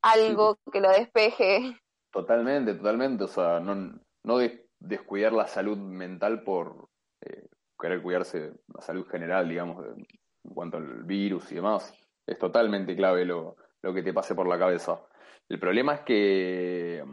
algo 0.01 0.57
que 0.71 0.81
lo 0.81 0.89
despeje. 0.89 1.77
Totalmente, 2.11 2.73
totalmente, 2.73 3.23
o 3.23 3.27
sea, 3.27 3.59
no, 3.59 3.99
no 4.23 4.37
descuidar 4.79 5.33
la 5.33 5.47
salud 5.47 5.77
mental 5.77 6.43
por 6.43 6.89
eh, 7.21 7.47
querer 7.79 8.01
cuidarse 8.01 8.53
la 8.67 8.81
salud 8.81 9.07
general, 9.07 9.47
digamos, 9.47 9.85
en 9.85 10.05
cuanto 10.53 10.77
al 10.77 11.03
virus 11.03 11.51
y 11.51 11.55
demás 11.55 11.93
es 12.29 12.37
totalmente 12.37 12.95
clave 12.95 13.25
lo, 13.25 13.55
que 13.81 14.03
te 14.03 14.13
pase 14.13 14.35
por 14.35 14.47
la 14.47 14.59
cabeza. 14.59 14.99
El 15.47 15.59
problema 15.59 15.95
es 15.95 16.01
que, 16.01 17.03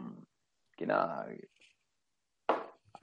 que 0.75 0.85
nada, 0.85 1.27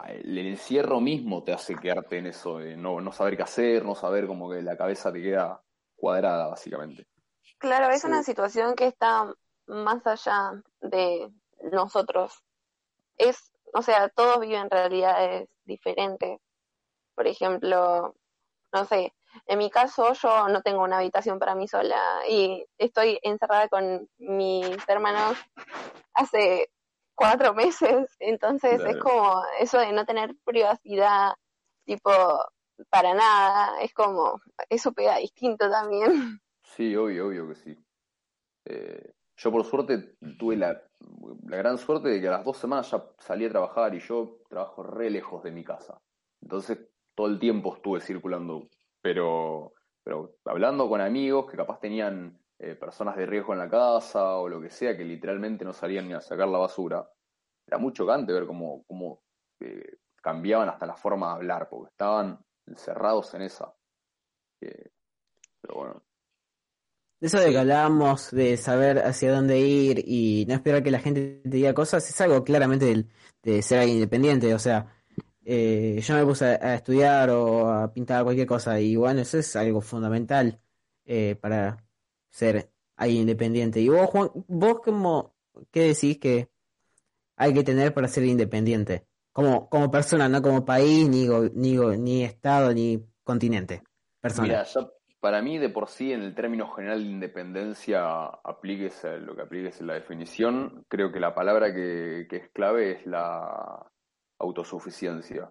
el 0.06 0.38
encierro 0.38 1.00
mismo 1.00 1.42
te 1.42 1.52
hace 1.52 1.74
quedarte 1.74 2.18
en 2.18 2.26
eso, 2.26 2.58
de 2.58 2.76
no, 2.76 3.00
no 3.00 3.10
saber 3.10 3.36
qué 3.36 3.42
hacer, 3.42 3.84
no 3.84 3.94
saber 3.94 4.26
como 4.26 4.50
que 4.50 4.62
la 4.62 4.76
cabeza 4.76 5.12
te 5.12 5.20
queda 5.20 5.60
cuadrada, 5.96 6.48
básicamente. 6.48 7.06
Claro, 7.58 7.92
es 7.92 8.04
una 8.04 8.22
situación 8.22 8.74
que 8.74 8.86
está 8.86 9.32
más 9.66 10.06
allá 10.06 10.62
de 10.80 11.30
nosotros. 11.72 12.42
Es, 13.16 13.52
o 13.72 13.82
sea, 13.82 14.08
todos 14.08 14.40
viven 14.40 14.70
realidades 14.70 15.48
diferentes. 15.64 16.40
Por 17.14 17.26
ejemplo, 17.26 18.14
no 18.72 18.84
sé, 18.84 19.14
en 19.46 19.58
mi 19.58 19.70
caso, 19.70 20.12
yo 20.14 20.48
no 20.48 20.62
tengo 20.62 20.82
una 20.82 20.98
habitación 20.98 21.38
para 21.38 21.54
mí 21.54 21.68
sola 21.68 22.22
y 22.28 22.64
estoy 22.78 23.18
encerrada 23.22 23.68
con 23.68 24.08
mis 24.18 24.88
hermanos 24.88 25.38
hace 26.14 26.70
cuatro 27.14 27.54
meses, 27.54 28.08
entonces 28.18 28.80
es 28.84 28.96
como 28.98 29.42
eso 29.60 29.78
de 29.78 29.92
no 29.92 30.04
tener 30.04 30.34
privacidad, 30.44 31.34
tipo, 31.84 32.10
para 32.90 33.14
nada, 33.14 33.80
es 33.80 33.92
como, 33.94 34.40
eso 34.68 34.92
pega 34.92 35.18
distinto 35.18 35.70
también. 35.70 36.40
Sí, 36.62 36.96
obvio, 36.96 37.28
obvio 37.28 37.48
que 37.48 37.54
sí. 37.56 37.84
Eh, 38.64 39.12
yo 39.36 39.50
por 39.50 39.64
suerte 39.64 40.16
tuve 40.38 40.56
la, 40.56 40.80
la 41.46 41.56
gran 41.56 41.78
suerte 41.78 42.08
de 42.08 42.20
que 42.20 42.28
a 42.28 42.32
las 42.32 42.44
dos 42.44 42.56
semanas 42.56 42.90
ya 42.90 43.04
salí 43.18 43.44
a 43.46 43.50
trabajar 43.50 43.94
y 43.94 44.00
yo 44.00 44.38
trabajo 44.48 44.82
re 44.82 45.10
lejos 45.10 45.42
de 45.42 45.50
mi 45.50 45.64
casa. 45.64 46.00
Entonces 46.40 46.78
todo 47.14 47.26
el 47.26 47.38
tiempo 47.38 47.74
estuve 47.74 48.00
circulando 48.00 48.68
pero, 49.04 49.74
pero 50.02 50.38
hablando 50.46 50.88
con 50.88 51.02
amigos 51.02 51.50
que 51.50 51.58
capaz 51.58 51.78
tenían 51.78 52.40
eh, 52.58 52.74
personas 52.74 53.16
de 53.16 53.26
riesgo 53.26 53.52
en 53.52 53.58
la 53.58 53.68
casa 53.68 54.38
o 54.38 54.48
lo 54.48 54.62
que 54.62 54.70
sea, 54.70 54.96
que 54.96 55.04
literalmente 55.04 55.62
no 55.62 55.74
salían 55.74 56.08
ni 56.08 56.14
a 56.14 56.22
sacar 56.22 56.48
la 56.48 56.56
basura, 56.56 57.06
era 57.66 57.76
muy 57.76 57.92
chocante 57.92 58.32
ver 58.32 58.46
cómo, 58.46 58.82
cómo 58.86 59.22
eh, 59.60 59.98
cambiaban 60.22 60.70
hasta 60.70 60.86
la 60.86 60.96
forma 60.96 61.28
de 61.28 61.32
hablar, 61.34 61.68
porque 61.68 61.90
estaban 61.90 62.38
encerrados 62.66 63.34
en 63.34 63.42
esa. 63.42 63.74
pero 64.58 65.74
bueno. 65.74 66.02
Eso 67.20 67.38
de 67.40 67.50
que 67.50 67.58
hablábamos 67.58 68.30
de 68.32 68.56
saber 68.56 68.98
hacia 68.98 69.32
dónde 69.32 69.58
ir 69.58 70.04
y 70.06 70.44
no 70.46 70.54
esperar 70.54 70.82
que 70.82 70.90
la 70.90 70.98
gente 70.98 71.40
te 71.42 71.48
diga 71.48 71.72
cosas, 71.72 72.08
es 72.08 72.20
algo 72.20 72.44
claramente 72.44 73.06
de 73.42 73.62
ser 73.62 73.88
independiente. 73.88 74.52
O 74.54 74.58
sea, 74.58 74.94
eh, 75.44 76.00
yo 76.02 76.14
me 76.14 76.24
puse 76.24 76.46
a, 76.46 76.74
estudiar 76.74 77.30
o 77.30 77.70
a 77.70 77.92
pintar 77.92 78.24
cualquier 78.24 78.46
cosa 78.46 78.80
y 78.80 78.96
bueno, 78.96 79.20
eso 79.20 79.38
es 79.38 79.54
algo 79.56 79.80
fundamental 79.80 80.60
eh, 81.04 81.36
para 81.40 81.84
ser 82.30 82.70
ahí 82.96 83.18
independiente. 83.18 83.80
Y 83.80 83.88
vos, 83.88 84.08
Juan, 84.10 84.30
vos 84.48 84.80
como, 84.80 85.34
¿qué 85.70 85.88
decís 85.88 86.18
que 86.18 86.48
hay 87.36 87.52
que 87.52 87.64
tener 87.64 87.92
para 87.92 88.08
ser 88.08 88.24
independiente? 88.24 89.06
Como, 89.32 89.68
como 89.68 89.90
persona, 89.90 90.28
no 90.28 90.40
como 90.40 90.64
país, 90.64 91.08
ni, 91.08 91.26
ni, 91.54 91.76
ni 91.98 92.24
estado, 92.24 92.72
ni 92.72 93.04
continente. 93.24 93.82
Persona. 94.20 94.64
Para 95.24 95.40
mí 95.40 95.56
de 95.56 95.70
por 95.70 95.88
sí, 95.88 96.12
en 96.12 96.20
el 96.20 96.34
término 96.34 96.70
general 96.74 97.02
de 97.02 97.08
independencia, 97.08 98.26
apliques 98.26 99.06
lo 99.22 99.34
que 99.34 99.40
apliques 99.40 99.80
en 99.80 99.86
la 99.86 99.94
definición, 99.94 100.84
creo 100.86 101.10
que 101.10 101.18
la 101.18 101.34
palabra 101.34 101.72
que 101.72 102.26
es 102.30 102.50
clave 102.50 102.90
es 102.90 103.06
la 103.06 103.90
autosuficiencia. 104.38 105.50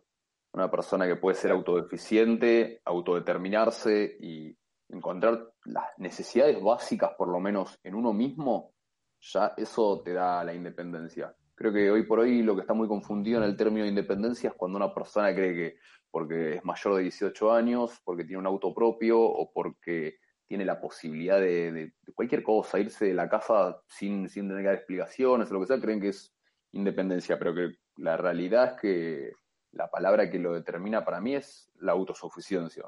Una 0.54 0.70
persona 0.70 1.08
que 1.08 1.16
puede 1.16 1.38
ser 1.38 1.50
autodeficiente, 1.50 2.82
autodeterminarse 2.86 4.16
y 4.20 4.56
encontrar 4.90 5.52
las 5.66 5.86
necesidades 5.98 6.62
básicas, 6.62 7.14
por 7.18 7.30
lo 7.30 7.40
menos 7.40 7.80
en 7.84 7.96
uno 7.96 8.14
mismo, 8.14 8.76
ya 9.22 9.56
eso 9.58 10.04
te 10.06 10.14
da 10.14 10.44
la 10.44 10.54
independencia. 10.54 11.34
Creo 11.56 11.74
que 11.74 11.90
hoy 11.90 12.04
por 12.04 12.20
hoy 12.20 12.44
lo 12.44 12.54
que 12.54 12.62
está 12.62 12.76
muy 12.76 12.88
confundido 12.88 13.40
en 13.40 13.46
el 13.46 13.58
término 13.58 13.86
de 13.86 13.90
independencia 13.90 14.52
es 14.52 14.56
cuando 14.56 14.78
una 14.78 14.94
persona 14.94 15.34
cree 15.34 15.56
que 15.56 15.78
porque 16.14 16.58
es 16.58 16.64
mayor 16.64 16.98
de 16.98 17.02
18 17.02 17.52
años, 17.52 18.00
porque 18.04 18.24
tiene 18.24 18.38
un 18.38 18.46
auto 18.46 18.72
propio 18.72 19.20
o 19.20 19.52
porque 19.52 20.18
tiene 20.48 20.64
la 20.64 20.80
posibilidad 20.80 21.40
de, 21.40 21.94
cualquier 22.14 22.44
cosa, 22.44 22.80
irse 22.80 23.06
de 23.06 23.16
la 23.16 23.28
casa 23.28 23.82
sin, 23.88 24.30
sin 24.30 24.48
tener 24.48 24.62
que 24.62 24.68
dar 24.68 24.76
explicaciones 24.76 25.50
o 25.50 25.56
lo 25.56 25.62
que 25.62 25.66
sea, 25.66 25.82
creen 25.82 26.00
que 26.00 26.10
es 26.10 26.32
independencia, 26.74 27.40
pero 27.40 27.56
que 27.56 27.78
la 27.98 28.16
realidad 28.16 28.76
es 28.76 28.82
que 28.82 29.32
la 29.72 29.90
palabra 29.90 30.30
que 30.30 30.38
lo 30.38 30.54
determina 30.54 31.04
para 31.04 31.20
mí 31.20 31.34
es 31.34 31.72
la 31.80 31.94
autosuficiencia. 31.94 32.84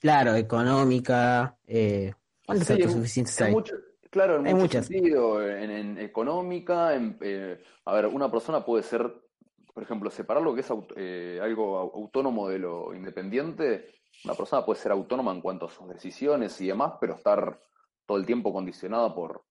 Claro, 0.00 0.34
económica. 0.34 1.56
Eh, 1.64 2.12
¿Cuántas 2.44 2.72
autosuficiencias 2.72 3.40
hay? 3.40 3.54
claro, 4.10 4.40
en 4.40 4.48
hay 4.48 4.54
muchos 4.54 4.86
sentidos. 4.86 5.44
En, 5.44 5.96
económica, 5.98 6.94
en, 6.96 7.16
eh, 7.20 7.62
a 7.84 7.94
ver, 7.94 8.06
una 8.06 8.28
persona 8.28 8.64
puede 8.64 8.82
ser, 8.82 9.12
por 9.78 9.84
ejemplo, 9.84 10.10
separar 10.10 10.42
lo 10.42 10.56
que 10.56 10.62
es 10.62 10.72
eh, 10.96 11.38
algo 11.40 11.78
autónomo 11.78 12.48
de 12.48 12.58
lo 12.58 12.92
independiente. 12.92 14.00
Una 14.24 14.34
persona 14.34 14.64
puede 14.64 14.80
ser 14.80 14.90
autónoma 14.90 15.30
en 15.30 15.40
cuanto 15.40 15.66
a 15.66 15.70
sus 15.70 15.88
decisiones 15.88 16.60
y 16.60 16.66
demás, 16.66 16.94
pero 17.00 17.14
estar 17.14 17.60
todo 18.04 18.18
el 18.18 18.26
tiempo 18.26 18.52
condicionada 18.52 19.14
por, 19.14 19.44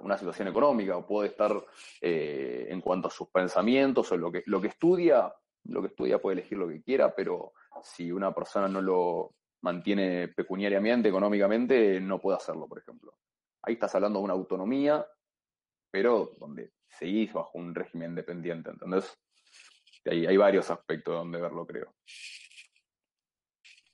una 0.00 0.16
situación 0.16 0.46
económica 0.46 0.96
o 0.96 1.04
puede 1.04 1.30
estar 1.30 1.60
eh, 2.00 2.68
en 2.70 2.80
cuanto 2.80 3.08
a 3.08 3.10
sus 3.10 3.30
pensamientos 3.30 4.12
o 4.12 4.16
lo 4.16 4.30
que, 4.30 4.44
lo 4.46 4.60
que 4.60 4.68
estudia, 4.68 5.34
lo 5.64 5.80
que 5.80 5.88
estudia 5.88 6.20
puede 6.20 6.34
elegir 6.38 6.56
lo 6.56 6.68
que 6.68 6.80
quiera, 6.80 7.12
pero 7.12 7.54
si 7.82 8.12
una 8.12 8.32
persona 8.32 8.68
no 8.68 8.80
lo 8.80 9.34
mantiene 9.62 10.28
pecuniariamente, 10.28 11.08
económicamente, 11.08 12.00
no 12.00 12.20
puede 12.20 12.36
hacerlo, 12.36 12.68
por 12.68 12.78
ejemplo. 12.78 13.16
Ahí 13.62 13.74
estás 13.74 13.92
hablando 13.96 14.20
de 14.20 14.24
una 14.24 14.34
autonomía 14.34 15.04
pero 15.90 16.32
donde 16.38 16.72
seguís 16.88 17.32
bajo 17.32 17.58
un 17.58 17.74
régimen 17.74 18.14
dependiente, 18.14 18.70
¿entendés? 18.70 19.18
Hay, 20.06 20.26
hay 20.26 20.36
varios 20.36 20.70
aspectos 20.70 21.14
donde 21.14 21.40
verlo, 21.40 21.66
creo. 21.66 21.94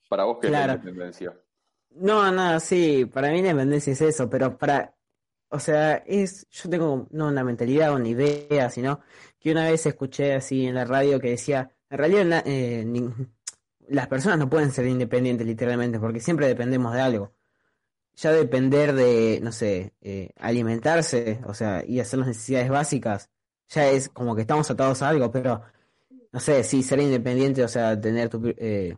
Para 0.09 0.25
vos, 0.25 0.39
¿qué 0.41 0.49
Claro. 0.49 0.73
es 0.75 0.79
la 0.85 0.91
independencia? 0.91 1.41
No, 1.97 2.31
no, 2.33 2.59
sí, 2.61 3.05
para 3.07 3.29
mí 3.29 3.35
la 3.43 3.51
independencia 3.51 3.93
es 3.93 4.01
eso, 4.01 4.29
pero 4.29 4.57
para, 4.59 4.95
o 5.49 5.59
sea, 5.61 5.97
es, 6.07 6.47
yo 6.51 6.69
tengo 6.69 7.07
no 7.11 7.29
una 7.29 7.45
mentalidad 7.45 7.93
o 7.93 7.97
una 7.97 8.09
idea, 8.09 8.69
sino 8.71 9.01
que 9.39 9.53
una 9.53 9.71
vez 9.71 9.87
escuché 9.87 10.35
así 10.35 10.67
en 10.67 10.75
la 10.75 10.85
radio 10.85 11.21
que 11.21 11.31
decía, 11.31 11.71
en 11.91 11.99
realidad 11.99 12.43
eh, 12.47 12.85
ni- 12.85 13.09
las 13.89 14.09
personas 14.09 14.39
no 14.39 14.49
pueden 14.51 14.73
ser 14.73 14.87
independientes 14.87 15.47
literalmente, 15.47 16.01
porque 16.01 16.21
siempre 16.21 16.49
dependemos 16.49 16.93
de 16.95 17.01
algo. 17.01 17.33
Ya 18.17 18.33
depender 18.33 18.93
de, 18.95 19.41
no 19.43 19.53
sé, 19.53 19.93
eh, 20.01 20.31
alimentarse, 20.39 21.41
o 21.47 21.55
sea, 21.55 21.85
y 21.87 22.01
hacer 22.01 22.19
las 22.21 22.29
necesidades 22.29 22.71
básicas, 22.71 23.31
ya 23.69 23.89
es 23.89 24.09
como 24.09 24.35
que 24.35 24.43
estamos 24.43 24.71
atados 24.71 25.03
a 25.03 25.09
algo, 25.09 25.31
pero, 25.31 25.63
no 26.35 26.41
sé, 26.41 26.65
sí, 26.65 26.83
ser 26.83 27.01
independiente, 27.01 27.65
o 27.65 27.69
sea, 27.69 27.99
tener 28.01 28.29
tu 28.29 28.43
eh, 28.59 28.97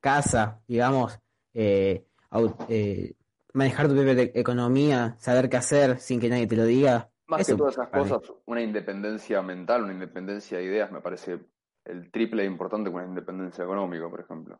casa, 0.00 0.62
digamos, 0.68 1.18
eh, 1.54 2.06
au- 2.30 2.54
eh, 2.68 3.14
manejar 3.52 3.88
tu 3.88 3.94
propia 3.94 4.16
te- 4.16 4.40
economía, 4.40 5.16
saber 5.18 5.48
qué 5.50 5.56
hacer 5.58 5.98
sin 5.98 6.20
que 6.20 6.28
nadie 6.28 6.46
te 6.46 6.56
lo 6.56 6.64
diga. 6.64 7.10
Más 7.26 7.40
Eso 7.40 7.52
que 7.54 7.58
todas 7.58 7.74
esas 7.74 7.88
mí. 7.88 8.00
cosas, 8.00 8.32
una 8.46 8.62
independencia 8.62 9.42
mental, 9.42 9.82
una 9.82 9.92
independencia 9.92 10.58
de 10.58 10.64
ideas, 10.64 10.92
me 10.92 11.00
parece 11.00 11.40
el 11.84 12.10
triple 12.12 12.42
de 12.42 12.48
importante 12.48 12.90
que 12.90 12.96
una 12.96 13.06
independencia 13.06 13.64
económica, 13.64 14.08
por 14.08 14.20
ejemplo. 14.20 14.56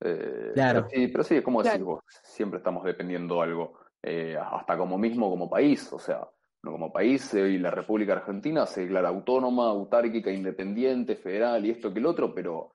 Eh, 0.00 0.52
Claro. 0.54 0.86
Pero 0.88 0.90
sí, 0.90 1.08
pero 1.08 1.24
sí, 1.24 1.42
como 1.42 1.62
decís 1.62 1.72
Claro. 1.72 1.86
vos, 1.86 2.04
siempre 2.22 2.58
estamos 2.58 2.84
dependiendo 2.84 3.36
de 3.36 3.42
algo, 3.42 3.78
eh, 4.02 4.36
hasta 4.38 4.76
como 4.76 4.98
mismo 4.98 5.30
como 5.30 5.48
país, 5.50 5.92
o 5.92 5.98
sea, 5.98 6.28
como 6.70 6.92
país, 6.92 7.32
eh, 7.34 7.48
y 7.50 7.58
la 7.58 7.70
República 7.70 8.14
Argentina 8.14 8.66
se 8.66 8.82
declara 8.82 9.08
autónoma, 9.08 9.68
autárquica, 9.68 10.30
independiente, 10.30 11.16
federal 11.16 11.64
y 11.64 11.70
esto 11.70 11.92
que 11.92 11.98
el 11.98 12.06
otro, 12.06 12.34
pero 12.34 12.72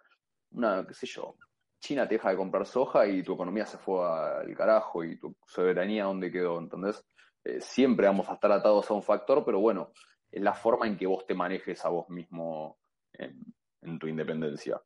una, 0.52 0.86
qué 0.88 0.94
sé 0.94 1.08
yo, 1.08 1.36
China 1.80 2.08
te 2.08 2.16
deja 2.16 2.30
de 2.30 2.38
comprar 2.38 2.66
soja 2.66 3.06
y 3.08 3.24
tu 3.24 3.34
economía 3.34 3.66
se 3.66 3.78
fue 3.78 4.06
al 4.06 4.56
carajo 4.56 5.04
y 5.04 5.18
tu 5.18 5.36
soberanía 5.46 6.06
dónde 6.06 6.32
quedó, 6.32 6.60
¿entendés? 6.60 7.04
Eh, 7.44 7.60
siempre 7.60 8.08
vamos 8.08 8.30
a 8.30 8.36
estar 8.36 8.52
atados 8.52 8.90
a 8.90 8.94
un 8.94 9.04
factor, 9.04 9.44
pero 9.44 9.60
bueno, 9.60 9.92
es 10.32 10.42
la 10.42 10.54
forma 10.54 10.88
en 10.88 10.98
que 10.98 11.08
vos 11.08 11.26
te 11.26 11.34
manejes 11.34 11.84
a 11.84 11.90
vos 11.90 12.10
mismo 12.10 12.78
en, 13.12 13.38
en 13.82 14.00
tu 14.00 14.08
independencia. 14.08 14.82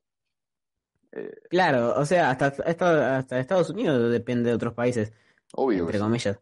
Eh, 1.12 1.34
Claro, 1.49 1.93
o 1.95 2.05
sea, 2.05 2.32
hasta, 2.32 2.47
hasta, 2.47 3.18
hasta 3.18 3.39
Estados 3.39 3.70
Unidos 3.70 4.12
depende 4.12 4.49
de 4.49 4.55
otros 4.55 4.74
países, 4.74 5.14
obvio 5.53 5.84
entre 5.84 5.99
comillas. 5.99 6.39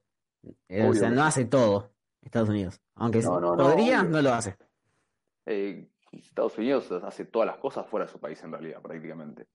Eh, 0.70 0.84
o 0.84 0.90
Obvio 0.90 1.00
sea, 1.00 1.10
que 1.10 1.16
no 1.16 1.24
hace 1.24 1.46
todo 1.46 1.95
Estados 2.26 2.50
Unidos. 2.50 2.82
Aunque 2.96 3.22
No, 3.22 3.40
no, 3.40 3.56
no, 3.56 3.64
podría, 3.64 4.04
no 4.04 4.22
lo 4.22 4.34
hace. 4.34 4.58
Eh, 5.46 5.88
Estados 6.12 6.58
Unidos 6.58 6.92
hace 6.92 7.26
todas 7.26 7.46
las 7.46 7.58
cosas 7.58 7.88
fuera 7.88 8.06
de 8.06 8.12
su 8.12 8.20
país 8.20 8.44
en 8.44 8.52
realidad, 8.52 8.82
prácticamente. 8.82 9.48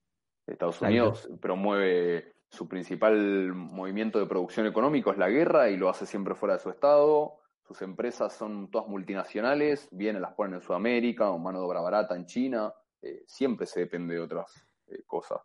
Estados 0.47 0.75
Exacto. 0.75 0.91
Unidos 0.91 1.29
promueve 1.39 2.33
su 2.49 2.67
principal 2.67 3.53
movimiento 3.53 4.19
de 4.19 4.25
producción 4.25 4.65
económico 4.65 5.11
es 5.11 5.17
la 5.17 5.29
guerra 5.29 5.69
y 5.69 5.77
lo 5.77 5.89
hace 5.89 6.05
siempre 6.05 6.35
fuera 6.35 6.55
de 6.55 6.59
su 6.61 6.69
estado. 6.69 7.37
Sus 7.61 7.81
empresas 7.81 8.33
son 8.33 8.69
todas 8.69 8.87
multinacionales, 8.87 9.87
vienen, 9.91 10.21
las 10.21 10.33
ponen 10.33 10.55
en 10.55 10.61
Sudamérica 10.61 11.29
o 11.29 11.37
mano 11.39 11.59
de 11.59 11.65
obra 11.65 11.81
barata 11.81 12.15
en 12.15 12.25
China. 12.25 12.73
Eh, 13.01 13.23
siempre 13.27 13.65
se 13.65 13.81
depende 13.81 14.15
de 14.15 14.21
otras 14.21 14.65
eh, 14.87 15.03
cosas. 15.05 15.39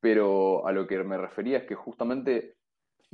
Pero 0.00 0.66
a 0.66 0.72
lo 0.72 0.86
que 0.86 1.02
me 1.02 1.16
refería 1.16 1.58
es 1.58 1.64
que 1.64 1.74
justamente 1.74 2.56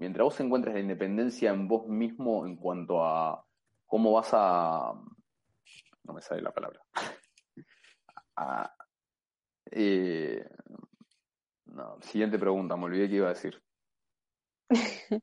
mientras 0.00 0.24
vos 0.24 0.40
encuentres 0.40 0.74
la 0.74 0.80
independencia 0.80 1.50
en 1.50 1.68
vos 1.68 1.86
mismo 1.86 2.46
en 2.46 2.56
cuanto 2.56 3.04
a 3.04 3.44
cómo 3.86 4.12
vas 4.12 4.30
a... 4.32 4.94
No 6.04 6.14
me 6.14 6.22
sale 6.22 6.40
la 6.40 6.52
palabra. 6.52 6.80
A- 8.36 8.74
eh, 9.70 10.42
no, 11.66 12.00
siguiente 12.00 12.38
pregunta, 12.38 12.76
me 12.76 12.84
olvidé 12.84 13.08
qué 13.10 13.16
iba 13.16 13.26
a 13.26 13.34
decir. 13.34 13.62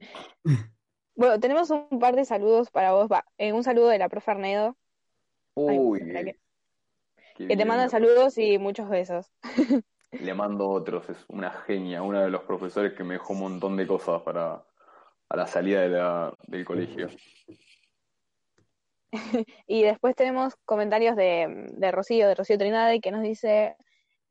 Bueno, 1.15 1.39
tenemos 1.39 1.71
un 1.71 1.97
par 1.99 2.15
de 2.15 2.25
saludos 2.25 2.69
para 2.69 2.91
vos. 2.91 3.07
Va, 3.11 3.25
eh, 3.39 3.51
un 3.51 3.63
saludo 3.63 3.87
de 3.87 3.97
la 3.97 4.07
profe 4.07 4.29
Arnedo, 4.29 4.77
Uy, 5.55 5.99
que- 5.99 6.39
que 7.35 7.57
te 7.57 7.65
manda 7.65 7.89
saludos 7.89 8.37
y 8.37 8.59
muchos 8.59 8.87
besos. 8.87 9.31
Le 10.11 10.33
mando 10.35 10.69
otros, 10.69 11.09
es 11.09 11.25
una 11.27 11.49
genia, 11.49 12.03
una 12.03 12.23
de 12.23 12.29
los 12.29 12.43
profesores 12.43 12.93
que 12.93 13.03
me 13.03 13.15
dejó 13.15 13.33
un 13.33 13.39
montón 13.39 13.75
de 13.77 13.87
cosas 13.87 14.21
para 14.21 14.66
a 15.29 15.37
la 15.37 15.47
salida 15.47 16.33
del 16.47 16.65
colegio. 16.65 17.09
Y 19.67 19.83
después 19.83 20.15
tenemos 20.15 20.55
comentarios 20.65 21.15
de, 21.15 21.69
de 21.73 21.91
Rocío, 21.91 22.27
de 22.27 22.35
Rocío 22.35 22.57
Trinade, 22.57 22.99
que 22.99 23.11
nos 23.11 23.21
dice, 23.23 23.75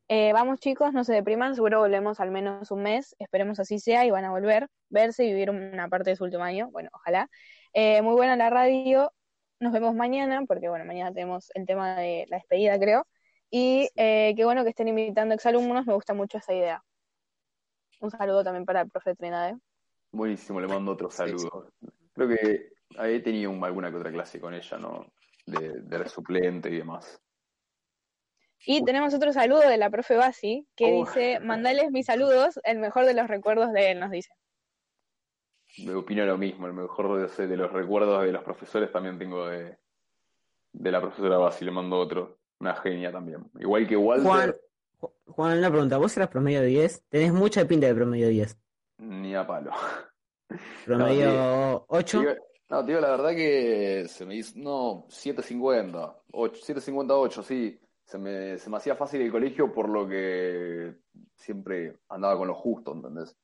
eh, 0.09 0.33
vamos 0.33 0.61
chicos, 0.61 0.93
no 0.93 1.03
se 1.03 1.15
depriman, 1.15 1.55
seguro 1.55 1.81
volvemos 1.81 2.21
al 2.21 2.31
menos 2.31 2.71
un 2.71 2.83
mes, 2.83 3.17
esperemos 3.19 3.59
así 3.59 3.79
sea 3.81 4.05
y 4.05 4.11
van 4.11 4.25
a 4.25 4.31
volver, 4.31 4.69
verse 4.89 5.25
y 5.25 5.29
vivir 5.29 5.51
una 5.51 5.89
parte 5.89 6.11
de 6.11 6.17
su 6.17 6.25
último 6.25 6.45
año, 6.45 6.71
bueno, 6.71 6.91
ojalá. 6.93 7.29
Eh, 7.73 8.03
muy 8.03 8.15
buena 8.15 8.37
la 8.37 8.51
radio, 8.51 9.13
nos 9.61 9.73
vemos 9.73 9.95
mañana, 9.95 10.45
porque 10.47 10.69
bueno, 10.69 10.85
mañana 10.85 11.13
tenemos 11.13 11.51
el 11.55 11.67
tema 11.67 11.97
de 11.97 12.27
la 12.29 12.37
despedida, 12.37 12.79
creo. 12.79 13.07
Y 13.51 13.89
eh, 13.97 14.35
qué 14.37 14.45
bueno 14.45 14.63
que 14.65 14.71
estén 14.71 14.89
invitando 14.89 15.35
exalumnos, 15.35 15.87
me 15.87 15.95
gusta 15.95 16.15
mucho 16.15 16.39
esa 16.39 16.53
idea. 16.55 16.83
Un 18.01 18.11
saludo 18.11 18.45
también 18.45 18.65
para 18.65 18.83
el 18.83 18.91
profe 18.91 19.15
Trinade. 19.15 19.57
Buenísimo, 20.17 20.61
le 20.61 20.67
mando 20.69 20.93
otro 20.93 21.11
Sí, 21.11 21.19
saludo. 21.19 21.71
Creo 22.15 22.29
que 22.29 22.73
he 22.99 23.21
tenido 23.21 23.51
un- 23.51 23.63
alguna 23.65 23.91
que 23.91 23.97
otra 23.99 24.11
clase 24.11 24.41
con 24.41 24.55
ella, 24.55 24.79
¿no? 24.79 25.07
De, 25.47 25.81
de 25.83 26.09
suplente 26.09 26.71
y 26.71 26.79
demás. 26.79 27.21
Y 28.65 28.83
tenemos 28.85 29.13
otro 29.15 29.33
saludo 29.33 29.61
de 29.69 29.77
la 29.77 29.91
profe 29.91 30.17
Basi, 30.17 30.67
que 30.75 30.87
Oh. 30.93 31.05
dice, 31.05 31.39
mandales 31.41 31.91
mis 31.93 32.07
saludos, 32.07 32.59
el 32.65 32.79
mejor 32.79 33.05
de 33.05 33.15
los 33.15 33.29
recuerdos 33.29 33.73
de 33.73 33.91
él, 33.93 34.01
nos 34.01 34.11
dice. 34.11 34.31
Me 35.85 35.95
opino 35.95 36.25
lo 36.25 36.39
mismo, 36.39 36.67
el 36.67 36.73
mejor 36.73 37.29
de, 37.31 37.47
de 37.47 37.57
los 37.57 37.71
recuerdos 37.71 38.25
de 38.25 38.33
los 38.33 38.43
profesores 38.43 38.91
también 38.91 39.19
tengo 39.19 39.47
de, 39.47 39.77
de 40.73 40.91
la 40.91 41.01
profesora 41.03 41.37
Basi, 41.37 41.65
le 41.65 41.71
mando 41.71 41.99
otro. 41.99 42.39
Una 42.59 42.75
genia 42.77 43.13
también. 43.13 43.45
Igual 43.61 43.87
que 43.87 43.97
Walter, 43.99 44.27
Juan, 44.27 44.55
Ju- 44.99 45.13
Juan, 45.27 45.59
una 45.59 45.71
pregunta, 45.71 45.99
¿vos 45.99 46.17
eras 46.17 46.29
promedio 46.31 46.63
10? 46.63 47.05
Tenés 47.11 47.35
mucha 47.35 47.67
pinta 47.69 47.87
de 47.87 47.95
promedio 47.95 48.29
10. 48.29 48.57
Ni 48.99 49.35
a 49.35 49.47
palo. 49.47 49.71
Promedio 50.85 51.85
8. 51.89 52.21
Digo- 52.21 52.35
no, 52.69 52.83
digo 52.83 53.01
la 53.01 53.11
verdad 53.11 53.31
que 53.31 54.07
se 54.09 54.25
me 54.27 54.37
hizo, 54.37 54.53
no, 54.59 55.07
7.50, 55.09 56.17
8, 56.33 56.61
7.58, 56.65 57.43
sí. 57.43 57.81
Se 58.05 58.19
me, 58.19 58.57
se 58.59 58.71
me 58.71 58.77
hacía 58.77 58.95
fácil 58.95 59.21
el 59.21 59.33
colegio 59.33 59.73
por 59.73 59.89
lo 59.89 60.07
que 60.07 60.95
siempre 61.35 61.97
andaba 62.09 62.37
con 62.39 62.47
lo 62.47 62.55
justo, 62.55 62.93
¿entendés? 62.93 63.37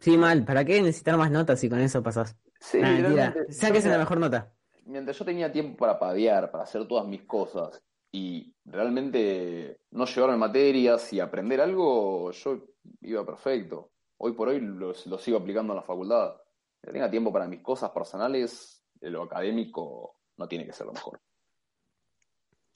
Sí, 0.00 0.18
mal, 0.18 0.44
¿para 0.44 0.64
qué 0.66 0.82
necesitar 0.82 1.16
más 1.16 1.30
notas 1.30 1.58
si 1.58 1.70
con 1.70 1.78
eso 1.80 2.02
pasás? 2.02 2.36
Sí, 2.60 2.78
Nah, 2.80 3.32
sáquese 3.48 3.88
la 3.88 3.94
me- 3.94 4.00
mejor 4.00 4.18
nota. 4.18 4.52
mientras 4.84 5.18
yo 5.18 5.24
tenía 5.24 5.50
tiempo 5.50 5.78
para 5.78 5.98
padear, 5.98 6.50
para 6.50 6.64
hacer 6.64 6.86
todas 6.86 7.06
mis 7.06 7.22
cosas 7.22 7.82
y 8.10 8.54
realmente 8.66 9.78
no 9.92 10.04
llevarme 10.04 10.36
materias 10.36 11.10
y 11.14 11.20
aprender 11.20 11.62
algo, 11.62 12.32
yo 12.32 12.66
iba 13.00 13.24
perfecto. 13.24 13.91
Hoy 14.24 14.32
por 14.34 14.48
hoy 14.48 14.60
lo, 14.60 14.92
lo 15.06 15.18
sigo 15.18 15.38
aplicando 15.38 15.72
en 15.72 15.78
la 15.78 15.82
facultad. 15.82 16.36
Que 16.80 16.92
tenga 16.92 17.10
tiempo 17.10 17.32
para 17.32 17.48
mis 17.48 17.60
cosas 17.60 17.90
personales, 17.90 18.84
lo 19.00 19.22
académico 19.22 20.16
no 20.36 20.46
tiene 20.46 20.64
que 20.64 20.72
ser 20.72 20.86
lo 20.86 20.92
mejor. 20.92 21.20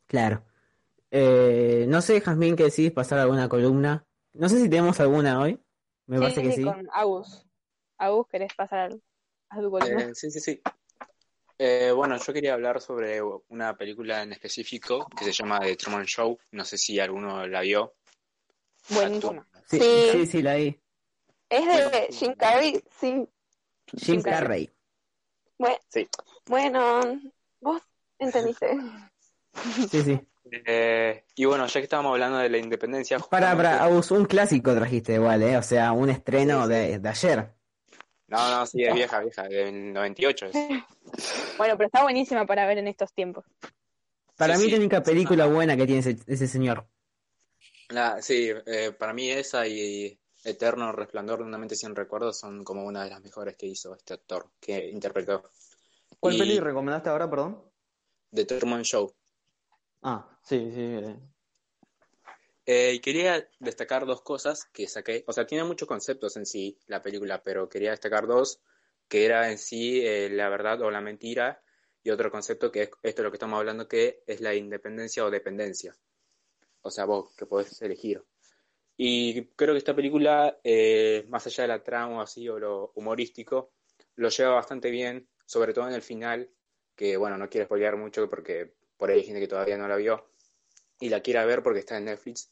Claro. 0.07 0.44
Eh, 1.11 1.86
no 1.88 2.01
sé, 2.03 2.20
Jazmín, 2.20 2.57
que 2.57 2.64
decidís 2.64 2.92
pasar 2.92 3.20
alguna 3.20 3.49
columna. 3.49 4.05
No 4.32 4.49
sé 4.49 4.61
si 4.61 4.68
tenemos 4.68 4.99
alguna 5.01 5.40
hoy. 5.40 5.61
Me 6.07 6.18
parece 6.18 6.42
que 6.42 6.53
sí. 6.53 6.64
con 6.64 6.88
Agus. 6.92 7.47
Agus, 7.99 8.26
¿querés 8.28 8.53
pasar 8.55 8.92
a 9.49 9.61
tu 9.61 9.70
columna? 9.70 10.03
Eh, 10.03 10.14
sí, 10.14 10.30
sí, 10.30 10.40
sí. 10.40 10.61
Eh, 11.59 11.90
bueno, 11.94 12.16
yo 12.18 12.32
quería 12.32 12.55
hablar 12.55 12.80
sobre 12.80 13.20
una 13.49 13.76
película 13.76 14.22
en 14.22 14.32
específico 14.32 15.07
que 15.16 15.24
se 15.24 15.32
llama 15.32 15.61
The 15.61 15.76
Truman 15.76 16.05
Show. 16.07 16.38
No 16.53 16.64
sé 16.64 16.76
si 16.76 16.99
alguno 17.01 17.47
la 17.47 17.61
vio. 17.61 17.94
Buenísima. 18.90 19.49
Sí, 19.66 19.78
Sí. 19.78 20.09
sí, 20.12 20.26
sí, 20.26 20.42
la 20.42 20.57
vi. 20.57 20.80
Es 21.49 21.64
de 21.66 22.09
Jim 22.12 22.34
Carrey, 22.34 22.82
sí. 23.01 23.28
Jim 23.97 24.22
Carrey. 24.22 24.70
Bueno, 25.59 25.76
Sí. 25.88 26.09
bueno, 26.47 27.20
vos 27.61 27.82
entendiste. 28.18 28.76
Sí, 29.90 30.03
sí. 30.03 30.20
Eh, 30.66 31.24
y 31.34 31.44
bueno, 31.47 31.66
ya 31.66 31.80
que 31.80 31.84
estábamos 31.84 32.12
hablando 32.12 32.36
de 32.38 32.51
la 32.51 32.59
independencia, 32.59 33.18
Para, 33.18 33.57
para, 33.57 33.82
Agus, 33.82 34.11
un 34.11 34.26
clásico 34.26 34.74
trajiste 34.74 35.14
igual, 35.14 35.42
¿eh? 35.42 35.57
O 35.57 35.62
sea, 35.62 35.92
un 35.92 36.11
estreno 36.11 36.66
Sí, 36.66 36.72
sí. 36.74 36.78
De, 36.78 36.99
de 36.99 37.09
ayer. 37.09 37.55
No, 38.28 38.51
no, 38.51 38.66
sí, 38.66 38.84
es 38.84 38.94
vieja, 38.94 39.20
vieja, 39.20 39.44
del 39.44 39.92
98 39.94 40.47
es. 40.47 40.57
Bueno, 41.57 41.76
pero 41.78 41.86
está 41.86 42.03
buenísima 42.03 42.44
para 42.44 42.66
ver 42.66 42.78
en 42.78 42.88
estos 42.88 43.12
tiempos. 43.14 43.47
Para 44.36 44.57
Sí, 44.57 44.64
mí, 44.64 44.64
sí. 44.66 44.70
la 44.72 44.76
única 44.78 45.03
película 45.03 45.47
buena 45.47 45.74
que 45.76 45.86
tiene 45.86 46.01
ese, 46.01 46.18
ese 46.26 46.47
señor. 46.47 46.86
La- 47.88 48.20
sí, 48.20 48.51
eh, 48.66 48.92
para 48.92 49.14
mí 49.14 49.30
esa 49.30 49.66
y 49.66 50.18
Eterno 50.47 50.92
Resplandor 50.92 51.40
de 51.40 51.44
una 51.44 51.59
mente 51.59 51.74
sin 51.74 51.94
recuerdos 51.94 52.38
son 52.38 52.62
como 52.64 52.84
una 52.84 53.03
de 53.05 53.11
las 53.11 53.20
mejores 53.20 53.57
que 53.57 53.66
hizo 53.66 53.94
este 53.94 54.14
actor 54.14 54.51
que 54.61 54.88
interpretó. 54.88 55.51
¿Cuál 56.20 56.34
Y- 56.34 56.38
peli 56.38 56.61
recomendaste 56.61 57.09
ahora, 57.11 57.28
perdón? 57.28 57.62
The 58.32 58.44
Truman 58.44 58.82
Show. 58.82 59.12
Ah, 60.03 60.38
sí, 60.42 60.70
sí. 60.72 60.80
eh. 60.80 61.18
Eh, 62.64 62.94
y 62.94 63.01
quería 63.01 63.49
destacar 63.61 64.07
dos 64.07 64.22
cosas 64.22 64.64
que 64.72 64.88
saqué. 64.88 65.24
O 65.26 65.32
sea, 65.32 65.47
tiene 65.47 65.64
muchos 65.64 65.86
conceptos 65.88 66.36
en 66.36 66.47
sí 66.47 66.78
la 66.86 67.03
película, 67.03 67.42
pero 67.42 67.68
quería 67.68 67.90
destacar 67.90 68.26
dos, 68.26 68.61
que 69.09 69.24
era 69.24 69.51
en 69.51 69.59
sí 69.59 70.05
eh, 70.05 70.28
la 70.30 70.49
verdad 70.49 70.80
o 70.82 70.90
la 70.90 71.01
mentira, 71.01 71.62
y 72.03 72.11
otro 72.11 72.30
concepto 72.30 72.70
que 72.70 72.82
es 72.82 72.90
esto 73.03 73.22
de 73.22 73.24
lo 73.26 73.30
que 73.32 73.36
estamos 73.36 73.59
hablando, 73.59 73.88
que 73.88 74.22
es 74.26 74.40
la 74.40 74.55
independencia 74.55 75.24
o 75.24 75.30
dependencia. 75.30 75.97
O 76.82 76.90
sea, 76.90 77.05
vos 77.05 77.34
que 77.36 77.47
podés 77.47 77.80
elegir. 77.82 78.22
Y 78.97 79.47
creo 79.49 79.74
que 79.74 79.78
esta 79.78 79.94
película, 79.94 80.59
eh, 80.64 81.26
más 81.28 81.47
allá 81.47 81.64
de 81.64 81.68
la 81.68 81.82
trama 81.82 82.22
así 82.22 82.49
o 82.49 82.59
lo 82.59 82.92
humorístico, 82.94 83.72
lo 84.16 84.28
lleva 84.30 84.55
bastante 84.55 84.90
bien, 84.90 85.28
sobre 85.44 85.74
todo 85.74 85.86
en 85.88 85.94
el 85.94 86.03
final, 86.03 86.51
que 86.94 87.16
bueno, 87.16 87.36
no 87.36 87.49
quiero 87.49 87.66
spoilear 87.66 87.97
mucho 87.97 88.28
porque 88.28 88.72
por 88.97 89.11
ahí 89.11 89.18
hay 89.18 89.24
gente 89.24 89.40
que 89.40 89.49
todavía 89.49 89.76
no 89.76 89.86
la 89.86 89.97
vio 89.97 90.30
y 90.99 91.11
la 91.11 91.20
quiera 91.20 91.44
ver 91.44 91.62
porque 91.62 91.80
está 91.80 91.99
en 91.99 92.07
Netflix. 92.07 92.51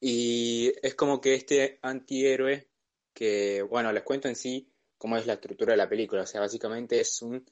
Y 0.00 0.72
es 0.82 0.94
como 0.94 1.20
que 1.20 1.34
este 1.34 1.78
antihéroe, 1.82 2.68
que 3.12 3.62
bueno, 3.62 3.92
les 3.92 4.02
cuento 4.02 4.28
en 4.28 4.36
sí 4.36 4.70
cómo 4.98 5.16
es 5.16 5.26
la 5.26 5.34
estructura 5.34 5.72
de 5.72 5.78
la 5.78 5.88
película. 5.88 6.22
O 6.22 6.26
sea, 6.26 6.40
básicamente 6.40 7.00
es 7.00 7.20
un, 7.22 7.44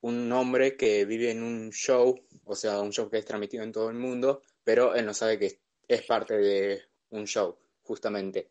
un 0.00 0.32
hombre 0.32 0.76
que 0.76 1.04
vive 1.04 1.30
en 1.30 1.42
un 1.42 1.70
show, 1.70 2.18
o 2.44 2.54
sea, 2.54 2.80
un 2.80 2.92
show 2.92 3.10
que 3.10 3.18
es 3.18 3.24
transmitido 3.24 3.62
en 3.64 3.72
todo 3.72 3.90
el 3.90 3.96
mundo, 3.96 4.42
pero 4.64 4.94
él 4.94 5.04
no 5.04 5.14
sabe 5.14 5.38
que 5.38 5.60
es 5.86 6.02
parte 6.02 6.36
de 6.38 6.89
un 7.10 7.26
show, 7.26 7.58
justamente. 7.82 8.50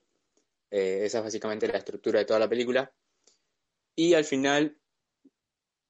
Eh, 0.71 1.01
esa 1.03 1.19
es 1.19 1.23
básicamente 1.23 1.67
la 1.67 1.77
estructura 1.77 2.19
de 2.19 2.25
toda 2.25 2.39
la 2.39 2.49
película. 2.49 2.91
Y 3.95 4.13
al 4.13 4.25
final, 4.25 4.77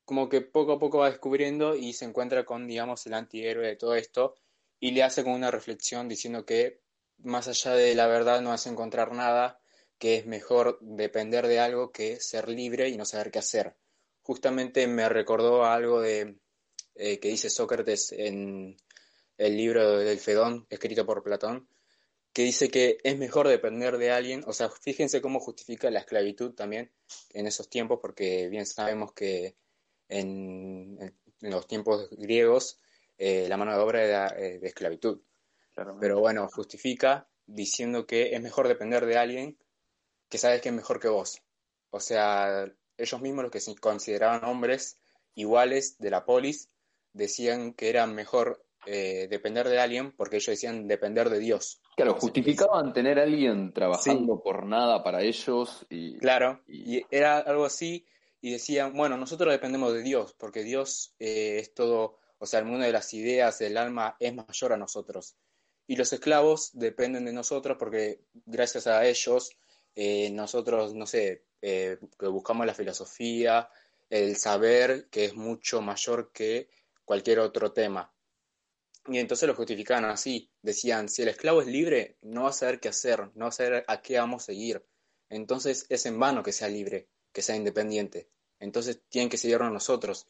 como 0.05 0.29
que 0.29 0.41
poco 0.41 0.73
a 0.73 0.79
poco 0.79 0.99
va 0.99 1.09
descubriendo 1.09 1.75
y 1.75 1.93
se 1.93 2.05
encuentra 2.05 2.45
con, 2.45 2.67
digamos, 2.67 3.05
el 3.05 3.13
antihéroe 3.13 3.67
de 3.67 3.75
todo 3.75 3.95
esto 3.95 4.35
y 4.79 4.91
le 4.91 5.03
hace 5.03 5.23
como 5.23 5.35
una 5.35 5.51
reflexión 5.51 6.07
diciendo 6.07 6.45
que 6.45 6.81
más 7.17 7.47
allá 7.47 7.73
de 7.73 7.93
la 7.95 8.07
verdad 8.07 8.41
no 8.41 8.49
vas 8.49 8.65
a 8.65 8.69
encontrar 8.69 9.13
nada, 9.13 9.59
que 9.97 10.15
es 10.15 10.25
mejor 10.25 10.79
depender 10.81 11.47
de 11.47 11.59
algo 11.59 11.91
que 11.91 12.19
ser 12.21 12.47
libre 12.47 12.89
y 12.89 12.97
no 12.97 13.05
saber 13.05 13.29
qué 13.31 13.39
hacer. 13.39 13.75
Justamente 14.21 14.87
me 14.87 15.09
recordó 15.09 15.65
algo 15.65 16.01
de 16.01 16.39
eh, 16.95 17.19
que 17.19 17.29
dice 17.29 17.49
Sócrates 17.49 18.11
en 18.13 18.77
el 19.37 19.57
libro 19.57 19.97
del 19.97 20.19
Fedón, 20.19 20.65
escrito 20.69 21.05
por 21.05 21.23
Platón, 21.23 21.67
que 22.33 22.43
dice 22.43 22.69
que 22.69 22.97
es 23.03 23.17
mejor 23.17 23.47
depender 23.47 23.97
de 23.97 24.11
alguien, 24.11 24.43
o 24.47 24.53
sea, 24.53 24.69
fíjense 24.69 25.21
cómo 25.21 25.39
justifica 25.39 25.89
la 25.89 25.99
esclavitud 25.99 26.53
también 26.53 26.91
en 27.33 27.47
esos 27.47 27.69
tiempos, 27.69 27.99
porque 28.01 28.49
bien 28.49 28.65
sabemos 28.65 29.13
que 29.13 29.55
en, 30.07 30.97
en 31.41 31.51
los 31.51 31.67
tiempos 31.67 32.09
griegos 32.11 32.79
eh, 33.17 33.47
la 33.49 33.57
mano 33.57 33.73
de 33.73 33.79
obra 33.79 34.03
era 34.03 34.27
eh, 34.37 34.59
de 34.59 34.67
esclavitud. 34.67 35.21
Pero 35.99 36.19
bueno, 36.19 36.47
justifica 36.49 37.27
diciendo 37.45 38.05
que 38.05 38.35
es 38.35 38.41
mejor 38.41 38.67
depender 38.67 39.05
de 39.05 39.17
alguien 39.17 39.57
que 40.29 40.37
sabes 40.37 40.61
que 40.61 40.69
es 40.69 40.75
mejor 40.75 40.99
que 40.99 41.07
vos. 41.07 41.41
O 41.89 41.99
sea, 41.99 42.71
ellos 42.97 43.21
mismos, 43.21 43.43
los 43.43 43.51
que 43.51 43.61
se 43.61 43.75
consideraban 43.75 44.43
hombres 44.43 44.97
iguales 45.35 45.97
de 45.99 46.09
la 46.09 46.25
polis, 46.25 46.69
decían 47.13 47.73
que 47.73 47.89
era 47.89 48.05
mejor 48.07 48.65
eh, 48.85 49.27
depender 49.29 49.67
de 49.67 49.79
alguien 49.79 50.11
porque 50.11 50.37
ellos 50.37 50.47
decían 50.47 50.87
depender 50.87 51.29
de 51.29 51.39
Dios. 51.39 51.81
Claro, 51.99 52.17
justificaban 52.17 52.93
tener 52.93 53.19
a 53.19 53.23
alguien 53.23 53.73
trabajando 53.73 54.41
por 54.41 54.65
nada 54.65 55.03
para 55.03 55.21
ellos 55.21 55.85
y 55.89 56.17
Claro, 56.17 56.61
y 56.65 57.03
era 57.11 57.39
algo 57.39 57.65
así, 57.65 58.05
y 58.39 58.51
decían, 58.51 58.93
bueno, 58.93 59.17
nosotros 59.17 59.51
dependemos 59.51 59.93
de 59.93 60.01
Dios, 60.01 60.33
porque 60.39 60.63
Dios 60.63 61.13
eh, 61.19 61.57
es 61.59 61.73
todo, 61.73 62.17
o 62.37 62.45
sea, 62.45 62.61
el 62.61 62.67
mundo 62.67 62.85
de 62.85 62.93
las 62.93 63.13
ideas, 63.13 63.59
del 63.59 63.75
alma, 63.75 64.15
es 64.17 64.33
mayor 64.33 64.71
a 64.71 64.77
nosotros. 64.77 65.35
Y 65.87 65.97
los 65.97 66.13
esclavos 66.13 66.69
dependen 66.71 67.25
de 67.25 67.33
nosotros 67.33 67.75
porque 67.77 68.21
gracias 68.45 68.87
a 68.87 69.05
ellos 69.05 69.51
eh, 69.93 70.29
nosotros, 70.31 70.93
no 70.93 71.05
sé, 71.05 71.43
eh, 71.61 71.97
buscamos 72.17 72.65
la 72.65 72.73
filosofía, 72.73 73.69
el 74.09 74.37
saber 74.37 75.09
que 75.09 75.25
es 75.25 75.35
mucho 75.35 75.81
mayor 75.81 76.31
que 76.31 76.69
cualquier 77.03 77.39
otro 77.39 77.73
tema. 77.73 78.09
Y 79.07 79.17
entonces 79.17 79.47
lo 79.47 79.55
justificaban 79.55 80.05
así, 80.05 80.51
decían, 80.61 81.09
si 81.09 81.21
el 81.23 81.29
esclavo 81.29 81.61
es 81.61 81.67
libre, 81.67 82.17
no 82.21 82.43
va 82.43 82.49
a 82.49 82.53
saber 82.53 82.79
qué 82.79 82.89
hacer, 82.89 83.31
no 83.35 83.45
va 83.45 83.49
a 83.49 83.51
saber 83.51 83.83
a 83.87 84.01
qué 84.01 84.17
vamos 84.19 84.43
a 84.43 84.45
seguir. 84.47 84.83
Entonces 85.29 85.85
es 85.89 86.05
en 86.05 86.19
vano 86.19 86.43
que 86.43 86.51
sea 86.51 86.67
libre, 86.67 87.07
que 87.31 87.41
sea 87.41 87.55
independiente. 87.55 88.29
Entonces 88.59 89.01
tienen 89.09 89.29
que 89.29 89.37
seguirnos 89.37 89.71
nosotros. 89.71 90.27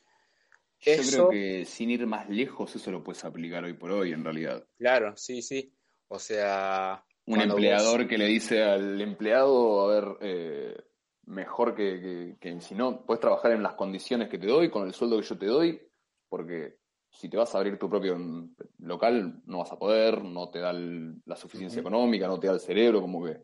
yo 0.82 0.92
Eso- 0.94 1.12
creo 1.12 1.30
que 1.30 1.66
sin 1.66 1.90
ir 1.90 2.06
más 2.08 2.30
lejos 2.30 2.74
eso 2.76 2.90
lo 2.92 3.04
puedes 3.04 3.26
aplicar 3.26 3.64
hoy 3.66 3.74
por 3.74 3.92
hoy 3.92 4.14
en 4.14 4.24
realidad. 4.24 4.66
Claro, 4.78 5.18
sí, 5.18 5.42
sí. 5.42 5.74
O 6.08 6.20
sea, 6.20 7.04
Un 7.26 7.42
empleador 7.42 8.02
vos- 8.02 8.08
que 8.10 8.18
le 8.18 8.26
dice 8.28 8.64
al 8.64 9.02
empleado, 9.02 9.82
a 9.82 9.94
ver, 9.94 10.18
eh, 10.22 10.78
mejor 11.26 11.76
que, 11.76 12.00
que- 12.00 12.38
que 12.40 12.62
si 12.62 12.76
no, 12.76 13.06
puedes 13.06 13.20
trabajar 13.20 13.52
en 13.52 13.62
las 13.62 13.74
condiciones 13.74 14.30
que 14.30 14.38
te 14.38 14.48
doy, 14.48 14.70
con 14.72 14.88
el 14.88 14.94
sueldo 14.94 15.20
que 15.20 15.28
yo 15.28 15.38
te 15.38 15.46
doy, 15.48 15.82
porque 16.30 16.79
si 17.12 17.28
te 17.30 17.38
vas 17.38 17.54
a 17.54 17.58
abrir 17.58 17.78
tu 17.80 17.90
propio 17.90 18.18
local, 18.80 19.42
no 19.46 19.60
vas 19.60 19.72
a 19.72 19.80
poder, 19.80 20.24
no 20.24 20.50
te 20.50 20.60
da 20.60 20.72
el- 20.72 21.22
la 21.26 21.36
suficiencia 21.36 21.80
económica, 21.82 22.28
no 22.28 22.40
te 22.40 22.48
da 22.48 22.54
el 22.54 22.60
cerebro, 22.60 23.02
como 23.02 23.26
que 23.26 23.42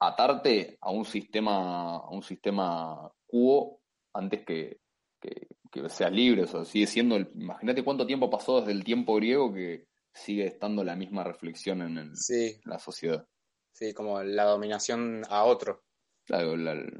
atarte 0.00 0.78
a 0.80 0.90
un 0.90 1.04
sistema, 1.04 1.96
a 1.96 2.08
un 2.10 2.22
sistema 2.22 3.10
cuo 3.26 3.80
antes 4.14 4.44
que, 4.44 4.80
que, 5.20 5.48
que 5.70 5.88
sea 5.88 6.10
libre, 6.10 6.42
o 6.42 6.46
sea, 6.46 6.64
sigue 6.64 6.86
siendo, 6.86 7.16
el- 7.16 7.30
imagínate 7.34 7.84
cuánto 7.84 8.06
tiempo 8.06 8.28
pasó 8.30 8.60
desde 8.60 8.72
el 8.72 8.82
tiempo 8.84 9.14
griego 9.16 9.52
que 9.52 9.86
sigue 10.12 10.46
estando 10.46 10.82
la 10.84 10.96
misma 10.96 11.22
reflexión 11.24 11.82
en, 11.82 11.98
el- 11.98 12.16
Sí, 12.16 12.60
en 12.64 12.70
la 12.70 12.78
sociedad. 12.78 13.26
sí, 13.72 13.94
como 13.94 14.22
la 14.22 14.44
dominación 14.44 15.22
a 15.28 15.44
otro. 15.44 15.82
Claro, 16.26 16.56
la, 16.56 16.74
la 16.74 16.90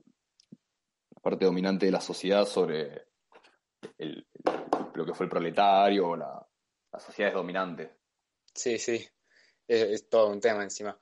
parte 1.22 1.44
dominante 1.44 1.86
de 1.86 1.92
la 1.92 2.00
sociedad 2.00 2.46
sobre 2.46 3.02
lo 4.95 5.07
que 5.07 5.14
fue 5.14 5.26
el 5.26 5.30
proletario 5.30 6.16
la, 6.16 6.47
las 6.93 7.03
sociedades 7.03 7.35
dominantes. 7.35 7.91
Sí, 8.55 8.78
sí, 8.78 9.07
es, 9.66 10.09
todo 10.09 10.28
un 10.28 10.41
tema 10.41 10.62
encima. 10.62 10.99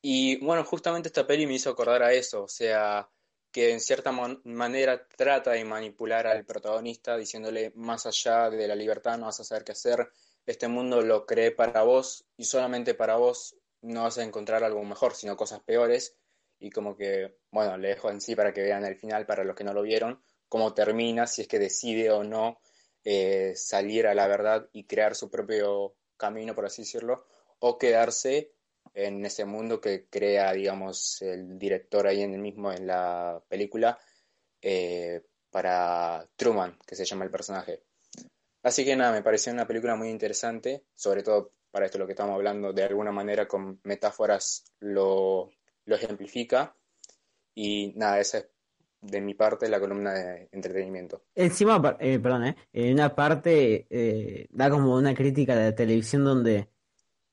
Y 0.00 0.36
bueno, 0.44 0.64
justamente 0.64 1.08
esta 1.08 1.26
peli 1.26 1.46
me 1.46 1.54
hizo 1.54 1.70
acordar 1.70 2.02
a 2.02 2.12
eso, 2.12 2.44
o 2.44 2.48
sea, 2.48 3.08
que 3.50 3.72
en 3.72 3.80
cierta 3.80 4.12
manera 4.12 5.08
trata 5.08 5.52
de 5.52 5.64
manipular 5.64 6.26
al 6.26 6.44
protagonista 6.44 7.16
diciéndole 7.16 7.72
más 7.74 8.06
allá 8.06 8.50
de 8.50 8.68
la 8.68 8.74
libertad 8.74 9.18
no 9.18 9.26
vas 9.26 9.40
a 9.40 9.44
saber 9.44 9.64
qué 9.64 9.72
hacer, 9.72 10.10
este 10.46 10.68
mundo 10.68 11.02
lo 11.02 11.26
creé 11.26 11.50
para 11.50 11.82
vos 11.82 12.24
y 12.36 12.44
solamente 12.44 12.94
para 12.94 13.16
vos 13.16 13.56
no 13.82 14.04
vas 14.04 14.18
a 14.18 14.24
encontrar 14.24 14.64
algo 14.64 14.82
mejor, 14.84 15.14
sino 15.14 15.36
cosas 15.36 15.60
peores. 15.60 16.16
Y 16.60 16.70
como 16.70 16.96
que, 16.96 17.38
bueno, 17.50 17.76
le 17.76 17.88
dejo 17.88 18.10
en 18.10 18.20
sí 18.20 18.34
para 18.34 18.52
que 18.52 18.62
vean 18.62 18.84
el 18.84 18.96
final, 18.96 19.26
para 19.26 19.44
los 19.44 19.54
que 19.54 19.62
no 19.62 19.72
lo 19.72 19.82
vieron, 19.82 20.20
cómo 20.48 20.74
termina, 20.74 21.26
si 21.26 21.42
es 21.42 21.48
que 21.48 21.58
decide 21.58 22.10
o 22.10 22.24
no 22.24 22.60
eh, 23.04 23.52
salir 23.54 24.06
a 24.06 24.14
la 24.14 24.26
verdad 24.26 24.68
y 24.72 24.84
crear 24.84 25.14
su 25.14 25.30
propio 25.30 25.94
camino, 26.16 26.54
por 26.54 26.66
así 26.66 26.82
decirlo, 26.82 27.26
o 27.60 27.78
quedarse 27.78 28.52
en 28.94 29.24
ese 29.24 29.44
mundo 29.44 29.80
que 29.80 30.08
crea, 30.08 30.52
digamos, 30.52 31.22
el 31.22 31.58
director 31.58 32.06
ahí 32.06 32.22
en 32.22 32.34
el 32.34 32.40
mismo, 32.40 32.72
en 32.72 32.86
la 32.86 33.42
película, 33.48 33.98
eh, 34.60 35.22
para 35.50 36.28
Truman, 36.36 36.78
que 36.86 36.96
se 36.96 37.04
llama 37.04 37.24
el 37.24 37.30
personaje. 37.30 37.82
Así 38.62 38.84
que 38.84 38.96
nada, 38.96 39.12
me 39.12 39.22
pareció 39.22 39.52
una 39.52 39.66
película 39.66 39.94
muy 39.94 40.08
interesante, 40.08 40.84
sobre 40.94 41.22
todo 41.22 41.52
para 41.70 41.86
esto 41.86 41.98
lo 41.98 42.06
que 42.06 42.12
estamos 42.12 42.34
hablando, 42.34 42.72
de 42.72 42.82
alguna 42.82 43.12
manera 43.12 43.46
con 43.46 43.80
metáforas 43.84 44.64
lo, 44.80 45.50
lo 45.84 45.94
ejemplifica. 45.94 46.74
Y 47.54 47.92
nada, 47.96 48.20
esa 48.20 48.38
es 48.38 48.48
de 49.00 49.20
mi 49.20 49.34
parte 49.34 49.68
la 49.68 49.78
columna 49.80 50.12
de 50.12 50.48
entretenimiento. 50.52 51.22
Encima, 51.34 51.96
eh, 52.00 52.18
perdón, 52.18 52.46
eh, 52.46 52.56
en 52.72 52.94
una 52.94 53.14
parte 53.14 53.86
eh, 53.90 54.46
da 54.50 54.70
como 54.70 54.96
una 54.96 55.14
crítica 55.14 55.54
de 55.56 55.64
la 55.70 55.74
televisión 55.74 56.24
donde, 56.24 56.68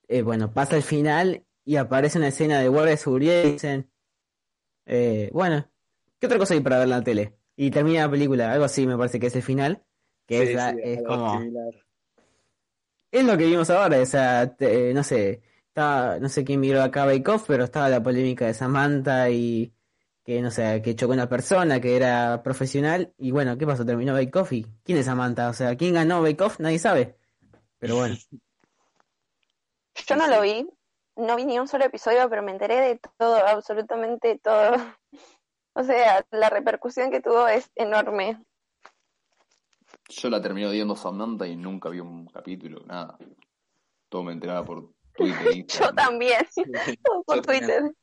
eh, 0.08 0.22
bueno, 0.22 0.54
pasa 0.54 0.76
el 0.76 0.84
final 0.84 1.44
y 1.64 1.78
aparece 1.78 2.18
una 2.20 2.28
escena 2.28 2.60
de 2.60 2.68
guardia 2.68 2.92
de 2.92 2.98
seguridad 2.98 3.44
y 3.44 3.52
dicen, 3.54 3.90
eh, 4.86 5.30
bueno, 5.34 5.68
¿qué 6.20 6.28
otra 6.28 6.38
cosa 6.38 6.54
hay 6.54 6.60
para 6.62 6.78
ver 6.78 6.86
en 6.86 6.90
la 6.92 7.04
tele? 7.04 7.38
Y 7.56 7.72
termina 7.72 8.02
la 8.06 8.12
película, 8.12 8.52
algo 8.52 8.66
así 8.66 8.86
me 8.86 8.98
parece 8.98 9.20
que 9.20 9.28
es 9.28 9.36
el 9.36 9.42
final, 9.42 9.84
que 10.28 10.44
es, 10.44 10.50
Sí, 10.50 10.56
la- 10.56 10.74
sí, 10.74 10.80
es 10.84 11.02
como, 11.04 11.40
similar. 11.40 11.74
es 13.12 13.24
lo 13.26 13.38
que 13.38 13.46
vimos 13.46 13.70
ahora, 13.70 14.00
o 14.02 14.06
sea, 14.06 14.56
te- 14.56 14.94
no 14.94 15.04
sé, 15.04 15.42
estaba, 15.68 16.20
no 16.20 16.30
sé 16.30 16.44
quién 16.44 16.60
miró 16.60 16.82
acá 16.84 17.06
Bake 17.06 17.28
Off, 17.32 17.46
pero 17.48 17.64
estaba 17.64 17.90
la 17.90 18.04
polémica 18.04 18.46
de 18.46 18.54
Samantha 18.54 19.30
y 19.30 19.74
que, 20.26 20.42
no 20.42 20.50
sé, 20.50 20.82
que 20.82 20.96
chocó 20.96 21.14
una 21.14 21.30
persona 21.30 21.80
que 21.80 21.96
era 21.96 22.42
profesional 22.42 23.14
y 23.18 23.30
bueno, 23.30 23.58
¿qué 23.58 23.68
pasó? 23.68 23.86
Terminó 23.86 24.14
Bake 24.14 24.36
Off 24.40 24.54
y 24.54 24.66
¿quién 24.84 24.98
es 24.98 25.06
Samantha? 25.06 25.50
O 25.50 25.54
sea, 25.54 25.78
¿quién 25.78 25.94
ganó 25.94 26.24
Bake 26.24 26.42
Off? 26.44 26.60
Nadie 26.60 26.80
sabe. 26.80 27.16
Pero 27.78 27.98
bueno, 27.98 28.16
Yo 30.08 30.16
no 30.16 30.28
lo 30.28 30.42
vi, 30.42 30.68
no 31.16 31.36
vi 31.36 31.46
ni 31.46 31.60
un 31.60 31.68
solo 31.68 31.86
episodio, 31.86 32.28
pero 32.28 32.42
me 32.42 32.52
enteré 32.52 32.82
de 32.82 33.00
todo, 33.18 33.38
absolutamente 33.48 34.40
todo. 34.40 34.76
O 35.78 35.84
sea, 35.84 36.26
la 36.32 36.50
repercusión 36.50 37.12
que 37.12 37.20
tuvo 37.20 37.50
es 37.50 37.70
enorme. 37.76 38.42
Yo 40.08 40.30
la 40.30 40.42
terminé 40.42 40.68
odiando 40.68 40.96
Samantha 40.96 41.46
y 41.46 41.58
nunca 41.58 41.90
vi 41.90 42.00
un 42.00 42.28
capítulo, 42.28 42.80
nada. 42.86 43.18
Todo 44.08 44.24
me 44.24 44.32
enteraba 44.32 44.64
por 44.64 44.94
Twitter. 45.18 45.66
Yo 45.68 45.94
también, 45.94 46.48
por 47.26 47.36
Yo 47.36 47.42
también. 47.42 47.94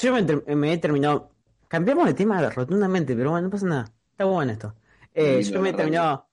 Yo 0.00 0.12
me, 0.14 0.54
me 0.56 0.72
he 0.72 0.78
terminado. 0.78 1.30
Cambiamos 1.68 2.06
de 2.06 2.14
tema 2.14 2.48
rotundamente, 2.50 3.14
pero 3.16 3.30
bueno, 3.30 3.46
no 3.46 3.50
pasa 3.50 3.66
nada. 3.66 3.92
Está 4.10 4.24
bueno 4.24 4.52
esto. 4.52 4.74
Eh, 5.14 5.42
yo 5.42 5.60
me 5.60 5.70
he 5.70 5.72
terminado. 5.72 6.26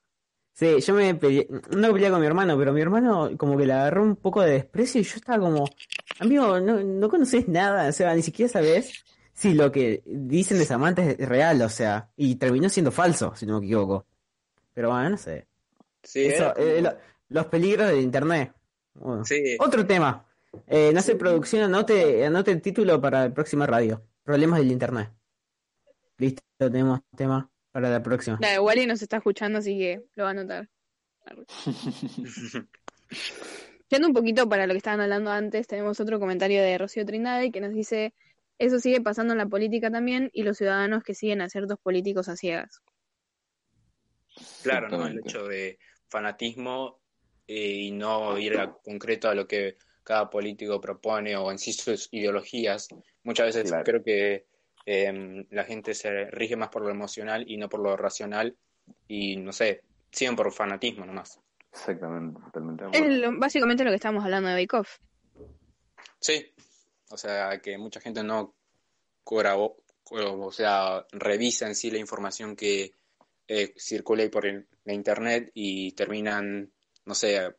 Sí, 0.53 0.79
yo 0.81 0.93
me 0.93 1.15
peleé, 1.15 1.47
no 1.77 1.93
peleé 1.93 2.09
con 2.11 2.19
mi 2.19 2.27
hermano, 2.27 2.57
pero 2.57 2.73
mi 2.73 2.81
hermano 2.81 3.31
como 3.37 3.57
que 3.57 3.65
le 3.65 3.71
agarró 3.73 4.03
un 4.03 4.17
poco 4.17 4.41
de 4.41 4.51
desprecio 4.51 4.99
y 4.99 5.05
yo 5.05 5.15
estaba 5.15 5.39
como, 5.39 5.65
amigo, 6.19 6.59
no, 6.59 6.83
no 6.83 7.09
conoces 7.09 7.47
nada, 7.47 7.87
o 7.87 7.91
sea, 7.93 8.13
ni 8.13 8.21
siquiera 8.21 8.51
sabes 8.51 9.05
si 9.33 9.53
lo 9.53 9.71
que 9.71 10.03
dicen 10.05 10.57
de 10.57 10.65
Samantha 10.65 11.01
es 11.03 11.29
real, 11.29 11.61
o 11.61 11.69
sea, 11.69 12.09
y 12.17 12.35
terminó 12.35 12.67
siendo 12.67 12.91
falso, 12.91 13.33
si 13.37 13.45
no 13.45 13.59
me 13.61 13.65
equivoco. 13.65 14.05
Pero 14.73 14.89
bueno, 14.89 15.11
no 15.11 15.17
sé. 15.17 15.47
Sí, 16.03 16.25
Eso, 16.25 16.53
como- 16.53 16.67
eh, 16.67 16.81
lo- 16.81 16.97
los 17.29 17.45
peligros 17.45 17.87
del 17.87 18.01
internet. 18.01 18.53
Bueno. 18.95 19.23
sí. 19.23 19.55
Otro 19.61 19.85
tema. 19.85 20.25
Eh, 20.67 20.91
no 20.93 21.01
sé, 21.01 21.15
producción, 21.15 21.63
anote, 21.63 22.25
anote 22.25 22.51
el 22.51 22.61
título 22.61 22.99
para 23.01 23.27
la 23.27 23.33
próxima 23.33 23.65
radio. 23.65 24.03
Problemas 24.23 24.59
del 24.59 24.71
internet. 24.71 25.11
Listo, 26.17 26.41
tenemos 26.57 26.99
tema 27.15 27.49
para 27.71 27.89
la 27.89 28.03
próxima. 28.03 28.37
La 28.41 28.61
Wally 28.61 28.85
nos 28.85 29.01
está 29.01 29.17
escuchando, 29.17 29.59
así 29.59 29.77
que 29.77 30.03
lo 30.15 30.23
va 30.23 30.29
a 30.29 30.31
anotar. 30.31 30.69
Yendo 33.89 34.07
un 34.07 34.13
poquito 34.13 34.47
para 34.47 34.67
lo 34.67 34.73
que 34.73 34.77
estaban 34.77 35.01
hablando 35.01 35.31
antes, 35.31 35.65
tenemos 35.67 35.99
otro 35.99 36.19
comentario 36.19 36.61
de 36.61 36.77
Rocío 36.77 37.05
Trindade 37.05 37.51
que 37.51 37.61
nos 37.61 37.73
dice, 37.73 38.13
eso 38.59 38.79
sigue 38.79 39.01
pasando 39.01 39.33
en 39.33 39.39
la 39.39 39.47
política 39.47 39.89
también 39.89 40.29
y 40.33 40.43
los 40.43 40.57
ciudadanos 40.57 41.03
que 41.03 41.15
siguen 41.15 41.41
a 41.41 41.49
ciertos 41.49 41.79
políticos 41.79 42.29
a 42.29 42.35
ciegas. 42.35 42.81
Claro, 44.61 44.89
¿no? 44.89 45.07
El 45.07 45.19
hecho 45.19 45.47
de 45.47 45.79
fanatismo 46.07 46.99
eh, 47.47 47.85
y 47.85 47.91
no 47.91 48.37
ir 48.37 48.59
a 48.59 48.73
concreto 48.73 49.29
a 49.29 49.35
lo 49.35 49.47
que 49.47 49.77
cada 50.09 50.27
político 50.27 50.81
propone 50.81 51.35
o 51.37 51.51
en 51.51 51.59
sí 51.59 51.71
sus 51.71 52.09
ideologías. 52.11 52.87
Muchas 53.23 53.45
veces 53.45 53.69
Claro. 53.69 53.83
creo 53.83 54.03
que 54.03 54.45
eh, 54.87 55.45
la 55.51 55.63
gente 55.65 55.93
se 55.93 56.25
rige 56.31 56.55
más 56.55 56.69
por 56.69 56.81
lo 56.81 56.89
emocional 56.89 57.45
y 57.47 57.57
no 57.57 57.69
por 57.69 57.79
lo 57.79 57.95
racional 57.95 58.57
y 59.07 59.35
no 59.37 59.51
sé, 59.53 59.83
siguen 60.11 60.35
por 60.35 60.51
fanatismo 60.51 61.05
nomás. 61.05 61.39
Exactamente, 61.71 62.41
totalmente 62.41 62.85
Es 62.91 63.21
básicamente 63.37 63.83
lo 63.83 63.91
que 63.91 63.97
estamos 63.97 64.23
hablando 64.25 64.49
de 64.49 64.55
Bake 64.55 64.77
Off. 64.77 64.97
Sí, 66.19 66.43
o 67.11 67.17
sea, 67.17 67.59
que 67.61 67.77
mucha 67.77 67.99
gente 68.01 68.23
no 68.23 68.55
corabo- 69.23 69.75
o 70.11 70.47
o 70.47 70.51
sea, 70.51 71.05
revisa 71.11 71.67
en 71.67 71.75
sí 71.75 71.91
la 71.91 71.99
información 71.99 72.55
que 72.55 72.93
eh, 73.47 73.73
circula 73.77 74.23
ahí 74.23 74.29
por 74.29 74.45
el- 74.47 74.67
la 74.85 74.93
internet 74.93 75.51
y 75.53 75.91
terminan, 75.93 76.71
no 77.05 77.13
sé, 77.15 77.55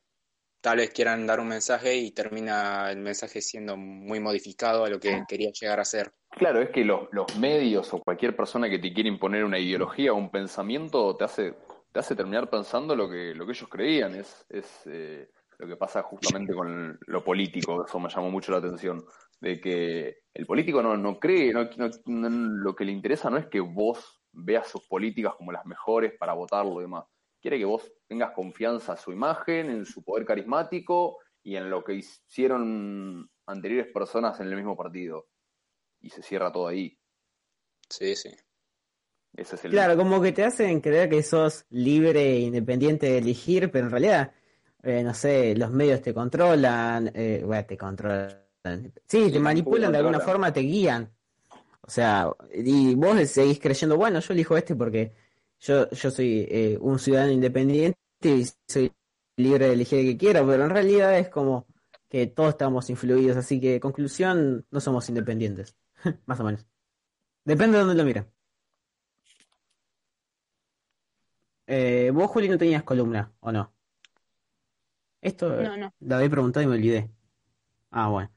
tal 0.61 0.79
vez 0.79 0.91
quieran 0.91 1.27
dar 1.27 1.41
un 1.41 1.49
mensaje 1.49 1.97
y 1.97 2.11
termina 2.13 2.91
el 2.91 2.99
mensaje 2.99 3.41
siendo 3.41 3.77
muy 3.77 4.21
modificado 4.21 4.85
a 4.85 4.91
lo 4.91 5.01
que 5.01 5.23
quería 5.29 5.51
llegar 5.53 5.81
a 5.81 5.85
ser. 5.85 6.13
Claro, 6.31 6.61
es 6.61 6.71
que 6.71 6.85
los, 6.85 7.09
los 7.13 7.37
medios 7.39 7.93
o 7.93 8.01
cualquier 8.01 8.37
persona 8.37 8.71
que 8.71 8.79
te 8.79 8.93
quiere 8.93 9.09
imponer 9.09 9.45
una 9.45 9.59
ideología 9.59 10.13
o 10.13 10.17
un 10.17 10.31
pensamiento 10.31 11.17
te 11.17 11.25
hace, 11.25 11.55
te 11.93 11.99
hace 11.99 12.15
terminar 12.15 12.49
pensando 12.49 12.95
lo 12.95 13.11
que, 13.11 13.35
lo 13.35 13.45
que 13.47 13.53
ellos 13.53 13.69
creían. 13.69 14.15
Es, 14.15 14.47
es 14.49 14.83
eh, 14.87 15.29
lo 15.59 15.67
que 15.67 15.77
pasa 15.77 16.03
justamente 16.03 16.55
con 16.55 16.99
lo 17.07 17.25
político, 17.25 17.85
eso 17.85 17.99
me 17.99 18.09
llamó 18.09 18.31
mucho 18.31 18.53
la 18.53 18.59
atención, 18.59 19.05
de 19.41 19.61
que 19.61 20.19
el 20.33 20.47
político 20.47 20.83
no, 20.83 20.97
no 20.97 21.19
cree, 21.19 21.53
no, 21.53 21.69
no- 22.07 22.29
lo 22.29 22.75
que 22.75 22.85
le 22.85 22.93
interesa 22.93 23.29
no 23.29 23.37
es 23.37 23.47
que 23.47 23.61
vos 23.61 24.23
veas 24.33 24.69
sus 24.69 24.87
políticas 24.87 25.35
como 25.35 25.53
las 25.53 25.67
mejores 25.67 26.13
para 26.19 26.33
votarlo 26.33 26.79
y 26.79 26.83
demás. 26.85 27.05
Quiere 27.41 27.59
que 27.59 27.65
vos 27.65 27.91
tengas 28.07 28.33
confianza 28.33 28.93
en 28.93 28.99
su 28.99 29.13
imagen, 29.13 29.71
en 29.71 29.87
su 29.87 30.05
poder 30.05 30.27
carismático 30.27 31.19
y 31.43 31.57
en 31.57 31.71
lo 31.71 31.83
que 31.83 31.95
hicieron 31.95 33.31
anteriores 33.47 33.93
personas 33.93 34.39
en 34.41 34.49
el 34.49 34.57
mismo 34.57 34.77
partido 34.77 35.29
y 36.01 36.11
se 36.11 36.23
cierra 36.23 36.53
todo 36.53 36.69
ahí. 36.69 36.99
Sí, 37.89 38.15
sí. 38.15 38.31
Ese 39.35 39.57
es 39.57 39.65
el 39.65 39.71
Claro, 39.71 39.97
como 39.97 40.21
que 40.21 40.33
te 40.33 40.45
hacen 40.45 40.81
creer 40.81 41.09
que 41.09 41.23
sos 41.23 41.65
libre 41.71 42.21
e 42.21 42.41
independiente 42.41 43.07
de 43.07 43.19
elegir, 43.19 43.71
pero 43.71 43.87
en 43.87 43.91
realidad, 43.91 44.33
eh, 44.83 45.03
no 45.03 45.15
sé, 45.15 45.55
los 45.57 45.71
medios 45.71 46.03
te 46.03 46.13
controlan, 46.13 47.11
eh, 47.15 47.43
bueno, 47.45 47.65
te 47.67 47.77
controlan. 47.77 48.41
Sí, 49.07 49.31
te 49.31 49.41
manipulan 49.41 49.93
de 49.93 49.99
alguna 49.99 50.21
forma, 50.21 50.53
te 50.53 50.61
guían. 50.61 51.11
O 51.81 51.91
sea, 51.91 52.31
y 52.53 52.95
vos 52.95 53.29
seguís 53.29 53.59
creyendo, 53.59 53.97
bueno, 53.97 54.21
yo 54.21 54.33
elijo 54.33 54.57
este 54.57 54.77
porque 54.77 55.13
yo, 55.61 55.91
yo 55.91 56.11
soy 56.11 56.47
eh, 56.51 56.79
un 56.81 56.99
ciudadano 56.99 57.33
independiente 57.33 57.99
y 58.23 58.47
soy 58.69 58.93
libre 59.37 59.67
de 59.69 59.73
elegir 59.75 60.01
el 60.01 60.07
que 60.07 60.17
quiera, 60.19 60.45
pero 60.47 60.65
en 60.65 60.71
realidad 60.71 61.19
es 61.19 61.29
como 61.29 61.67
que 62.09 62.27
todos 62.27 62.51
estamos 62.51 62.91
influidos, 62.91 63.37
así 63.37 63.61
que 63.61 63.81
conclusión, 63.81 64.67
no 64.71 64.81
somos 64.81 65.09
independientes, 65.09 65.77
más 66.27 66.41
o 66.41 66.45
menos. 66.45 66.67
Depende 67.45 67.79
de 67.79 67.85
dónde 67.85 67.97
lo 68.03 68.05
miren. 68.07 68.27
Eh, 71.67 72.11
vos, 72.13 72.29
Juli, 72.31 72.49
no 72.49 72.59
tenías 72.59 72.83
columna, 72.83 73.33
¿o 73.41 73.53
no? 73.53 73.73
Esto 75.23 75.51
No, 75.63 75.77
no. 75.77 75.95
lo 76.01 76.17
había 76.17 76.31
preguntado 76.31 76.65
y 76.65 76.67
me 76.69 76.75
olvidé. 76.77 77.11
Ah, 77.91 78.09
bueno. 78.09 78.31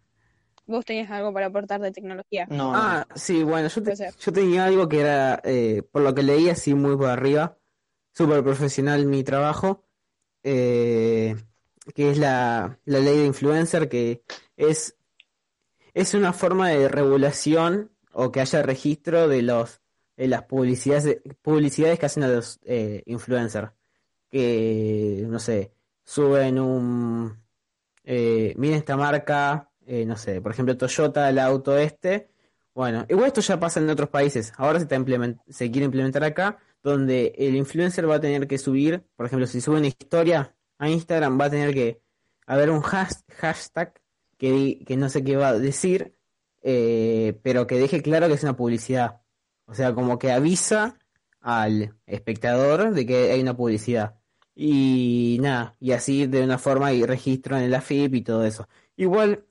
Vos 0.65 0.85
tenías 0.85 1.11
algo 1.11 1.33
para 1.33 1.47
aportar 1.47 1.81
de 1.81 1.91
tecnología. 1.91 2.45
No, 2.49 2.71
no. 2.71 2.75
Ah, 2.75 3.07
sí, 3.15 3.43
bueno, 3.43 3.67
yo, 3.67 3.83
te- 3.83 3.95
yo 4.19 4.31
tenía 4.33 4.65
algo 4.65 4.87
que 4.87 5.01
era, 5.01 5.41
eh, 5.43 5.83
por 5.91 6.01
lo 6.01 6.13
que 6.15 6.23
leí 6.23 6.49
así 6.49 6.73
muy 6.73 6.95
por 6.95 7.09
arriba, 7.09 7.57
súper 8.13 8.43
profesional 8.43 9.05
mi 9.05 9.23
trabajo, 9.23 9.85
eh, 10.43 11.35
que 11.93 12.11
es 12.11 12.17
la, 12.17 12.79
la 12.85 12.99
ley 12.99 13.17
de 13.19 13.25
influencer, 13.25 13.89
que 13.89 14.23
es, 14.55 14.95
es 15.93 16.13
una 16.13 16.33
forma 16.33 16.69
de 16.69 16.87
regulación 16.87 17.91
o 18.11 18.31
que 18.31 18.41
haya 18.41 18.61
registro 18.61 19.27
de 19.27 19.41
los 19.41 19.81
de 20.15 20.27
las 20.27 20.43
publicidades, 20.43 21.21
publicidades 21.41 21.97
que 21.97 22.05
hacen 22.05 22.21
a 22.23 22.27
los 22.27 22.59
eh, 22.65 23.01
influencers, 23.07 23.71
que, 24.29 25.25
no 25.27 25.39
sé, 25.39 25.73
suben 26.03 26.59
un, 26.59 27.43
eh, 28.03 28.53
miren 28.57 28.77
esta 28.77 28.95
marca, 28.95 29.71
eh, 29.87 30.05
no 30.05 30.15
sé, 30.17 30.41
por 30.41 30.51
ejemplo 30.51 30.77
Toyota, 30.77 31.29
el 31.29 31.39
auto 31.39 31.77
este, 31.77 32.29
bueno, 32.73 33.05
igual 33.09 33.27
esto 33.27 33.41
ya 33.41 33.59
pasa 33.59 33.79
en 33.79 33.89
otros 33.89 34.09
países, 34.09 34.53
ahora 34.57 34.79
se, 34.79 34.85
está 34.85 34.97
se 35.49 35.71
quiere 35.71 35.85
implementar 35.85 36.23
acá, 36.23 36.57
donde 36.81 37.33
el 37.37 37.55
influencer 37.55 38.09
va 38.09 38.15
a 38.15 38.19
tener 38.19 38.47
que 38.47 38.57
subir, 38.57 39.03
por 39.15 39.25
ejemplo, 39.25 39.47
si 39.47 39.61
sube 39.61 39.77
una 39.77 39.87
historia 39.87 40.55
a 40.77 40.89
Instagram, 40.89 41.39
va 41.39 41.45
a 41.45 41.49
tener 41.49 41.73
que 41.73 42.01
haber 42.45 42.69
un 42.69 42.81
has- 42.83 43.23
hashtag 43.37 43.93
que, 44.37 44.83
que 44.85 44.97
no 44.97 45.07
sé 45.09 45.23
qué 45.23 45.37
va 45.37 45.49
a 45.49 45.59
decir, 45.59 46.15
eh, 46.61 47.39
pero 47.43 47.67
que 47.67 47.77
deje 47.77 48.01
claro 48.01 48.27
que 48.27 48.33
es 48.33 48.43
una 48.43 48.55
publicidad. 48.57 49.21
O 49.65 49.73
sea, 49.73 49.93
como 49.93 50.19
que 50.19 50.31
avisa 50.31 50.97
al 51.39 51.95
espectador 52.05 52.93
de 52.93 53.05
que 53.05 53.31
hay 53.31 53.41
una 53.41 53.55
publicidad. 53.55 54.15
Y 54.55 55.37
nada, 55.41 55.75
y 55.79 55.93
así 55.93 56.27
de 56.27 56.43
una 56.43 56.57
forma 56.57 56.93
y 56.93 57.05
registro 57.05 57.57
en 57.57 57.63
el 57.63 57.73
AFIP 57.73 58.15
y 58.15 58.21
todo 58.21 58.45
eso. 58.45 58.67
Igual, 58.95 59.45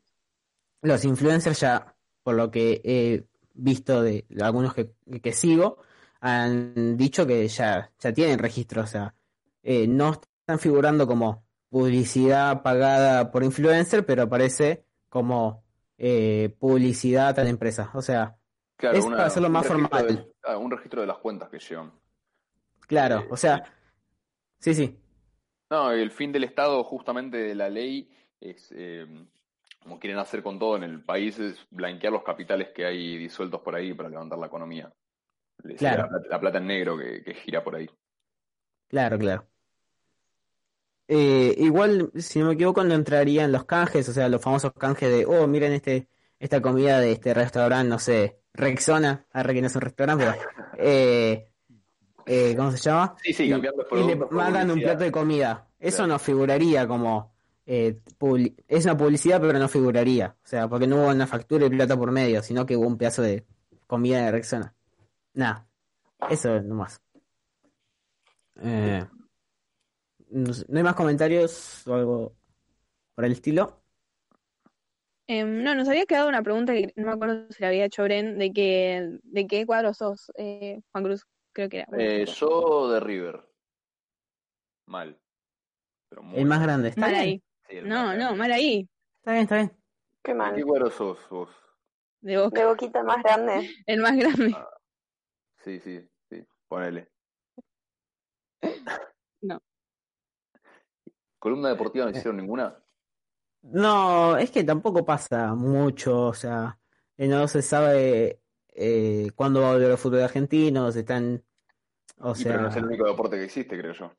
los 0.82 1.04
influencers 1.04 1.60
ya, 1.60 1.94
por 2.22 2.34
lo 2.34 2.50
que 2.50 2.80
he 2.84 3.24
visto 3.54 4.02
de 4.02 4.26
algunos 4.40 4.74
que, 4.74 4.92
que 5.22 5.32
sigo, 5.32 5.78
han 6.20 6.96
dicho 6.96 7.26
que 7.26 7.46
ya, 7.48 7.90
ya 7.98 8.12
tienen 8.12 8.38
registro. 8.38 8.82
O 8.82 8.86
sea, 8.86 9.14
eh, 9.62 9.86
no 9.88 10.12
están 10.12 10.58
figurando 10.58 11.06
como 11.06 11.44
publicidad 11.68 12.62
pagada 12.62 13.30
por 13.30 13.42
influencer, 13.44 14.04
pero 14.04 14.22
aparece 14.24 14.84
como 15.08 15.64
eh, 15.98 16.54
publicidad 16.58 17.28
a 17.28 17.34
tal 17.34 17.46
empresa. 17.48 17.90
O 17.94 18.02
sea, 18.02 18.36
Claro, 18.76 18.98
es 18.98 19.04
para 19.04 19.26
hacerlo 19.26 19.48
más 19.48 19.66
formal. 19.66 20.06
de- 20.06 20.32
ah, 20.44 20.56
un 20.56 20.70
registro 20.70 21.00
de 21.00 21.06
las 21.06 21.18
cuentas 21.18 21.48
que 21.48 21.58
llevan. 21.58 21.92
claro, 22.88 23.20
Eh, 23.20 23.28
o 23.30 23.36
sea, 23.36 23.64
sí, 24.58 24.74
sí. 24.74 24.98
No, 25.70 25.90
el 25.92 26.10
fin 26.10 26.32
del 26.32 26.44
Estado, 26.44 26.82
justamente 26.84 27.36
de 27.38 27.54
la 27.54 27.70
ley, 27.70 28.10
es, 28.40 28.72
eh, 28.76 29.06
como 29.82 29.98
quieren 29.98 30.18
hacer 30.18 30.42
con 30.42 30.58
todo 30.58 30.76
en 30.76 30.84
el 30.84 31.02
país, 31.04 31.38
es 31.38 31.58
blanquear 31.70 32.12
los 32.12 32.22
capitales 32.22 32.68
que 32.74 32.84
hay 32.86 33.18
disueltos 33.18 33.60
por 33.62 33.74
ahí 33.74 33.94
para 33.94 34.08
levantar 34.08 34.38
la 34.38 34.46
economía. 34.46 34.92
Le- 35.64 35.76
Claro. 35.76 36.04
La, 36.04 36.08
plata- 36.08 36.28
la 36.30 36.40
plata 36.40 36.58
en 36.58 36.66
negro 36.68 36.98
que, 36.98 37.22
que 37.24 37.34
gira 37.34 37.62
por 37.64 37.76
ahí. 37.76 37.88
Claro, 38.88 39.18
claro. 39.18 39.48
Eh, 41.08 41.54
igual, 41.58 42.10
si 42.16 42.38
no 42.38 42.46
me 42.46 42.54
equivoco, 42.54 42.82
no 42.84 42.94
entrarían 42.94 43.52
los 43.52 43.64
canjes, 43.64 44.08
o 44.08 44.12
sea, 44.12 44.28
los 44.28 44.40
famosos 44.40 44.72
canjes 44.72 45.10
de, 45.10 45.26
oh, 45.26 45.46
miren 45.46 45.72
este, 45.72 46.08
esta 46.38 46.62
comida 46.62 47.00
de 47.00 47.12
este 47.12 47.34
restaurante, 47.34 47.88
no 47.88 47.98
sé, 47.98 48.40
Rexona, 48.54 49.26
arre 49.32 49.54
que 49.54 49.60
no 49.60 49.66
es 49.66 49.74
un 49.76 49.82
restaurante, 49.82 50.24
pero, 50.24 50.36
eh, 50.78 51.50
eh, 52.26 52.54
¿cómo 52.56 52.70
se 52.72 52.78
llama? 52.78 53.16
Sí, 53.22 53.32
sí, 53.32 53.44
Y, 53.44 53.50
cambiando 53.50 53.82
de 53.84 53.88
y 53.90 54.04
le 54.04 54.16
producto 54.16 54.28
por 54.28 54.36
mandan 54.36 54.70
un 54.70 54.80
plato 54.82 55.04
de 55.04 55.12
comida. 55.12 55.68
Eso 55.78 55.98
Claro. 55.98 56.12
no 56.14 56.18
figuraría 56.18 56.86
como, 56.88 57.31
eh, 57.66 57.98
es 58.68 58.84
una 58.84 58.96
publicidad, 58.96 59.40
pero 59.40 59.58
no 59.58 59.68
figuraría. 59.68 60.36
O 60.44 60.46
sea, 60.46 60.68
porque 60.68 60.86
no 60.86 60.96
hubo 60.96 61.08
una 61.08 61.26
factura 61.26 61.66
y 61.66 61.70
plata 61.70 61.96
por 61.96 62.10
medio, 62.10 62.42
sino 62.42 62.66
que 62.66 62.76
hubo 62.76 62.86
un 62.86 62.98
pedazo 62.98 63.22
de 63.22 63.44
comida 63.86 64.24
de 64.24 64.32
Rexona. 64.32 64.74
Nada, 65.34 65.66
eso 66.28 66.60
nomás. 66.60 67.00
Eh, 68.60 69.04
no, 70.30 70.52
sé, 70.52 70.64
¿no 70.68 70.78
hay 70.78 70.84
más 70.84 70.94
comentarios 70.94 71.86
o 71.86 71.94
algo 71.94 72.36
por 73.14 73.24
el 73.24 73.32
estilo? 73.32 73.82
Em, 75.28 75.62
no, 75.62 75.74
nos 75.74 75.88
había 75.88 76.04
quedado 76.04 76.28
una 76.28 76.42
pregunta 76.42 76.72
que 76.72 76.92
no 76.96 77.06
me 77.06 77.12
acuerdo 77.12 77.46
si 77.50 77.62
la 77.62 77.68
había 77.68 77.84
hecho 77.84 78.02
Bren, 78.02 78.38
de 78.38 78.52
que, 78.52 79.18
de 79.22 79.46
qué 79.46 79.64
cuadro 79.64 79.94
sos, 79.94 80.30
eh, 80.36 80.80
Juan 80.90 81.04
Cruz, 81.04 81.26
creo 81.52 81.68
que 81.68 81.78
era. 81.78 81.88
Eh, 81.96 82.26
yo 82.26 82.90
de 82.90 83.00
River. 83.00 83.40
Mal. 84.86 85.18
Pero 86.08 86.22
muy 86.22 86.40
El 86.40 86.46
más 86.46 86.60
grande. 86.60 86.88
Está 86.88 87.00
Mal 87.00 87.10
bien. 87.12 87.22
ahí. 87.22 87.42
El 87.72 87.88
No, 87.88 88.14
no, 88.14 88.36
mal 88.36 88.52
ahí. 88.52 88.88
Está 89.18 89.32
bien, 89.32 89.42
está 89.44 89.56
bien. 89.56 89.72
Qué 90.22 90.32
¿De 90.32 90.34
mal. 90.34 90.54
qué 90.54 90.62
cuadro 90.62 90.90
sos 90.90 91.18
vos? 91.30 91.50
De 92.20 92.36
Boca, 92.38 92.60
De 92.60 92.66
boquita 92.66 93.02
más 93.02 93.22
grande. 93.22 93.70
el 93.86 94.00
más 94.00 94.16
grande. 94.16 94.56
Sí, 95.64 95.80
sí, 95.80 96.08
sí. 96.28 96.46
Ponele. 96.68 97.08
No. 99.42 99.60
¿Columna 101.40 101.70
deportiva 101.70 102.04
no 102.04 102.10
hicieron 102.12 102.36
ninguna? 102.36 102.78
No, 103.62 104.36
es 104.36 104.50
que 104.50 104.64
tampoco 104.64 105.04
pasa 105.04 105.54
mucho, 105.54 106.26
o 106.28 106.34
sea, 106.34 106.78
eh, 107.16 107.28
no 107.28 107.46
se 107.48 107.62
sabe 107.62 108.40
eh, 108.68 109.30
cuándo 109.36 109.60
va 109.62 109.70
a 109.70 109.72
volver 109.74 109.90
el 109.92 109.98
fútbol 109.98 110.22
argentino, 110.22 110.90
se 110.90 111.00
están, 111.00 111.44
o 112.18 112.34
Y, 112.34 112.44
pero 112.44 112.60
no 112.60 112.68
es 112.68 112.76
el 112.76 112.84
sea, 112.84 112.86
único 112.86 113.06
deporte 113.06 113.36
que 113.36 113.44
existe, 113.44 113.78
creo 113.78 113.92
yo. 113.92 114.12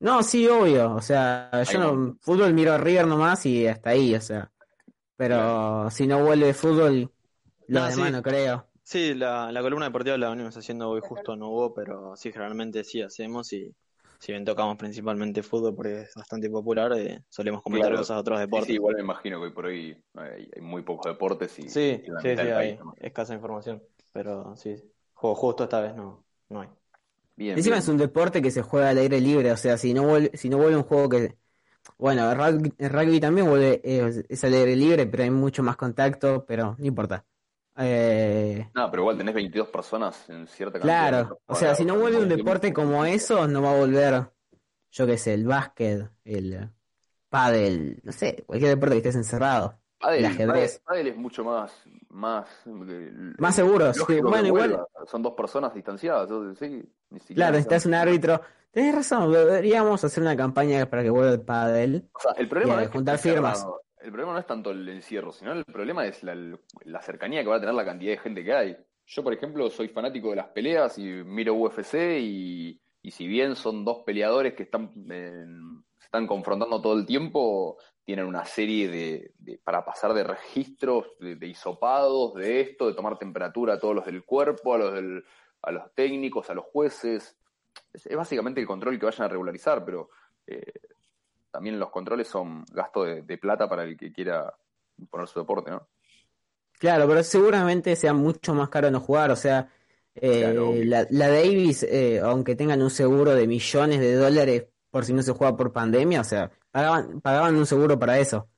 No, 0.00 0.22
sí, 0.22 0.46
obvio, 0.48 0.94
o 0.94 1.00
sea, 1.02 1.62
yo 1.64 1.78
no, 1.78 2.16
fútbol 2.20 2.54
miro 2.54 2.72
a 2.72 2.78
River 2.78 3.06
nomás 3.06 3.44
y 3.46 3.66
hasta 3.66 3.90
ahí, 3.90 4.14
o 4.14 4.20
sea, 4.20 4.50
pero 5.16 5.90
si 5.90 6.06
no 6.06 6.24
vuelve 6.24 6.54
fútbol, 6.54 7.12
los 7.68 7.86
No, 7.86 7.90
demás 7.90 8.12
sí. 8.12 8.12
no 8.12 8.22
creo. 8.22 8.68
Sí, 8.84 9.14
la, 9.14 9.52
la 9.52 9.62
columna 9.62 9.86
deportiva 9.86 10.18
la 10.18 10.30
venimos 10.30 10.56
haciendo 10.56 10.90
hoy, 10.90 11.00
justo 11.02 11.36
no 11.36 11.50
hubo, 11.50 11.74
pero 11.74 12.16
sí, 12.16 12.32
generalmente 12.32 12.84
sí 12.84 13.02
hacemos 13.02 13.52
y 13.52 13.74
si 14.18 14.32
bien 14.32 14.44
tocamos 14.44 14.76
principalmente 14.78 15.42
fútbol 15.42 15.74
porque 15.76 16.02
es 16.02 16.14
bastante 16.14 16.50
popular, 16.50 16.92
eh, 16.94 17.24
solemos 17.30 17.62
comentar 17.62 17.92
Claro. 17.92 17.96
cosas 17.96 18.16
de 18.16 18.20
otros 18.22 18.40
deportes. 18.40 18.72
sí, 18.72 18.74
igual 18.74 18.96
me 18.96 19.02
imagino 19.02 19.38
que 19.38 19.44
hoy 19.46 19.52
por 19.52 19.66
hoy 19.66 20.04
hay, 20.14 20.48
hay 20.54 20.62
muy 20.62 20.82
pocos 20.82 21.06
deportes 21.12 21.58
y, 21.58 21.64
Sí, 21.64 22.02
y 22.02 22.10
la 22.10 22.20
sí, 22.20 22.36
sí, 22.36 22.50
hay 22.50 22.78
escasa 22.96 23.34
información, 23.34 23.82
pero 24.12 24.56
sí, 24.56 24.74
ju- 25.14 25.34
justo 25.36 25.64
esta 25.64 25.80
vez 25.80 25.94
no, 25.94 26.24
no 26.48 26.60
hay. 26.62 26.68
Bien, 27.40 27.56
Encima 27.56 27.76
bien. 27.76 27.82
es 27.82 27.88
un 27.88 27.96
deporte 27.96 28.42
que 28.42 28.50
se 28.50 28.60
juega 28.60 28.90
al 28.90 28.98
aire 28.98 29.18
libre, 29.20 29.50
o 29.50 29.56
sea, 29.56 29.78
si 29.78 29.94
no 29.94 30.02
vuelve, 30.02 30.36
si 30.36 30.50
no 30.50 30.58
vuelve 30.58 30.76
un 30.76 30.82
juego 30.82 31.08
que, 31.08 31.38
bueno, 31.96 32.30
el 32.30 32.36
rugby, 32.36 32.74
el 32.78 32.90
rugby 32.90 33.20
también 33.20 33.48
vuelve, 33.48 33.80
eh, 33.82 34.24
es 34.28 34.44
al 34.44 34.52
aire 34.54 34.76
libre, 34.76 35.06
pero 35.06 35.22
hay 35.22 35.30
mucho 35.30 35.62
más 35.62 35.76
contacto, 35.76 36.44
pero 36.46 36.76
no 36.78 36.86
importa. 36.86 37.24
Eh, 37.78 38.68
No, 38.74 38.90
pero 38.90 39.04
igual 39.04 39.16
tenés 39.16 39.34
22 39.34 39.68
personas 39.68 40.28
en 40.28 40.46
cierta 40.46 40.78
cantidad 40.78 40.92
Claro, 40.92 41.40
o 41.46 41.54
sea, 41.54 41.74
si 41.74 41.86
no 41.86 41.98
vuelve 41.98 42.18
un 42.18 42.28
deporte 42.28 42.74
como 42.74 43.06
eso, 43.06 43.48
no 43.48 43.62
va 43.62 43.72
a 43.72 43.78
volver, 43.78 44.30
yo 44.90 45.06
qué 45.06 45.16
sé, 45.16 45.34
el 45.34 45.46
básquet, 45.46 46.10
el 46.24 46.70
pádel, 47.30 48.00
no 48.04 48.12
sé, 48.12 48.44
cualquier 48.46 48.72
deporte 48.72 48.96
que 48.96 48.98
estés 49.08 49.16
encerrado, 49.16 49.79
Pádel, 50.00 50.20
el 50.20 50.26
ajedrez. 50.26 50.80
pádel- 50.80 50.84
pádel 50.84 51.06
es 51.08 51.16
mucho 51.16 51.44
más, 51.44 51.72
más, 52.08 52.48
eh, 52.66 53.12
Más 53.38 53.54
seguro, 53.54 53.92
sí, 53.92 54.20
bueno, 54.20 54.48
igual- 54.48 54.70
vuelva. 54.70 54.86
Son 55.06 55.22
dos 55.22 55.34
personas 55.34 55.74
distanciadas, 55.74 56.28
sí, 56.58 56.82
ni 57.10 57.20
siquiera 57.20 57.36
Claro, 57.36 57.52
necesitas 57.52 57.86
un 57.86 57.94
árbitro. 57.94 58.40
Tenés 58.72 58.94
razón, 58.94 59.32
deberíamos 59.32 60.02
hacer 60.04 60.22
una 60.22 60.36
campaña 60.36 60.86
para 60.88 61.02
que 61.02 61.10
vuelva 61.10 61.32
el 61.32 61.40
pádel. 61.42 62.08
O 62.14 62.20
sea, 62.20 62.32
el 62.38 62.48
problema 62.48 62.76
no 62.76 62.80
es 62.82 62.88
juntar 62.90 63.18
firmas. 63.18 63.58
cerrado. 63.58 63.82
El 64.00 64.10
problema 64.12 64.32
no 64.32 64.38
es 64.38 64.46
tanto 64.46 64.70
el 64.70 64.88
encierro, 64.88 65.30
sino 65.32 65.52
el 65.52 65.64
problema 65.66 66.06
es 66.06 66.22
la, 66.22 66.34
la 66.84 67.02
cercanía 67.02 67.42
que 67.42 67.48
va 67.48 67.56
a 67.56 67.60
tener 67.60 67.74
la 67.74 67.84
cantidad 67.84 68.12
de 68.12 68.18
gente 68.18 68.42
que 68.42 68.54
hay. 68.54 68.76
Yo, 69.04 69.22
por 69.22 69.34
ejemplo, 69.34 69.68
soy 69.68 69.88
fanático 69.88 70.30
de 70.30 70.36
las 70.36 70.46
peleas 70.48 70.96
y 70.98 71.02
miro 71.02 71.52
UFC 71.54 72.18
y, 72.20 72.80
y 73.02 73.10
si 73.10 73.26
bien 73.26 73.56
son 73.56 73.84
dos 73.84 73.98
peleadores 74.06 74.54
que 74.54 74.62
están, 74.62 74.92
en- 75.10 75.82
se 75.98 76.06
están 76.06 76.26
confrontando 76.26 76.80
todo 76.80 76.96
el 76.96 77.04
tiempo, 77.04 77.76
tienen 78.10 78.26
una 78.26 78.44
serie 78.44 78.88
de, 78.88 79.32
de- 79.38 79.58
para 79.62 79.84
pasar 79.84 80.12
de 80.14 80.24
registros, 80.24 81.06
de, 81.20 81.36
de 81.36 81.46
hisopados, 81.46 82.34
de 82.34 82.60
esto, 82.60 82.88
de 82.88 82.94
tomar 82.94 83.16
temperatura 83.18 83.74
a 83.74 83.78
todos 83.78 83.94
los 83.94 84.04
del 84.04 84.24
cuerpo, 84.24 84.74
a 84.74 84.78
los, 84.78 84.92
del, 84.94 85.24
a 85.62 85.70
los 85.70 85.94
técnicos, 85.94 86.50
a 86.50 86.54
los 86.54 86.64
jueces. 86.64 87.36
Es, 87.92 88.06
es 88.06 88.16
básicamente 88.16 88.60
el 88.60 88.66
control 88.66 88.98
que 88.98 89.06
vayan 89.06 89.26
a 89.26 89.28
regularizar, 89.28 89.84
pero 89.84 90.10
eh, 90.44 90.72
también 91.52 91.78
los 91.78 91.90
controles 91.90 92.26
son 92.26 92.64
gasto 92.72 93.04
de, 93.04 93.22
de 93.22 93.38
plata 93.38 93.68
para 93.68 93.84
el 93.84 93.96
que 93.96 94.12
quiera 94.12 94.52
poner 95.08 95.28
su 95.28 95.38
deporte, 95.38 95.70
¿no? 95.70 95.86
Claro, 96.78 97.06
pero 97.08 97.22
seguramente 97.22 97.94
sea 97.94 98.14
mucho 98.14 98.54
más 98.54 98.70
caro 98.70 98.90
no 98.90 99.00
jugar. 99.00 99.30
O 99.30 99.36
sea, 99.36 99.70
eh, 100.14 100.54
Claro, 100.54 100.70
obvio. 100.70 100.86
la, 100.86 101.06
la 101.10 101.28
Davis, 101.28 101.82
eh, 101.82 102.20
aunque 102.20 102.56
tengan 102.56 102.80
un 102.82 102.90
seguro 102.90 103.34
de 103.34 103.46
millones 103.46 104.00
de 104.00 104.14
dólares 104.14 104.66
por 104.90 105.04
si 105.04 105.12
no 105.12 105.22
se 105.22 105.32
juega 105.32 105.56
por 105.56 105.72
pandemia, 105.72 106.20
o 106.22 106.24
sea, 106.24 106.50
pagaban, 106.70 107.20
pagaban 107.20 107.56
un 107.56 107.66
seguro 107.66 107.98
para 107.98 108.18
eso. 108.18 108.48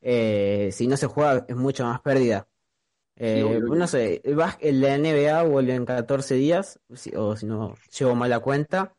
Eh, 0.00 0.70
si 0.72 0.86
no 0.86 0.96
se 0.96 1.06
juega 1.06 1.44
es 1.48 1.56
mucho 1.56 1.84
más 1.84 2.00
pérdida. 2.00 2.48
Eh, 3.16 3.60
no 3.62 3.86
sé, 3.86 4.20
la 4.24 4.98
NBA 4.98 5.42
vuelve 5.44 5.74
en 5.74 5.84
14 5.84 6.34
días, 6.34 6.80
o 7.16 7.36
si 7.36 7.46
no 7.46 7.74
llevo 7.98 8.14
mal 8.14 8.30
la 8.30 8.40
cuenta. 8.40 8.94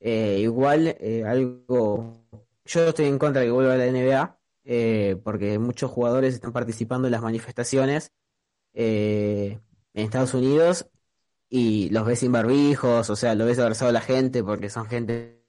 Eh, 0.00 0.38
igual, 0.40 0.96
eh, 1.00 1.24
algo. 1.24 2.24
Yo 2.64 2.88
estoy 2.88 3.06
en 3.06 3.18
contra 3.18 3.40
de 3.40 3.48
que 3.48 3.52
vuelva 3.52 3.76
la 3.76 3.86
NBA, 3.86 4.38
eh, 4.64 5.16
porque 5.24 5.58
muchos 5.58 5.90
jugadores 5.90 6.34
están 6.34 6.52
participando 6.52 7.08
en 7.08 7.12
las 7.12 7.22
manifestaciones 7.22 8.12
eh, 8.74 9.58
en 9.94 10.04
Estados 10.04 10.34
Unidos 10.34 10.88
y 11.48 11.88
los 11.90 12.06
ves 12.06 12.20
sin 12.20 12.32
barbijos, 12.32 13.08
o 13.10 13.16
sea, 13.16 13.34
lo 13.34 13.46
ves 13.46 13.58
abrazado 13.58 13.90
a 13.90 13.92
la 13.92 14.00
gente 14.00 14.44
porque 14.44 14.70
son 14.70 14.86
gente 14.86 15.42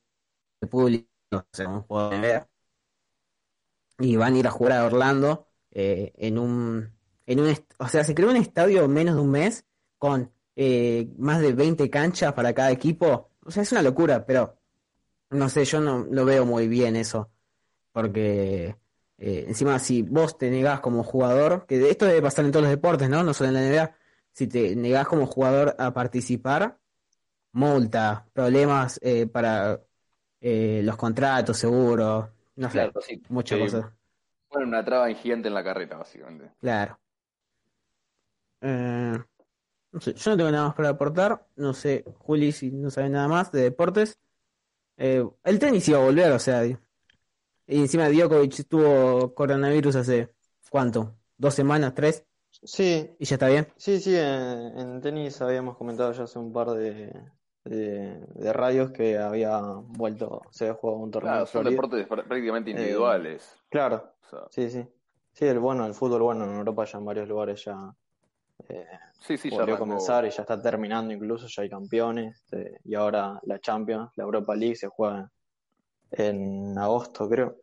pública, 0.70 1.08
o 1.34 1.44
sea, 1.52 1.68
un 1.68 1.82
jugador 1.82 2.14
de 2.14 2.20
NBA. 2.20 2.48
Y 4.00 4.16
van 4.16 4.36
a 4.36 4.38
ir 4.40 4.48
a 4.48 4.52
jugar 4.52 4.74
a 4.74 4.86
Orlando 4.86 5.48
eh, 5.72 6.14
en 6.18 6.38
un, 6.38 6.92
en 7.26 7.40
un, 7.40 7.56
o 7.78 7.88
sea, 7.88 8.04
se 8.04 8.16
creó 8.16 8.30
un 8.30 8.38
estadio 8.38 8.86
en 8.86 8.92
menos 8.94 9.16
de 9.16 9.22
un 9.22 9.32
mes 9.32 9.66
con 9.98 10.32
eh, 10.56 11.10
más 11.18 11.42
de 11.42 11.54
20 11.54 11.90
canchas 11.90 12.34
para 12.34 12.54
cada 12.54 12.72
equipo. 12.72 13.32
O 13.44 13.52
sea, 13.52 13.64
es 13.64 13.72
una 13.72 13.82
locura, 13.82 14.26
pero 14.26 14.58
no 15.32 15.50
sé, 15.50 15.66
yo 15.66 15.80
no 15.80 16.06
lo 16.10 16.26
veo 16.26 16.46
muy 16.46 16.68
bien 16.68 16.96
eso. 16.96 17.30
Porque 17.92 18.76
eh, 19.18 19.46
encima 19.48 19.78
si 19.80 20.02
vos 20.02 20.38
te 20.38 20.50
negás 20.50 20.80
como 20.80 21.04
jugador, 21.04 21.66
que 21.68 21.90
esto 21.90 22.06
debe 22.06 22.22
pasar 22.22 22.46
en 22.46 22.52
todos 22.52 22.64
los 22.64 22.72
deportes, 22.72 23.10
¿no? 23.10 23.24
No 23.24 23.34
solo 23.34 23.50
en 23.50 23.56
la 23.56 23.62
NBA, 23.62 23.96
si 24.32 24.48
te 24.48 24.76
negás 24.76 25.08
como 25.08 25.26
jugador 25.26 25.76
a 25.78 25.94
participar, 25.94 26.80
multa, 27.52 28.28
problemas 28.34 29.00
eh, 29.04 29.28
para 29.28 29.82
eh, 30.42 30.82
los 30.84 30.96
contratos, 30.98 31.58
seguros, 31.58 32.30
no 32.60 32.70
sé, 32.72 32.82
Claro, 32.82 33.02
sí. 33.02 33.22
muchas 33.28 33.58
Eh, 33.58 33.60
cosas. 33.60 33.94
Ponen 34.50 34.70
una 34.70 34.86
traba 34.86 35.14
gigante 35.14 35.48
en 35.50 35.54
la 35.56 35.64
carrera, 35.64 35.98
básicamente. 35.98 36.52
Claro. 36.62 37.00
Eh, 38.62 39.18
no 39.92 40.02
sé, 40.02 40.14
yo 40.16 40.32
no 40.32 40.38
tengo 40.38 40.52
nada 40.52 40.68
más 40.68 40.76
para 40.76 40.90
aportar. 40.90 41.48
No 41.56 41.74
sé, 41.74 42.06
Juli, 42.20 42.52
si 42.52 42.72
no 42.72 42.90
sabe 42.92 43.10
nada 43.10 43.28
más 43.28 43.52
de 43.52 43.64
deportes. 43.64 44.20
Eh, 44.98 45.26
el 45.46 45.60
tenis 45.60 45.88
iba 45.90 46.00
a 46.00 46.04
volver, 46.06 46.32
o 46.34 46.40
sea. 46.40 46.66
Y 46.66 46.78
encima 47.68 48.10
Djokovic 48.10 48.68
tuvo 48.68 49.34
coronavirus 49.36 49.96
hace, 49.98 50.36
¿cuánto? 50.70 51.18
¿Dos 51.38 51.56
semanas? 51.56 51.94
¿Tres? 51.96 52.26
Sí, 52.64 53.10
¿Y 53.20 53.26
ya 53.26 53.36
está 53.36 53.48
bien? 53.50 53.68
sí, 53.76 54.00
sí, 54.00 54.16
en, 54.16 54.78
en 54.80 55.02
tenis 55.02 55.42
habíamos 55.42 55.78
comentado 55.78 56.12
ya 56.14 56.24
hace 56.24 56.40
un 56.40 56.54
par 56.54 56.70
de, 56.72 57.12
de, 57.70 58.26
de 58.36 58.54
radios 58.54 58.92
que 58.92 59.18
había 59.18 59.60
vuelto, 59.62 60.42
se 60.52 60.66
había 60.66 60.76
jugado 60.76 61.00
un 61.04 61.12
torneo 61.12 61.32
Claro, 61.32 61.46
son 61.46 61.62
Florida. 61.64 61.82
deportes 61.82 62.10
pr- 62.10 62.28
prácticamente 62.28 62.72
Eh, 62.72 62.74
individuales. 62.74 63.58
Claro, 63.70 64.16
O 64.26 64.30
sea, 64.30 64.40
sí, 64.50 64.70
sí. 64.70 64.88
Sí, 65.32 65.46
el 65.46 65.60
bueno, 65.60 65.86
el 65.86 65.94
fútbol 65.94 66.24
bueno 66.24 66.46
en 66.46 66.56
Europa 66.58 66.86
ya 66.86 66.98
en 66.98 67.06
varios 67.06 67.28
lugares 67.28 67.64
ya 67.64 67.94
eh, 68.68 68.86
sí, 69.20 69.38
sí, 69.38 69.50
ya 69.52 69.58
volvió 69.58 69.76
a 69.76 69.78
arrancó. 69.78 69.94
comenzar 69.94 70.26
y 70.26 70.32
ya 70.32 70.42
está 70.42 70.60
terminando 70.62 71.14
incluso, 71.14 71.48
ya 71.48 71.62
hay 71.64 71.70
campeones 71.70 72.44
eh, 72.52 72.80
y 72.84 72.96
ahora 72.96 73.40
la 73.44 73.60
Champions, 73.60 74.12
la 74.16 74.24
Europa 74.24 74.56
League 74.56 74.76
se 74.76 74.88
juega 74.88 75.32
en 76.12 76.78
agosto 76.78 77.30
creo, 77.30 77.58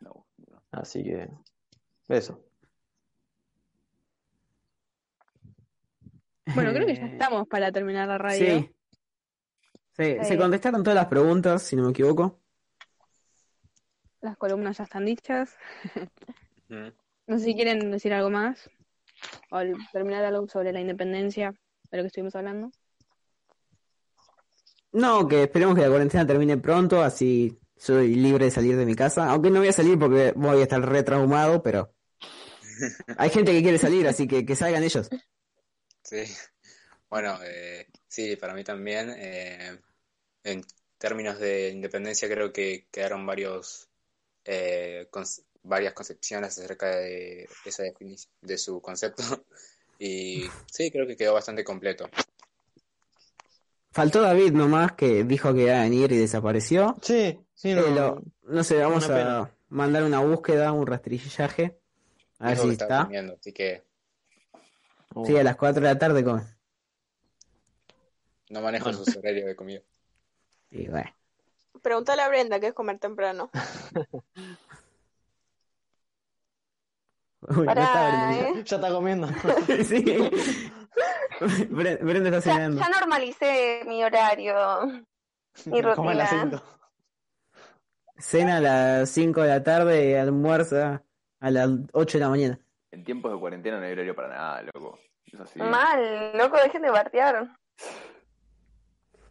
No, 0.00 0.26
no. 0.50 0.62
así 0.72 1.04
que 1.04 1.28
eso. 2.08 2.40
Bueno, 6.54 6.72
creo 6.72 6.86
que 6.86 6.94
ya 6.94 7.06
Eh, 7.06 7.10
estamos 7.12 7.46
para 7.48 7.70
terminar 7.70 8.08
la 8.08 8.18
radio. 8.18 8.58
Sí. 8.60 8.75
Sí, 9.96 10.16
se 10.22 10.36
contestaron 10.36 10.82
todas 10.82 10.94
las 10.94 11.06
preguntas, 11.06 11.62
si 11.62 11.74
no 11.74 11.84
me 11.84 11.90
equivoco. 11.90 12.38
Las 14.20 14.36
columnas 14.36 14.76
ya 14.76 14.84
están 14.84 15.06
dichas. 15.06 15.56
No 16.68 17.38
sé 17.38 17.44
si 17.44 17.54
quieren 17.54 17.90
decir 17.90 18.12
algo 18.12 18.30
más 18.30 18.68
o 19.50 19.60
terminar 19.92 20.24
algo 20.24 20.46
sobre 20.48 20.72
la 20.72 20.80
independencia 20.80 21.54
de 21.90 21.96
lo 21.96 22.02
que 22.02 22.08
estuvimos 22.08 22.34
hablando. 22.34 22.70
No, 24.92 25.26
que 25.26 25.44
esperemos 25.44 25.74
que 25.74 25.82
la 25.82 25.88
cuarentena 25.88 26.26
termine 26.26 26.56
pronto, 26.58 27.02
así 27.02 27.58
soy 27.76 28.14
libre 28.14 28.46
de 28.46 28.50
salir 28.50 28.76
de 28.76 28.86
mi 28.86 28.94
casa. 28.94 29.30
Aunque 29.30 29.50
no 29.50 29.60
voy 29.60 29.68
a 29.68 29.72
salir 29.72 29.98
porque 29.98 30.32
voy 30.36 30.60
a 30.60 30.62
estar 30.62 30.80
re 30.80 31.02
traumado, 31.02 31.62
pero 31.62 31.94
hay 33.18 33.30
gente 33.30 33.52
que 33.52 33.62
quiere 33.62 33.78
salir, 33.78 34.06
así 34.08 34.26
que 34.26 34.44
que 34.44 34.56
salgan 34.56 34.82
ellos. 34.82 35.08
Sí. 36.02 36.24
Bueno, 37.08 37.38
eh, 37.44 37.86
sí, 38.16 38.36
para 38.36 38.54
mí 38.54 38.64
también. 38.64 39.10
eh, 39.16 39.78
en- 40.44 40.64
términos 40.98 41.38
de 41.38 41.70
independencia 41.70 42.28
creo 42.28 42.52
que 42.52 42.86
quedaron 42.90 43.26
varios 43.26 43.88
eh, 44.44 45.08
varias 45.62 45.94
concepciones 45.94 46.58
acerca 46.58 46.96
de 46.96 47.48
esa 47.66 47.82
definición 47.84 48.32
de 48.42 48.58
su 48.58 48.80
concepto. 48.80 49.22
Y 49.98 50.46
sí 50.70 50.90
creo 50.90 51.06
que 51.06 51.16
quedó 51.16 51.32
bastante 51.34 51.64
completo. 51.64 52.10
Faltó 53.92 54.20
David 54.20 54.52
nomás 54.52 54.92
que 54.92 55.24
dijo 55.24 55.54
que 55.54 55.62
iba 55.62 55.78
a 55.80 55.84
venir 55.84 56.12
y 56.12 56.18
desapareció. 56.18 56.96
Sí 57.00 57.38
sí 57.54 57.72
no, 57.74 58.22
no 58.42 58.62
sé 58.62 58.76
vamos 58.76 59.08
a 59.08 59.50
mandar 59.70 60.04
una 60.04 60.20
búsqueda 60.20 60.72
un 60.72 60.86
rastrillaje 60.86 61.78
a 62.38 62.48
ver 62.48 62.58
si 62.58 62.68
está. 62.68 63.08
así 63.38 63.52
que 63.52 63.82
sí 65.24 65.36
a 65.36 65.42
las 65.44 65.56
4 65.56 65.82
de 65.82 65.88
la 65.88 65.98
tarde 65.98 66.24
come 66.24 66.55
no 68.48 68.60
manejo 68.60 68.92
sus 68.92 69.16
horarios 69.16 69.46
de 69.46 69.56
comida 69.56 69.80
y 70.70 70.88
bueno 70.88 71.10
Pregúntale 71.82 72.22
a 72.22 72.28
Brenda 72.28 72.58
que 72.58 72.68
es 72.68 72.74
comer 72.74 72.98
temprano. 72.98 73.50
Uy, 77.48 77.66
¿eh? 77.68 78.62
Ya 78.64 78.76
está 78.76 78.90
comiendo. 78.90 79.28
sí. 79.84 80.02
Brenda 81.68 82.30
está 82.30 82.40
cenando. 82.40 82.80
Ya, 82.80 82.88
normalicé 82.88 83.82
mi 83.86 84.02
horario. 84.02 85.04
Mi 85.66 85.80
rutina. 85.80 86.60
Cena 88.18 88.56
a 88.56 88.60
las 88.60 89.10
5 89.10 89.42
de 89.42 89.48
la 89.48 89.62
tarde 89.62 90.10
y 90.10 90.14
almuerza 90.14 91.04
a 91.38 91.50
las 91.50 91.68
8 91.92 92.18
de 92.18 92.24
la 92.24 92.30
mañana. 92.30 92.58
En 92.90 93.04
tiempos 93.04 93.30
de 93.30 93.38
cuarentena 93.38 93.78
no 93.78 93.84
hay 93.84 93.92
horario 93.92 94.16
para 94.16 94.28
nada, 94.28 94.62
loco. 94.74 94.98
Mal, 95.56 96.36
loco, 96.36 96.56
dejen 96.56 96.82
de 96.82 96.90
bartear. 96.90 97.56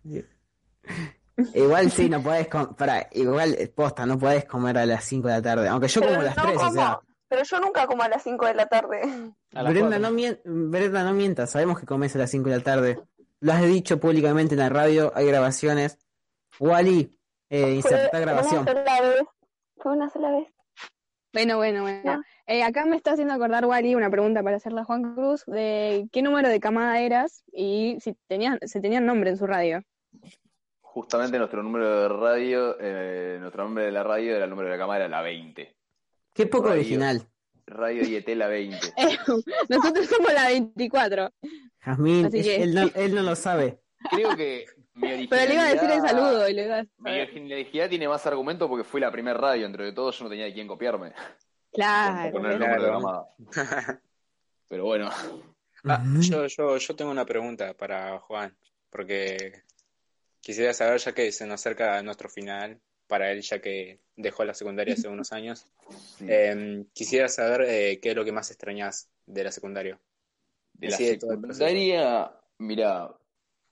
Igual 1.53 1.91
sí, 1.91 2.09
no 2.09 2.21
puedes 2.21 2.47
para 2.47 3.09
igual 3.11 3.57
posta, 3.75 4.05
no 4.05 4.17
puedes 4.17 4.45
comer 4.45 4.77
a 4.77 4.85
las 4.85 5.03
5 5.03 5.27
de 5.27 5.33
la 5.33 5.41
tarde, 5.41 5.67
aunque 5.67 5.87
yo 5.87 6.01
como 6.01 6.15
a 6.15 6.23
las 6.23 6.35
3, 6.35 6.57
o 6.57 6.71
sea. 6.71 6.99
Pero 7.27 7.43
yo 7.43 7.59
nunca 7.59 7.87
como 7.87 8.03
a 8.03 8.07
las 8.07 8.23
5 8.23 8.45
de 8.45 8.53
la 8.53 8.65
tarde. 8.67 9.01
Brenda 9.51 9.99
no, 9.99 10.11
Brenda, 10.45 11.03
no 11.03 11.13
mientas, 11.13 11.51
sabemos 11.51 11.79
que 11.79 11.85
comes 11.85 12.15
a 12.15 12.19
las 12.19 12.31
5 12.31 12.49
de 12.49 12.57
la 12.57 12.63
tarde. 12.63 12.99
Lo 13.41 13.51
has 13.51 13.63
dicho 13.63 13.99
públicamente 13.99 14.53
en 14.53 14.59
la 14.59 14.69
radio, 14.69 15.11
hay 15.13 15.27
grabaciones. 15.27 15.97
Wally, 16.59 17.19
eh, 17.49 17.73
inserta 17.73 18.17
grabación. 18.19 18.63
Fue 18.63 18.73
una 18.73 18.85
sola 18.85 19.01
vez. 19.01 19.23
Fue 19.77 19.91
una 19.91 20.09
sola 20.09 20.31
vez. 20.31 20.47
Bueno, 21.33 21.57
bueno, 21.57 21.81
bueno. 21.81 22.23
Eh, 22.47 22.63
acá 22.63 22.85
me 22.85 22.95
está 22.95 23.11
haciendo 23.11 23.33
acordar, 23.33 23.65
Wally, 23.65 23.95
una 23.95 24.09
pregunta 24.09 24.41
para 24.41 24.55
hacerle 24.55 24.81
a 24.81 24.85
Juan 24.85 25.15
Cruz, 25.15 25.43
de 25.47 26.07
qué 26.13 26.21
número 26.21 26.47
de 26.47 26.61
camada 26.61 27.01
eras 27.01 27.43
y 27.51 27.97
si 27.99 28.15
tenían, 28.27 28.57
se 28.61 28.79
tenían 28.79 29.05
nombre 29.05 29.31
en 29.31 29.37
su 29.37 29.45
radio 29.45 29.83
justamente 30.95 31.37
nuestro 31.37 31.61
número 31.61 32.03
de 32.03 32.07
radio, 32.07 32.77
eh, 32.79 33.37
nuestro 33.41 33.65
nombre 33.65 33.83
de 33.83 33.91
la 33.91 34.01
radio 34.01 34.33
era 34.33 34.45
el 34.45 34.49
número 34.49 34.69
de 34.69 34.77
la 34.77 34.81
cámara, 34.81 35.09
la 35.09 35.21
20. 35.21 35.75
Qué 36.33 36.45
poco 36.45 36.69
original. 36.69 37.21
Radio 37.67 38.03
IET 38.03 38.29
la 38.29 38.47
20. 38.47 38.77
Nosotros 39.69 40.05
somos 40.07 40.33
la 40.33 40.47
24. 40.47 41.33
Jazmín, 41.79 42.29
él, 42.33 42.73
no, 42.73 42.89
él, 42.95 43.13
no, 43.13 43.23
lo 43.23 43.35
sabe. 43.35 43.81
Creo 44.09 44.37
que 44.37 44.67
mi 44.93 45.11
originalidad... 45.11 45.29
Pero 45.29 45.47
le 45.49 45.53
iba 45.53 45.63
a 45.63 45.73
decir 45.73 45.89
el 45.91 46.01
saludo 46.01 46.47
y 46.47 46.53
le 46.53 46.63
iba 46.65 46.79
a... 46.79 46.85
Mi 46.99 47.19
originalidad 47.19 47.89
tiene 47.89 48.07
más 48.07 48.25
argumento 48.25 48.69
porque 48.69 48.85
fui 48.85 49.01
la 49.01 49.11
primera 49.11 49.37
radio, 49.37 49.65
entre 49.65 49.91
todos 49.91 50.17
yo 50.17 50.23
no 50.23 50.29
tenía 50.29 50.45
de 50.45 50.53
quién 50.53 50.65
copiarme. 50.65 51.11
Claro. 51.73 53.27
Pero 54.69 54.85
bueno. 54.85 55.09
Ah, 55.83 56.01
yo, 56.21 56.47
yo, 56.47 56.77
yo 56.77 56.95
tengo 56.95 57.11
una 57.11 57.25
pregunta 57.25 57.73
para 57.73 58.17
Juan, 58.19 58.55
porque 58.89 59.65
Quisiera 60.45 60.75
saber, 60.75 60.99
ya 60.99 61.11
que 61.11 61.31
se 61.31 61.47
nos 61.47 61.55
acerca 61.55 61.97
a 61.97 62.03
nuestro 62.03 62.29
final, 62.29 62.79
para 63.07 63.31
él, 63.31 63.41
ya 63.41 63.59
que 63.59 64.01
dejó 64.15 64.45
la 64.45 64.53
secundaria 64.53 64.93
hace 64.93 65.07
unos 65.07 65.31
años, 65.31 65.65
em, 66.19 66.85
quisiera 66.93 67.27
saber 67.29 67.61
eh, 67.67 67.99
qué 67.99 68.11
es 68.11 68.15
lo 68.15 68.23
que 68.23 68.31
más 68.31 68.51
extrañas 68.51 69.09
de 69.25 69.43
la 69.43 69.51
secundaria. 69.51 69.99
De 70.73 70.89
la 70.89 70.97
secundaria, 70.97 72.31
mira, 72.59 73.11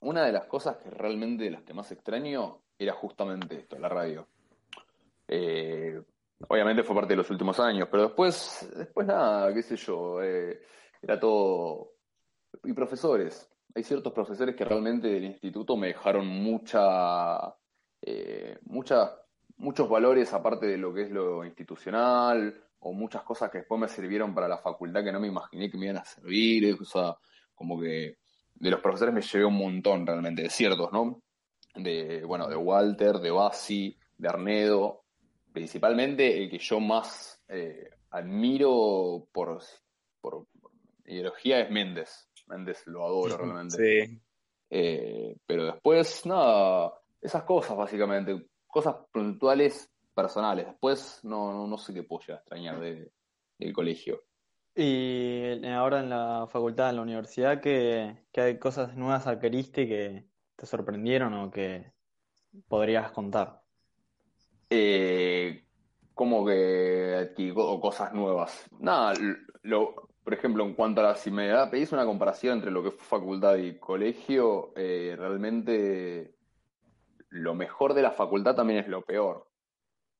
una 0.00 0.26
de 0.26 0.32
las 0.32 0.46
cosas 0.46 0.78
que 0.78 0.90
realmente 0.90 1.44
de 1.44 1.52
las 1.52 1.62
que 1.62 1.74
más 1.74 1.92
extraño 1.92 2.64
era 2.76 2.92
justamente 2.92 3.54
esto, 3.54 3.78
la 3.78 3.88
radio. 3.88 4.26
Eh, 5.28 6.02
obviamente 6.48 6.82
fue 6.82 6.96
parte 6.96 7.12
de 7.12 7.18
los 7.18 7.30
últimos 7.30 7.60
años, 7.60 7.86
pero 7.88 8.08
después, 8.08 8.68
después 8.76 9.06
nada, 9.06 9.54
qué 9.54 9.62
sé 9.62 9.76
yo, 9.76 10.20
eh, 10.20 10.60
era 11.00 11.20
todo... 11.20 11.92
Y 12.64 12.72
profesores, 12.72 13.48
hay 13.74 13.82
ciertos 13.82 14.12
profesores 14.12 14.54
que 14.54 14.64
realmente 14.64 15.08
del 15.08 15.24
instituto 15.24 15.76
me 15.76 15.88
dejaron 15.88 16.26
mucha, 16.26 17.54
eh, 18.02 18.58
muchos 18.62 19.88
valores 19.88 20.32
aparte 20.32 20.66
de 20.66 20.78
lo 20.78 20.92
que 20.92 21.02
es 21.02 21.10
lo 21.10 21.44
institucional 21.44 22.62
o 22.80 22.92
muchas 22.92 23.22
cosas 23.22 23.50
que 23.50 23.58
después 23.58 23.80
me 23.80 23.88
sirvieron 23.88 24.34
para 24.34 24.48
la 24.48 24.58
facultad 24.58 25.02
que 25.02 25.12
no 25.12 25.20
me 25.20 25.28
imaginé 25.28 25.70
que 25.70 25.78
me 25.78 25.86
iban 25.86 25.98
a 25.98 26.04
servir, 26.04 26.76
o 26.80 26.84
sea, 26.84 27.16
como 27.54 27.80
que 27.80 28.18
de 28.54 28.70
los 28.70 28.80
profesores 28.80 29.14
me 29.14 29.22
llevé 29.22 29.44
un 29.44 29.58
montón 29.58 30.06
realmente, 30.06 30.42
de 30.42 30.50
ciertos, 30.50 30.92
¿no? 30.92 31.22
De, 31.74 32.24
bueno, 32.24 32.48
de 32.48 32.56
Walter, 32.56 33.16
de 33.16 33.30
Basi, 33.30 33.98
de 34.16 34.28
Arnedo, 34.28 35.04
principalmente 35.52 36.42
el 36.42 36.50
que 36.50 36.58
yo 36.58 36.78
más 36.80 37.42
eh, 37.48 37.88
admiro 38.10 39.28
por, 39.32 39.60
por 40.20 40.46
ideología 41.06 41.60
es 41.60 41.70
Méndez. 41.70 42.28
Méndez 42.46 42.86
lo 42.86 43.04
adoro 43.04 43.36
realmente. 43.36 44.06
Sí. 44.06 44.20
Eh, 44.70 45.36
pero 45.46 45.66
después, 45.66 46.26
nada, 46.26 46.92
esas 47.20 47.44
cosas 47.44 47.76
básicamente, 47.76 48.48
cosas 48.66 48.96
puntuales 49.12 49.90
personales. 50.14 50.66
Después 50.66 51.20
no, 51.22 51.66
no, 51.66 51.78
sé 51.78 51.92
qué 51.94 52.02
puedo 52.02 52.34
a 52.34 52.36
extrañar 52.36 52.80
de, 52.80 53.10
del 53.58 53.72
colegio. 53.72 54.22
Y 54.74 55.64
ahora 55.66 56.00
en 56.00 56.10
la 56.10 56.48
facultad, 56.50 56.90
en 56.90 56.96
la 56.96 57.02
universidad, 57.02 57.60
¿qué, 57.60 58.16
hay 58.34 58.58
cosas 58.58 58.96
nuevas 58.96 59.26
adquiriste 59.26 59.86
que 59.86 60.26
te 60.56 60.66
sorprendieron 60.66 61.34
o 61.34 61.50
que 61.50 61.92
podrías 62.66 63.12
contar? 63.12 63.62
Eh, 64.70 65.64
como 66.14 66.44
que 66.44 67.14
adquirí 67.16 67.54
cosas 67.54 68.12
nuevas. 68.12 68.68
Nada, 68.80 69.14
lo, 69.62 70.08
por 70.24 70.32
ejemplo, 70.32 70.64
en 70.64 70.72
cuanto 70.72 71.02
a 71.02 71.04
la, 71.04 71.16
si 71.16 71.30
me 71.30 71.52
pedís 71.66 71.92
una 71.92 72.06
comparación 72.06 72.54
entre 72.54 72.70
lo 72.70 72.82
que 72.82 72.90
fue 72.90 73.20
facultad 73.20 73.56
y 73.56 73.78
colegio, 73.78 74.72
eh, 74.74 75.14
realmente 75.18 76.34
lo 77.28 77.54
mejor 77.54 77.92
de 77.92 78.00
la 78.00 78.10
facultad 78.10 78.54
también 78.54 78.80
es 78.80 78.88
lo 78.88 79.02
peor, 79.02 79.46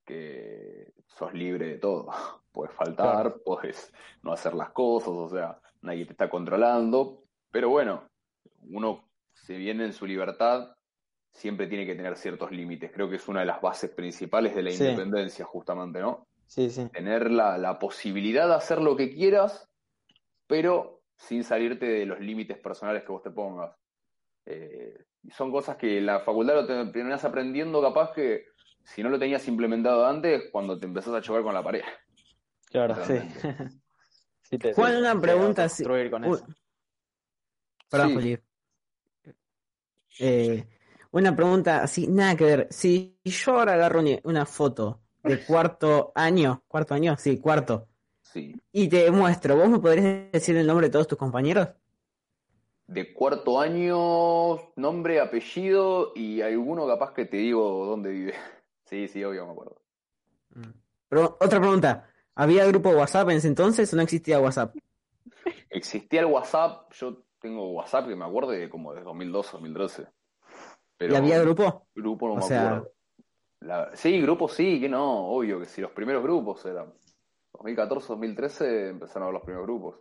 que 0.04 0.92
sos 1.06 1.32
libre 1.32 1.68
de 1.68 1.78
todo. 1.78 2.08
Puedes 2.52 2.72
faltar, 2.72 3.38
puedes 3.44 3.92
no 4.22 4.32
hacer 4.32 4.54
las 4.54 4.70
cosas, 4.70 5.08
o 5.08 5.28
sea, 5.28 5.58
nadie 5.82 6.04
te 6.04 6.12
está 6.12 6.30
controlando, 6.30 7.24
pero 7.50 7.68
bueno, 7.68 8.04
uno, 8.70 9.08
si 9.32 9.56
viene 9.56 9.86
en 9.86 9.92
su 9.92 10.06
libertad, 10.06 10.76
siempre 11.32 11.66
tiene 11.66 11.84
que 11.84 11.96
tener 11.96 12.16
ciertos 12.16 12.52
límites. 12.52 12.92
Creo 12.92 13.10
que 13.10 13.16
es 13.16 13.26
una 13.26 13.40
de 13.40 13.46
las 13.46 13.60
bases 13.60 13.90
principales 13.90 14.54
de 14.54 14.62
la 14.62 14.70
independencia, 14.70 15.44
justamente, 15.44 15.98
¿no? 15.98 16.28
Sí, 16.46 16.70
sí. 16.70 16.88
Tener 16.90 17.28
la, 17.28 17.58
la 17.58 17.80
posibilidad 17.80 18.46
de 18.46 18.54
hacer 18.54 18.80
lo 18.80 18.94
que 18.94 19.12
quieras 19.12 19.68
pero 20.46 21.02
sin 21.16 21.44
salirte 21.44 21.86
de 21.86 22.06
los 22.06 22.20
límites 22.20 22.58
personales 22.58 23.04
que 23.04 23.12
vos 23.12 23.22
te 23.22 23.30
pongas. 23.30 23.74
Eh, 24.46 25.04
son 25.30 25.50
cosas 25.50 25.76
que 25.76 26.00
la 26.00 26.20
facultad 26.20 26.54
lo 26.54 26.66
terminás 26.66 27.24
aprendiendo 27.24 27.80
capaz 27.80 28.12
que 28.12 28.46
si 28.84 29.02
no 29.02 29.08
lo 29.08 29.18
tenías 29.18 29.46
implementado 29.48 30.06
antes, 30.06 30.50
cuando 30.52 30.78
te 30.78 30.86
empezás 30.86 31.14
a 31.14 31.22
chocar 31.22 31.42
con 31.42 31.54
la 31.54 31.62
pared. 31.62 31.82
Claro, 32.70 32.96
sí. 33.04 33.14
Juan, 34.74 34.96
una 34.96 35.18
pregunta 35.20 35.64
así. 35.64 35.84
Perdón, 37.88 38.38
eh, 40.18 40.68
una 41.10 41.34
pregunta 41.34 41.82
así, 41.82 42.06
nada 42.08 42.36
que 42.36 42.44
ver. 42.44 42.68
Si 42.70 43.18
yo 43.24 43.52
ahora 43.58 43.74
agarro 43.74 44.02
una 44.24 44.46
foto 44.46 45.02
de 45.22 45.44
cuarto 45.44 46.12
año, 46.14 46.62
cuarto 46.68 46.94
año, 46.94 47.16
sí, 47.16 47.38
cuarto, 47.40 47.88
y 48.72 48.88
te 48.88 49.10
muestro, 49.10 49.56
¿vos 49.56 49.68
me 49.68 49.78
podrías 49.78 50.30
decir 50.32 50.56
el 50.56 50.66
nombre 50.66 50.86
de 50.86 50.92
todos 50.92 51.08
tus 51.08 51.18
compañeros? 51.18 51.68
De 52.86 53.14
cuarto 53.14 53.60
año, 53.60 54.72
nombre, 54.76 55.20
apellido 55.20 56.12
y 56.14 56.42
alguno 56.42 56.86
capaz 56.86 57.14
que 57.14 57.24
te 57.24 57.38
digo 57.38 57.86
dónde 57.86 58.10
vive. 58.10 58.34
Sí, 58.86 59.08
sí, 59.08 59.24
obvio, 59.24 59.46
me 59.46 59.52
acuerdo. 59.52 59.80
Mm. 60.50 60.74
Pero, 61.08 61.38
otra 61.40 61.58
pregunta, 61.58 62.06
¿había 62.34 62.66
grupo 62.66 62.90
WhatsApp 62.90 63.30
en 63.30 63.38
ese 63.38 63.48
entonces 63.48 63.90
o 63.90 63.96
no 63.96 64.02
existía 64.02 64.38
WhatsApp? 64.38 64.76
Existía 65.70 66.20
el 66.20 66.26
WhatsApp, 66.26 66.92
yo 66.92 67.24
tengo 67.40 67.72
WhatsApp 67.72 68.06
que 68.06 68.14
me 68.14 68.26
acuerdo 68.26 68.50
de 68.50 68.68
como 68.68 68.92
de 68.92 69.02
2012, 69.02 69.52
2013. 69.52 70.06
Pero 70.98 71.14
¿Y 71.14 71.16
había 71.16 71.40
grupo? 71.40 71.86
Grupo 71.94 72.28
no 72.28 72.34
me 72.36 72.44
acuerdo. 72.44 72.92
Sí, 73.94 74.20
grupo 74.20 74.48
sí, 74.48 74.80
que 74.80 74.88
no, 74.88 75.28
obvio 75.28 75.58
que 75.58 75.66
sí, 75.66 75.80
los 75.80 75.90
primeros 75.90 76.22
grupos 76.22 76.64
eran. 76.66 76.92
2014-2013 77.54 78.90
empezaron 78.90 79.22
a 79.22 79.26
ver 79.26 79.34
los 79.34 79.42
primeros 79.42 79.66
grupos. 79.66 79.96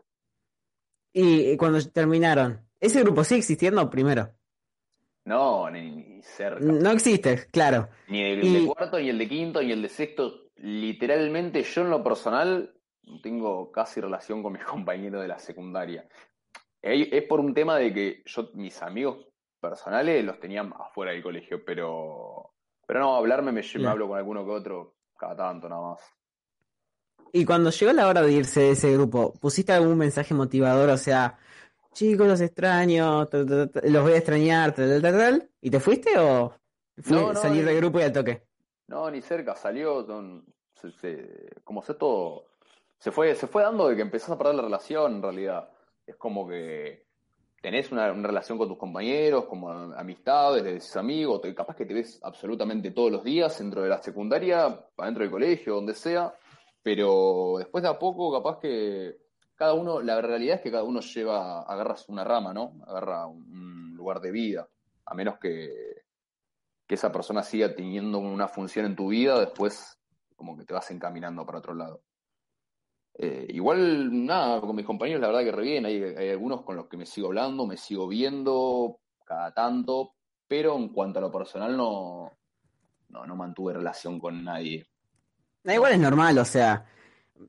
¿Y 1.14 1.56
cuando 1.58 1.80
terminaron? 1.92 2.60
¿Ese 2.80 3.02
grupo 3.04 3.24
sigue 3.24 3.40
existiendo 3.40 3.90
primero? 3.90 4.30
No, 5.26 5.70
ni, 5.70 5.90
ni 5.92 6.22
cerca. 6.24 6.60
No 6.60 6.92
existe, 6.92 7.48
claro. 7.52 7.88
Ni 8.08 8.22
el 8.24 8.44
Y- 8.44 8.60
de 8.62 8.66
cuarto, 8.74 9.00
ni 9.00 9.10
el 9.10 9.18
de 9.18 9.30
quinto, 9.30 9.62
ni 9.62 9.72
el 9.72 9.82
de 9.82 9.90
sexto. 9.90 10.50
Literalmente, 10.58 11.64
yo 11.64 11.82
en 11.82 11.90
lo 11.90 12.04
personal 12.04 12.74
no 13.04 13.22
tengo 13.22 13.72
casi 13.72 14.02
relación 14.02 14.42
con 14.44 14.54
mis 14.54 14.64
compañeros 14.66 15.22
de 15.22 15.28
la 15.28 15.40
secundaria. 15.40 16.08
Es 16.82 17.24
por 17.24 17.40
un 17.40 17.54
tema 17.54 17.78
de 17.78 17.94
que 17.94 18.24
yo, 18.26 18.50
mis 18.56 18.82
amigos 18.82 19.26
personales 19.62 20.26
los 20.26 20.38
tenía 20.42 20.62
afuera 20.62 21.14
del 21.14 21.24
colegio, 21.24 21.64
pero, 21.64 22.52
pero 22.86 23.00
no, 23.00 23.16
hablarme 23.16 23.54
me, 23.54 23.62
me 23.80 23.88
hablo 23.88 24.10
con 24.10 24.18
alguno 24.18 24.44
que 24.44 24.52
otro 24.52 24.96
cada 25.18 25.38
tanto 25.38 25.70
nada 25.70 25.82
más. 25.92 26.02
Y 27.36 27.46
cuando 27.46 27.72
llegó 27.72 27.92
la 27.94 28.08
hora 28.08 28.22
de 28.22 28.32
irse 28.32 28.60
de 28.60 28.72
ese 28.72 28.94
grupo, 28.94 29.34
¿pusiste 29.34 29.74
algún 29.74 29.98
mensaje 29.98 30.36
motivador? 30.36 30.90
O 30.92 30.98
sea, 30.98 31.36
chicos, 31.92 32.28
los 32.28 32.40
extraño, 32.42 33.26
ta, 33.28 33.44
ta, 33.44 33.68
ta, 33.68 33.82
los 33.86 34.04
voy 34.04 34.14
a 34.14 34.18
extrañar, 34.18 34.74
tal, 34.76 34.88
tal, 34.88 35.02
tal, 35.02 35.18
tal", 35.18 35.50
¿Y 35.60 35.72
te 35.72 35.80
fuiste 35.80 36.12
o 36.20 36.54
fue 37.02 37.18
No, 37.18 37.34
no, 37.34 37.40
salir 37.40 37.66
del 37.66 37.78
grupo 37.78 38.00
y 38.00 38.04
al 38.04 38.14
toque? 38.14 38.44
No, 38.88 39.10
ni 39.10 39.22
cerca, 39.22 39.56
salió, 39.56 40.06
son- 40.06 40.46
se, 40.80 40.92
se- 40.92 41.50
como 41.64 41.82
se 41.82 41.96
todo, 41.96 42.46
se 43.00 43.12
fue, 43.12 43.34
se 43.34 43.48
fue 43.48 43.64
dando 43.64 43.88
de 43.90 43.96
que 43.96 44.04
empezás 44.04 44.30
a 44.30 44.38
perder 44.38 44.54
la 44.56 44.62
relación 44.62 45.16
en 45.16 45.22
realidad. 45.24 45.70
Es 46.06 46.16
como 46.18 46.48
que 46.48 47.08
tenés 47.64 47.92
una, 47.92 48.12
una 48.12 48.28
relación 48.28 48.60
con 48.60 48.68
tus 48.68 48.78
compañeros, 48.78 49.46
como 49.46 49.72
amistades, 49.72 50.64
de 50.64 50.76
tus 50.76 50.96
amigos, 50.98 51.42
te- 51.42 51.56
capaz 51.56 51.76
que 51.76 51.86
te 51.88 51.96
ves 51.96 52.20
absolutamente 52.22 52.92
todos 52.92 53.12
los 53.12 53.24
días 53.24 53.58
dentro 53.58 53.82
de 53.82 53.90
la 53.90 54.04
secundaria, 54.04 54.66
adentro 54.98 55.24
del 55.24 55.32
colegio, 55.32 55.74
donde 55.76 55.96
sea, 55.96 56.32
pero 56.84 57.56
después 57.58 57.82
de 57.82 57.90
a 57.90 57.98
poco 57.98 58.32
capaz 58.32 58.60
que 58.60 59.18
cada 59.56 59.74
uno, 59.74 60.02
la 60.02 60.22
realidad 60.22 60.58
es 60.58 60.62
que 60.62 60.72
cada 60.72 60.84
uno 60.84 61.00
lleva, 61.00 61.62
agarras 61.62 62.10
una 62.10 62.24
rama, 62.24 62.54
¿no? 62.54 62.74
Agarra 62.86 63.26
un, 63.28 63.96
lugar 63.96 64.20
de 64.20 64.32
vida, 64.32 64.68
a 65.06 65.14
menos 65.14 65.40
que, 65.40 65.72
que 66.86 66.96
esa 66.96 67.10
persona 67.10 67.42
siga 67.42 67.74
teniendo 67.74 68.20
una 68.20 68.50
función 68.50 68.86
en 68.86 68.98
tu 68.98 69.08
vida, 69.08 69.40
después 69.40 69.98
como 70.36 70.58
que 70.58 70.66
te 70.66 70.74
vas 70.74 70.92
encaminando 70.92 71.46
para 71.46 71.60
otro 71.60 71.74
lado. 71.74 72.04
Eh, 73.14 73.46
igual, 73.50 74.26
nada, 74.26 74.60
con 74.60 74.76
mis 74.76 74.86
compañeros 74.86 75.22
la 75.22 75.28
verdad 75.28 75.44
que 75.44 75.52
re 75.52 75.78
hay, 75.78 76.04
hay 76.04 76.30
algunos 76.32 76.64
con 76.64 76.76
los 76.76 76.88
que 76.88 76.98
me 76.98 77.06
sigo 77.06 77.28
hablando, 77.28 77.66
me 77.66 77.78
sigo 77.78 78.10
viendo 78.10 79.00
cada 79.24 79.54
tanto, 79.54 80.16
pero 80.48 80.76
en 80.76 80.90
cuanto 80.90 81.20
a 81.20 81.22
lo 81.22 81.32
personal 81.32 81.78
no, 81.78 82.32
no, 83.10 83.26
no 83.26 83.36
mantuve 83.38 83.74
relación 83.74 84.20
con 84.20 84.44
nadie. 84.44 84.86
Da 85.64 85.74
igual 85.74 85.94
es 85.94 86.00
normal, 86.00 86.38
o 86.38 86.46
sea, 86.46 86.86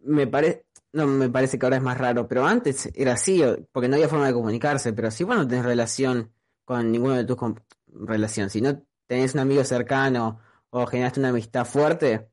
me 0.03 0.27
parece, 0.27 0.65
no 0.93 1.07
me 1.07 1.29
parece 1.29 1.59
que 1.59 1.67
ahora 1.67 1.77
es 1.77 1.83
más 1.83 1.99
raro, 1.99 2.29
pero 2.29 2.47
antes 2.47 2.91
era 2.95 3.15
así, 3.15 3.43
porque 3.73 3.89
no 3.89 3.97
había 3.97 4.09
forma 4.09 4.27
de 4.27 4.35
comunicarse, 4.35 4.93
pero 4.93 5.11
si 5.11 5.25
vos 5.25 5.37
no 5.37 5.49
tenés 5.49 5.65
relación 5.65 6.33
con 6.65 6.91
ninguno 6.91 7.15
de 7.15 7.25
tus 7.25 7.37
relación, 7.87 8.51
si 8.51 8.61
no 8.61 8.83
tenés 9.07 9.35
un 9.35 9.41
amigo 9.41 9.65
cercano 9.65 10.41
o 10.71 10.87
generaste 10.87 11.21
una 11.21 11.31
amistad 11.31 11.65
fuerte, 11.65 12.29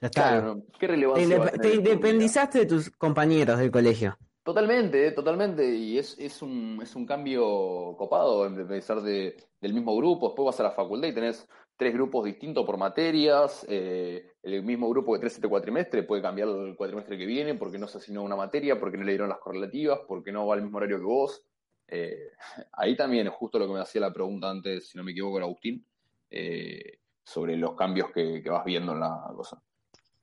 ya 0.00 0.06
está. 0.08 0.30
Claro. 0.30 0.62
¿qué 0.78 0.86
Te, 0.86 0.86
relevancia 0.86 1.52
te 1.52 1.74
independizaste 1.74 2.58
de 2.60 2.66
tus 2.66 2.90
compañeros 2.90 3.58
del 3.58 3.70
colegio. 3.70 4.18
Totalmente, 4.44 5.06
eh, 5.06 5.12
totalmente, 5.12 5.66
y 5.74 5.96
es, 5.96 6.18
es 6.18 6.42
un, 6.42 6.78
es 6.82 6.94
un 6.94 7.06
cambio 7.06 7.96
copado 7.96 8.44
en 8.46 8.68
pensar 8.68 9.00
de, 9.00 9.36
del 9.58 9.72
mismo 9.72 9.96
grupo, 9.96 10.28
después 10.28 10.44
vas 10.44 10.60
a 10.60 10.64
la 10.64 10.70
facultad 10.70 11.08
y 11.08 11.14
tenés 11.14 11.48
tres 11.76 11.92
grupos 11.92 12.24
distintos 12.24 12.64
por 12.64 12.76
materias, 12.76 13.66
eh, 13.68 14.34
el 14.42 14.62
mismo 14.62 14.88
grupo 14.88 15.12
que 15.12 15.18
tenés 15.18 15.34
este 15.34 15.48
cuatrimestre 15.48 16.04
puede 16.04 16.22
cambiar 16.22 16.48
el 16.48 16.76
cuatrimestre 16.76 17.18
que 17.18 17.26
viene 17.26 17.54
porque 17.54 17.78
no 17.78 17.88
se 17.88 17.98
asignó 17.98 18.22
una 18.22 18.36
materia, 18.36 18.78
porque 18.78 18.96
no 18.96 19.04
le 19.04 19.12
dieron 19.12 19.28
las 19.28 19.38
correlativas, 19.38 20.00
porque 20.06 20.32
no 20.32 20.46
va 20.46 20.54
al 20.54 20.62
mismo 20.62 20.78
horario 20.78 20.98
que 20.98 21.04
vos. 21.04 21.42
Eh, 21.88 22.30
ahí 22.72 22.96
también 22.96 23.26
es 23.26 23.32
justo 23.32 23.58
lo 23.58 23.66
que 23.66 23.74
me 23.74 23.80
hacía 23.80 24.00
la 24.00 24.12
pregunta 24.12 24.50
antes, 24.50 24.88
si 24.88 24.98
no 24.98 25.04
me 25.04 25.12
equivoco, 25.12 25.36
era 25.36 25.46
Agustín, 25.46 25.84
eh, 26.30 26.98
sobre 27.24 27.56
los 27.56 27.74
cambios 27.74 28.10
que, 28.12 28.42
que 28.42 28.50
vas 28.50 28.64
viendo 28.64 28.92
en 28.92 29.00
la 29.00 29.32
cosa. 29.34 29.62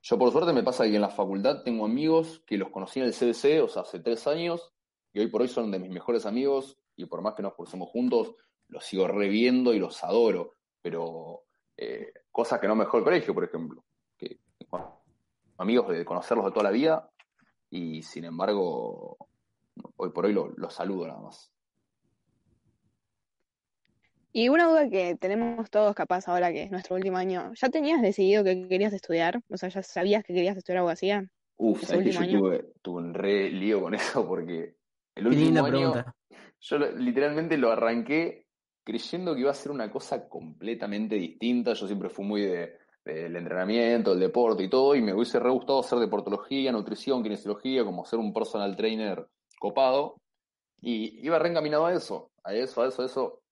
Yo 0.02 0.18
por 0.18 0.32
suerte 0.32 0.52
me 0.52 0.62
pasa 0.62 0.84
que 0.84 0.96
en 0.96 1.00
la 1.00 1.10
facultad 1.10 1.62
tengo 1.62 1.84
amigos 1.84 2.42
que 2.46 2.56
los 2.56 2.70
conocí 2.70 2.98
en 2.98 3.06
el 3.06 3.12
CBC, 3.12 3.62
o 3.62 3.68
sea, 3.68 3.82
hace 3.82 4.00
tres 4.00 4.26
años, 4.26 4.72
y 5.12 5.20
hoy 5.20 5.28
por 5.28 5.42
hoy 5.42 5.48
son 5.48 5.70
de 5.70 5.78
mis 5.78 5.90
mejores 5.90 6.26
amigos, 6.26 6.78
y 6.96 7.06
por 7.06 7.22
más 7.22 7.34
que 7.34 7.42
nos 7.42 7.54
cursemos 7.54 7.88
juntos, 7.90 8.34
los 8.68 8.84
sigo 8.84 9.06
reviendo 9.06 9.74
y 9.74 9.78
los 9.78 10.02
adoro, 10.02 10.54
pero 10.82 11.44
eh, 11.76 12.12
cosas 12.30 12.60
que 12.60 12.68
no 12.68 12.74
me 12.74 12.84
dejó 12.84 12.98
el 12.98 13.04
colegio, 13.04 13.34
por 13.34 13.44
ejemplo, 13.44 13.84
que 14.18 14.38
bueno, 14.68 15.00
amigos 15.58 15.88
de 15.88 16.04
conocerlos 16.04 16.46
de 16.46 16.52
toda 16.52 16.64
la 16.64 16.70
vida, 16.70 17.08
y 17.70 18.02
sin 18.02 18.24
embargo, 18.24 19.16
hoy 19.96 20.10
por 20.10 20.26
hoy 20.26 20.32
lo- 20.32 20.52
los 20.56 20.74
saludo 20.74 21.06
nada 21.06 21.20
más. 21.20 21.50
Y 24.34 24.48
una 24.48 24.66
duda 24.66 24.88
que 24.88 25.14
tenemos 25.16 25.68
todos 25.70 25.94
capaz 25.94 26.26
ahora 26.26 26.50
que 26.52 26.62
es 26.64 26.70
nuestro 26.70 26.96
último 26.96 27.18
año, 27.18 27.52
¿ya 27.54 27.68
tenías 27.68 28.00
decidido 28.00 28.42
que 28.42 28.66
querías 28.66 28.92
estudiar? 28.94 29.42
O 29.50 29.56
sea, 29.58 29.68
¿ya 29.68 29.82
sabías 29.82 30.24
que 30.24 30.32
querías 30.32 30.56
estudiar 30.56 30.78
abogacía? 30.78 31.28
Uf, 31.58 31.82
¿Ese 31.82 31.92
sabés 31.92 32.04
que 32.04 32.10
último 32.12 32.24
yo 32.24 32.38
año? 32.38 32.40
tuve, 32.40 32.72
tuve 32.82 33.00
un 33.02 33.14
re 33.14 33.50
lío 33.50 33.82
con 33.82 33.94
eso 33.94 34.26
porque 34.26 34.76
el 35.14 35.26
último 35.26 35.46
linda 35.46 35.60
año 35.64 35.70
pregunta. 35.92 36.14
yo 36.60 36.78
literalmente 36.78 37.58
lo 37.58 37.70
arranqué 37.70 38.41
creyendo 38.84 39.34
que 39.34 39.40
iba 39.40 39.50
a 39.50 39.54
ser 39.54 39.72
una 39.72 39.90
cosa 39.90 40.28
completamente 40.28 41.16
distinta. 41.16 41.74
Yo 41.74 41.86
siempre 41.86 42.08
fui 42.08 42.24
muy 42.24 42.42
de, 42.42 42.78
del 43.04 43.36
entrenamiento, 43.36 44.10
del 44.10 44.20
deporte 44.20 44.64
y 44.64 44.68
todo, 44.68 44.94
y 44.94 45.02
me 45.02 45.14
hubiese 45.14 45.40
re 45.40 45.50
gustado 45.50 45.80
hacer 45.80 45.98
deportología, 45.98 46.72
nutrición, 46.72 47.22
kinesiología, 47.22 47.84
como 47.84 48.04
ser 48.04 48.18
un 48.18 48.32
personal 48.32 48.76
trainer 48.76 49.26
copado. 49.58 50.16
Y 50.80 51.24
iba 51.24 51.38
reencaminado 51.38 51.86
a 51.86 51.92
eso, 51.92 52.30
a 52.44 52.54
eso, 52.54 52.82
a 52.82 52.88
eso, 52.88 53.02
a 53.02 53.06
eso. 53.06 53.42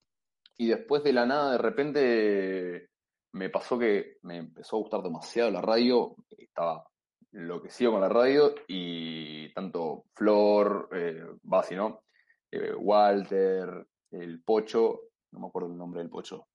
Y 0.56 0.68
después 0.68 1.02
de 1.02 1.12
la 1.12 1.26
nada, 1.26 1.52
de 1.52 1.58
repente, 1.58 2.88
me 3.32 3.50
pasó 3.50 3.78
que 3.78 4.16
me 4.22 4.38
empezó 4.38 4.76
a 4.76 4.80
gustar 4.80 5.02
demasiado 5.02 5.50
la 5.50 5.60
radio. 5.60 6.16
Estaba 6.36 6.84
enloquecido 7.32 7.92
con 7.92 8.00
la 8.00 8.08
radio 8.08 8.54
y 8.66 9.52
tanto 9.54 10.04
Flor, 10.14 10.88
eh, 10.92 11.24
Basi, 11.42 11.76
¿no? 11.76 12.02
Eh, 12.50 12.74
Walter, 12.74 13.86
el 14.10 14.42
Pocho, 14.42 15.09
no 15.32 15.40
me 15.40 15.46
acuerdo 15.46 15.68
el 15.70 15.76
nombre 15.76 16.00
del 16.00 16.10
Pocho. 16.10 16.46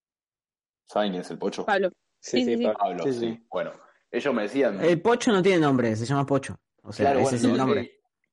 ¿Saben 0.87 1.11
quién 1.11 1.21
es 1.21 1.31
el 1.31 1.37
Pocho? 1.37 1.65
Pablo. 1.65 1.89
Sí, 2.19 2.39
Sí, 2.39 2.45
sí, 2.45 2.51
sí, 2.51 2.57
sí. 2.57 2.63
Pablo. 2.65 2.79
Pablo, 2.79 3.03
Sí, 3.03 3.13
sí. 3.19 3.45
Bueno, 3.49 3.71
ellos 4.11 4.33
me 4.33 4.41
decían. 4.43 4.83
El 4.83 5.01
Pocho 5.01 5.31
no 5.31 5.41
tiene 5.41 5.59
nombre, 5.61 5.95
se 5.95 6.05
llama 6.05 6.25
Pocho. 6.25 6.57
O 6.83 6.91
sea, 6.91 7.05
Claro, 7.11 7.19
ese 7.19 7.23
bueno, 7.23 7.37
es 7.37 7.43
el 7.43 7.51
no, 7.51 7.57
nombre. 7.57 7.83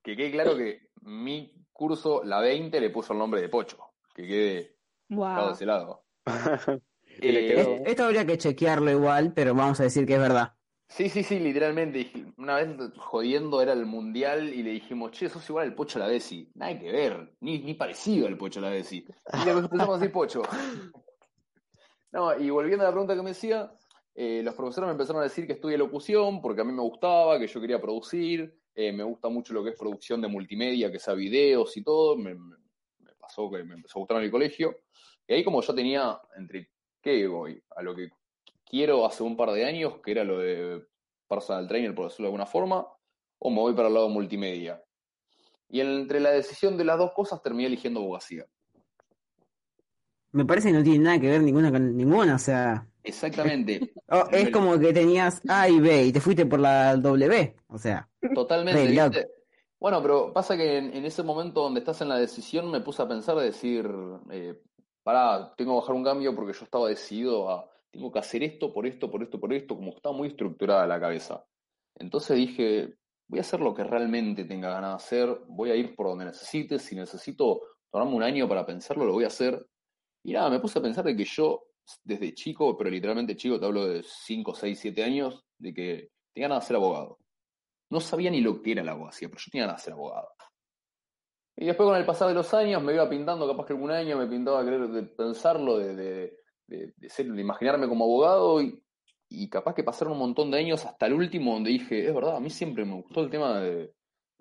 que, 0.03 0.11
que 0.13 0.17
quede 0.17 0.31
claro 0.33 0.57
que 0.57 0.91
mi 1.03 1.67
curso, 1.73 2.23
la 2.25 2.41
20, 2.41 2.81
le 2.81 2.91
puso 2.91 3.13
el 3.13 3.19
nombre 3.19 3.41
de 3.41 3.49
Pocho. 3.49 3.79
Que 4.15 4.27
quede 4.27 4.77
dejado 5.09 5.37
de 5.39 5.45
Wow. 5.45 5.53
ese 5.53 5.67
lado. 5.67 6.05
Eh, 7.21 7.83
Esto 7.85 8.05
habría 8.05 8.25
que 8.25 8.39
chequearlo 8.39 8.91
igual, 8.91 9.35
pero 9.35 9.55
vamos 9.55 9.79
a 9.81 9.83
decir 9.83 10.07
que 10.07 10.15
es 10.15 10.19
verdad. 10.19 10.55
Sí, 10.95 11.09
sí, 11.09 11.23
sí, 11.23 11.39
literalmente. 11.39 12.11
Una 12.37 12.57
vez 12.57 12.69
jodiendo 12.99 13.63
era 13.63 13.73
el 13.73 13.87
mundial 13.87 14.53
y 14.53 14.63
le 14.63 14.71
dijimos, 14.73 15.13
che, 15.13 15.29
sos 15.29 15.49
igual 15.49 15.69
al 15.69 15.75
Pocho 15.75 15.99
Lavesi. 15.99 16.51
Nada 16.55 16.79
que 16.79 16.93
ver, 16.93 17.35
ni, 17.41 17.59
ni 17.61 17.75
parecido 17.75 18.27
al 18.27 18.37
Pocho 18.37 18.61
Lavesi. 18.61 18.99
Y 19.41 19.45
le 19.45 19.51
empezamos 19.53 19.89
a 19.97 19.99
decir 19.99 20.13
Pocho. 20.13 20.43
No, 22.13 22.39
y 22.39 22.51
volviendo 22.51 22.85
a 22.85 22.89
la 22.89 22.93
pregunta 22.93 23.15
que 23.15 23.23
me 23.23 23.31
decía, 23.31 23.73
eh, 24.15 24.43
los 24.45 24.55
profesores 24.55 24.87
me 24.89 24.93
empezaron 24.93 25.21
a 25.21 25.25
decir 25.25 25.47
que 25.47 25.55
estudie 25.55 25.79
locución 25.79 26.43
porque 26.43 26.61
a 26.61 26.65
mí 26.65 26.73
me 26.73 26.83
gustaba, 26.83 27.39
que 27.39 27.47
yo 27.47 27.61
quería 27.61 27.81
producir. 27.81 28.59
eh, 28.75 28.93
me 28.93 29.03
gusta 29.03 29.29
mucho 29.29 29.53
lo 29.55 29.63
que 29.65 29.71
es 29.71 29.79
producción 29.79 30.21
de 30.21 30.29
multimedia, 30.29 30.91
que 30.93 30.99
sea 30.99 31.15
videos 31.15 31.75
y 31.77 31.83
todo. 31.83 32.17
Me- 32.17 32.35
me 32.35 33.15
pasó 33.19 33.51
que 33.51 33.65
me 33.65 33.75
empezó 33.75 33.99
a 33.99 34.01
gustar 34.01 34.19
en 34.19 34.25
el 34.25 34.31
colegio. 34.31 34.77
Y 35.27 35.35
ahí, 35.35 35.45
como 35.45 35.63
yo 35.63 35.75
tenía 35.75 36.21
entre 36.37 36.71
qué 37.01 37.27
voy, 37.29 37.63
a 37.77 37.83
lo 37.83 37.95
que 37.95 38.09
quiero 38.73 39.05
hace 39.05 39.23
un 39.23 39.37
par 39.37 39.53
de 39.53 39.67
años, 39.67 39.99
que 40.03 40.13
era 40.13 40.25
lo 40.25 40.39
de 40.39 40.89
personal 41.29 41.69
trainer, 41.69 41.95
por 41.95 42.07
decirlo 42.07 42.25
de 42.25 42.29
alguna 42.29 42.47
forma, 42.47 42.87
o 43.39 43.51
me 43.51 43.61
voy 43.61 43.75
para 43.75 43.89
el 43.89 43.95
lado 43.95 44.09
multimedia. 44.09 44.83
Y 45.69 45.81
entre 45.81 46.21
la 46.21 46.31
decisión 46.31 46.79
de 46.79 46.85
las 46.85 46.99
dos 46.99 47.13
cosas 47.13 47.43
terminé 47.43 47.67
eligiendo 47.67 48.01
abogacía. 48.01 48.47
Me 50.33 50.47
parece 50.47 50.69
que 50.69 50.79
no 50.79 50.83
tiene 50.83 51.01
nada 51.01 51.21
que 51.21 51.29
ver 51.29 51.43
ninguna 51.43 51.71
con 51.71 51.95
ninguna, 51.95 52.37
o 52.37 52.39
sea, 52.39 52.89
Exactamente, 53.05 53.93
oh, 54.09 54.25
es 54.31 54.51
como 54.51 54.79
que 54.79 54.93
tenías 54.93 55.43
A 55.49 55.69
y 55.69 55.79
B 55.81 56.05
y 56.05 56.13
te 56.13 56.21
fuiste 56.21 56.47
por 56.47 56.61
la 56.61 56.97
W, 56.97 57.57
o 57.69 57.77
sea, 57.77 58.09
totalmente. 58.35 59.29
Bueno, 59.79 60.01
pero 60.01 60.33
pasa 60.33 60.57
que 60.57 60.79
en, 60.79 60.95
en 60.95 61.05
ese 61.05 61.25
momento 61.25 61.63
donde 61.63 61.81
estás 61.81 62.01
en 62.01 62.09
la 62.09 62.17
decisión 62.17 62.71
me 62.71 62.81
puse 62.81 63.03
a 63.03 63.09
pensar, 63.09 63.37
a 63.37 63.43
decir, 63.43 63.91
eh, 64.31 64.63
pará, 65.03 65.53
tengo 65.57 65.73
que 65.73 65.81
bajar 65.81 65.97
un 65.97 66.05
cambio 66.05 66.35
porque 66.37 66.57
yo 66.57 66.65
estaba 66.65 66.89
decidido 66.89 67.51
a, 67.51 67.72
tengo 67.93 68.11
que 68.11 68.19
hacer 68.19 68.43
esto, 68.43 68.73
por 68.73 68.87
esto, 68.87 69.11
por 69.11 69.23
esto, 69.23 69.39
por 69.39 69.53
esto, 69.53 69.77
como 69.77 69.95
estaba 69.95 70.17
muy 70.17 70.29
estructurada 70.29 70.87
la 70.87 70.99
cabeza. 70.99 71.45
Entonces 71.95 72.37
dije, 72.37 72.95
voy 73.29 73.39
a 73.39 73.43
hacer 73.43 73.61
lo 73.61 73.75
que 73.75 73.85
realmente 73.85 74.45
tenga 74.45 74.71
ganas 74.71 74.91
de 74.91 74.97
hacer, 74.97 75.41
voy 75.47 75.71
a 75.71 75.77
ir 75.77 75.95
por 75.95 76.07
donde 76.07 76.25
necesite, 76.25 76.79
si 76.79 76.97
necesito 76.97 77.61
tomarme 77.91 78.15
un 78.15 78.23
año 78.23 78.49
para 78.49 78.65
pensarlo, 78.65 79.05
lo 79.05 79.13
voy 79.13 79.25
a 79.25 79.29
hacer. 79.29 79.65
Y 80.25 80.33
nada, 80.33 80.49
me 80.49 80.59
puse 80.59 80.79
a 80.79 80.83
pensar 80.83 81.05
de 81.05 81.15
que 81.15 81.25
yo, 81.25 81.65
desde 82.03 82.35
chico, 82.35 82.77
pero 82.79 82.89
literalmente 82.89 83.37
chico, 83.37 83.61
te 83.61 83.67
hablo 83.67 83.87
de 83.87 84.03
5, 84.03 84.55
6, 84.55 84.79
7 84.81 85.05
años, 85.05 85.45
de 85.59 85.75
que 85.75 86.09
tenía 86.33 86.49
ganas 86.49 86.65
de 86.65 86.69
ser 86.69 86.77
abogado. 86.77 87.19
No 87.91 88.01
sabía 88.01 88.31
ni 88.31 88.41
lo 88.41 88.63
que 88.63 88.73
era 88.73 88.83
la 88.83 88.93
abogacía, 88.93 89.29
pero 89.29 89.39
yo 89.39 89.51
tenía 89.51 89.67
ganas 89.67 89.83
de 89.83 89.85
ser 89.85 89.93
abogado. 89.93 90.29
Y 91.57 91.67
después 91.67 91.87
con 91.87 91.97
el 91.97 92.07
pasar 92.07 92.29
de 92.29 92.35
los 92.35 92.55
años 92.55 92.83
me 92.83 92.95
iba 92.95 93.09
pintando, 93.09 93.47
capaz 93.47 93.67
que 93.67 93.75
algún 93.75 93.91
año 93.91 94.17
me 94.17 94.27
pintaba 94.27 94.65
querer 94.65 94.89
de 94.89 95.03
pensarlo, 95.03 95.79
de, 95.79 96.35
de, 96.97 97.09
ser, 97.09 97.27
de 97.27 97.41
imaginarme 97.41 97.89
como 97.89 98.05
abogado 98.05 98.63
y, 98.63 98.83
y 99.29 99.49
capaz 99.49 99.75
que 99.75 99.85
pasaron 99.85 100.15
un 100.15 100.21
montón 100.21 100.51
de 100.51 100.59
años 100.59 100.85
hasta 100.85 101.07
el 101.07 101.15
último 101.15 101.55
donde 101.55 101.71
dije, 101.71 102.07
es 102.07 102.15
verdad, 102.15 102.37
a 102.37 102.41
mí 102.41 102.51
siempre 102.51 102.85
me 102.85 102.95
gustó 102.95 103.21
el 103.21 103.31
tema 103.31 103.61
de, 103.61 103.95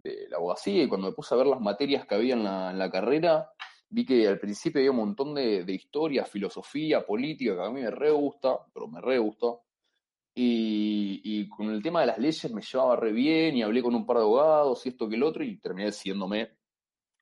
la 0.04 0.38
abogacía 0.38 0.84
y 0.84 0.88
cuando 0.88 1.08
me 1.08 1.14
puse 1.14 1.34
a 1.34 1.38
ver 1.38 1.46
las 1.46 1.62
materias 1.62 2.08
que 2.08 2.16
había 2.16 2.34
en 2.34 2.44
la, 2.44 2.72
en 2.72 2.80
la 2.80 2.90
carrera, 2.90 3.52
vi 3.88 4.04
que 4.04 4.28
al 4.28 4.40
principio 4.40 4.80
había 4.80 4.92
un 4.92 4.98
montón 4.98 5.36
de, 5.36 5.64
de 5.64 5.74
historia, 5.74 6.26
filosofía, 6.26 7.06
política, 7.06 7.56
que 7.56 7.62
a 7.62 7.70
mí 7.70 7.82
me 7.82 7.92
re 7.92 8.10
gusta, 8.10 8.58
pero 8.74 8.88
me 8.88 9.00
re 9.00 9.20
gusta. 9.20 9.48
Y, 10.34 11.22
y 11.24 11.50
con 11.50 11.70
el 11.70 11.84
tema 11.84 12.02
de 12.02 12.08
las 12.08 12.18
leyes 12.18 12.52
me 12.52 12.62
llevaba 12.62 12.96
re 12.96 13.12
bien 13.12 13.58
y 13.58 13.64
hablé 13.64 13.84
con 13.84 13.94
un 13.94 14.06
par 14.06 14.18
de 14.18 14.24
abogados 14.24 14.86
y 14.86 14.90
esto 14.90 15.08
que 15.08 15.16
el 15.16 15.24
otro 15.24 15.44
y 15.44 15.60
terminé 15.60 15.88
decidiéndome 15.88 16.50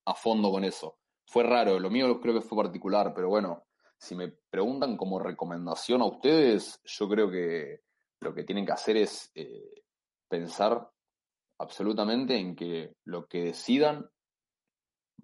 a 0.05 0.14
fondo 0.14 0.51
con 0.51 0.64
eso. 0.64 0.99
Fue 1.26 1.43
raro, 1.43 1.80
lo 1.80 1.89
mío 1.89 2.20
creo 2.22 2.36
que 2.36 2.41
fue 2.41 2.64
particular, 2.64 3.14
pero 3.14 3.30
bueno, 3.30 3.66
si 4.00 4.16
me 4.16 4.30
preguntan 4.50 4.95
como 4.95 5.20
recomendación 5.20 6.02
a 6.02 6.06
ustedes, 6.06 6.80
yo 6.86 7.10
creo 7.10 7.30
que 7.30 7.82
lo 8.22 8.34
que 8.34 8.43
tienen 8.43 8.66
que 8.66 8.72
hacer 8.72 8.97
es 8.97 9.30
eh, 9.36 9.84
pensar 10.28 10.89
absolutamente 11.60 12.38
en 12.38 12.56
que 12.56 12.95
lo 13.06 13.28
que 13.28 13.43
decidan 13.43 14.10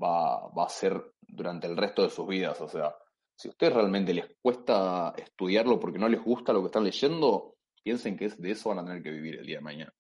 va, 0.01 0.49
va 0.49 0.65
a 0.65 0.69
ser 0.69 1.13
durante 1.21 1.67
el 1.67 1.78
resto 1.78 2.03
de 2.03 2.09
sus 2.09 2.28
vidas. 2.28 2.59
O 2.59 2.67
sea, 2.67 2.93
si 3.38 3.47
a 3.47 3.51
ustedes 3.51 3.73
realmente 3.73 4.13
les 4.13 4.28
cuesta 4.41 5.13
estudiarlo 5.17 5.80
porque 5.80 5.99
no 5.99 6.09
les 6.09 6.21
gusta 6.21 6.51
lo 6.51 6.59
que 6.61 6.67
están 6.67 6.84
leyendo, 6.84 7.55
piensen 7.82 8.17
que 8.17 8.26
es 8.26 8.41
de 8.41 8.51
eso 8.51 8.69
van 8.69 8.80
a 8.80 8.86
tener 8.86 9.01
que 9.01 9.11
vivir 9.11 9.36
el 9.36 9.45
día 9.45 9.57
de 9.57 9.63
mañana. 9.63 9.93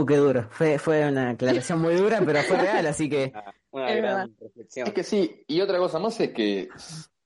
Uh, 0.00 0.06
qué 0.06 0.16
duro. 0.16 0.46
Fue, 0.50 0.78
fue 0.78 1.08
una 1.08 1.30
aclaración 1.30 1.80
muy 1.80 1.94
dura, 1.94 2.20
pero 2.24 2.40
fue 2.42 2.56
real, 2.58 2.86
así 2.86 3.08
que. 3.08 3.32
Una 3.70 3.90
Es 3.90 3.96
gran 3.96 4.16
verdad. 4.28 4.28
reflexión. 4.40 4.86
Es 4.88 4.94
que 4.94 5.02
sí, 5.02 5.44
y 5.46 5.60
otra 5.60 5.78
cosa 5.78 5.98
más 5.98 6.18
es 6.20 6.30
que 6.32 6.68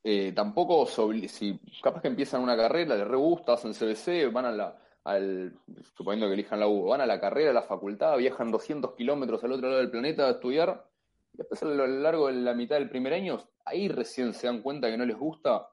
eh, 0.03 0.33
tampoco, 0.35 0.87
si 0.87 1.61
capaz 1.83 2.01
que 2.03 2.09
empiezan 2.09 2.43
una 2.43 2.57
carrera, 2.57 2.97
les 2.97 3.07
re 3.07 3.17
gusta, 3.17 3.53
hacen 3.53 3.73
CBC, 3.73 4.33
van 4.33 4.47
a 4.47 4.51
la, 4.53 4.77
al, 5.05 5.53
suponiendo 5.97 6.27
que 6.27 6.35
elijan 6.35 6.59
la 6.59 6.67
U, 6.67 6.87
van 6.87 7.01
a 7.03 7.07
la 7.07 7.21
carrera, 7.21 7.51
a 7.51 7.55
la 7.55 7.63
facultad, 7.63 8.17
viajan 8.17 8.51
200 8.51 8.95
kilómetros 8.97 9.45
al 9.45 9.53
otro 9.53 9.69
lado 9.69 9.79
del 9.81 9.91
planeta 9.91 10.27
a 10.27 10.31
estudiar, 10.33 10.87
y 11.33 11.37
después 11.39 11.63
a 11.63 11.67
lo 11.67 11.87
largo 11.87 12.27
de 12.27 12.33
la 12.35 12.55
mitad 12.55 12.77
del 12.77 12.89
primer 12.91 13.13
año, 13.13 13.39
ahí 13.65 13.87
recién 13.89 14.35
se 14.35 14.47
dan 14.49 14.61
cuenta 14.63 14.91
que 14.91 14.97
no 14.97 15.05
les 15.05 15.17
gusta, 15.19 15.69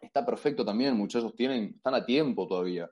está 0.00 0.24
perfecto 0.24 0.64
también, 0.64 0.96
muchachos, 0.96 1.34
tienen, 1.34 1.74
están 1.76 1.94
a 1.94 2.06
tiempo 2.06 2.46
todavía, 2.48 2.90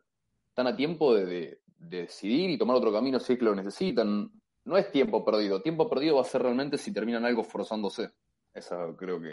están 0.49 0.67
a 0.67 0.77
tiempo 0.77 1.15
de, 1.15 1.25
de- 1.25 1.61
de 1.65 1.68
decidir 1.79 2.51
y 2.51 2.59
tomar 2.59 2.77
otro 2.77 2.93
camino 2.93 3.19
si 3.21 3.33
es 3.35 3.39
que 3.39 3.45
lo 3.45 3.55
necesitan. 3.55 4.31
No 4.65 4.77
es 4.77 4.91
tiempo 4.91 5.25
perdido, 5.25 5.63
tiempo 5.63 5.89
perdido 5.89 6.17
va 6.17 6.23
a 6.23 6.25
ser 6.25 6.43
realmente 6.43 6.77
si 6.77 6.93
terminan 6.93 7.25
algo 7.25 7.43
forzándose. 7.45 8.11
Eso 8.53 8.95
creo 8.97 9.21
que 9.21 9.33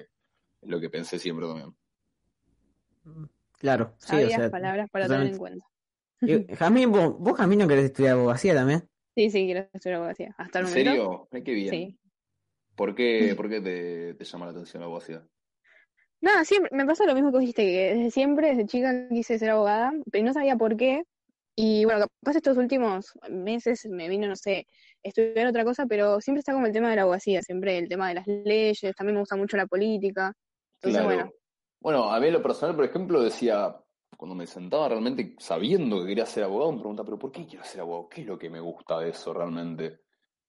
es 0.62 0.70
lo 0.70 0.80
que 0.80 0.90
pensé 0.90 1.20
siempre 1.20 1.48
también. 1.48 1.76
Claro, 3.58 3.94
sí, 3.98 4.06
o 4.06 4.10
Sabias 4.10 4.34
sea. 4.34 4.50
palabras 4.50 4.90
para 4.90 5.08
tener 5.08 5.28
en 5.28 5.38
cuenta. 5.38 5.66
Y, 6.22 6.46
Jazmín, 6.56 6.92
vos, 6.92 7.18
vos, 7.20 7.38
Jazmín, 7.38 7.60
no 7.60 7.68
querés 7.68 7.86
estudiar 7.86 8.14
abogacía 8.14 8.54
también. 8.54 8.88
Sí, 9.16 9.30
sí, 9.30 9.46
quiero 9.46 9.68
estudiar 9.74 10.00
abogacía. 10.00 10.36
Hasta 10.38 10.60
el 10.60 10.66
¿En 10.66 10.72
momento. 10.72 10.92
serio? 10.92 11.28
Ay, 11.32 11.44
qué 11.44 11.54
bien. 11.54 11.70
Sí. 11.70 12.00
¿Por 12.76 12.96
qué, 12.96 13.34
por 13.38 13.50
qué 13.50 13.62
te, 13.62 14.14
te 14.16 14.24
llama 14.26 14.46
la 14.46 14.52
atención 14.52 14.82
la 14.82 14.86
abogacía? 14.88 15.26
Nada, 16.22 16.44
siempre, 16.44 16.72
me 16.74 16.86
pasa 16.86 17.06
lo 17.06 17.14
mismo 17.14 17.32
que 17.32 17.40
dijiste, 17.40 17.64
que 17.64 17.94
desde 17.96 18.12
siempre, 18.12 18.50
desde 18.50 18.66
chica 18.66 19.08
quise 19.10 19.38
ser 19.38 19.52
abogada, 19.52 19.92
pero 20.12 20.26
no 20.26 20.34
sabía 20.34 20.56
por 20.56 20.76
qué. 20.76 21.04
Y 21.58 21.86
bueno, 21.86 22.08
capaz 22.22 22.36
estos 22.38 22.58
últimos 22.58 23.14
meses 23.30 23.86
me 23.90 24.10
vino, 24.10 24.28
no 24.28 24.36
sé, 24.36 24.68
estudiar 25.04 25.48
otra 25.48 25.64
cosa, 25.64 25.86
pero 25.88 26.20
siempre 26.22 26.40
está 26.40 26.54
como 26.54 26.66
el 26.68 26.74
tema 26.74 26.90
de 26.90 26.98
la 26.98 27.04
abogacía, 27.04 27.42
siempre 27.42 27.78
el 27.78 27.88
tema 27.88 28.10
de 28.10 28.16
las 28.16 28.28
leyes, 28.28 28.80
también 28.96 29.16
me 29.16 29.22
gusta 29.22 29.38
mucho 29.38 29.56
la 29.58 29.68
política. 29.68 30.34
Entonces, 30.82 31.04
Claro. 31.04 31.06
bueno, 31.06 31.32
Bueno, 31.82 32.12
a 32.12 32.20
mí 32.20 32.28
en 32.28 32.34
lo 32.34 32.42
personal, 32.42 32.76
por 32.76 32.86
ejemplo, 32.86 33.22
decía, 33.22 33.76
cuando 34.18 34.36
me 34.36 34.48
sentaba 34.48 34.90
realmente 34.90 35.36
sabiendo 35.40 36.02
que 36.02 36.08
quería 36.08 36.26
ser 36.26 36.44
abogado, 36.46 36.72
me 36.74 36.80
preguntaba, 36.80 37.06
pero 37.06 37.20
¿por 37.20 37.32
qué 37.32 37.46
quiero 37.46 37.64
ser 37.64 37.82
abogado? 37.82 38.10
¿Qué 38.10 38.22
es 38.22 38.28
lo 38.28 38.38
que 38.40 38.50
me 38.50 38.60
gusta 38.60 39.00
de 39.00 39.10
eso 39.10 39.34
realmente? 39.34 40.00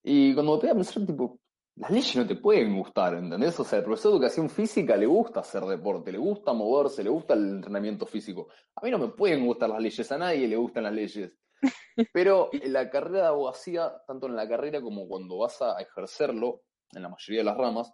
Y 0.02 0.34
cuando 0.34 0.54
me 0.54 0.61
pegué 0.61 0.72
a 0.72 0.74
pensar, 0.76 1.04
tipo, 1.07 1.40
las 1.77 1.91
leyes 1.91 2.16
no 2.16 2.27
te 2.27 2.37
pueden 2.37 2.74
gustar, 2.77 3.14
¿entendés? 3.14 3.59
O 3.61 3.64
sea, 3.64 3.81
el 3.81 3.85
profesor 3.85 4.12
de 4.12 4.16
educación 4.16 4.49
física 4.49 4.97
le 4.97 5.05
gusta 5.05 5.41
hacer 5.41 5.62
deporte, 5.64 6.11
le 6.11 6.18
gusta 6.18 6.55
moverse, 6.55 7.05
le 7.05 7.11
gusta 7.11 7.35
el 7.35 7.57
entrenamiento 7.57 8.07
físico. 8.07 8.49
A 8.74 8.85
mí 8.85 8.91
no 8.91 8.99
me 8.99 9.09
pueden 9.09 9.45
gustar 9.45 9.68
las 9.68 9.81
leyes, 9.81 10.11
a 10.11 10.16
nadie 10.16 10.49
le 10.49 10.57
gustan 10.57 10.85
las 10.85 10.95
leyes. 10.95 11.33
Pero 12.12 12.49
en 12.53 12.72
la 12.72 12.89
carrera 12.89 13.22
de 13.22 13.29
abogacía, 13.29 13.93
tanto 14.07 14.27
en 14.27 14.37
la 14.37 14.49
carrera 14.49 14.81
como 14.81 15.07
cuando 15.07 15.39
vas 15.39 15.61
a 15.61 15.79
ejercerlo, 15.79 16.62
en 16.93 17.03
la 17.03 17.11
mayoría 17.11 17.41
de 17.41 17.45
las 17.45 17.59
ramas, 17.59 17.93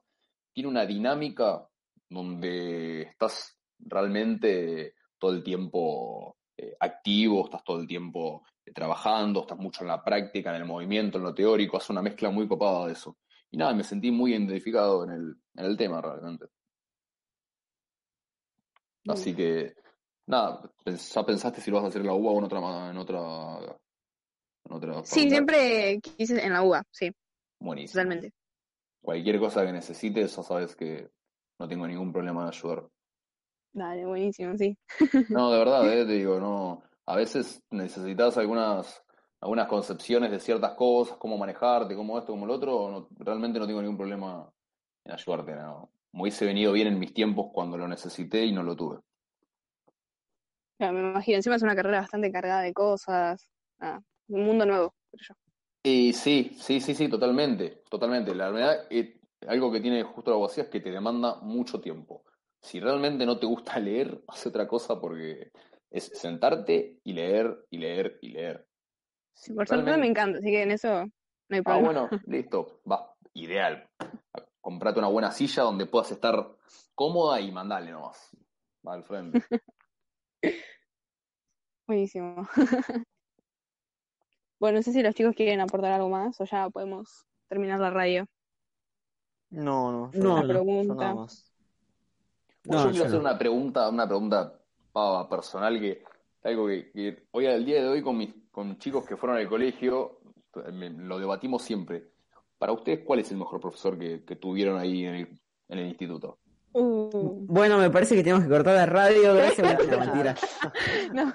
tiene 0.53 0.69
una 0.69 0.87
dinámica 0.87 1.67
donde 2.09 3.03
estás 3.03 3.59
realmente 3.81 4.95
todo 5.19 5.33
el 5.33 5.43
tiempo 5.43 6.37
eh, 6.57 6.77
activo, 6.79 7.47
estás 7.47 7.65
todo 7.65 7.81
el 7.81 7.89
tiempo 7.89 8.45
eh, 8.65 8.73
trabajando, 8.73 9.41
estás 9.41 9.59
mucho 9.59 9.83
en 9.83 9.89
la 9.89 10.05
práctica, 10.05 10.51
en 10.51 10.63
el 10.63 10.69
movimiento, 10.69 11.19
en 11.19 11.25
lo 11.25 11.35
teórico, 11.35 11.79
hace 11.79 11.93
una 11.93 12.03
mezcla 12.03 12.31
muy 12.31 12.47
copada 12.47 12.87
de 12.87 12.93
eso. 12.93 13.17
Y 13.53 13.59
nada, 13.59 13.75
me 13.75 13.85
sentí 13.85 14.11
muy 14.11 14.33
identificado 14.33 15.05
en 15.05 15.11
el, 15.11 15.37
en 15.57 15.65
el 15.65 15.77
tema 15.77 16.01
realmente. 16.01 16.47
Así 19.07 19.35
que, 19.35 19.75
nada, 20.27 20.63
¿ya 20.87 21.27
pensaste 21.27 21.61
si 21.61 21.71
lo 21.71 21.77
vas 21.77 21.85
a 21.85 21.89
hacer 21.89 22.01
en 22.01 22.07
la 22.07 22.15
UBA 22.15 22.31
o 22.31 22.39
en 22.39 22.45
otra, 22.45 22.91
en 22.91 22.97
otra, 22.97 23.79
en 24.65 24.73
otra 24.73 25.05
sí, 25.05 25.29
siempre 25.29 26.01
quise 26.01 26.43
en 26.43 26.53
la 26.53 26.63
UBA, 26.63 26.83
sí, 26.91 27.13
Buenísimo. 27.59 28.03
totalmente. 28.03 28.33
Cualquier 29.03 29.39
cosa 29.39 29.67
que 29.67 29.73
necesites, 29.73 30.35
ya 30.35 30.43
sabes 30.43 30.75
que 30.75 31.11
no 31.59 31.69
tengo 31.69 31.87
ningún 31.87 32.13
problema 32.13 32.45
de 32.45 32.57
ayudar. 32.57 32.89
Dale, 33.75 34.07
buenísimo, 34.07 34.57
sí. 34.57 34.77
No, 35.29 35.51
de 35.51 35.59
verdad, 35.59 35.83
eh, 35.93 36.07
te 36.07 36.13
digo, 36.13 36.41
no. 36.41 36.83
A 37.05 37.17
veces 37.17 37.63
necesitas 37.71 38.39
algunas, 38.39 39.03
algunas 39.43 39.69
concepciones 39.69 40.31
de 40.33 40.41
ciertas 40.41 40.75
cosas, 40.75 41.19
cómo 41.19 41.39
manejarte, 41.39 41.97
cómo 41.97 42.19
esto, 42.19 42.33
cómo 42.33 42.47
lo 42.47 42.55
otro. 42.55 42.91
no- 42.91 43.09
realmente 43.19 43.59
no 43.61 43.67
tengo 43.69 43.83
ningún 43.83 43.99
problema 43.99 44.51
en 45.05 45.13
ayudarte, 45.13 45.55
no. 45.57 45.93
Me 46.13 46.23
hubiese 46.23 46.47
venido 46.47 46.73
bien 46.73 46.89
en 46.89 47.01
mis 47.01 47.15
tiempos 47.15 47.49
cuando 47.55 47.79
lo 47.79 47.89
necesité 47.89 48.45
y 48.47 48.53
no 48.53 48.65
lo 48.65 48.77
tuve. 48.77 49.01
Me 50.79 50.89
imagino, 50.89 51.37
encima 51.37 51.57
es 51.57 51.63
una 51.63 51.77
carrera 51.77 52.01
bastante 52.01 52.33
cargada 52.33 52.63
de 52.63 52.73
cosas, 52.75 53.51
ah, 53.81 54.01
un 54.29 54.45
mundo 54.45 54.67
nuevo, 54.67 54.95
creo 55.11 55.21
yo. 55.29 55.35
Y 55.85 56.13
sí, 56.13 56.57
sí, 56.61 56.81
sí, 56.81 56.95
sí, 56.95 57.09
totalmente, 57.09 57.83
totalmente. 57.91 58.35
La 58.35 58.51
verdad, 58.51 58.87
eh, 58.91 59.21
algo 59.49 59.73
que 59.73 59.81
tiene 59.81 60.03
justo 60.05 60.31
la 60.31 60.37
abogacía 60.37 60.65
es 60.65 60.71
que 60.71 60.81
te 60.81 60.91
demanda 60.93 61.41
mucho 61.41 61.81
tiempo. 61.81 62.25
Si 62.61 62.79
realmente 62.81 63.27
no 63.27 63.39
te 63.39 63.47
gusta 63.47 63.79
leer, 63.81 64.23
haz 64.29 64.47
otra 64.47 64.69
cosa 64.69 65.01
porque 65.01 65.51
es 65.91 66.05
sentarte 66.15 67.01
y 67.05 67.13
leer 67.13 67.67
y 67.71 67.79
leer 67.79 68.19
y 68.23 68.29
leer. 68.31 68.69
Sí, 69.35 69.53
por 69.53 69.69
suerte 69.69 69.97
me 69.99 70.07
encanta, 70.07 70.39
así 70.39 70.51
que 70.51 70.63
en 70.63 70.71
eso 70.71 71.05
no 71.05 71.57
hay 71.57 71.63
Ah, 71.65 71.77
problema. 71.77 71.91
bueno, 71.93 72.21
listo, 72.27 72.81
va, 72.91 73.15
ideal. 73.35 73.89
Comprate 74.61 74.99
una 74.99 75.09
buena 75.09 75.31
silla 75.33 75.63
donde 75.65 75.87
puedas 75.87 76.11
estar 76.13 76.57
cómoda 76.95 77.41
y 77.41 77.53
mandale 77.53 77.93
nomás. 77.93 78.31
Va 78.87 78.95
al 78.95 79.05
frente. 79.05 79.45
Buenísimo. 81.87 82.49
Bueno, 84.59 84.79
no 84.79 84.83
sé 84.83 84.93
si 84.93 85.03
los 85.03 85.15
chicos 85.15 85.35
quieren 85.37 85.61
aportar 85.61 85.93
algo 85.93 86.09
más 86.09 86.41
o 86.41 86.45
ya 86.47 86.71
podemos 86.71 87.27
terminar 87.49 87.81
la 87.81 87.91
radio. 87.91 88.27
No, 89.51 89.93
no, 89.93 90.11
yo 90.19 90.33
No, 90.33 90.33
no, 90.33 90.47
no. 90.47 90.67
yo 90.79 90.95
Pregunta. 90.95 90.95
nada 90.95 91.15
más. 91.15 91.53
Bueno, 92.65 92.83
No, 92.83 92.83
yo 92.83 92.91
quiero 92.91 93.05
yo 93.05 93.07
hacer 93.07 93.19
no. 93.19 93.21
una 93.21 93.37
pregunta, 93.39 93.89
una 93.89 94.07
pregunta 94.07 94.61
pava, 94.93 95.29
personal 95.29 95.81
que 95.81 96.05
algo 96.45 96.67
que, 96.69 96.91
que 96.93 97.27
hoy 97.33 97.47
al 97.47 97.65
día 97.65 97.83
de 97.83 97.89
hoy 97.89 98.03
con 98.03 98.17
mis 98.17 98.35
con 98.53 98.79
chicos 98.79 99.05
que 99.07 99.17
fueron 99.17 99.39
al 99.39 99.49
colegio 99.49 100.21
lo 100.55 101.19
debatimos 101.19 101.63
siempre. 101.63 102.11
Para 102.59 102.73
ustedes, 102.73 103.01
¿cuál 103.05 103.19
es 103.19 103.31
el 103.33 103.39
mejor 103.39 103.59
profesor 103.61 103.99
que, 103.99 104.23
que 104.25 104.37
tuvieron 104.37 104.79
ahí 104.79 105.05
en 105.05 105.15
el, 105.17 105.41
en 105.69 105.79
el 105.79 105.89
instituto? 105.89 106.39
Uh, 106.75 107.45
Bueno, 107.47 107.77
me 107.79 107.91
parece 107.91 108.15
que 108.15 108.23
tenemos 108.23 108.45
que 108.45 108.51
cortar 108.51 108.75
la 108.77 108.87
radio. 108.87 109.35
Gracias. 109.35 109.89
No, 109.89 109.99
mentira. 109.99 110.35
no, 111.13 111.33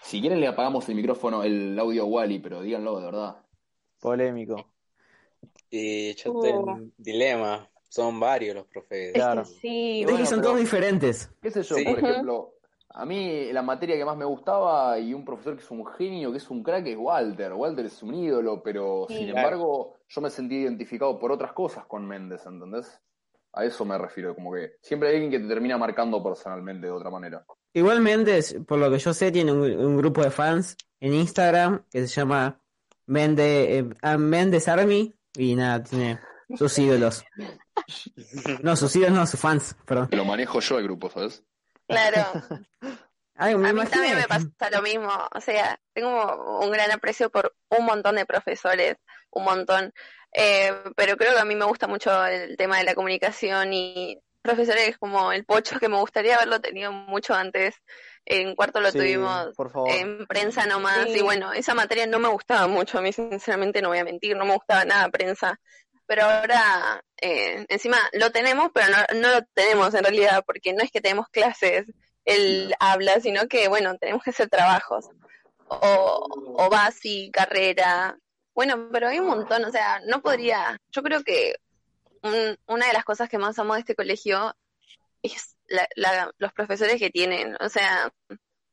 Si 0.00 0.20
quieren 0.20 0.40
le 0.40 0.46
apagamos 0.46 0.88
el 0.88 0.94
micrófono, 0.94 1.42
el 1.42 1.76
audio 1.78 2.02
a 2.02 2.06
Wally, 2.06 2.38
pero 2.38 2.60
díganlo 2.62 2.98
de 3.00 3.04
verdad. 3.06 3.36
Polémico. 4.00 4.72
Y 5.70 6.14
yo 6.14 6.32
Oh. 6.34 6.40
tengo 6.42 6.60
un 6.72 6.92
dilema. 6.96 7.68
Son 7.88 8.18
varios 8.20 8.54
los 8.54 8.66
profes. 8.68 9.12
Claro. 9.12 9.44
sí, 9.44 10.00
Es 10.00 10.06
que 10.06 10.12
Bueno, 10.12 10.26
son 10.26 10.38
pero- 10.38 10.48
todos 10.50 10.60
diferentes. 10.60 11.30
¿Qué 11.42 11.50
sé 11.50 11.62
yo? 11.62 11.74
Sí. 11.76 11.84
Por 11.84 11.98
ejemplo, 11.98 12.54
a 12.94 13.04
mí 13.06 13.52
la 13.52 13.62
materia 13.62 13.96
que 13.96 14.04
más 14.04 14.16
me 14.16 14.24
gustaba 14.24 14.98
y 14.98 15.14
un 15.14 15.24
profesor 15.24 15.56
que 15.56 15.62
es 15.62 15.70
un 15.70 15.86
genio, 15.86 16.30
que 16.30 16.38
es 16.38 16.50
un 16.50 16.62
crack, 16.62 16.86
es 16.86 16.96
Walter. 16.98 17.52
Walter 17.54 17.86
es 17.86 18.02
un 18.02 18.14
ídolo, 18.14 18.62
pero 18.62 19.06
Sí. 19.08 19.16
sin 19.18 19.30
Claro. 19.30 19.38
embargo 19.46 19.96
yo 20.08 20.20
me 20.20 20.30
sentí 20.30 20.56
identificado 20.56 21.18
por 21.18 21.32
otras 21.32 21.52
cosas 21.52 21.86
con 21.86 22.06
Méndez, 22.06 22.44
¿entendés? 22.46 23.00
A 23.54 23.64
eso 23.64 23.84
me 23.84 23.98
refiero, 23.98 24.34
como 24.34 24.52
que 24.52 24.72
siempre 24.80 25.08
hay 25.10 25.14
alguien 25.16 25.30
que 25.30 25.38
te 25.40 25.48
termina 25.48 25.76
marcando 25.78 26.22
personalmente 26.22 26.86
de 26.86 26.92
otra 26.92 27.10
manera. 27.10 27.44
Igualmente, 27.74 28.38
es- 28.38 28.56
por 28.66 28.78
lo 28.78 28.90
que 28.90 28.98
yo 28.98 29.12
sé, 29.14 29.30
tiene 29.32 29.52
un, 29.52 29.60
un 29.62 29.96
grupo 29.96 30.22
de 30.22 30.30
fans 30.30 30.76
en 31.00 31.14
Instagram 31.14 31.84
que 31.90 32.00
se 32.06 32.20
llama 32.20 32.58
eh, 33.14 33.84
ah, 34.02 34.16
Mendes 34.18 34.68
Army 34.68 35.14
y 35.36 35.54
nada, 35.54 35.82
tiene 35.82 36.18
sus 36.56 36.78
ídolos. 36.78 37.24
No, 38.62 38.76
sus 38.76 38.94
ídolos 38.96 39.14
no, 39.16 39.26
sus 39.26 39.40
fans, 39.40 39.76
perdón. 39.84 40.08
Lo 40.12 40.24
manejo 40.24 40.60
yo 40.60 40.78
el 40.78 40.84
grupo, 40.84 41.10
¿sabes? 41.10 41.42
Claro. 41.92 42.32
Ay, 43.34 43.56
me 43.56 43.68
A 43.68 43.72
mí 43.72 43.80
imagino. 43.80 43.90
también 43.90 44.16
me 44.16 44.28
pasa 44.28 44.70
lo 44.70 44.82
mismo, 44.82 45.10
o 45.34 45.40
sea, 45.40 45.78
tengo 45.94 46.58
un 46.60 46.70
gran 46.70 46.90
aprecio 46.90 47.30
por 47.30 47.54
un 47.70 47.84
montón 47.86 48.16
de 48.16 48.26
profesores, 48.26 48.96
un 49.30 49.44
montón, 49.44 49.92
Eh, 50.34 50.72
pero 50.96 51.16
creo 51.18 51.34
que 51.34 51.40
a 51.40 51.44
mí 51.44 51.54
me 51.54 51.66
gusta 51.66 51.86
mucho 51.86 52.24
el 52.26 52.56
tema 52.56 52.78
de 52.78 52.84
la 52.84 52.94
comunicación 52.94 53.72
y 53.74 54.18
profesores 54.40 54.96
como 54.98 55.30
el 55.30 55.44
Pocho, 55.44 55.78
que 55.78 55.90
me 55.90 55.98
gustaría 55.98 56.36
haberlo 56.36 56.58
tenido 56.60 56.90
mucho 56.90 57.34
antes, 57.34 57.74
en 58.24 58.54
cuarto 58.54 58.80
lo 58.80 58.90
Sí, 58.90 58.98
tuvimos 58.98 59.54
por 59.54 59.70
favor. 59.70 59.90
en 59.90 60.26
prensa 60.26 60.64
nomás, 60.66 61.04
Sí. 61.06 61.18
y 61.18 61.22
bueno, 61.22 61.52
esa 61.52 61.74
materia 61.74 62.06
no 62.06 62.18
me 62.18 62.28
gustaba 62.28 62.66
mucho, 62.66 62.98
a 62.98 63.02
mí 63.02 63.12
sinceramente 63.12 63.82
no 63.82 63.88
voy 63.90 63.98
a 63.98 64.04
mentir, 64.04 64.34
no 64.36 64.46
me 64.46 64.54
gustaba 64.54 64.84
nada 64.86 65.08
prensa, 65.10 65.60
pero 66.12 66.26
ahora 66.26 67.02
eh, 67.22 67.64
encima 67.70 67.96
lo 68.12 68.30
tenemos, 68.30 68.70
pero 68.74 68.88
no, 68.90 69.18
no 69.18 69.28
lo 69.36 69.42
tenemos 69.54 69.94
en 69.94 70.04
realidad, 70.04 70.44
porque 70.46 70.74
no 70.74 70.82
es 70.84 70.90
que 70.90 71.00
tenemos 71.00 71.26
clases, 71.30 71.90
él 72.26 72.74
habla, 72.78 73.18
sino 73.20 73.48
que, 73.48 73.66
bueno, 73.68 73.96
tenemos 73.96 74.22
que 74.22 74.28
hacer 74.28 74.50
trabajos. 74.50 75.06
O, 75.68 76.54
o 76.58 76.68
basi, 76.68 77.30
carrera. 77.32 78.18
Bueno, 78.54 78.90
pero 78.92 79.08
hay 79.08 79.20
un 79.20 79.26
montón, 79.28 79.64
o 79.64 79.70
sea, 79.70 80.02
no 80.06 80.20
podría. 80.20 80.78
Yo 80.90 81.02
creo 81.02 81.22
que 81.24 81.54
un- 82.22 82.58
una 82.66 82.88
de 82.88 82.92
las 82.92 83.04
cosas 83.04 83.30
que 83.30 83.38
más 83.38 83.58
amo 83.58 83.72
de 83.72 83.80
este 83.80 83.94
colegio 83.94 84.54
es 85.22 85.56
la- 85.68 85.88
la- 85.96 86.30
los 86.36 86.52
profesores 86.52 86.98
que 86.98 87.08
tienen. 87.08 87.56
O 87.60 87.70
sea, 87.70 88.12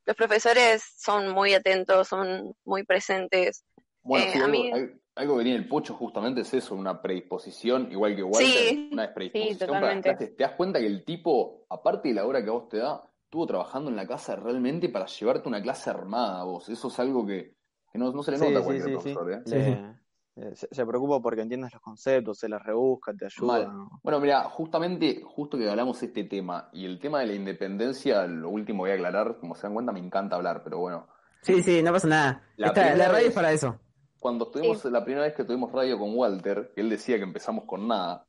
los 0.05 0.15
profesores 0.17 0.83
son 0.97 1.29
muy 1.29 1.53
atentos, 1.53 2.09
son 2.09 2.53
muy 2.65 2.83
presentes. 2.83 3.63
Bueno, 4.01 4.25
Eh, 4.33 4.43
a 4.43 4.47
mí- 4.49 4.71
algo 5.19 5.37
que 5.37 5.43
tiene 5.43 5.59
el 5.59 5.67
pocho 5.67 5.93
justamente 5.93 6.41
es 6.41 6.53
eso, 6.53 6.75
una 6.75 7.01
predisposición, 7.01 7.91
igual 7.91 8.15
que 8.15 8.23
Walter, 8.23 8.63
Sí, 8.63 8.89
una 8.91 9.13
predisposición 9.13 9.57
para 9.59 9.69
las 9.69 9.79
totalmente. 10.01 10.09
clases. 10.09 10.35
Te 10.37 10.43
das 10.43 10.53
cuenta 10.53 10.79
que 10.79 10.87
el 10.87 11.03
tipo, 11.05 11.65
aparte 11.69 12.09
de 12.09 12.15
la 12.15 12.25
hora 12.25 12.43
que 12.43 12.49
a 12.49 12.53
vos 12.53 12.69
te 12.69 12.77
da, 12.77 13.03
estuvo 13.23 13.45
trabajando 13.45 13.89
en 13.89 13.95
la 13.95 14.07
casa 14.07 14.35
realmente 14.35 14.89
para 14.89 15.05
llevarte 15.05 15.47
una 15.47 15.61
clase 15.61 15.89
armada 15.89 16.41
a 16.41 16.43
vos. 16.45 16.67
Eso 16.69 16.87
es 16.87 16.99
algo 16.99 17.25
que, 17.25 17.53
que 17.91 17.99
no, 17.99 18.11
no 18.11 18.23
se 18.23 18.31
le 18.31 18.37
Sí, 18.37 18.45
nota 18.45 18.59
a 18.59 18.61
sí, 18.61 18.65
cualquier 18.65 18.87
sí, 18.87 18.91
sí. 19.09 19.13
profesor, 19.13 19.31
¿eh? 19.33 19.41
Sí, 19.45 19.55
Le- 19.55 19.95
eh, 20.35 20.55
se, 20.55 20.67
se 20.71 20.85
preocupa 20.85 21.21
porque 21.21 21.41
entiendas 21.41 21.73
los 21.73 21.81
conceptos, 21.81 22.37
se 22.39 22.47
las 22.47 22.63
rebusca, 22.63 23.13
te 23.13 23.25
ayuda. 23.25 23.47
Mal. 23.67 23.87
Bueno, 24.01 24.19
mira, 24.21 24.43
justamente, 24.45 25.21
justo 25.25 25.57
que 25.57 25.69
hablamos 25.69 25.99
de 25.99 26.07
este 26.07 26.23
tema 26.23 26.69
y 26.71 26.85
el 26.85 26.97
tema 26.97 27.19
de 27.19 27.27
la 27.27 27.33
independencia, 27.33 28.25
lo 28.25 28.49
último 28.49 28.83
voy 28.83 28.91
a 28.91 28.93
aclarar, 28.93 29.37
como 29.39 29.53
se 29.55 29.63
dan 29.63 29.73
cuenta, 29.73 29.91
me 29.91 29.99
encanta 29.99 30.37
hablar, 30.37 30.63
pero 30.63 30.77
bueno, 30.79 31.07
Sí, 31.41 31.61
sí, 31.61 31.81
no 31.83 31.91
pasa 31.91 32.07
nada. 32.07 32.43
La 32.57 32.67
Esta- 32.67 32.95
la 32.95 33.07
radio 33.07 33.17
vez- 33.19 33.27
es 33.29 33.33
para 33.33 33.51
eso. 33.51 33.79
Cuando 34.19 34.45
estuvimos, 34.45 34.83
la 34.85 35.03
primera 35.03 35.25
vez 35.25 35.35
que 35.35 35.43
tuvimos 35.45 35.71
radio 35.71 35.97
con 35.97 36.15
Walter, 36.15 36.71
que 36.75 36.81
él 36.81 36.89
decía 36.89 37.17
que 37.17 37.23
empezamos 37.23 37.65
con 37.65 37.87
nada, 37.87 38.27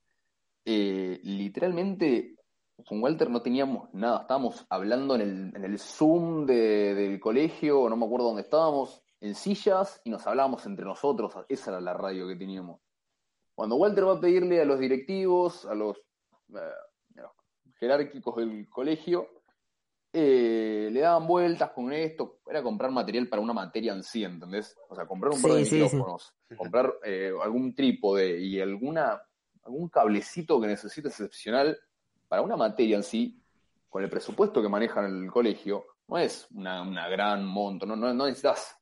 eh, 0.65 1.21
literalmente 1.25 2.37
con 2.87 3.03
Walter 3.03 3.29
no 3.29 3.43
teníamos 3.43 3.93
nada, 3.93 4.21
estábamos 4.23 4.65
hablando 4.71 5.15
en 5.15 5.21
el, 5.21 5.53
en 5.57 5.65
el 5.65 5.79
Zoom 5.79 6.47
de- 6.47 6.95
del 6.95 7.21
colegio, 7.21 7.89
no 7.89 7.97
me 7.97 8.07
acuerdo 8.07 8.29
dónde 8.29 8.43
estábamos, 8.43 9.03
en 9.21 9.35
sillas 9.35 10.01
y 10.05 10.11
nos 10.11 10.27
hablábamos 10.27 10.65
entre 10.65 10.85
nosotros, 10.87 11.35
esa 11.49 11.73
era 11.73 11.81
la 11.81 11.93
radio 11.93 12.27
que 12.27 12.37
teníamos. 12.37 12.81
Cuando 13.55 13.77
Walter 13.77 14.07
va 14.07 14.15
a 14.15 14.21
pedirle 14.21 14.63
a 14.63 14.65
los 14.65 14.79
directivos, 14.79 15.67
a 15.67 15.75
los, 15.75 15.99
eh, 15.99 17.19
a 17.19 17.21
los 17.21 17.33
jerárquicos 17.79 18.37
del 18.37 18.67
colegio, 18.71 19.29
eh, 20.13 20.89
le 20.91 21.01
daban 21.01 21.27
vueltas 21.27 21.71
con 21.71 21.93
esto, 21.93 22.41
era 22.49 22.63
comprar 22.63 22.91
material 22.91 23.29
para 23.29 23.43
una 23.43 23.53
materia 23.53 23.93
en 23.93 24.03
sí, 24.03 24.25
¿entendés? 24.25 24.77
O 24.89 24.95
sea, 24.95 25.07
comprar 25.07 25.33
un 25.33 25.41
par 25.41 25.53
de 25.53 25.59
Sí, 25.59 25.65
sí, 25.65 25.71
sí. 25.71 25.83
micrófonos, 25.83 26.35
comprar 26.57 26.95
eh, 27.05 27.33
algún 27.43 27.75
trípode 27.75 28.41
y 28.41 28.61
alguna, 28.61 29.23
algún 29.63 29.89
cablecito 29.89 30.61
que 30.61 30.67
necesites 30.67 31.13
excepcional 31.13 31.79
para 32.27 32.43
una 32.43 32.57
materia 32.57 32.97
en 32.97 33.03
sí, 33.03 33.41
con 33.89 34.03
el 34.03 34.11
presupuesto 34.11 34.61
que 34.61 34.69
manejan 34.69 35.05
el 35.05 35.31
colegio, 35.31 35.85
no 36.09 36.19
es 36.19 36.49
una, 36.55 36.83
una 36.83 37.09
gran 37.09 37.47
monto, 37.47 37.87
no, 37.87 37.95
no, 37.95 38.13
no 38.13 38.27
necesitas 38.27 38.77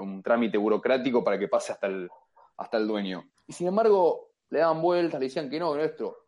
un 0.00 0.22
trámite 0.22 0.58
burocrático 0.58 1.24
para 1.24 1.38
que 1.38 1.48
pase 1.48 1.72
hasta 1.72 1.86
el, 1.86 2.08
hasta 2.58 2.76
el 2.76 2.86
dueño. 2.86 3.24
Y 3.46 3.52
sin 3.52 3.68
embargo, 3.68 4.32
le 4.50 4.60
daban 4.60 4.80
vueltas, 4.80 5.18
le 5.18 5.26
decían 5.26 5.50
que 5.50 5.58
no, 5.58 5.74
que 5.74 5.84
esto. 5.84 6.18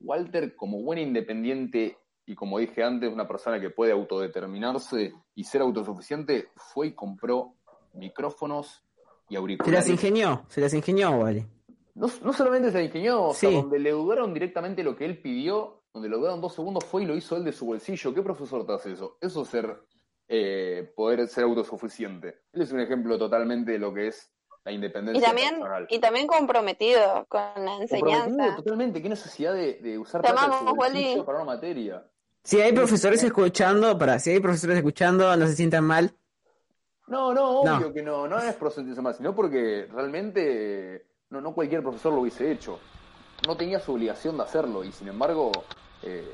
Walter, 0.00 0.54
como 0.56 0.82
buen 0.82 0.98
independiente 0.98 1.98
y 2.30 2.34
como 2.34 2.58
dije 2.58 2.82
antes, 2.82 3.12
una 3.12 3.26
persona 3.26 3.60
que 3.60 3.70
puede 3.70 3.92
autodeterminarse 3.92 5.12
y 5.34 5.44
ser 5.44 5.62
autosuficiente, 5.62 6.48
fue 6.56 6.88
y 6.88 6.92
compró 6.94 7.54
micrófonos 7.94 8.84
y 9.28 9.34
Se 9.34 9.38
auriculares. 9.38 9.80
las 9.80 9.88
ingenió, 9.90 10.44
se 10.48 10.60
las 10.60 10.74
ingenió, 10.74 11.18
vale. 11.18 11.46
No, 11.94 12.06
no 12.22 12.32
solamente 12.32 12.70
se 12.70 12.78
la 12.78 12.84
ingenió, 12.84 13.22
o 13.24 13.34
sea, 13.34 13.50
Sí. 13.50 13.56
donde 13.56 13.78
le 13.78 13.90
dudaron 13.90 14.32
directamente 14.32 14.82
lo 14.84 14.94
que 14.96 15.04
él 15.04 15.20
pidió, 15.20 15.82
donde 15.92 16.08
le 16.08 16.16
dudaron 16.16 16.40
dos 16.40 16.54
segundos, 16.54 16.84
fue 16.84 17.02
y 17.02 17.06
lo 17.06 17.16
hizo 17.16 17.36
él 17.36 17.44
de 17.44 17.52
su 17.52 17.66
bolsillo. 17.66 18.14
¿Qué 18.14 18.22
profesor 18.22 18.64
te 18.66 18.72
hace 18.72 18.92
eso? 18.92 19.16
Eso 19.20 19.42
es 19.42 19.48
ser, 19.48 19.82
eh, 20.28 20.92
poder 20.94 21.26
ser 21.28 21.44
autosuficiente. 21.44 22.40
Él 22.52 22.62
es 22.62 22.72
un 22.72 22.80
ejemplo 22.80 23.18
totalmente 23.18 23.72
de 23.72 23.78
lo 23.78 23.92
que 23.92 24.08
es 24.08 24.30
la 24.64 24.72
Y 24.72 24.74
independencia 24.76 25.26
también, 25.26 25.50
personal. 25.54 25.86
y 25.90 25.98
también 25.98 26.26
comprometido 26.26 27.26
con 27.28 27.40
la 27.40 27.78
Comprometido 27.78 27.98
enseñanza. 27.98 28.56
totalmente, 28.56 29.02
qué 29.02 29.08
necesidad 29.08 29.54
de, 29.54 29.74
de 29.80 29.98
usar 29.98 30.20
plata 30.20 30.46
de 30.46 30.58
su 30.68 30.74
bolsillo 30.74 31.24
para 31.24 31.38
una 31.38 31.46
materia. 31.54 32.06
Si 32.44 32.60
hay 32.60 32.72
profesores 32.72 33.22
escuchando, 33.22 33.98
para, 33.98 34.18
si 34.18 34.30
hay 34.30 34.40
profesores 34.40 34.76
escuchando, 34.78 35.36
no 35.36 35.46
se 35.46 35.54
sientan 35.56 35.84
mal. 35.84 36.12
No, 37.06 37.32
no, 37.34 37.64
No. 37.64 37.76
obvio 37.76 37.92
que 37.92 38.02
no, 38.02 38.26
no 38.28 38.38
es 38.38 38.54
por 38.54 38.70
sentirse 38.72 39.00
mal, 39.02 39.14
sino 39.14 39.34
porque 39.34 39.86
realmente 39.92 41.04
no, 41.30 41.40
no 41.40 41.52
cualquier 41.52 41.82
profesor 41.82 42.12
lo 42.12 42.20
hubiese 42.20 42.50
hecho. 42.50 42.78
No 43.46 43.56
tenía 43.56 43.80
su 43.80 43.92
obligación 43.94 44.36
de 44.36 44.42
hacerlo 44.44 44.84
y 44.84 44.92
sin 44.92 45.08
embargo 45.08 45.52
eh, 46.02 46.26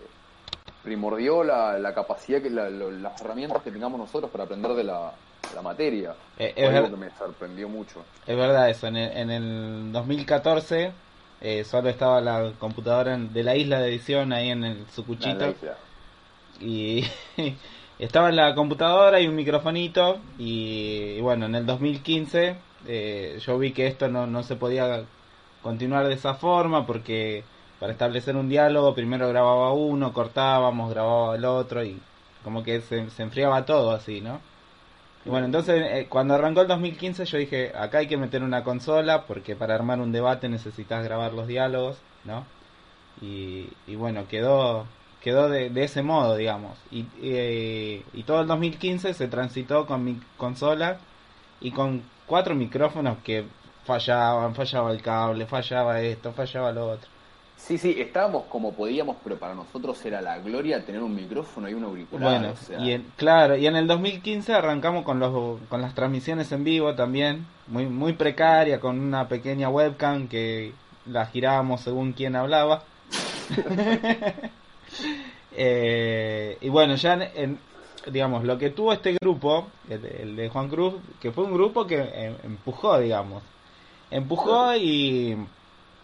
primordió 0.82 1.44
la, 1.44 1.78
la 1.78 1.94
capacidad, 1.94 2.40
que 2.40 2.50
la- 2.50 2.70
lo- 2.70 2.90
las 2.90 3.20
herramientas 3.20 3.62
que 3.62 3.70
tengamos 3.70 3.98
nosotros 3.98 4.30
para 4.30 4.44
aprender 4.44 4.72
de 4.74 4.84
la, 4.84 5.12
la 5.54 5.62
materia. 5.62 6.14
Eh, 6.38 6.52
es, 6.56 6.68
algo 6.74 6.90
que 6.90 6.96
me 6.96 7.10
sorprendió 7.10 7.68
mucho. 7.68 8.04
es 8.26 8.36
verdad 8.36 8.70
eso, 8.70 8.86
en 8.86 8.96
el, 8.96 9.16
en 9.16 9.30
el 9.30 9.92
2014 9.92 10.92
eh, 11.40 11.64
solo 11.64 11.88
estaba 11.88 12.20
la 12.20 12.52
computadora 12.58 13.14
en- 13.14 13.32
de 13.32 13.42
la 13.44 13.54
isla 13.56 13.80
de 13.80 13.88
edición 13.88 14.32
ahí 14.32 14.50
en 14.50 14.64
el 14.64 14.86
sucuchito 14.90 15.38
la 15.38 15.48
isla. 15.50 15.76
Y 16.60 17.04
estaba 17.98 18.28
en 18.28 18.36
la 18.36 18.54
computadora 18.54 19.20
y 19.20 19.26
un 19.26 19.34
microfonito 19.34 20.18
y, 20.38 21.20
bueno, 21.20 21.46
en 21.46 21.54
el 21.54 21.66
2015 21.66 22.56
eh, 22.86 23.38
yo 23.40 23.58
vi 23.58 23.72
que 23.72 23.86
esto 23.86 24.08
no, 24.08 24.26
no 24.26 24.42
se 24.42 24.56
podía 24.56 25.04
continuar 25.62 26.06
de 26.06 26.14
esa 26.14 26.34
forma 26.34 26.86
porque 26.86 27.44
para 27.80 27.92
establecer 27.92 28.36
un 28.36 28.48
diálogo 28.48 28.94
primero 28.94 29.28
grababa 29.28 29.72
uno, 29.72 30.12
cortábamos, 30.12 30.90
grababa 30.90 31.36
el 31.36 31.44
otro 31.44 31.84
y 31.84 32.00
como 32.42 32.62
que 32.62 32.80
se, 32.80 33.08
se 33.10 33.22
enfriaba 33.22 33.64
todo 33.64 33.90
así, 33.92 34.20
¿no? 34.20 34.40
Y 35.24 35.30
bueno, 35.30 35.46
entonces 35.46 35.82
eh, 35.90 36.06
cuando 36.08 36.34
arrancó 36.34 36.60
el 36.62 36.68
2015 36.68 37.24
yo 37.24 37.38
dije, 37.38 37.72
acá 37.74 37.98
hay 37.98 38.06
que 38.06 38.18
meter 38.18 38.42
una 38.42 38.62
consola 38.62 39.24
porque 39.24 39.56
para 39.56 39.74
armar 39.74 40.00
un 40.00 40.12
debate 40.12 40.48
necesitas 40.48 41.02
grabar 41.02 41.32
los 41.32 41.46
diálogos, 41.46 41.96
¿no? 42.24 42.44
Y, 43.22 43.68
y 43.86 43.94
bueno, 43.96 44.26
quedó 44.28 44.86
quedó 45.24 45.48
de, 45.48 45.70
de 45.70 45.84
ese 45.84 46.02
modo, 46.02 46.36
digamos. 46.36 46.76
Y, 46.90 47.06
eh, 47.22 48.02
y 48.12 48.22
todo 48.24 48.42
el 48.42 48.46
2015 48.46 49.14
se 49.14 49.26
transitó 49.26 49.86
con 49.86 50.04
mi 50.04 50.20
consola 50.36 50.98
y 51.62 51.70
con 51.70 52.02
cuatro 52.26 52.54
micrófonos 52.54 53.16
que 53.24 53.46
fallaban, 53.86 54.54
fallaba 54.54 54.92
el 54.92 55.00
cable, 55.00 55.46
fallaba 55.46 56.02
esto, 56.02 56.32
fallaba 56.32 56.72
lo 56.72 56.90
otro. 56.90 57.08
Sí, 57.56 57.78
sí, 57.78 57.96
estábamos 57.98 58.44
como 58.50 58.74
podíamos, 58.74 59.16
pero 59.24 59.38
para 59.38 59.54
nosotros 59.54 60.04
era 60.04 60.20
la 60.20 60.38
gloria 60.40 60.84
tener 60.84 61.02
un 61.02 61.14
micrófono 61.14 61.70
y 61.70 61.72
un 61.72 61.84
auricular. 61.84 62.40
Bueno, 62.40 62.52
o 62.52 62.56
sea, 62.56 62.78
y 62.78 62.92
en, 62.92 63.06
claro, 63.16 63.56
y 63.56 63.66
en 63.66 63.76
el 63.76 63.86
2015 63.86 64.52
arrancamos 64.52 65.04
con 65.04 65.20
los 65.20 65.58
con 65.70 65.80
las 65.80 65.94
transmisiones 65.94 66.52
en 66.52 66.64
vivo 66.64 66.94
también, 66.94 67.46
muy 67.66 67.86
muy 67.86 68.12
precaria 68.12 68.78
con 68.78 69.00
una 69.00 69.26
pequeña 69.28 69.70
webcam 69.70 70.28
que 70.28 70.74
la 71.06 71.24
girábamos 71.24 71.80
según 71.80 72.12
quién 72.12 72.36
hablaba. 72.36 72.82
Eh, 75.56 76.58
y 76.60 76.68
bueno, 76.68 76.96
ya 76.96 77.14
en, 77.14 77.22
en- 77.36 77.58
digamos, 78.10 78.42
lo 78.44 78.58
que 78.58 78.70
tuvo 78.70 78.92
este 78.92 79.16
grupo, 79.22 79.68
el, 79.88 80.02
de- 80.02 80.22
el 80.22 80.36
de 80.36 80.48
Juan 80.48 80.68
Cruz, 80.68 80.94
que 81.20 81.30
fue 81.30 81.44
un 81.44 81.54
grupo 81.54 81.86
que 81.86 81.96
eh, 82.00 82.34
empujó, 82.42 82.98
digamos. 82.98 83.42
Empujó 84.10 84.74
y 84.76 85.36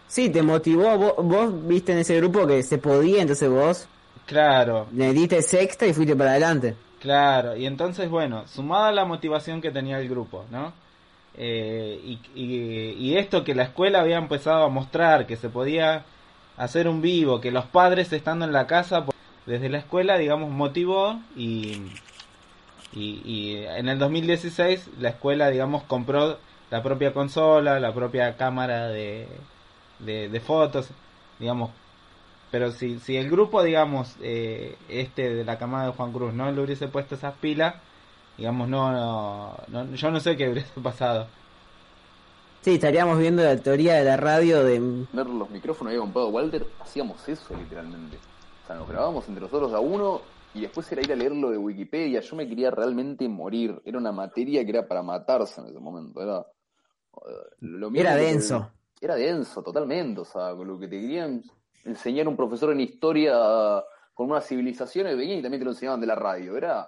Sí, 0.07 0.29
te 0.29 0.41
motivó, 0.41 0.97
vos, 0.97 1.13
vos 1.17 1.67
viste 1.67 1.91
en 1.93 1.99
ese 1.99 2.17
grupo 2.17 2.45
que 2.47 2.63
se 2.63 2.77
podía, 2.77 3.21
entonces 3.21 3.49
vos 3.49 3.87
claro, 4.25 4.87
le 4.93 5.13
diste 5.13 5.41
sexta 5.41 5.85
y 5.85 5.93
fuiste 5.93 6.15
para 6.15 6.31
adelante. 6.31 6.75
Claro, 6.99 7.55
y 7.55 7.65
entonces, 7.65 8.09
bueno, 8.09 8.45
sumada 8.47 8.91
la 8.91 9.05
motivación 9.05 9.59
que 9.61 9.71
tenía 9.71 9.99
el 9.99 10.07
grupo, 10.07 10.45
¿no? 10.51 10.71
Eh, 11.37 11.99
y, 12.03 12.19
y- 12.35 12.91
y 12.99 13.17
esto 13.17 13.43
que 13.43 13.55
la 13.55 13.63
escuela 13.63 14.01
había 14.01 14.17
empezado 14.17 14.63
a 14.65 14.69
mostrar, 14.69 15.25
que 15.25 15.37
se 15.37 15.49
podía 15.49 16.03
hacer 16.61 16.87
un 16.87 17.01
vivo, 17.01 17.41
que 17.41 17.49
los 17.49 17.65
padres 17.65 18.13
estando 18.13 18.45
en 18.45 18.53
la 18.53 18.67
casa, 18.67 19.03
desde 19.47 19.67
la 19.67 19.79
escuela, 19.79 20.19
digamos, 20.19 20.51
motivó 20.51 21.19
y, 21.35 21.81
y, 22.93 23.55
en 23.65 23.89
el 23.89 23.97
2016 23.97 24.91
la 24.99 25.09
escuela, 25.09 25.49
digamos, 25.49 25.81
compró 25.83 26.37
la 26.69 26.83
propia 26.83 27.13
consola, 27.13 27.79
la 27.79 27.91
propia 27.95 28.37
cámara 28.37 28.89
de, 28.89 29.27
de, 29.99 30.39
fotos, 30.39 30.89
digamos. 31.39 31.71
Pero 32.51 32.71
si, 32.71 32.99
si 32.99 33.17
el 33.17 33.31
grupo, 33.31 33.63
digamos, 33.63 34.15
eh, 34.21 34.77
este 34.87 35.33
de 35.33 35.43
la 35.43 35.57
camada 35.57 35.87
de 35.87 35.93
Juan 35.93 36.11
Cruz 36.11 36.31
no 36.33 36.51
le 36.51 36.61
hubiese 36.61 36.87
puesto 36.87 37.15
esas 37.15 37.33
pilas, 37.37 37.73
digamos, 38.37 38.69
no, 38.69 39.57
no, 39.67 39.95
yo 39.95 40.11
no 40.11 40.19
sé 40.19 40.37
qué 40.37 40.49
hubiese 40.49 40.79
pasado. 40.83 41.27
Sí, 42.61 42.75
estaríamos 42.75 43.17
viendo 43.17 43.43
la 43.43 43.57
teoría 43.57 43.95
de 43.95 44.05
la 44.05 44.17
radio 44.17 44.63
de... 44.63 44.79
Ver 45.11 45.25
los 45.25 45.49
micrófonos 45.49 45.91
había 45.91 46.01
comprado 46.01 46.29
Walter, 46.29 46.67
hacíamos 46.79 47.27
eso 47.27 47.55
literalmente. 47.55 48.17
O 48.63 48.67
sea, 48.67 48.75
nos 48.75 48.87
grabábamos 48.87 49.27
entre 49.27 49.41
nosotros 49.41 49.73
a 49.73 49.79
uno 49.79 50.21
y 50.53 50.61
después 50.61 50.91
era 50.91 51.01
ir 51.01 51.11
a 51.11 51.15
leerlo 51.15 51.49
de 51.49 51.57
Wikipedia. 51.57 52.19
Yo 52.19 52.35
me 52.35 52.47
quería 52.47 52.69
realmente 52.69 53.27
morir. 53.27 53.81
Era 53.83 53.97
una 53.97 54.11
materia 54.11 54.63
que 54.63 54.69
era 54.69 54.87
para 54.87 55.01
matarse 55.01 55.59
en 55.59 55.67
ese 55.67 55.79
momento. 55.79 56.21
Era, 56.21 56.45
lo 57.61 57.91
era 57.95 58.15
denso. 58.15 58.71
era 59.01 59.15
denso, 59.15 59.63
totalmente. 59.63 60.21
O 60.21 60.25
sea, 60.25 60.53
con 60.55 60.67
lo 60.67 60.77
que 60.77 60.87
te 60.87 61.01
querían 61.01 61.41
enseñar 61.83 62.27
un 62.27 62.37
profesor 62.37 62.71
en 62.73 62.81
historia 62.81 63.83
con 64.13 64.29
unas 64.29 64.45
civilizaciones, 64.45 65.17
venían 65.17 65.39
y 65.39 65.41
también 65.41 65.61
te 65.61 65.65
lo 65.65 65.71
enseñaban 65.71 65.99
de 65.99 66.05
la 66.05 66.15
radio. 66.15 66.55
Era 66.55 66.87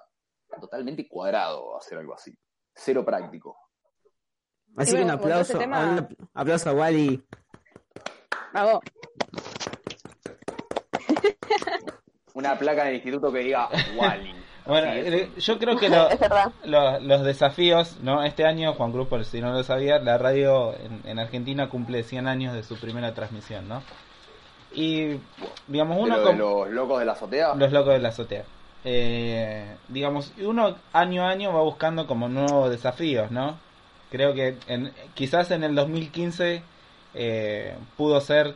totalmente 0.62 1.08
cuadrado 1.08 1.76
hacer 1.76 1.98
algo 1.98 2.14
así. 2.14 2.32
Cero 2.76 3.04
práctico. 3.04 3.63
Así 4.76 4.96
que 4.96 5.04
un 5.04 5.12
aplauso, 5.12 5.60
un 5.60 6.08
aplauso 6.34 6.70
a 6.70 6.74
Wally. 6.74 7.24
Bravo. 8.52 8.82
Una 12.34 12.58
placa 12.58 12.82
en 12.84 12.88
el 12.88 12.96
instituto 12.96 13.32
que 13.32 13.40
diga 13.40 13.70
Wally. 13.96 14.36
Bueno, 14.66 14.94
eh, 14.94 15.30
yo 15.38 15.60
creo 15.60 15.76
que 15.76 15.90
los 16.64 17.24
desafíos, 17.24 17.98
¿no? 18.02 18.24
Este 18.24 18.46
año, 18.46 18.74
Juan 18.76 18.94
Cruz, 18.94 19.10
por 19.10 19.26
si 19.26 19.42
no 19.42 19.52
lo 19.52 19.62
sabía, 19.64 20.00
la 20.00 20.18
radio 20.18 20.74
en, 21.04 21.20
Argentina 21.20 21.68
cumple 21.68 22.04
100 22.04 22.28
años 22.28 22.54
de 22.54 22.64
su 22.64 22.80
primera 22.80 23.14
transmisión, 23.14 23.68
¿no? 23.68 23.84
Y, 24.74 25.20
digamos, 25.68 25.98
uno... 26.00 26.18
los 26.18 26.70
locos 26.70 27.00
de 27.00 27.06
la 27.06 27.12
azotea? 27.12 27.56
Los 27.56 27.74
locos 27.74 27.92
de 27.94 28.00
la 28.00 28.10
azotea. 28.10 28.46
Eh, 28.86 29.76
digamos, 29.90 30.34
uno 30.42 30.78
año 30.94 31.26
a 31.26 31.30
año 31.30 31.54
va 31.54 31.62
buscando 31.62 32.08
como 32.08 32.30
nuevos 32.30 32.70
desafíos, 32.70 33.32
¿no? 33.32 33.58
Creo 34.14 34.36
que 34.36 34.60
en, 34.68 34.94
quizás 35.16 35.50
en 35.50 35.64
el 35.64 35.74
2015 35.74 36.62
eh, 37.16 37.76
pudo 37.98 38.22
ser 38.22 38.54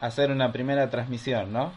hacer 0.00 0.30
una 0.30 0.52
primera 0.52 0.88
transmisión, 0.88 1.52
¿no? 1.52 1.72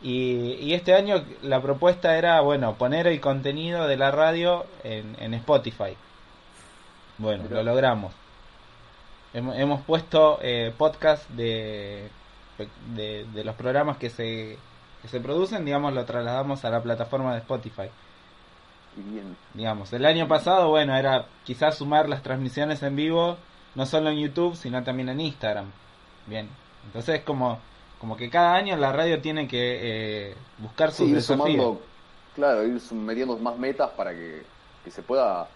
Y, 0.00 0.72
este 0.72 0.94
año 0.94 1.24
la 1.42 1.60
propuesta 1.60 2.16
era, 2.16 2.40
bueno, 2.42 2.76
poner 2.76 3.08
el 3.08 3.20
contenido 3.20 3.88
de 3.88 3.96
la 3.96 4.12
radio 4.12 4.64
en, 4.84 5.34
Spotify. 5.34 5.96
Bueno, 7.18 7.46
lo 7.50 7.64
logramos. 7.64 8.14
Hemos, 9.34 9.80
puesto 9.82 10.38
eh, 10.40 10.72
podcast 10.78 11.28
de, 11.30 12.08
de, 12.94 13.42
los 13.42 13.56
programas 13.56 13.96
que 13.96 14.08
se, 14.08 14.56
que 15.02 15.08
se 15.08 15.18
producen, 15.18 15.64
digamos, 15.64 15.92
lo 15.94 16.04
trasladamos 16.04 16.64
a 16.64 16.70
la 16.70 16.80
plataforma 16.80 17.32
de 17.32 17.40
Spotify 17.40 17.90
bien. 19.02 19.36
Digamos, 19.54 19.92
el 19.92 20.04
año 20.04 20.28
pasado, 20.28 20.68
bueno, 20.68 20.96
era 20.96 21.26
quizás 21.44 21.78
sumar 21.78 22.08
las 22.08 22.22
transmisiones 22.22 22.82
en 22.82 22.96
vivo, 22.96 23.36
no 23.74 23.86
solo 23.86 24.10
en 24.10 24.18
YouTube, 24.18 24.56
sino 24.56 24.82
también 24.82 25.08
en 25.08 25.20
Instagram. 25.20 25.66
Bien, 26.26 26.48
entonces 26.86 27.22
como, 27.22 27.58
como 28.00 28.16
que 28.16 28.30
cada 28.30 28.54
año 28.54 28.76
la 28.76 28.92
radio 28.92 29.20
tiene 29.20 29.46
que 29.46 30.30
eh, 30.30 30.34
buscar 30.58 30.92
sus 30.92 31.10
desafíos. 31.12 31.78
claro, 32.34 32.64
ir 32.64 32.80
metiendo 32.92 33.36
más 33.38 33.58
metas 33.58 33.90
para 33.90 34.12
que, 34.12 34.42
que 34.84 34.90
se 34.90 35.02
pueda... 35.02 35.48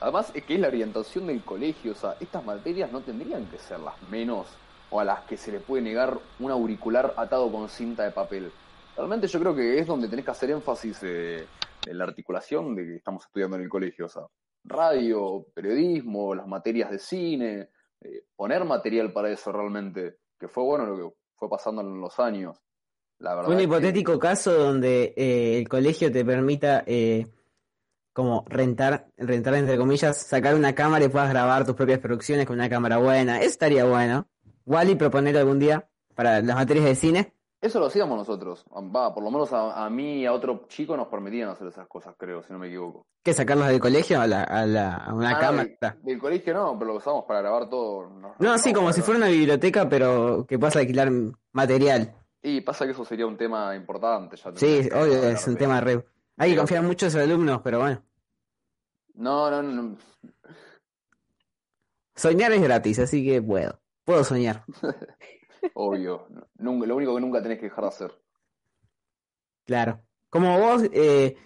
Además, 0.00 0.30
es 0.34 0.44
que 0.44 0.54
es 0.54 0.60
la 0.60 0.68
orientación 0.68 1.26
del 1.26 1.42
colegio, 1.42 1.92
o 1.92 1.94
sea, 1.94 2.16
estas 2.20 2.44
materias 2.44 2.92
no 2.92 3.00
tendrían 3.00 3.46
que 3.46 3.58
ser 3.58 3.80
las 3.80 3.94
menos 4.10 4.46
o 4.90 5.00
a 5.00 5.04
las 5.04 5.20
que 5.20 5.36
se 5.36 5.52
le 5.52 5.60
puede 5.60 5.82
negar 5.82 6.18
un 6.38 6.50
auricular 6.50 7.14
atado 7.16 7.50
con 7.50 7.68
cinta 7.68 8.04
de 8.04 8.10
papel. 8.10 8.52
Realmente 8.96 9.26
yo 9.26 9.38
creo 9.40 9.54
que 9.54 9.78
es 9.78 9.86
donde 9.86 10.08
tenés 10.08 10.24
que 10.24 10.30
hacer 10.30 10.50
énfasis 10.50 10.98
eh, 11.02 11.46
en 11.84 11.98
la 11.98 12.04
articulación 12.04 12.74
de 12.74 12.84
que 12.84 12.96
estamos 12.96 13.24
estudiando 13.24 13.56
en 13.56 13.62
el 13.62 13.68
colegio. 13.68 14.06
O 14.06 14.08
sea, 14.08 14.22
radio, 14.64 15.46
periodismo, 15.54 16.34
las 16.34 16.46
materias 16.46 16.90
de 16.90 16.98
cine, 16.98 17.70
eh, 18.00 18.24
poner 18.34 18.64
material 18.64 19.12
para 19.12 19.30
eso 19.30 19.52
realmente, 19.52 20.18
que 20.38 20.48
fue 20.48 20.64
bueno 20.64 20.86
lo 20.86 20.96
que 20.96 21.16
fue 21.36 21.48
pasando 21.48 21.82
en 21.82 22.00
los 22.00 22.18
años. 22.18 22.58
La 23.18 23.34
verdad 23.34 23.50
un 23.50 23.60
hipotético 23.60 24.18
caso 24.18 24.52
donde 24.52 25.14
eh, 25.16 25.58
el 25.58 25.68
colegio 25.68 26.12
te 26.12 26.24
permita 26.24 26.84
eh, 26.86 27.26
como 28.12 28.44
rentar, 28.48 29.08
rentar 29.16 29.54
entre 29.54 29.78
comillas, 29.78 30.26
sacar 30.26 30.54
una 30.54 30.74
cámara 30.74 31.04
y 31.04 31.08
puedas 31.08 31.30
grabar 31.30 31.64
tus 31.64 31.74
propias 31.74 31.98
producciones 31.98 32.46
con 32.46 32.56
una 32.56 32.68
cámara 32.68 32.98
buena. 32.98 33.38
Eso 33.38 33.50
estaría 33.50 33.84
bueno. 33.84 34.28
Wally 34.66 34.96
proponer 34.96 35.36
algún 35.36 35.58
día 35.58 35.88
para 36.14 36.42
las 36.42 36.56
materias 36.56 36.86
de 36.86 36.94
cine. 36.94 37.35
Eso 37.66 37.80
lo 37.80 37.86
hacíamos 37.86 38.16
nosotros. 38.16 38.64
Va, 38.94 39.12
por 39.12 39.24
lo 39.24 39.30
menos 39.32 39.52
a, 39.52 39.90
mí 39.90 40.20
y 40.20 40.26
a 40.26 40.32
otro 40.32 40.66
chico 40.68 40.96
nos 40.96 41.08
permitían 41.08 41.48
hacer 41.48 41.66
esas 41.66 41.88
cosas, 41.88 42.14
creo, 42.16 42.40
si 42.44 42.52
no 42.52 42.60
me 42.60 42.68
equivoco. 42.68 43.08
¿Qué, 43.24 43.32
sacarlos 43.32 43.66
del 43.66 43.80
colegio 43.80 44.20
a, 44.20 44.26
la, 44.28 44.44
a, 44.44 44.64
la, 44.64 44.94
a 44.94 45.12
una 45.12 45.36
ah, 45.36 45.40
cámara? 45.40 45.96
Del, 46.00 46.20
colegio 46.20 46.54
no, 46.54 46.78
pero 46.78 46.92
lo 46.92 46.98
usamos 46.98 47.24
para 47.24 47.40
grabar 47.40 47.68
todo. 47.68 48.08
No, 48.38 48.52
así 48.52 48.72
como 48.72 48.92
si 48.92 49.02
fuera 49.02 49.18
una 49.18 49.30
biblioteca, 49.30 49.88
pero 49.88 50.46
que 50.46 50.60
puedas 50.60 50.76
alquilar 50.76 51.10
material. 51.50 52.14
Y 52.40 52.60
pasa 52.60 52.84
que 52.84 52.92
eso 52.92 53.04
sería 53.04 53.26
un 53.26 53.36
tema 53.36 53.74
importante. 53.74 54.36
Ya 54.36 54.52
sí, 54.54 54.88
obvio, 54.94 55.24
es 55.24 55.44
un 55.48 55.56
tema 55.56 55.80
re... 55.80 56.04
Hay 56.36 56.52
que 56.52 56.56
confiar 56.56 56.84
mucho 56.84 57.06
en 57.06 57.14
los 57.14 57.22
alumnos, 57.22 57.60
pero 57.64 57.80
bueno. 57.80 58.00
No, 59.14 59.50
no, 59.50 59.60
no. 59.60 59.96
Soñar 62.14 62.52
es 62.52 62.62
gratis, 62.62 63.00
así 63.00 63.24
que 63.24 63.42
puedo. 63.42 63.80
Puedo 64.04 64.22
soñar. 64.22 64.62
Obvio. 65.74 66.26
Nunca, 66.58 66.86
lo 66.86 66.96
único 66.96 67.14
que 67.14 67.20
nunca 67.20 67.42
tenés 67.42 67.58
que 67.58 67.66
dejar 67.66 67.84
de 67.84 67.88
hacer. 67.88 68.12
Claro. 69.64 70.00
Como 70.30 70.58
vos 70.58 70.82
eh, 70.92 71.36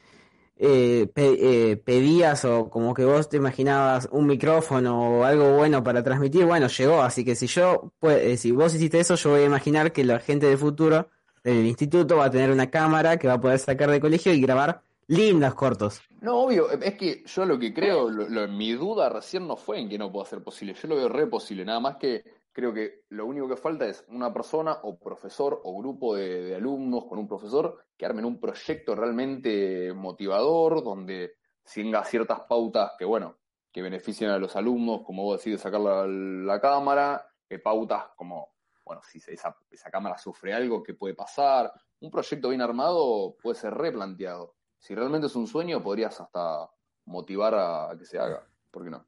eh, 0.56 1.08
eh, 1.14 1.82
pedías 1.84 2.44
o 2.44 2.68
como 2.68 2.92
que 2.92 3.04
vos 3.04 3.28
te 3.28 3.36
imaginabas 3.36 4.08
un 4.12 4.26
micrófono 4.26 5.20
o 5.20 5.24
algo 5.24 5.56
bueno 5.56 5.82
para 5.82 6.02
transmitir, 6.02 6.44
bueno, 6.44 6.68
llegó. 6.68 7.02
Así 7.02 7.24
que 7.24 7.34
si 7.34 7.46
yo, 7.46 7.92
pues, 7.98 8.40
si 8.40 8.52
vos 8.52 8.74
hiciste 8.74 9.00
eso, 9.00 9.14
yo 9.14 9.30
voy 9.30 9.40
a 9.40 9.46
imaginar 9.46 9.92
que 9.92 10.04
la 10.04 10.18
gente 10.20 10.46
del 10.46 10.58
futuro 10.58 11.08
del 11.42 11.66
instituto 11.66 12.16
va 12.16 12.26
a 12.26 12.30
tener 12.30 12.50
una 12.50 12.70
cámara 12.70 13.16
que 13.16 13.26
va 13.26 13.34
a 13.34 13.40
poder 13.40 13.58
sacar 13.58 13.90
de 13.90 14.00
colegio 14.00 14.32
y 14.32 14.40
grabar 14.40 14.82
lindas 15.06 15.54
cortos. 15.54 16.02
No, 16.20 16.42
obvio, 16.42 16.70
es 16.70 16.94
que 16.94 17.24
yo 17.24 17.44
lo 17.46 17.58
que 17.58 17.72
creo, 17.72 18.08
mi 18.48 18.72
duda 18.72 19.08
recién 19.08 19.46
no 19.46 19.56
fue 19.56 19.80
en 19.80 19.88
que 19.88 19.98
no 19.98 20.12
pueda 20.12 20.26
ser 20.26 20.42
posible, 20.42 20.74
yo 20.74 20.88
lo 20.88 20.96
veo 20.96 21.08
re 21.08 21.26
posible, 21.26 21.64
nada 21.64 21.80
más 21.80 21.96
que 21.96 22.22
creo 22.52 22.72
que 22.72 23.04
lo 23.10 23.26
único 23.26 23.48
que 23.48 23.56
falta 23.56 23.86
es 23.86 24.04
una 24.08 24.32
persona 24.32 24.78
o 24.82 24.98
profesor 24.98 25.60
o 25.64 25.78
grupo 25.78 26.16
de, 26.16 26.54
alumnos 26.54 27.04
con 27.06 27.18
un 27.18 27.28
profesor 27.28 27.84
que 27.96 28.06
armen 28.06 28.24
un 28.24 28.40
proyecto 28.40 28.94
realmente 28.94 29.92
motivador, 29.92 30.82
donde 30.82 31.36
tenga 31.72 32.04
ciertas 32.04 32.40
pautas 32.40 32.92
que, 32.98 33.04
bueno, 33.04 33.38
que 33.72 33.82
beneficien 33.82 34.30
a 34.30 34.38
los 34.38 34.56
alumnos, 34.56 35.02
como 35.04 35.24
vos 35.24 35.38
decís, 35.38 35.54
de 35.54 35.58
sacar 35.58 35.80
la, 35.80 36.60
cámara, 36.60 37.24
que 37.48 37.58
pautas 37.58 38.08
como, 38.16 38.54
bueno, 38.84 39.00
si 39.02 39.18
esa, 39.18 39.56
esa 39.70 39.90
cámara 39.90 40.18
sufre 40.18 40.52
algo, 40.52 40.82
¿qué 40.82 40.94
puede 40.94 41.14
pasar? 41.14 41.72
Un 42.00 42.10
proyecto 42.10 42.48
bien 42.48 42.62
armado 42.62 43.36
puede 43.40 43.56
ser 43.56 43.74
replanteado. 43.74 44.56
Si 44.78 44.94
realmente 44.94 45.28
es 45.28 45.36
un 45.36 45.46
sueño, 45.46 45.82
podrías 45.82 46.20
hasta 46.20 46.68
motivar 47.04 47.54
a 47.54 47.96
que 47.98 48.06
se 48.06 48.18
haga. 48.18 48.42
¿Por 48.70 48.84
qué 48.84 48.90
no? 48.90 49.06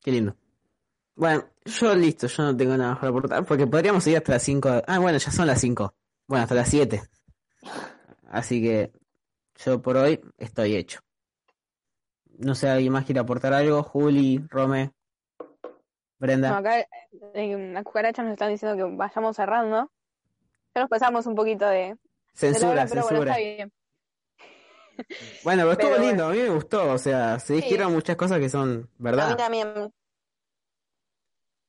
Qué 0.00 0.12
lindo. 0.12 0.36
Bueno, 1.16 1.48
yo 1.64 1.94
listo, 1.94 2.26
yo 2.26 2.42
no 2.42 2.56
tengo 2.56 2.76
nada 2.76 2.90
más 2.90 2.98
para 2.98 3.10
aportar, 3.10 3.44
porque 3.46 3.66
podríamos 3.66 4.06
ir 4.06 4.18
hasta 4.18 4.32
las 4.32 4.42
5. 4.42 4.82
Ah, 4.86 4.98
bueno, 4.98 5.16
ya 5.18 5.30
son 5.32 5.46
las 5.46 5.60
5. 5.60 5.94
Bueno, 6.26 6.42
hasta 6.42 6.54
las 6.54 6.68
7. 6.68 7.02
Así 8.28 8.62
que 8.62 8.92
yo 9.64 9.80
por 9.80 9.96
hoy 9.96 10.20
estoy 10.36 10.76
hecho. 10.76 11.00
No 12.38 12.54
sé, 12.54 12.68
¿alguien 12.68 12.92
más 12.92 13.06
quiere 13.06 13.20
aportar 13.20 13.54
algo? 13.54 13.82
Juli, 13.82 14.44
Rome, 14.50 14.92
Brenda. 16.18 16.50
No, 16.50 16.56
acá 16.56 16.86
en 17.32 17.72
la 17.72 17.82
cucaracha 17.82 18.22
nos 18.22 18.32
están 18.32 18.50
diciendo 18.50 18.76
que 18.76 18.94
vayamos 18.94 19.36
cerrando. 19.36 19.90
Ya 20.74 20.82
nos 20.82 20.90
pasamos 20.90 21.24
un 21.26 21.34
poquito 21.34 21.66
de... 21.66 21.96
Censura, 22.34 22.86
censura. 22.86 23.34
Bueno, 25.44 25.62
pero 25.62 25.72
estuvo 25.72 25.96
lindo, 25.96 26.26
a 26.26 26.32
mí 26.32 26.38
me 26.38 26.50
gustó, 26.50 26.92
o 26.92 26.98
sea, 26.98 27.38
se 27.38 27.54
dijeron 27.54 27.92
muchas 27.92 28.16
cosas 28.16 28.38
que 28.38 28.50
son 28.50 28.90
verdad. 28.98 29.28
A 29.28 29.30
mí 29.30 29.36
también. 29.36 29.92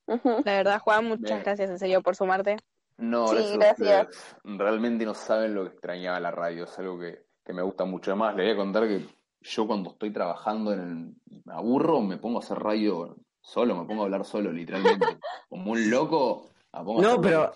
La 0.07 0.53
verdad, 0.53 0.79
Juan, 0.79 1.05
muchas 1.05 1.43
gracias 1.43 1.69
en 1.69 1.79
serio 1.79 2.01
por 2.01 2.15
sumarte. 2.15 2.57
No, 2.97 3.27
gracias. 3.29 4.35
Realmente 4.43 5.05
no 5.05 5.13
saben 5.13 5.53
lo 5.53 5.63
que 5.63 5.69
extrañaba 5.73 6.19
la 6.19 6.31
radio, 6.31 6.63
es 6.63 6.79
algo 6.79 6.99
que, 6.99 7.25
me 7.53 7.61
gusta 7.61 7.85
mucho. 7.85 8.11
Además, 8.11 8.35
le 8.35 8.43
voy 8.43 8.51
a 8.53 8.55
contar 8.57 8.87
que 8.87 9.05
yo 9.41 9.67
cuando 9.67 9.91
estoy 9.91 10.11
trabajando 10.11 10.73
en 10.73 10.79
el, 10.79 11.41
me 11.45 11.53
aburro, 11.53 12.01
me 12.01 12.17
pongo 12.17 12.39
a 12.39 12.43
hacer 12.43 12.59
radio 12.59 13.15
solo, 13.39 13.75
me 13.75 13.85
pongo 13.85 14.01
a 14.01 14.05
hablar 14.05 14.25
solo, 14.25 14.51
literalmente. 14.51 15.05
Como 15.49 15.71
un 15.71 15.89
loco, 15.89 16.49
me 16.73 16.83
pongo 16.83 16.99
a 16.99 17.03
no, 17.03 17.21
pero, 17.21 17.51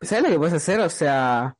¿sabes 0.00 0.24
lo 0.24 0.30
que 0.30 0.38
puedes 0.38 0.54
hacer? 0.54 0.80
O 0.80 0.90
sea, 0.90 1.56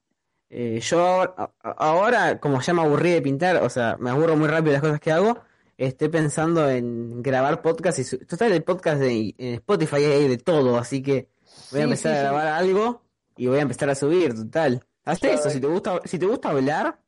eh, 0.50 0.80
yo 0.80 1.34
ahora, 1.62 2.38
como 2.38 2.60
ya 2.60 2.72
me 2.72 2.82
aburrí 2.82 3.12
de 3.12 3.22
pintar, 3.22 3.56
o 3.62 3.70
sea, 3.70 3.96
me 3.98 4.10
aburro 4.10 4.36
muy 4.36 4.48
rápido 4.48 4.66
de 4.66 4.72
las 4.72 4.82
cosas 4.82 5.00
que 5.00 5.12
hago, 5.12 5.38
estoy 5.78 6.08
pensando 6.08 6.68
en 6.70 7.22
grabar 7.22 7.62
podcast 7.62 7.98
y 7.98 8.04
su- 8.04 8.18
total 8.26 8.52
el 8.52 8.62
podcast 8.64 8.98
de 9.00 9.34
en 9.38 9.54
Spotify 9.54 9.96
hay 10.04 10.28
de 10.28 10.38
todo, 10.38 10.76
así 10.78 11.02
que 11.02 11.28
voy 11.70 11.80
a 11.80 11.82
Sí, 11.82 11.84
empezar 11.84 12.12
sí, 12.12 12.16
a 12.16 12.20
sí. 12.20 12.24
grabar 12.24 12.46
algo 12.48 13.02
y 13.36 13.46
voy 13.46 13.58
a 13.58 13.62
empezar 13.62 13.90
a 13.90 13.94
subir, 13.94 14.34
total. 14.34 14.82
Haz 15.04 15.18
Claro, 15.20 15.34
eso, 15.38 15.48
eh. 15.48 15.52
si 15.52 15.60
te 15.60 15.66
gusta, 15.66 16.00
si 16.04 16.18
te 16.18 16.26
gusta 16.26 16.50
hablar, 16.50 17.00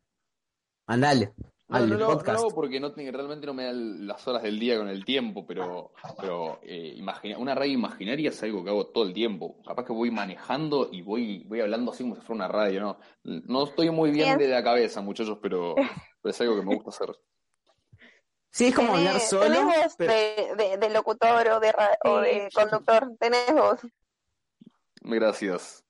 mandale 0.86 1.32
No, 1.68 1.80
no, 1.80 1.86
lo- 1.86 1.98
no 1.98 2.06
podcast. 2.08 2.38
hago 2.40 2.50
porque 2.54 2.78
no, 2.80 2.92
te- 2.92 3.10
realmente 3.12 3.46
no 3.46 3.52
me 3.54 3.64
dan 3.64 4.06
las 4.06 4.26
horas 4.28 4.42
del 4.42 4.58
día 4.58 4.78
con 4.78 4.88
el 4.88 5.04
tiempo, 5.04 5.44
pero, 5.46 5.92
pero 6.18 6.60
eh, 6.62 6.94
imagina, 6.96 7.36
una 7.38 7.54
radio 7.54 7.72
imaginaria 7.74 8.30
es 8.30 8.42
algo 8.42 8.64
que 8.64 8.70
hago 8.70 8.86
todo 8.86 9.04
el 9.04 9.12
tiempo. 9.12 9.60
Capaz 9.66 9.84
que 9.84 9.92
voy 9.92 10.10
manejando 10.10 10.88
y 10.92 11.02
voy, 11.02 11.44
voy 11.44 11.60
hablando 11.60 11.90
así 11.92 12.04
como 12.04 12.14
si 12.16 12.22
fuera 12.22 12.44
una 12.46 12.48
radio, 12.48 12.80
¿no? 12.80 12.98
No 13.24 13.64
estoy 13.64 13.90
muy 13.90 14.10
bien 14.10 14.36
Bien. 14.36 14.38
de 14.38 14.48
la 14.48 14.62
cabeza, 14.62 15.00
muchachos, 15.02 15.38
pero, 15.42 15.74
pero 16.22 16.30
es 16.30 16.40
algo 16.40 16.56
que 16.56 16.62
me 16.66 16.74
gusta 16.74 16.90
hacer. 16.90 17.14
Sí, 18.50 18.66
es 18.68 18.74
como 18.74 18.94
hablar 18.96 19.20
solo, 19.20 19.42
tenés 19.44 19.64
voz 19.64 19.94
pero- 19.96 20.12
de, 20.12 20.54
de- 20.56 20.76
de 20.78 20.90
locutor 20.90 21.48
o 21.48 21.60
de, 21.60 21.72
o 22.04 22.18
de 22.20 22.48
conductor. 22.54 23.12
Tenés 23.20 23.52
voz. 23.52 23.80
Gracias. 25.02 25.84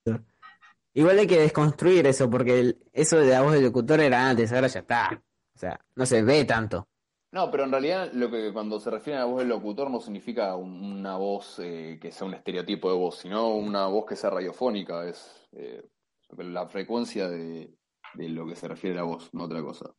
Igual 0.95 1.19
hay 1.19 1.27
que 1.27 1.41
desconstruir 1.41 2.07
eso, 2.07 2.29
porque 2.29 2.61
el- 2.61 2.79
eso 2.93 3.19
de 3.19 3.31
la 3.31 3.43
voz 3.43 3.53
del 3.53 3.65
locutor 3.65 4.01
era 4.01 4.29
antes, 4.29 4.53
ahora 4.53 4.67
ya 4.69 4.81
está. 4.81 5.23
O 5.55 5.59
sea, 5.59 5.81
no 5.95 6.07
se 6.07 6.23
ve 6.23 6.45
tanto. 6.45 6.89
No, 7.31 7.51
pero 7.51 7.65
en 7.65 7.71
realidad 7.73 8.11
lo 8.13 8.31
que 8.31 8.53
cuando 8.53 8.81
se 8.81 8.91
refiere 8.91 9.19
a 9.19 9.23
la 9.23 9.27
voz 9.27 9.39
del 9.41 9.49
locutor 9.49 9.91
no 9.91 10.01
significa 10.01 10.55
un- 10.57 10.99
una 11.01 11.17
voz 11.17 11.59
eh, 11.61 11.99
que 12.01 12.11
sea 12.11 12.27
un 12.27 12.35
estereotipo 12.35 12.91
de 12.91 12.97
voz, 12.97 13.19
sino 13.19 13.49
una 13.55 13.87
voz 13.87 14.07
que 14.07 14.17
sea 14.17 14.31
radiofónica, 14.31 15.07
es 15.07 15.47
eh, 15.53 15.87
la 16.39 16.67
frecuencia 16.69 17.29
de, 17.29 17.71
de 18.15 18.29
lo 18.31 18.47
que 18.47 18.57
se 18.57 18.67
refiere 18.69 18.97
a 18.99 19.03
la 19.03 19.09
voz, 19.09 19.33
no 19.35 19.45
otra 19.45 19.63
cosa. 19.63 19.91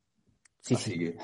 Sí, 0.61 0.75
Así 0.75 0.97
que 0.99 1.17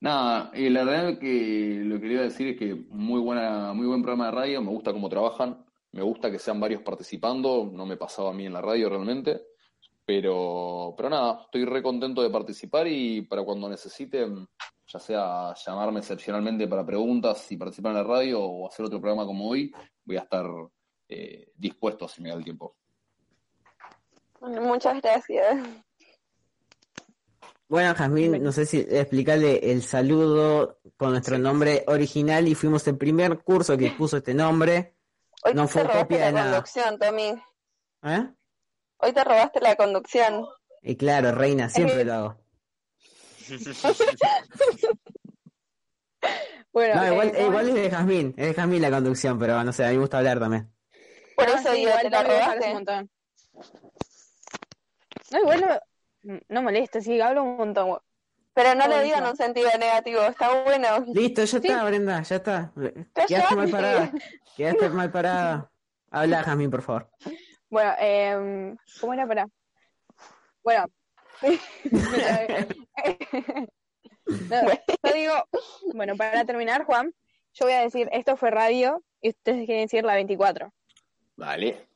nada, 0.00 0.50
eh, 0.54 0.70
la 0.70 0.84
verdad 0.84 1.18
que 1.18 1.80
lo 1.84 2.00
que 2.00 2.06
le 2.06 2.12
iba 2.14 2.22
a 2.22 2.26
decir 2.26 2.48
es 2.48 2.58
que 2.58 2.74
muy 2.74 3.20
buena, 3.20 3.72
muy 3.72 3.86
buen 3.86 4.02
programa 4.02 4.26
de 4.26 4.32
radio, 4.32 4.62
me 4.62 4.70
gusta 4.70 4.92
cómo 4.92 5.08
trabajan, 5.08 5.64
me 5.92 6.02
gusta 6.02 6.30
que 6.30 6.38
sean 6.38 6.60
varios 6.60 6.82
participando, 6.82 7.70
no 7.72 7.86
me 7.86 7.96
pasaba 7.96 8.30
a 8.30 8.34
mí 8.34 8.46
en 8.46 8.52
la 8.52 8.62
radio 8.62 8.88
realmente, 8.88 9.42
pero, 10.04 10.94
pero 10.96 11.10
nada, 11.10 11.42
estoy 11.44 11.64
re 11.64 11.82
contento 11.82 12.22
de 12.22 12.30
participar 12.30 12.86
y 12.86 13.22
para 13.22 13.42
cuando 13.44 13.68
necesiten, 13.68 14.48
ya 14.86 14.98
sea 14.98 15.54
llamarme 15.54 16.00
excepcionalmente 16.00 16.66
para 16.66 16.86
preguntas 16.86 17.50
y 17.52 17.56
participar 17.56 17.92
en 17.92 17.98
la 17.98 18.04
radio 18.04 18.42
o 18.42 18.66
hacer 18.66 18.86
otro 18.86 19.00
programa 19.00 19.26
como 19.26 19.48
hoy, 19.48 19.72
voy 20.04 20.16
a 20.16 20.20
estar 20.20 20.46
eh, 21.08 21.52
dispuesto 21.56 22.08
si 22.08 22.22
me 22.22 22.30
da 22.30 22.36
el 22.36 22.44
tiempo. 22.44 22.76
Muchas 24.40 25.00
gracias. 25.02 25.84
Bueno, 27.68 27.94
Jazmín, 27.94 28.42
no 28.42 28.50
sé 28.50 28.64
si 28.64 28.78
explicarle 28.80 29.70
el 29.72 29.82
saludo 29.82 30.80
con 30.96 31.10
nuestro 31.10 31.36
nombre 31.38 31.84
original 31.86 32.48
y 32.48 32.54
fuimos 32.54 32.86
el 32.88 32.96
primer 32.96 33.40
curso 33.40 33.76
que 33.76 33.90
puso 33.90 34.16
este 34.16 34.32
nombre. 34.32 34.96
Hoy 35.44 35.52
No 35.54 35.66
te 35.66 35.72
fue 35.72 35.82
robaste 35.82 36.02
copia 36.02 36.18
la 36.20 36.26
de 36.26 36.32
nada. 36.32 36.50
conducción, 36.52 36.98
Tommy. 36.98 37.42
¿Eh? 38.04 38.28
Hoy 38.98 39.12
te 39.12 39.22
robaste 39.22 39.60
la 39.60 39.76
conducción. 39.76 40.46
Y 40.82 40.96
claro, 40.96 41.32
reina, 41.32 41.68
siempre 41.68 42.04
lo 42.04 42.12
hago. 42.14 42.40
Bueno, 46.72 46.96
No, 46.96 47.12
igual, 47.12 47.32
eh, 47.34 47.46
igual 47.46 47.68
es 47.70 47.74
de 47.74 47.90
Jazmín, 47.90 48.34
es 48.36 48.46
de 48.48 48.54
Jazmín 48.54 48.82
la 48.82 48.90
conducción, 48.90 49.38
pero 49.38 49.64
no 49.64 49.72
sé, 49.72 49.84
a 49.84 49.88
mí 49.88 49.94
me 49.94 50.00
gusta 50.00 50.18
hablar 50.18 50.38
también. 50.38 50.70
Por 51.34 51.48
no, 51.48 51.54
eso 51.54 51.70
sí, 51.72 51.76
digo, 51.78 51.88
igual 51.90 52.02
te 52.02 52.10
la 52.10 52.22
robaste. 52.22 52.66
un 52.66 52.72
montón. 52.74 53.10
No, 55.30 55.38
igual 55.40 55.82
no, 56.48 56.62
molesta, 56.62 57.00
sí, 57.00 57.20
hablo 57.20 57.42
un 57.42 57.56
montón. 57.56 57.88
güey. 57.88 58.00
Pero 58.54 58.74
no 58.74 58.86
lo 58.88 58.94
Buenísimo. 58.94 59.02
digo 59.04 59.18
en 59.18 59.30
un 59.30 59.36
sentido 59.36 59.70
negativo, 59.78 60.20
está 60.22 60.62
bueno. 60.64 61.04
Listo, 61.14 61.44
ya 61.44 61.58
está, 61.58 61.84
Brenda, 61.84 62.22
ya 62.22 62.36
está. 62.36 62.72
Quedaste 63.28 63.54
mal 63.56 63.70
parada. 63.70 64.12
Quedaste 64.56 64.88
mal 64.90 65.10
parada. 65.12 65.70
Habla, 66.10 66.42
Jazmín, 66.42 66.70
por 66.70 66.82
favor. 66.82 67.08
Bueno, 67.70 67.92
eh, 68.00 68.74
¿cómo 69.00 69.12
era 69.14 69.26
para? 69.26 69.46
Bueno, 70.64 70.86
No, 74.26 74.60
yo 75.04 75.12
digo, 75.14 75.32
bueno, 75.94 76.16
para 76.16 76.44
terminar, 76.44 76.84
Juan, 76.84 77.14
yo 77.54 77.64
voy 77.64 77.74
a 77.74 77.80
decir, 77.80 78.08
esto 78.12 78.36
fue 78.36 78.50
radio 78.50 79.02
y 79.22 79.30
ustedes 79.30 79.64
quieren 79.66 79.84
decir 79.84 80.04
la 80.04 80.14
24. 80.14 80.70
Vale. 81.36 81.88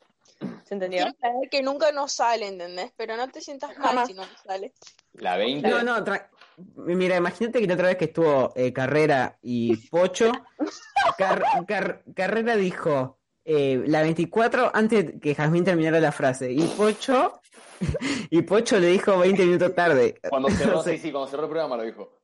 ¿Se 0.72 0.74
entendió? 0.76 1.02
Quiero 1.02 1.18
saber 1.20 1.50
que 1.50 1.62
nunca 1.62 1.92
nos 1.92 2.12
sale, 2.12 2.46
¿entendés? 2.48 2.92
Pero 2.96 3.14
no 3.18 3.28
te 3.28 3.42
sientas 3.42 3.76
mal 3.76 3.88
Jamás. 3.88 4.08
si 4.08 4.14
no 4.14 4.22
nos 4.22 4.40
sale. 4.40 4.72
La 5.12 5.36
20. 5.36 5.68
No, 5.68 5.82
no, 5.82 6.02
tra- 6.02 6.28
mira, 6.76 7.16
imagínate 7.16 7.60
que 7.60 7.66
la 7.66 7.74
otra 7.74 7.88
vez 7.88 7.96
que 7.98 8.06
estuvo 8.06 8.54
eh, 8.56 8.72
Carrera 8.72 9.36
y 9.42 9.76
Pocho, 9.88 10.32
Car- 11.18 11.42
Car- 11.68 12.02
Carrera 12.16 12.56
dijo 12.56 13.18
eh, 13.44 13.82
la 13.86 14.00
24 14.00 14.70
antes 14.72 15.20
que 15.20 15.34
Jazmín 15.34 15.62
terminara 15.64 16.00
la 16.00 16.10
frase 16.10 16.50
y 16.50 16.62
Pocho 16.68 17.40
y 18.30 18.40
Pocho 18.40 18.78
le 18.78 18.86
dijo 18.86 19.18
20 19.18 19.44
minutos 19.44 19.74
tarde. 19.74 20.18
Cuando 20.30 20.48
cerró, 20.56 20.78
O 20.78 20.82
sea, 20.82 20.94
sí, 20.94 20.98
sí, 21.00 21.12
cuando 21.12 21.28
cerró 21.30 21.42
el 21.42 21.50
programa 21.50 21.76
lo 21.76 21.82
dijo. 21.82 22.18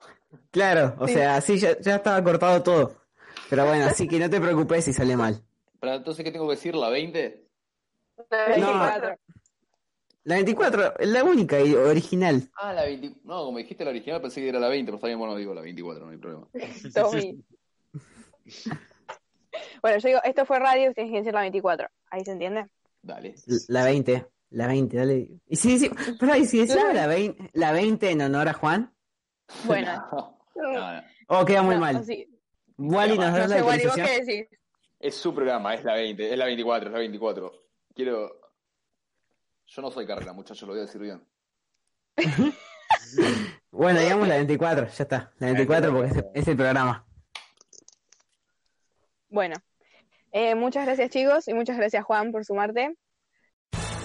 Claro, 0.50 0.94
o 0.98 1.06
Sí. 1.06 1.12
sea, 1.14 1.36
así 1.36 1.58
ya, 1.58 1.78
ya 1.80 1.96
estaba 1.96 2.24
cortado 2.24 2.62
todo. 2.62 2.96
Pero 3.50 3.66
bueno, 3.66 3.84
así 3.84 4.08
que 4.08 4.18
no 4.18 4.30
te 4.30 4.40
preocupes 4.40 4.86
si 4.86 4.94
sale 4.94 5.16
mal. 5.18 5.42
Pero 5.80 5.94
entonces, 5.96 6.24
¿qué 6.24 6.32
tengo 6.32 6.46
que 6.48 6.54
decir? 6.56 6.74
¿La 6.74 6.88
20? 6.88 7.46
No, 8.58 8.72
la 10.24 10.34
24, 10.34 10.94
la 11.00 11.24
única 11.24 11.58
y 11.60 11.74
original. 11.74 12.50
Ah, 12.54 12.72
la 12.74 12.84
20. 12.84 13.20
No, 13.24 13.44
como 13.46 13.58
dijiste 13.58 13.84
la 13.84 13.90
original 13.90 14.20
pensé 14.20 14.40
que 14.42 14.48
era 14.50 14.58
la 14.60 14.68
20, 14.68 14.86
pero 14.86 14.96
está 14.96 15.06
bien, 15.06 15.18
bueno, 15.18 15.34
digo 15.36 15.54
la 15.54 15.62
24, 15.62 16.04
no 16.04 16.10
hay 16.12 16.18
problema. 16.18 16.46
Tommy. 16.94 17.42
Bueno, 19.82 19.98
yo 19.98 20.08
digo, 20.08 20.20
esto 20.24 20.44
fue 20.44 20.58
radio 20.58 20.90
ustedes 20.90 21.06
quieren 21.08 21.24
decir 21.24 21.34
la 21.34 21.40
24. 21.42 21.88
¿Ahí 22.10 22.24
se 22.24 22.32
entiende? 22.32 22.66
Dale. 23.02 23.34
La 23.68 23.84
20, 23.84 24.26
la 24.50 24.66
20, 24.66 24.96
dale. 24.96 25.28
Y 25.46 25.56
si, 25.56 25.78
si, 25.78 25.88
pará, 26.18 26.36
¿y 26.36 26.44
si 26.46 26.58
decimos 26.58 26.84
La- 26.84 26.92
la 26.92 27.06
20, 27.06 27.50
la 27.54 27.72
20 27.72 28.10
en 28.10 28.20
honor 28.22 28.48
a 28.48 28.52
Juan? 28.54 28.92
Bueno. 29.64 30.34
Oh, 31.30 31.44
queda 31.44 31.62
muy 31.62 31.74
No, 31.76 31.80
mal. 31.82 31.96
así- 31.96 32.26
Wally, 32.78 33.16
¿nos 33.18 33.30
No 33.32 33.38
la 33.38 33.48
sé, 33.48 33.62
Wally, 33.62 33.84
¿vos 33.84 33.94
qué 33.94 34.24
decís? 34.24 34.46
Es 34.98 35.14
su 35.14 35.32
programa, 35.34 35.74
es 35.74 35.84
la 35.84 35.94
20, 35.94 36.32
es 36.32 36.36
la 36.38 36.46
24, 36.46 36.88
es 36.88 36.92
la 36.94 36.98
24. 36.98 37.52
Quiero. 37.98 38.30
Yo 39.66 39.82
no 39.82 39.90
soy 39.90 40.06
carrera, 40.06 40.32
muchachos, 40.32 40.68
lo 40.68 40.74
voy 40.74 40.82
a 40.82 40.86
decir 40.86 41.00
bien. 41.00 41.26
Bueno, 43.70 44.00
digamos 44.00 44.26
la 44.26 44.36
24, 44.36 44.86
ya 44.86 45.02
está. 45.02 45.32
La 45.38 45.48
24 45.48 45.92
porque 45.92 46.08
es, 46.08 46.24
es 46.34 46.48
el 46.48 46.56
programa. 46.56 47.04
Bueno, 49.28 49.56
eh, 50.32 50.54
muchas 50.54 50.86
gracias 50.86 51.10
chicos 51.10 51.48
y 51.48 51.54
muchas 51.54 51.76
gracias 51.76 52.04
Juan 52.04 52.32
por 52.32 52.44
sumarte. 52.44 52.96